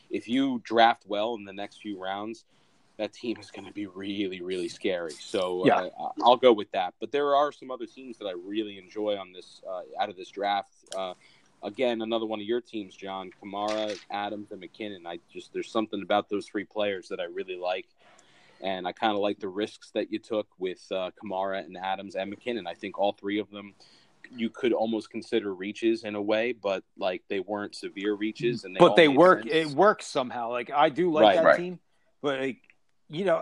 If 0.09 0.27
you 0.27 0.61
draft 0.63 1.03
well 1.07 1.35
in 1.35 1.45
the 1.45 1.53
next 1.53 1.81
few 1.81 2.01
rounds, 2.01 2.45
that 2.97 3.13
team 3.13 3.37
is 3.39 3.49
going 3.49 3.65
to 3.65 3.71
be 3.73 3.87
really, 3.87 4.41
really 4.41 4.67
scary. 4.67 5.13
So 5.13 5.65
Yeah. 5.65 5.89
uh, 5.97 6.09
I'll 6.21 6.35
go 6.37 6.51
with 6.51 6.69
that. 6.71 6.93
But 6.99 7.11
there 7.11 7.33
are 7.33 7.51
some 7.51 7.71
other 7.71 7.85
teams 7.85 8.17
that 8.17 8.25
I 8.25 8.33
really 8.33 8.77
enjoy 8.77 9.15
on 9.17 9.31
this 9.31 9.61
uh, 9.67 9.81
out 9.99 10.09
of 10.09 10.17
this 10.17 10.29
draft. 10.29 10.71
Uh, 10.95 11.13
again, 11.63 12.01
another 12.01 12.25
one 12.25 12.39
of 12.39 12.45
your 12.45 12.59
teams, 12.59 12.95
John 12.95 13.31
Kamara, 13.41 13.97
Adams, 14.11 14.51
and 14.51 14.61
McKinnon. 14.61 15.05
I 15.05 15.19
just 15.31 15.53
there's 15.53 15.71
something 15.71 16.01
about 16.01 16.29
those 16.29 16.45
three 16.45 16.65
players 16.65 17.07
that 17.09 17.19
I 17.21 17.25
really 17.25 17.55
like. 17.57 17.87
And 18.61 18.87
I 18.87 18.91
kind 18.91 19.13
of 19.13 19.19
like 19.19 19.39
the 19.39 19.47
risks 19.47 19.91
that 19.91 20.11
you 20.11 20.19
took 20.19 20.47
with 20.57 20.85
uh, 20.91 21.11
Kamara 21.23 21.63
and 21.63 21.77
Adams 21.77 22.15
and 22.15 22.33
McKinnon. 22.33 22.67
I 22.67 22.73
think 22.73 22.99
all 22.99 23.13
three 23.13 23.39
of 23.39 23.49
them 23.51 23.73
you 24.31 24.49
could 24.49 24.73
almost 24.73 25.09
consider 25.09 25.53
reaches 25.53 26.03
in 26.03 26.15
a 26.15 26.21
way, 26.21 26.51
but 26.51 26.83
like 26.97 27.23
they 27.29 27.39
weren't 27.39 27.75
severe 27.75 28.13
reaches. 28.13 28.63
And 28.63 28.75
they 28.75 28.79
but 28.79 28.95
they 28.95 29.07
work. 29.07 29.43
Sense. 29.43 29.53
It 29.53 29.67
works 29.75 30.05
somehow. 30.07 30.51
Like 30.51 30.71
I 30.71 30.89
do 30.89 31.11
like 31.11 31.23
Right, 31.23 31.35
that 31.35 31.45
right. 31.45 31.57
team, 31.57 31.79
but 32.21 32.39
like, 32.39 32.57
you 33.09 33.25
know, 33.25 33.41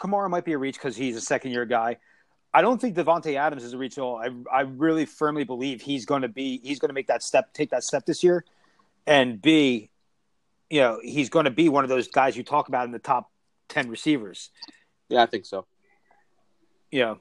Kamara 0.00 0.28
might 0.28 0.44
be 0.44 0.52
a 0.52 0.58
reach 0.58 0.74
because 0.74 0.96
he's 0.96 1.16
a 1.16 1.20
second 1.20 1.52
year 1.52 1.64
guy. 1.64 1.98
I 2.52 2.62
don't 2.62 2.80
think 2.80 2.96
Davante 2.96 3.36
Adams 3.36 3.64
is 3.64 3.74
a 3.74 3.78
reach 3.78 3.98
at 3.98 4.02
all. 4.02 4.16
I 4.16 4.30
I 4.50 4.62
really 4.62 5.04
firmly 5.04 5.44
believe 5.44 5.82
he's 5.82 6.06
going 6.06 6.22
to 6.22 6.28
be 6.28 6.58
he's 6.64 6.78
going 6.78 6.88
to 6.88 6.94
make 6.94 7.08
that 7.08 7.22
step, 7.22 7.52
take 7.52 7.70
that 7.70 7.84
step 7.84 8.06
this 8.06 8.24
year, 8.24 8.44
and 9.06 9.40
be, 9.40 9.90
you 10.70 10.80
know, 10.80 10.98
he's 11.02 11.28
going 11.28 11.44
to 11.44 11.50
be 11.50 11.68
one 11.68 11.84
of 11.84 11.90
those 11.90 12.08
guys 12.08 12.36
you 12.36 12.42
talk 12.42 12.68
about 12.68 12.86
in 12.86 12.92
the 12.92 12.98
top 12.98 13.30
ten 13.68 13.88
receivers. 13.88 14.50
Yeah, 15.08 15.22
I 15.22 15.26
think 15.26 15.46
so. 15.46 15.66
Yeah. 16.90 17.14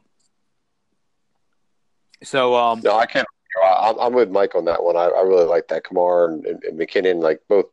So 2.24 2.56
um, 2.56 2.82
No, 2.84 2.98
I 2.98 3.06
can't. 3.06 3.28
I'm, 3.64 4.00
I'm 4.00 4.14
with 4.14 4.30
Mike 4.30 4.56
on 4.56 4.66
that 4.66 4.84
one. 4.84 4.98
I, 4.98 5.06
I 5.06 5.22
really 5.22 5.46
like 5.46 5.70
that 5.70 5.84
Kamara 5.84 6.34
and, 6.34 6.46
and, 6.46 6.64
and 6.64 6.80
McKinnon. 6.80 7.22
Like 7.22 7.42
both, 7.48 7.68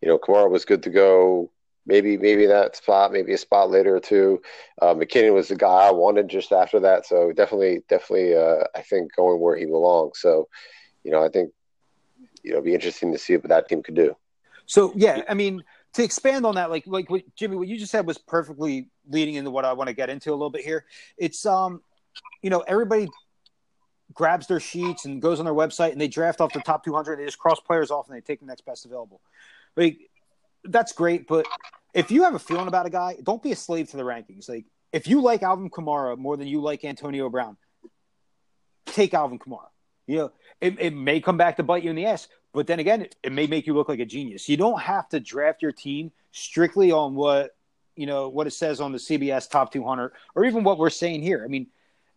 you 0.00 0.08
know, 0.08 0.18
Kamara 0.18 0.50
was 0.50 0.64
good 0.64 0.82
to 0.84 0.90
go. 0.90 1.50
Maybe 1.84 2.16
maybe 2.16 2.46
that 2.46 2.76
spot, 2.76 3.12
maybe 3.12 3.32
a 3.32 3.38
spot 3.38 3.70
later 3.70 3.96
or 3.96 4.00
two. 4.00 4.40
Uh, 4.80 4.94
McKinnon 4.94 5.34
was 5.34 5.48
the 5.48 5.56
guy 5.56 5.88
I 5.88 5.90
wanted 5.90 6.28
just 6.28 6.52
after 6.52 6.78
that. 6.80 7.06
So 7.06 7.32
definitely, 7.32 7.82
definitely, 7.88 8.36
uh, 8.36 8.64
I 8.74 8.82
think 8.82 9.14
going 9.16 9.40
where 9.40 9.56
he 9.56 9.66
belongs. 9.66 10.20
So, 10.20 10.48
you 11.02 11.10
know, 11.10 11.24
I 11.24 11.28
think 11.28 11.50
you 12.42 12.50
know, 12.50 12.56
it'd 12.56 12.64
be 12.64 12.74
interesting 12.74 13.12
to 13.12 13.18
see 13.18 13.36
what 13.36 13.48
that 13.48 13.68
team 13.68 13.82
could 13.82 13.94
do. 13.94 14.16
So 14.66 14.92
yeah, 14.94 15.22
I 15.28 15.34
mean, 15.34 15.62
to 15.94 16.02
expand 16.02 16.46
on 16.46 16.54
that, 16.54 16.70
like 16.70 16.84
like 16.86 17.10
what 17.10 17.22
Jimmy, 17.36 17.56
what 17.56 17.68
you 17.68 17.78
just 17.78 17.92
said 17.92 18.06
was 18.06 18.18
perfectly 18.18 18.88
leading 19.08 19.34
into 19.34 19.50
what 19.50 19.64
I 19.64 19.72
want 19.72 19.88
to 19.88 19.94
get 19.94 20.10
into 20.10 20.30
a 20.30 20.32
little 20.32 20.50
bit 20.50 20.64
here. 20.64 20.84
It's 21.16 21.44
um, 21.44 21.82
you 22.40 22.50
know, 22.50 22.60
everybody 22.60 23.08
grabs 24.14 24.46
their 24.46 24.60
sheets 24.60 25.04
and 25.04 25.22
goes 25.22 25.38
on 25.38 25.44
their 25.44 25.54
website 25.54 25.92
and 25.92 26.00
they 26.00 26.08
draft 26.08 26.40
off 26.40 26.52
the 26.52 26.60
top 26.60 26.84
200. 26.84 27.18
They 27.18 27.24
just 27.24 27.38
cross 27.38 27.60
players 27.60 27.90
off 27.90 28.08
and 28.08 28.16
they 28.16 28.20
take 28.20 28.40
the 28.40 28.46
next 28.46 28.64
best 28.64 28.84
available. 28.84 29.20
Like 29.76 29.98
that's 30.64 30.92
great, 30.92 31.26
but 31.26 31.46
if 31.94 32.10
you 32.10 32.22
have 32.24 32.34
a 32.34 32.38
feeling 32.38 32.68
about 32.68 32.86
a 32.86 32.90
guy, 32.90 33.16
don't 33.22 33.42
be 33.42 33.52
a 33.52 33.56
slave 33.56 33.90
to 33.90 33.96
the 33.96 34.02
rankings. 34.02 34.48
Like 34.48 34.64
if 34.92 35.06
you 35.06 35.20
like 35.22 35.42
Alvin 35.42 35.70
Kamara 35.70 36.16
more 36.16 36.36
than 36.36 36.46
you 36.46 36.60
like 36.60 36.84
Antonio 36.84 37.28
Brown, 37.28 37.56
take 38.86 39.14
Alvin 39.14 39.38
Kamara. 39.38 39.68
You 40.06 40.16
know, 40.18 40.32
it, 40.60 40.80
it 40.80 40.94
may 40.94 41.20
come 41.20 41.36
back 41.36 41.56
to 41.56 41.62
bite 41.62 41.84
you 41.84 41.90
in 41.90 41.96
the 41.96 42.06
ass, 42.06 42.28
but 42.52 42.66
then 42.66 42.78
again, 42.78 43.06
it, 43.22 43.32
may 43.32 43.46
make 43.46 43.66
you 43.66 43.74
look 43.74 43.88
like 43.88 44.00
a 44.00 44.04
genius. 44.04 44.48
You 44.48 44.56
don't 44.56 44.80
have 44.80 45.08
to 45.10 45.20
draft 45.20 45.62
your 45.62 45.72
team 45.72 46.12
strictly 46.32 46.92
on 46.92 47.14
what 47.14 47.54
you 47.96 48.06
know 48.06 48.28
what 48.28 48.46
it 48.46 48.52
says 48.52 48.80
on 48.80 48.92
the 48.92 48.98
CBS 48.98 49.50
top 49.50 49.72
200 49.72 50.12
or 50.34 50.44
even 50.44 50.64
what 50.64 50.78
we're 50.78 50.90
saying 50.90 51.22
here. 51.22 51.42
I 51.44 51.48
mean, 51.48 51.66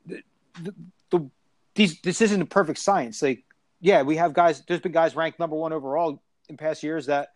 the, 0.05 0.21
the, 0.61 0.75
the 1.09 1.29
these 1.75 1.99
this 2.01 2.21
isn't 2.21 2.41
a 2.41 2.45
perfect 2.45 2.79
science. 2.79 3.21
Like, 3.21 3.43
yeah, 3.81 4.01
we 4.01 4.17
have 4.17 4.33
guys. 4.33 4.63
There's 4.67 4.81
been 4.81 4.91
guys 4.91 5.15
ranked 5.15 5.39
number 5.39 5.55
one 5.55 5.73
overall 5.73 6.21
in 6.49 6.57
past 6.57 6.83
years 6.83 7.07
that 7.07 7.29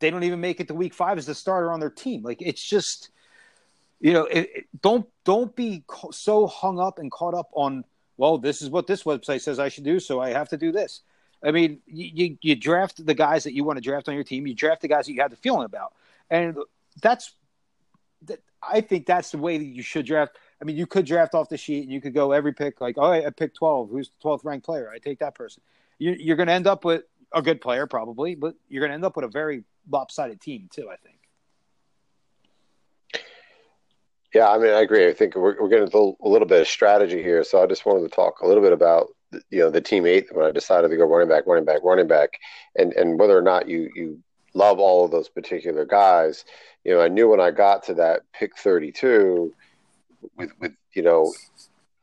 they 0.00 0.10
don't 0.10 0.24
even 0.24 0.40
make 0.40 0.60
it 0.60 0.68
to 0.68 0.74
week 0.74 0.94
five 0.94 1.18
as 1.18 1.26
the 1.26 1.34
starter 1.34 1.70
on 1.72 1.80
their 1.80 1.90
team. 1.90 2.22
Like, 2.22 2.42
it's 2.42 2.62
just 2.62 3.10
you 4.00 4.12
know, 4.12 4.24
it, 4.24 4.50
it- 4.54 4.66
don't 4.82 5.06
don't 5.24 5.54
be 5.56 5.84
so 6.10 6.46
hung 6.46 6.78
up 6.78 6.98
and 6.98 7.10
caught 7.10 7.34
up 7.34 7.50
on. 7.54 7.84
Well, 8.18 8.36
this 8.38 8.60
is 8.60 8.68
what 8.68 8.86
this 8.86 9.04
website 9.04 9.40
says 9.40 9.58
I 9.58 9.68
should 9.68 9.84
do, 9.84 9.98
so 9.98 10.20
I 10.20 10.30
have 10.30 10.48
to 10.50 10.56
do 10.56 10.70
this. 10.70 11.00
I 11.44 11.50
mean, 11.50 11.80
you, 11.86 12.36
you, 12.40 12.54
draft 12.54 13.04
the 13.04 13.14
guys 13.14 13.44
that 13.44 13.52
you 13.54 13.64
want 13.64 13.76
to 13.76 13.80
draft 13.80 14.08
on 14.08 14.14
your 14.14 14.24
team. 14.24 14.46
You 14.46 14.54
draft 14.54 14.82
the 14.82 14.88
guys 14.88 15.06
that 15.06 15.12
you 15.12 15.20
have 15.20 15.30
the 15.30 15.36
feeling 15.36 15.64
about, 15.64 15.92
and 16.30 16.56
that's 17.00 17.32
that. 18.26 18.40
I 18.62 18.80
think 18.80 19.06
that's 19.06 19.32
the 19.32 19.38
way 19.38 19.58
that 19.58 19.64
you 19.64 19.82
should 19.82 20.06
draft. 20.06 20.36
I 20.60 20.64
mean, 20.64 20.76
you 20.76 20.86
could 20.86 21.04
draft 21.04 21.34
off 21.34 21.48
the 21.48 21.56
sheet 21.56 21.82
and 21.82 21.92
you 21.92 22.00
could 22.00 22.14
go 22.14 22.30
every 22.30 22.52
pick 22.52 22.80
like, 22.80 22.96
oh, 22.96 23.10
I 23.10 23.28
pick 23.30 23.54
twelve. 23.54 23.90
Who's 23.90 24.10
the 24.10 24.14
twelfth 24.22 24.44
ranked 24.44 24.64
player? 24.64 24.88
I 24.94 24.98
take 24.98 25.18
that 25.18 25.34
person. 25.34 25.62
You, 25.98 26.16
you're 26.18 26.36
going 26.36 26.46
to 26.46 26.52
end 26.52 26.68
up 26.68 26.84
with 26.84 27.02
a 27.32 27.42
good 27.42 27.60
player 27.60 27.86
probably, 27.86 28.36
but 28.36 28.54
you're 28.68 28.80
going 28.80 28.90
to 28.90 28.94
end 28.94 29.04
up 29.04 29.16
with 29.16 29.24
a 29.24 29.28
very 29.28 29.64
lopsided 29.90 30.40
team 30.40 30.68
too. 30.72 30.88
I 30.88 30.96
think. 30.96 31.18
Yeah, 34.32 34.48
I 34.48 34.58
mean, 34.58 34.72
I 34.72 34.80
agree. 34.80 35.08
I 35.08 35.12
think 35.12 35.34
we're, 35.34 35.60
we're 35.60 35.68
getting 35.68 35.88
a 35.92 36.28
little 36.28 36.48
bit 36.48 36.62
of 36.62 36.68
strategy 36.68 37.22
here. 37.22 37.44
So 37.44 37.62
I 37.62 37.66
just 37.66 37.84
wanted 37.84 38.02
to 38.02 38.08
talk 38.08 38.40
a 38.40 38.46
little 38.46 38.62
bit 38.62 38.72
about, 38.72 39.08
you 39.50 39.60
know, 39.60 39.70
the 39.70 39.80
team 39.80 40.06
eight 40.06 40.28
when 40.32 40.46
I 40.46 40.50
decided 40.50 40.88
to 40.88 40.96
go 40.96 41.04
running 41.04 41.28
back, 41.28 41.46
running 41.46 41.64
back, 41.64 41.80
running 41.82 42.08
back, 42.08 42.38
and 42.76 42.92
and 42.94 43.18
whether 43.18 43.36
or 43.36 43.42
not 43.42 43.68
you 43.68 43.90
you 43.94 44.22
love 44.54 44.78
all 44.78 45.04
of 45.04 45.10
those 45.10 45.28
particular 45.28 45.84
guys. 45.84 46.44
You 46.84 46.94
know, 46.94 47.00
I 47.00 47.08
knew 47.08 47.28
when 47.28 47.40
I 47.40 47.50
got 47.50 47.84
to 47.84 47.94
that 47.94 48.22
pick 48.32 48.56
32 48.56 49.54
with 50.36 50.50
with 50.60 50.72
you 50.94 51.02
know, 51.02 51.32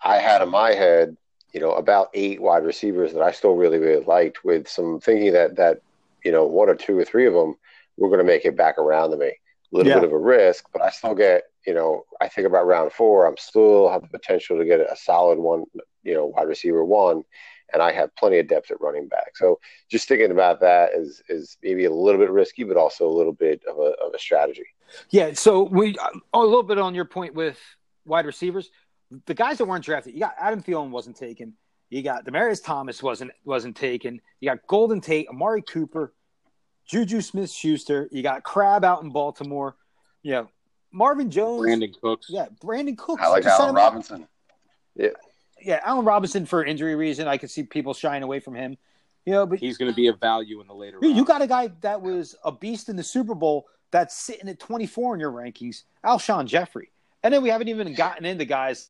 I 0.04 0.18
had 0.18 0.42
in 0.42 0.50
my 0.50 0.74
head, 0.74 1.16
you 1.54 1.60
know, 1.60 1.74
about 1.74 2.10
eight 2.14 2.42
wide 2.42 2.64
receivers 2.64 3.14
that 3.14 3.22
I 3.22 3.32
still 3.32 3.56
really 3.56 3.78
really 3.78 4.04
liked, 4.04 4.44
with 4.44 4.68
some 4.68 5.00
thinking 5.00 5.34
that 5.34 5.56
that 5.58 5.82
you 6.24 6.32
know 6.32 6.46
one 6.46 6.70
or 6.70 6.76
two 6.76 6.98
or 6.98 7.06
three 7.06 7.26
of 7.26 7.34
them 7.34 7.56
were 7.98 8.10
going 8.10 8.20
to 8.20 8.26
make 8.26 8.46
it 8.46 8.58
back 8.58 8.78
around 8.78 9.12
to 9.12 9.18
me. 9.18 9.32
A 9.72 9.78
little 9.78 9.92
Yeah. 9.92 10.00
bit 10.00 10.06
of 10.06 10.14
a 10.14 10.18
risk, 10.18 10.66
but 10.74 10.82
I 10.82 10.90
still 10.90 11.14
get, 11.14 11.44
you 11.66 11.74
know, 11.74 12.04
I 12.20 12.28
think 12.28 12.48
about 12.48 12.66
round 12.66 12.92
four, 12.92 13.28
I'm 13.28 13.38
still 13.38 13.90
have 13.90 14.02
the 14.02 14.08
potential 14.08 14.58
to 14.58 14.66
get 14.66 14.80
a 14.80 14.96
solid 14.96 15.38
one, 15.38 15.66
you 16.04 16.14
know, 16.16 16.26
wide 16.26 16.48
receiver 16.48 16.84
one, 16.84 17.24
and 17.72 17.82
I 17.84 17.92
have 17.92 18.16
plenty 18.16 18.40
of 18.40 18.48
depth 18.48 18.72
at 18.72 18.82
running 18.82 19.08
back. 19.08 19.38
So 19.38 19.60
just 19.88 20.08
thinking 20.08 20.32
about 20.32 20.60
that 20.62 20.94
is 20.96 21.22
is 21.30 21.58
maybe 21.62 21.86
a 21.86 21.94
little 21.94 22.20
bit 22.20 22.32
risky, 22.32 22.64
but 22.64 22.78
also 22.78 23.08
a 23.08 23.14
little 23.16 23.34
bit 23.34 23.62
of 23.70 23.78
a 23.78 23.92
of 24.04 24.14
a 24.14 24.20
strategy. 24.20 24.66
Yeah, 25.12 25.34
so 25.34 25.64
we 25.64 25.96
a 26.34 26.40
little 26.40 26.64
bit 26.64 26.80
on 26.80 26.96
your 26.96 27.06
point 27.06 27.36
with 27.36 27.60
wide 28.06 28.26
receivers. 28.26 28.72
The 29.28 29.36
guys 29.36 29.60
that 29.60 29.66
weren't 29.66 29.86
drafted, 29.86 30.14
you 30.16 30.20
got 30.20 30.34
Adam 30.40 30.64
Thielen 30.64 30.90
wasn't 30.90 31.16
taken. 31.16 31.54
You 31.92 32.02
got 32.02 32.26
Demaryius 32.26 32.64
Thomas 32.64 33.04
wasn't 33.04 33.32
wasn't 33.46 33.76
taken. 33.76 34.20
You 34.40 34.50
got 34.50 34.66
Golden 34.68 35.00
Tate, 35.00 35.28
Amari 35.30 35.62
Cooper, 35.62 36.14
Juju 36.90 37.22
Smith 37.22 37.52
Schuster. 37.52 38.10
You 38.12 38.24
got 38.24 38.44
Crab 38.44 38.84
out 38.84 39.04
in 39.04 39.12
Baltimore. 39.12 39.76
You 40.24 40.32
know, 40.32 40.50
Marvin 40.92 41.30
Jones. 41.30 41.62
Brandin 41.62 41.94
Cooks. 42.02 42.28
Yeah, 42.30 42.48
Brandin 42.62 42.98
Cooks. 42.98 43.22
I 43.24 43.28
like 43.28 43.44
Just 43.44 43.60
Allen 43.60 43.72
him 43.72 43.78
out. 43.78 43.84
Robinson. 43.84 44.28
Yeah, 44.96 45.80
Allen 45.84 46.06
Robinson 46.06 46.46
for 46.46 46.66
injury 46.66 46.96
reason. 46.96 47.28
I 47.28 47.38
could 47.38 47.52
see 47.52 47.64
people 47.64 47.94
shying 47.94 48.24
away 48.24 48.40
from 48.40 48.56
him. 48.56 48.78
You 49.26 49.34
know, 49.34 49.46
but 49.46 49.60
He's 49.60 49.78
going 49.78 49.92
to 49.92 49.96
be 49.96 50.08
a 50.08 50.14
value 50.14 50.62
in 50.62 50.68
the 50.68 50.74
later 50.74 50.98
You, 51.02 51.10
you 51.10 51.26
got 51.26 51.42
a 51.42 51.48
guy 51.48 51.70
that 51.82 52.02
was 52.02 52.36
a 52.44 52.52
beast 52.52 52.90
in 52.90 52.96
the 52.96 53.04
Super 53.04 53.36
Bowl 53.36 53.68
that's 53.92 54.16
sitting 54.16 54.50
at 54.50 54.60
24 54.60 55.16
in 55.16 55.20
your 55.20 55.32
rankings, 55.32 55.84
Alshon 56.04 56.46
Jeffery. 56.46 56.92
And 57.22 57.34
then 57.34 57.44
we 57.44 57.50
haven't 57.50 57.68
even 57.68 57.94
gotten 57.94 58.26
into 58.26 58.46
guys 58.46 58.90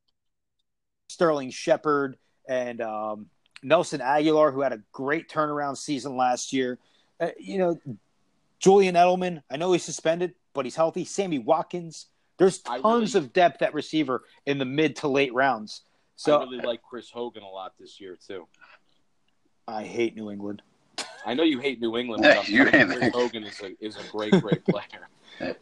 Sterling 1.10 1.50
Shepard 1.50 2.18
and 2.47 2.80
um, 2.82 3.26
Nelson 3.64 4.00
Agholor, 4.00 4.54
who 4.54 4.62
had 4.62 4.72
a 4.72 4.82
great 4.91 5.30
turnaround 5.30 5.78
season 5.78 6.16
last 6.16 6.54
year. 6.54 6.80
Uh, 7.20 7.30
you 7.38 7.57
know, 7.57 7.80
Julian 8.59 8.95
Edelman, 8.95 9.41
I 9.49 9.57
know 9.57 9.72
he's 9.72 9.84
suspended, 9.84 10.34
but 10.53 10.65
he's 10.65 10.76
healthy. 10.76 11.05
Sammy 11.05 11.39
Watkins. 11.39 12.07
There's 12.38 12.59
tons 12.59 13.15
really- 13.15 13.26
of 13.26 13.34
depth 13.34 13.61
at 13.61 13.74
receiver 13.74 14.24
in 14.45 14.57
the 14.57 14.65
mid 14.65 14.95
to 14.97 15.07
late 15.07 15.34
rounds. 15.34 15.82
So 16.15 16.38
I 16.38 16.43
really 16.43 16.57
like 16.59 16.82
Chris 16.82 17.09
Hogan 17.09 17.43
a 17.43 17.47
lot 17.47 17.74
this 17.80 17.99
year 17.99 18.17
too. 18.28 18.47
I 19.67 19.84
hate 19.84 20.15
New 20.15 20.32
England. 20.32 20.61
I 21.26 21.34
know 21.34 21.43
you 21.43 21.59
hate 21.59 21.80
New 21.80 21.97
England, 21.97 22.24
but 22.24 22.38
I'm 22.38 22.45
You 22.53 22.65
hate 22.65 22.88
Chris 22.88 22.99
them. 22.99 23.11
Hogan 23.11 23.43
is 23.43 23.61
a 23.61 23.72
is 23.80 23.95
a 23.97 24.03
great 24.11 24.32
great 24.41 24.65
player. 24.65 25.55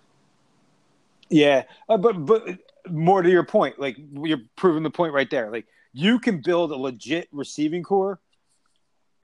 Yeah, 1.29 1.63
uh, 1.89 1.97
but 1.97 2.25
but 2.25 2.57
more 2.89 3.21
to 3.21 3.29
your 3.29 3.43
point, 3.43 3.79
like 3.79 3.97
you're 4.13 4.41
proving 4.55 4.83
the 4.83 4.89
point 4.89 5.13
right 5.13 5.29
there. 5.29 5.51
Like 5.51 5.67
you 5.93 6.19
can 6.19 6.41
build 6.41 6.71
a 6.71 6.75
legit 6.75 7.27
receiving 7.31 7.83
core 7.83 8.19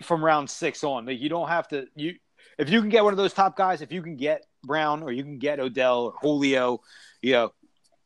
from 0.01 0.23
round 0.23 0.49
six 0.49 0.83
on. 0.83 1.05
Like 1.05 1.19
you 1.19 1.29
don't 1.29 1.47
have 1.47 1.67
to. 1.69 1.87
You 1.95 2.15
if 2.57 2.69
you 2.69 2.79
can 2.81 2.89
get 2.89 3.03
one 3.03 3.13
of 3.13 3.17
those 3.17 3.33
top 3.33 3.55
guys, 3.55 3.81
if 3.81 3.91
you 3.91 4.01
can 4.01 4.15
get 4.15 4.45
Brown 4.63 5.03
or 5.03 5.11
you 5.11 5.23
can 5.23 5.37
get 5.37 5.59
Odell 5.59 6.05
or 6.05 6.13
Julio, 6.21 6.81
you 7.21 7.33
know, 7.33 7.53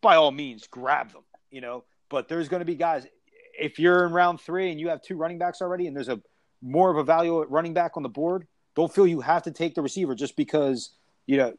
by 0.01 0.15
all 0.15 0.31
means 0.31 0.67
grab 0.67 1.11
them. 1.11 1.23
You 1.51 1.61
know, 1.61 1.83
but 2.09 2.27
there's 2.27 2.49
going 2.49 2.61
to 2.61 2.65
be 2.65 2.75
guys. 2.75 3.05
If 3.59 3.79
you're 3.79 4.05
in 4.05 4.13
round 4.13 4.39
three 4.41 4.71
and 4.71 4.79
you 4.79 4.89
have 4.89 5.01
two 5.01 5.15
running 5.15 5.39
backs 5.39 5.61
already, 5.61 5.87
and 5.87 5.95
there's 5.95 6.09
a 6.09 6.21
more 6.61 6.91
of 6.91 6.97
a 6.97 7.03
value 7.03 7.41
at 7.41 7.49
running 7.49 7.73
back 7.73 7.97
on 7.97 8.03
the 8.03 8.09
board, 8.09 8.47
don't 8.75 8.93
feel 8.93 9.07
you 9.07 9.21
have 9.21 9.43
to 9.43 9.51
take 9.51 9.75
the 9.75 9.81
receiver 9.81 10.13
just 10.13 10.35
because 10.35 10.91
you 11.25 11.37
know 11.37 11.53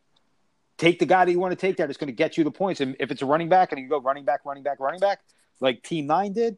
take 0.76 0.98
the 0.98 1.06
guy 1.06 1.24
that 1.24 1.32
you 1.32 1.40
want 1.40 1.52
to 1.52 1.56
take 1.56 1.76
that 1.78 1.90
is 1.90 1.96
going 1.96 2.08
to 2.08 2.12
get 2.12 2.38
you 2.38 2.44
the 2.44 2.50
points. 2.50 2.80
And 2.80 2.96
if 3.00 3.10
it's 3.10 3.22
a 3.22 3.26
running 3.26 3.48
back 3.48 3.72
and 3.72 3.80
you 3.80 3.88
go 3.88 4.00
running 4.00 4.24
back, 4.24 4.40
running 4.44 4.62
back, 4.62 4.78
running 4.78 5.00
back, 5.00 5.20
like 5.60 5.82
Team 5.82 6.06
Nine 6.06 6.32
did, 6.32 6.56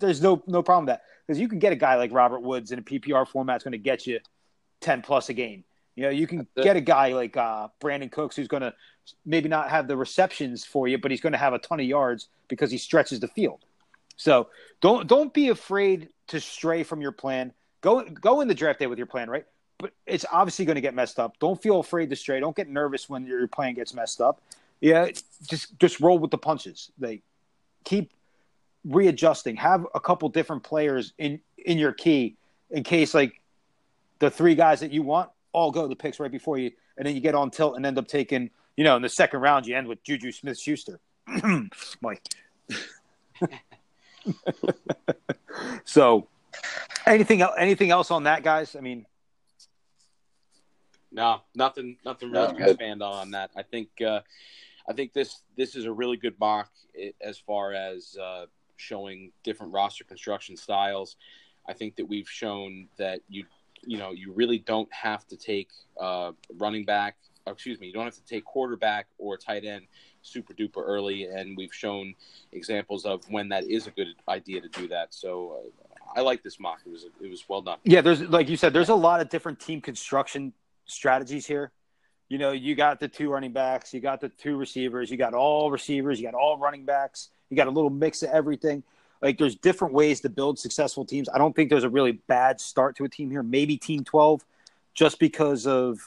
there's 0.00 0.20
no 0.20 0.42
no 0.46 0.62
problem 0.62 0.86
with 0.86 0.94
that 0.94 1.02
because 1.26 1.40
you 1.40 1.48
can 1.48 1.58
get 1.58 1.72
a 1.72 1.76
guy 1.76 1.96
like 1.96 2.12
Robert 2.12 2.40
Woods 2.40 2.72
in 2.72 2.78
a 2.78 2.82
PPR 2.82 3.26
format 3.26 3.54
that's 3.54 3.64
going 3.64 3.72
to 3.72 3.78
get 3.78 4.06
you 4.06 4.18
ten 4.80 5.02
plus 5.02 5.28
a 5.28 5.34
game. 5.34 5.64
You 5.96 6.04
know, 6.04 6.10
you 6.10 6.26
can 6.26 6.46
get 6.60 6.76
a 6.76 6.80
guy 6.80 7.12
like 7.12 7.36
uh, 7.36 7.68
Brandin 7.80 8.10
Cooks 8.10 8.34
who's 8.34 8.48
going 8.48 8.62
to 8.62 8.74
maybe 9.24 9.48
not 9.48 9.70
have 9.70 9.86
the 9.86 9.96
receptions 9.96 10.64
for 10.64 10.88
you, 10.88 10.98
but 10.98 11.10
he's 11.10 11.20
going 11.20 11.32
to 11.34 11.38
have 11.38 11.52
a 11.52 11.58
ton 11.58 11.78
of 11.78 11.86
yards 11.86 12.28
because 12.48 12.70
he 12.70 12.78
stretches 12.78 13.20
the 13.20 13.28
field. 13.28 13.64
So 14.16 14.48
don't 14.80 15.06
don't 15.06 15.32
be 15.32 15.48
afraid 15.48 16.08
to 16.28 16.40
stray 16.40 16.82
from 16.82 17.00
your 17.00 17.12
plan. 17.12 17.52
Go 17.80 18.02
go 18.02 18.40
in 18.40 18.48
the 18.48 18.54
draft 18.54 18.80
day 18.80 18.86
with 18.86 18.98
your 18.98 19.06
plan, 19.06 19.28
right? 19.28 19.44
But 19.78 19.92
it's 20.06 20.24
obviously 20.32 20.64
going 20.64 20.76
to 20.76 20.80
get 20.80 20.94
messed 20.94 21.18
up. 21.18 21.38
Don't 21.38 21.60
feel 21.60 21.80
afraid 21.80 22.10
to 22.10 22.16
stray. 22.16 22.40
Don't 22.40 22.56
get 22.56 22.68
nervous 22.68 23.08
when 23.08 23.26
your 23.26 23.46
plan 23.48 23.74
gets 23.74 23.94
messed 23.94 24.20
up. 24.20 24.40
Yeah, 24.80 25.08
just 25.48 25.78
just 25.78 26.00
roll 26.00 26.18
with 26.18 26.30
the 26.30 26.38
punches. 26.38 26.90
They 26.98 27.22
keep 27.84 28.12
readjusting. 28.84 29.56
Have 29.56 29.86
a 29.94 30.00
couple 30.00 30.28
different 30.28 30.62
players 30.62 31.12
in 31.18 31.40
in 31.58 31.78
your 31.78 31.92
key 31.92 32.36
in 32.70 32.82
case 32.82 33.14
like 33.14 33.40
the 34.18 34.30
three 34.30 34.54
guys 34.54 34.80
that 34.80 34.92
you 34.92 35.02
want 35.02 35.30
all 35.52 35.70
go 35.70 35.86
the 35.86 35.96
picks 35.96 36.20
right 36.20 36.30
before 36.30 36.58
you, 36.58 36.70
and 36.96 37.06
then 37.06 37.14
you 37.14 37.20
get 37.20 37.34
on 37.34 37.50
tilt 37.50 37.76
and 37.76 37.86
end 37.86 37.98
up 37.98 38.08
taking. 38.08 38.50
You 38.76 38.84
know, 38.84 38.96
in 38.96 39.02
the 39.02 39.08
second 39.08 39.40
round, 39.40 39.66
you 39.66 39.76
end 39.76 39.86
with 39.86 40.02
Juju 40.02 40.32
Smith 40.32 40.58
Schuster. 40.58 41.00
Mike. 42.00 42.22
so, 45.84 46.26
anything 47.06 47.40
else? 47.40 47.54
anything 47.58 47.90
else 47.90 48.10
on 48.10 48.24
that, 48.24 48.42
guys? 48.42 48.74
I 48.74 48.80
mean, 48.80 49.06
no, 51.12 51.42
nothing, 51.54 51.98
nothing 52.04 52.32
really 52.32 52.52
no, 52.52 52.58
to 52.58 52.70
expand 52.70 53.02
on 53.02 53.30
that. 53.30 53.50
I 53.56 53.62
think, 53.62 53.88
uh, 54.04 54.20
I 54.88 54.92
think 54.92 55.12
this 55.12 55.42
this 55.56 55.76
is 55.76 55.84
a 55.84 55.92
really 55.92 56.16
good 56.16 56.34
mock 56.40 56.70
as 57.20 57.38
far 57.38 57.72
as 57.72 58.16
uh, 58.20 58.46
showing 58.76 59.32
different 59.44 59.72
roster 59.72 60.04
construction 60.04 60.56
styles. 60.56 61.16
I 61.66 61.72
think 61.72 61.96
that 61.96 62.06
we've 62.06 62.28
shown 62.28 62.88
that 62.98 63.20
you, 63.28 63.46
you 63.86 63.98
know, 63.98 64.12
you 64.12 64.32
really 64.32 64.58
don't 64.58 64.92
have 64.92 65.26
to 65.28 65.36
take 65.36 65.68
uh, 66.00 66.32
running 66.56 66.84
back. 66.84 67.16
Excuse 67.46 67.78
me, 67.78 67.88
you 67.88 67.92
don't 67.92 68.04
have 68.04 68.14
to 68.14 68.24
take 68.24 68.44
quarterback 68.44 69.06
or 69.18 69.36
tight 69.36 69.64
end 69.64 69.86
super 70.22 70.54
duper 70.54 70.82
early, 70.82 71.24
and 71.24 71.56
we've 71.56 71.72
shown 71.72 72.14
examples 72.52 73.04
of 73.04 73.22
when 73.28 73.48
that 73.50 73.64
is 73.64 73.86
a 73.86 73.90
good 73.90 74.08
idea 74.28 74.60
to 74.60 74.68
do 74.68 74.88
that. 74.88 75.12
So 75.14 75.58
uh, 75.58 76.18
I 76.18 76.22
like 76.22 76.42
this 76.42 76.58
mock. 76.58 76.80
It 76.86 76.90
was 76.90 77.06
it 77.22 77.30
was 77.30 77.44
well 77.48 77.62
done. 77.62 77.78
Yeah, 77.84 78.00
there's 78.00 78.22
like 78.22 78.48
you 78.48 78.56
said, 78.56 78.72
there's 78.72 78.88
a 78.88 78.94
lot 78.94 79.20
of 79.20 79.28
different 79.28 79.60
team 79.60 79.80
construction 79.80 80.52
strategies 80.86 81.46
here. 81.46 81.70
You 82.28 82.38
know, 82.38 82.52
you 82.52 82.74
got 82.74 83.00
the 83.00 83.08
two 83.08 83.30
running 83.30 83.52
backs, 83.52 83.92
you 83.92 84.00
got 84.00 84.20
the 84.20 84.30
two 84.30 84.56
receivers, 84.56 85.10
you 85.10 85.16
got 85.16 85.34
all 85.34 85.70
receivers, 85.70 86.18
you 86.18 86.26
got 86.26 86.34
all 86.34 86.58
running 86.58 86.84
backs, 86.84 87.28
you 87.50 87.56
got 87.56 87.66
a 87.66 87.70
little 87.70 87.90
mix 87.90 88.22
of 88.22 88.30
everything. 88.30 88.82
Like 89.24 89.38
there's 89.38 89.56
different 89.56 89.94
ways 89.94 90.20
to 90.20 90.28
build 90.28 90.58
successful 90.58 91.06
teams. 91.06 91.30
I 91.32 91.38
don't 91.38 91.56
think 91.56 91.70
there's 91.70 91.82
a 91.82 91.88
really 91.88 92.12
bad 92.12 92.60
start 92.60 92.94
to 92.96 93.04
a 93.04 93.08
team 93.08 93.30
here. 93.30 93.42
Maybe 93.42 93.78
team 93.78 94.04
12 94.04 94.44
just 94.92 95.18
because 95.18 95.66
of 95.66 95.98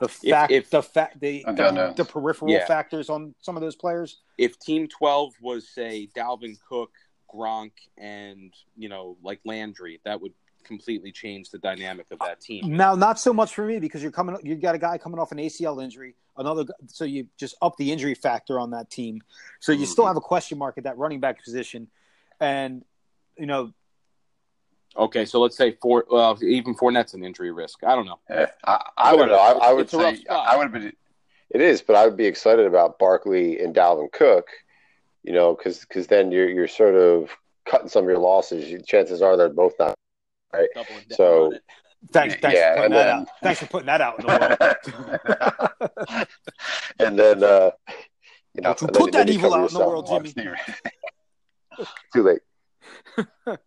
the 0.00 0.08
fact 0.08 0.50
if, 0.50 0.64
if, 0.64 0.70
the 0.70 0.82
fact 0.82 1.20
the, 1.20 1.44
the, 1.46 1.92
the, 1.94 2.04
peripheral 2.04 2.50
yeah. 2.50 2.66
factors 2.66 3.10
on 3.10 3.34
some 3.40 3.56
of 3.56 3.60
those 3.60 3.76
players. 3.76 4.20
If 4.38 4.58
team 4.58 4.88
12 4.88 5.34
was 5.42 5.68
say 5.68 6.08
Dalvin 6.16 6.56
Cook, 6.66 6.92
Gronk 7.32 7.72
and, 7.98 8.54
you 8.76 8.88
know, 8.88 9.18
like 9.22 9.40
Landry, 9.44 10.00
that 10.06 10.20
would 10.22 10.32
completely 10.64 11.12
change 11.12 11.50
the 11.50 11.58
dynamic 11.58 12.06
of 12.10 12.20
that 12.20 12.40
team. 12.40 12.74
Now, 12.74 12.94
not 12.94 13.20
so 13.20 13.34
much 13.34 13.54
for 13.54 13.66
me 13.66 13.80
because 13.80 14.02
you're 14.02 14.12
coming. 14.12 14.36
You 14.42 14.54
got 14.54 14.74
a 14.74 14.78
guy 14.78 14.96
coming 14.96 15.18
off 15.18 15.30
an 15.30 15.38
ACL 15.38 15.84
injury, 15.84 16.14
another. 16.38 16.64
So 16.86 17.04
you 17.04 17.26
just 17.36 17.54
up 17.60 17.76
the 17.76 17.92
injury 17.92 18.14
factor 18.14 18.58
on 18.58 18.70
that 18.70 18.90
team. 18.90 19.20
So 19.60 19.72
you 19.72 19.80
mm-hmm. 19.80 19.86
still 19.86 20.06
have 20.06 20.16
a 20.16 20.22
question 20.22 20.56
mark 20.56 20.78
at 20.78 20.84
that 20.84 20.96
running 20.96 21.20
back 21.20 21.44
position, 21.44 21.88
and 22.42 22.84
you 23.38 23.46
know. 23.46 23.72
Okay, 24.94 25.24
so 25.24 25.40
let's 25.40 25.56
say 25.56 25.76
four. 25.80 26.04
Well, 26.10 26.38
even 26.42 26.74
Fournette's 26.74 27.14
an 27.14 27.24
injury 27.24 27.50
risk. 27.50 27.78
I 27.84 27.94
don't 27.94 28.04
know. 28.04 28.18
Yeah, 28.28 28.46
I, 28.64 28.90
I 28.98 29.14
would 29.14 29.28
know. 29.28 29.36
I, 29.36 29.70
I 29.70 29.72
would 29.72 29.88
say 29.88 30.22
I 30.28 30.56
would 30.56 30.64
have 30.64 30.72
been. 30.72 30.92
It 31.50 31.60
is, 31.60 31.80
but 31.80 31.96
I 31.96 32.04
would 32.04 32.16
be 32.16 32.26
excited 32.26 32.66
about 32.66 32.98
Barkley 32.98 33.60
and 33.60 33.74
Dalvin 33.74 34.12
Cook. 34.12 34.48
You 35.22 35.32
know, 35.32 35.54
because 35.54 35.80
because 35.80 36.08
then 36.08 36.30
you're 36.30 36.50
you're 36.50 36.68
sort 36.68 36.94
of 36.94 37.30
cutting 37.64 37.88
some 37.88 38.04
of 38.04 38.10
your 38.10 38.18
losses. 38.18 38.82
Chances 38.86 39.22
are 39.22 39.36
they're 39.36 39.48
both 39.48 39.72
not 39.78 39.94
right. 40.52 40.68
So 41.10 41.54
thanks, 42.12 42.34
thanks 42.42 42.58
yeah, 42.58 42.74
for 42.74 42.76
putting 42.82 42.92
that 42.92 43.04
then, 43.04 43.16
out. 43.16 43.28
Thanks 43.42 43.60
for 43.60 43.66
putting 43.66 43.86
that 43.86 44.00
out 44.02 44.20
in 44.20 44.26
the 44.26 45.88
world. 46.10 46.26
and 46.98 47.18
then 47.18 47.44
uh, 47.44 47.70
you 48.54 48.60
know, 48.60 48.74
put 48.74 49.12
that 49.12 49.30
evil 49.30 49.54
out 49.54 49.70
in 49.70 49.74
the 49.74 49.80
world, 49.80 50.06
Jimmy. 50.06 50.34
Too 52.14 52.22
late. 52.22 52.40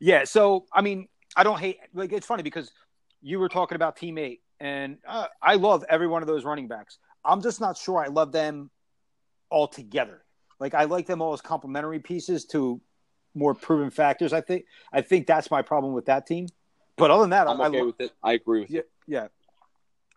yeah. 0.00 0.24
So 0.24 0.66
I 0.72 0.82
mean, 0.82 1.08
I 1.36 1.44
don't 1.44 1.58
hate. 1.58 1.78
Like 1.94 2.12
it's 2.12 2.26
funny 2.26 2.42
because 2.42 2.70
you 3.22 3.38
were 3.38 3.48
talking 3.48 3.76
about 3.76 3.96
teammate, 3.96 4.40
and 4.58 4.98
uh, 5.06 5.26
I 5.42 5.54
love 5.54 5.84
every 5.88 6.06
one 6.06 6.22
of 6.22 6.28
those 6.28 6.44
running 6.44 6.68
backs. 6.68 6.98
I'm 7.24 7.42
just 7.42 7.60
not 7.60 7.76
sure 7.76 8.02
I 8.02 8.08
love 8.08 8.32
them 8.32 8.70
all 9.50 9.68
together. 9.68 10.24
Like 10.58 10.74
I 10.74 10.84
like 10.84 11.06
them 11.06 11.22
all 11.22 11.32
as 11.32 11.40
complementary 11.40 12.00
pieces 12.00 12.44
to 12.46 12.80
more 13.34 13.54
proven 13.54 13.90
factors. 13.90 14.32
I 14.32 14.40
think 14.40 14.64
I 14.92 15.00
think 15.00 15.26
that's 15.26 15.50
my 15.50 15.62
problem 15.62 15.92
with 15.92 16.06
that 16.06 16.26
team. 16.26 16.46
But 16.96 17.10
other 17.10 17.22
than 17.22 17.30
that, 17.30 17.48
I'm 17.48 17.60
I, 17.60 17.66
okay 17.66 17.78
I, 17.78 17.82
with 17.82 18.00
it. 18.00 18.12
I 18.22 18.32
agree 18.34 18.60
with 18.60 18.70
yeah, 18.70 18.80
you. 19.06 19.16
Yeah, 19.16 19.28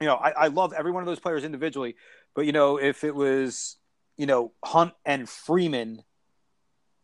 you 0.02 0.08
know, 0.08 0.16
I, 0.16 0.32
I 0.32 0.48
love 0.48 0.74
every 0.74 0.92
one 0.92 1.02
of 1.02 1.08
those 1.08 1.20
players 1.20 1.44
individually. 1.44 1.96
But 2.36 2.46
you 2.46 2.52
know, 2.52 2.78
if 2.78 3.04
it 3.04 3.16
was 3.16 3.78
you 4.18 4.26
know 4.26 4.52
Hunt 4.64 4.94
and 5.06 5.28
Freeman 5.28 6.04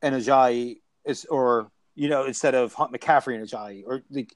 and 0.01 0.15
Ajayi, 0.15 0.77
is 1.05 1.25
or 1.25 1.71
you 1.95 2.09
know 2.09 2.25
instead 2.25 2.55
of 2.55 2.73
Hunt 2.73 2.91
McCaffrey 2.91 3.35
and 3.35 3.47
Ajayi, 3.47 3.83
or 3.85 4.01
like, 4.09 4.35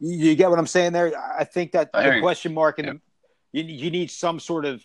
you, 0.00 0.34
get 0.34 0.50
what 0.50 0.58
I'm 0.58 0.66
saying 0.66 0.92
there. 0.92 1.12
I 1.16 1.44
think 1.44 1.72
that 1.72 1.92
the 1.92 2.18
question 2.20 2.54
mark 2.54 2.78
and 2.78 3.00
yeah. 3.52 3.62
you, 3.62 3.74
you 3.84 3.90
need 3.90 4.10
some 4.10 4.40
sort 4.40 4.64
of 4.64 4.82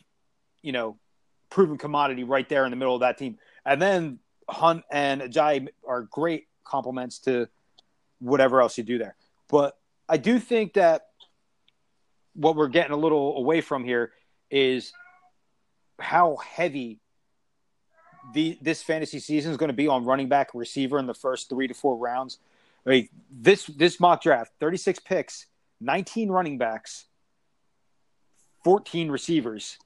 you 0.62 0.72
know 0.72 0.98
proven 1.50 1.78
commodity 1.78 2.24
right 2.24 2.48
there 2.48 2.66
in 2.66 2.72
the 2.72 2.78
middle 2.78 2.96
of 2.96 3.02
that 3.02 3.18
team, 3.18 3.38
and 3.66 3.82
then 3.82 4.20
Hunt 4.50 4.84
and 4.92 5.22
Ajayi 5.22 5.68
are 5.88 6.04
great 6.04 6.48
complements 6.64 7.20
to 7.20 7.48
whatever 8.20 8.62
else 8.62 8.78
you 8.78 8.84
do 8.84 8.98
there. 8.98 9.16
But 9.50 9.78
I 10.10 10.18
do 10.18 10.40
think 10.40 10.74
that 10.74 11.08
what 12.34 12.56
we're 12.56 12.68
getting 12.68 12.94
a 12.94 12.98
little 12.98 13.38
away 13.38 13.62
from 13.62 13.84
here 13.84 14.12
is 14.50 14.92
how 16.00 16.38
heavy 16.38 17.00
the 18.34 18.58
this 18.62 18.82
fantasy 18.82 19.20
season 19.20 19.52
is 19.52 19.58
going 19.58 19.70
to 19.70 19.74
be 19.74 19.88
on 19.88 20.06
running 20.06 20.30
back 20.30 20.50
receiver 20.54 21.00
in 21.00 21.08
the 21.08 21.14
first 21.14 21.50
three 21.50 21.68
to 21.68 21.74
four 21.74 21.98
rounds. 21.98 22.40
Like 22.86 23.10
this 23.32 23.66
this 23.66 24.00
mock 24.00 24.22
draft, 24.22 24.52
36 24.60 25.00
picks, 25.00 25.46
19 25.82 26.30
running 26.30 26.58
backs, 26.58 27.06
14 28.64 29.10
receivers, 29.10 29.78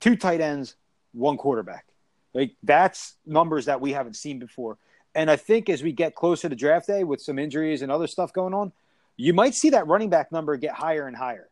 two 0.00 0.16
tight 0.16 0.40
ends, 0.40 0.74
one 1.12 1.36
quarterback. 1.36 1.86
Like 2.34 2.52
that's 2.62 3.14
numbers 3.24 3.66
that 3.66 3.80
we 3.80 3.92
haven't 3.92 4.14
seen 4.14 4.38
before. 4.38 4.78
And 5.14 5.30
I 5.30 5.36
think 5.36 5.70
as 5.70 5.82
we 5.82 5.92
get 5.92 6.14
closer 6.14 6.48
to 6.48 6.54
draft 6.54 6.86
day 6.86 7.02
with 7.02 7.22
some 7.22 7.38
injuries 7.38 7.80
and 7.80 7.90
other 7.90 8.06
stuff 8.06 8.32
going 8.32 8.52
on, 8.52 8.72
you 9.16 9.32
might 9.32 9.54
see 9.54 9.70
that 9.70 9.86
running 9.86 10.10
back 10.10 10.30
number 10.30 10.56
get 10.56 10.72
higher 10.72 11.06
and 11.06 11.16
higher 11.16 11.48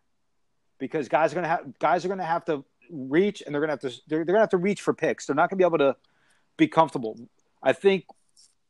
because 0.78 1.09
guys 1.09 1.32
are 1.32 1.36
going 1.36 1.45
to 1.45 1.49
have 1.49 1.78
guys 1.78 2.05
are 2.05 2.09
going 2.09 2.18
to 2.18 2.24
have 2.24 2.45
to 2.45 2.62
reach 2.90 3.42
and 3.42 3.55
they're 3.55 3.62
going 3.62 3.74
to 3.76 3.86
have 3.86 3.92
to 3.92 4.01
they're, 4.07 4.18
they're 4.18 4.34
going 4.34 4.36
to 4.36 4.40
have 4.40 4.51
to 4.51 4.59
reach 4.59 4.82
for 4.82 4.92
picks. 4.92 5.26
They're 5.26 5.36
not 5.36 5.49
going 5.49 5.59
to 5.59 5.62
be 5.62 5.66
able 5.66 5.78
to 5.78 5.97
be 6.57 6.68
comfortable. 6.68 7.18
I 7.62 7.72
think 7.72 8.05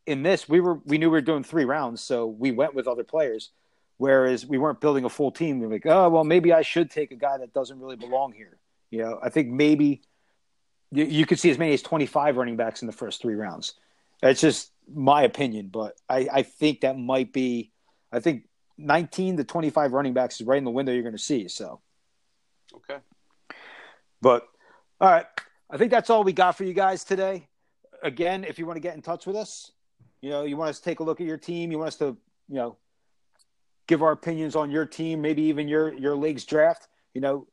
in 0.06 0.22
this 0.22 0.48
we 0.48 0.60
were 0.60 0.74
we 0.84 0.98
knew 0.98 1.06
we 1.06 1.18
were 1.18 1.20
doing 1.20 1.44
three 1.44 1.64
rounds, 1.64 2.00
so 2.00 2.26
we 2.26 2.50
went 2.50 2.74
with 2.74 2.86
other 2.86 3.04
players. 3.04 3.50
Whereas 3.96 4.44
we 4.44 4.58
weren't 4.58 4.80
building 4.80 5.04
a 5.04 5.08
full 5.08 5.30
team. 5.30 5.60
We 5.60 5.66
are 5.66 5.70
like, 5.70 5.86
oh 5.86 6.08
well, 6.08 6.24
maybe 6.24 6.52
I 6.52 6.62
should 6.62 6.90
take 6.90 7.12
a 7.12 7.16
guy 7.16 7.38
that 7.38 7.52
doesn't 7.52 7.78
really 7.78 7.96
belong 7.96 8.32
here. 8.32 8.58
You 8.90 9.02
know, 9.02 9.18
I 9.22 9.28
think 9.28 9.48
maybe 9.48 10.02
you, 10.90 11.04
you 11.04 11.26
could 11.26 11.38
see 11.38 11.50
as 11.50 11.58
many 11.58 11.74
as 11.74 11.82
25 11.82 12.36
running 12.36 12.56
backs 12.56 12.82
in 12.82 12.86
the 12.86 12.92
first 12.92 13.20
three 13.20 13.34
rounds. 13.34 13.74
That's 14.22 14.40
just 14.40 14.70
my 14.92 15.22
opinion, 15.22 15.68
but 15.68 15.96
I, 16.08 16.28
I 16.32 16.42
think 16.42 16.82
that 16.82 16.98
might 16.98 17.32
be, 17.32 17.72
I 18.12 18.20
think 18.20 18.44
19 18.78 19.38
to 19.38 19.44
25 19.44 19.92
running 19.92 20.12
backs 20.12 20.40
is 20.40 20.46
right 20.46 20.58
in 20.58 20.64
the 20.64 20.70
window 20.70 20.92
you're 20.92 21.02
going 21.02 21.16
to 21.16 21.18
see. 21.18 21.48
So, 21.48 21.80
okay. 22.74 23.00
But, 24.20 24.46
all 25.00 25.10
right. 25.10 25.26
I 25.68 25.76
think 25.76 25.90
that's 25.90 26.10
all 26.10 26.22
we 26.22 26.32
got 26.32 26.56
for 26.56 26.64
you 26.64 26.72
guys 26.72 27.04
today. 27.04 27.48
Again, 28.02 28.44
if 28.44 28.58
you 28.58 28.66
want 28.66 28.76
to 28.76 28.80
get 28.80 28.94
in 28.94 29.02
touch 29.02 29.26
with 29.26 29.36
us, 29.36 29.70
you 30.20 30.30
know, 30.30 30.44
you 30.44 30.56
want 30.56 30.70
us 30.70 30.78
to 30.78 30.84
take 30.84 31.00
a 31.00 31.02
look 31.02 31.20
at 31.20 31.26
your 31.26 31.38
team, 31.38 31.70
you 31.70 31.78
want 31.78 31.88
us 31.88 31.96
to, 31.96 32.16
you 32.48 32.56
know, 32.56 32.76
give 33.86 34.02
our 34.02 34.12
opinions 34.12 34.56
on 34.56 34.70
your 34.70 34.86
team, 34.86 35.20
maybe 35.20 35.42
even 35.42 35.68
your 35.68 35.92
your 35.92 36.16
league's 36.16 36.44
draft, 36.44 36.88
you 37.12 37.20
know, 37.20 37.46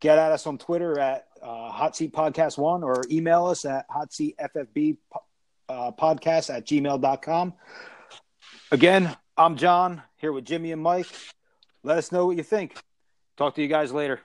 get 0.00 0.18
at 0.18 0.32
us 0.32 0.46
on 0.46 0.58
Twitter 0.58 0.98
at 0.98 1.26
uh, 1.42 1.70
Hot 1.70 1.96
Seat 1.96 2.12
Podcast 2.12 2.58
One 2.58 2.82
or 2.82 3.02
email 3.10 3.46
us 3.46 3.64
at 3.64 3.86
Hot 3.90 4.12
Seat 4.12 4.36
FFB 4.38 4.96
uh, 5.68 5.92
Podcast 5.92 6.54
at 6.54 6.66
gmail.com. 6.66 7.54
Again, 8.70 9.16
I'm 9.36 9.56
John 9.56 10.02
here 10.16 10.32
with 10.32 10.44
Jimmy 10.44 10.72
and 10.72 10.82
Mike. 10.82 11.06
Let 11.82 11.98
us 11.98 12.12
know 12.12 12.26
what 12.26 12.36
you 12.36 12.42
think. 12.42 12.76
Talk 13.36 13.54
to 13.56 13.62
you 13.62 13.68
guys 13.68 13.92
later. 13.92 14.20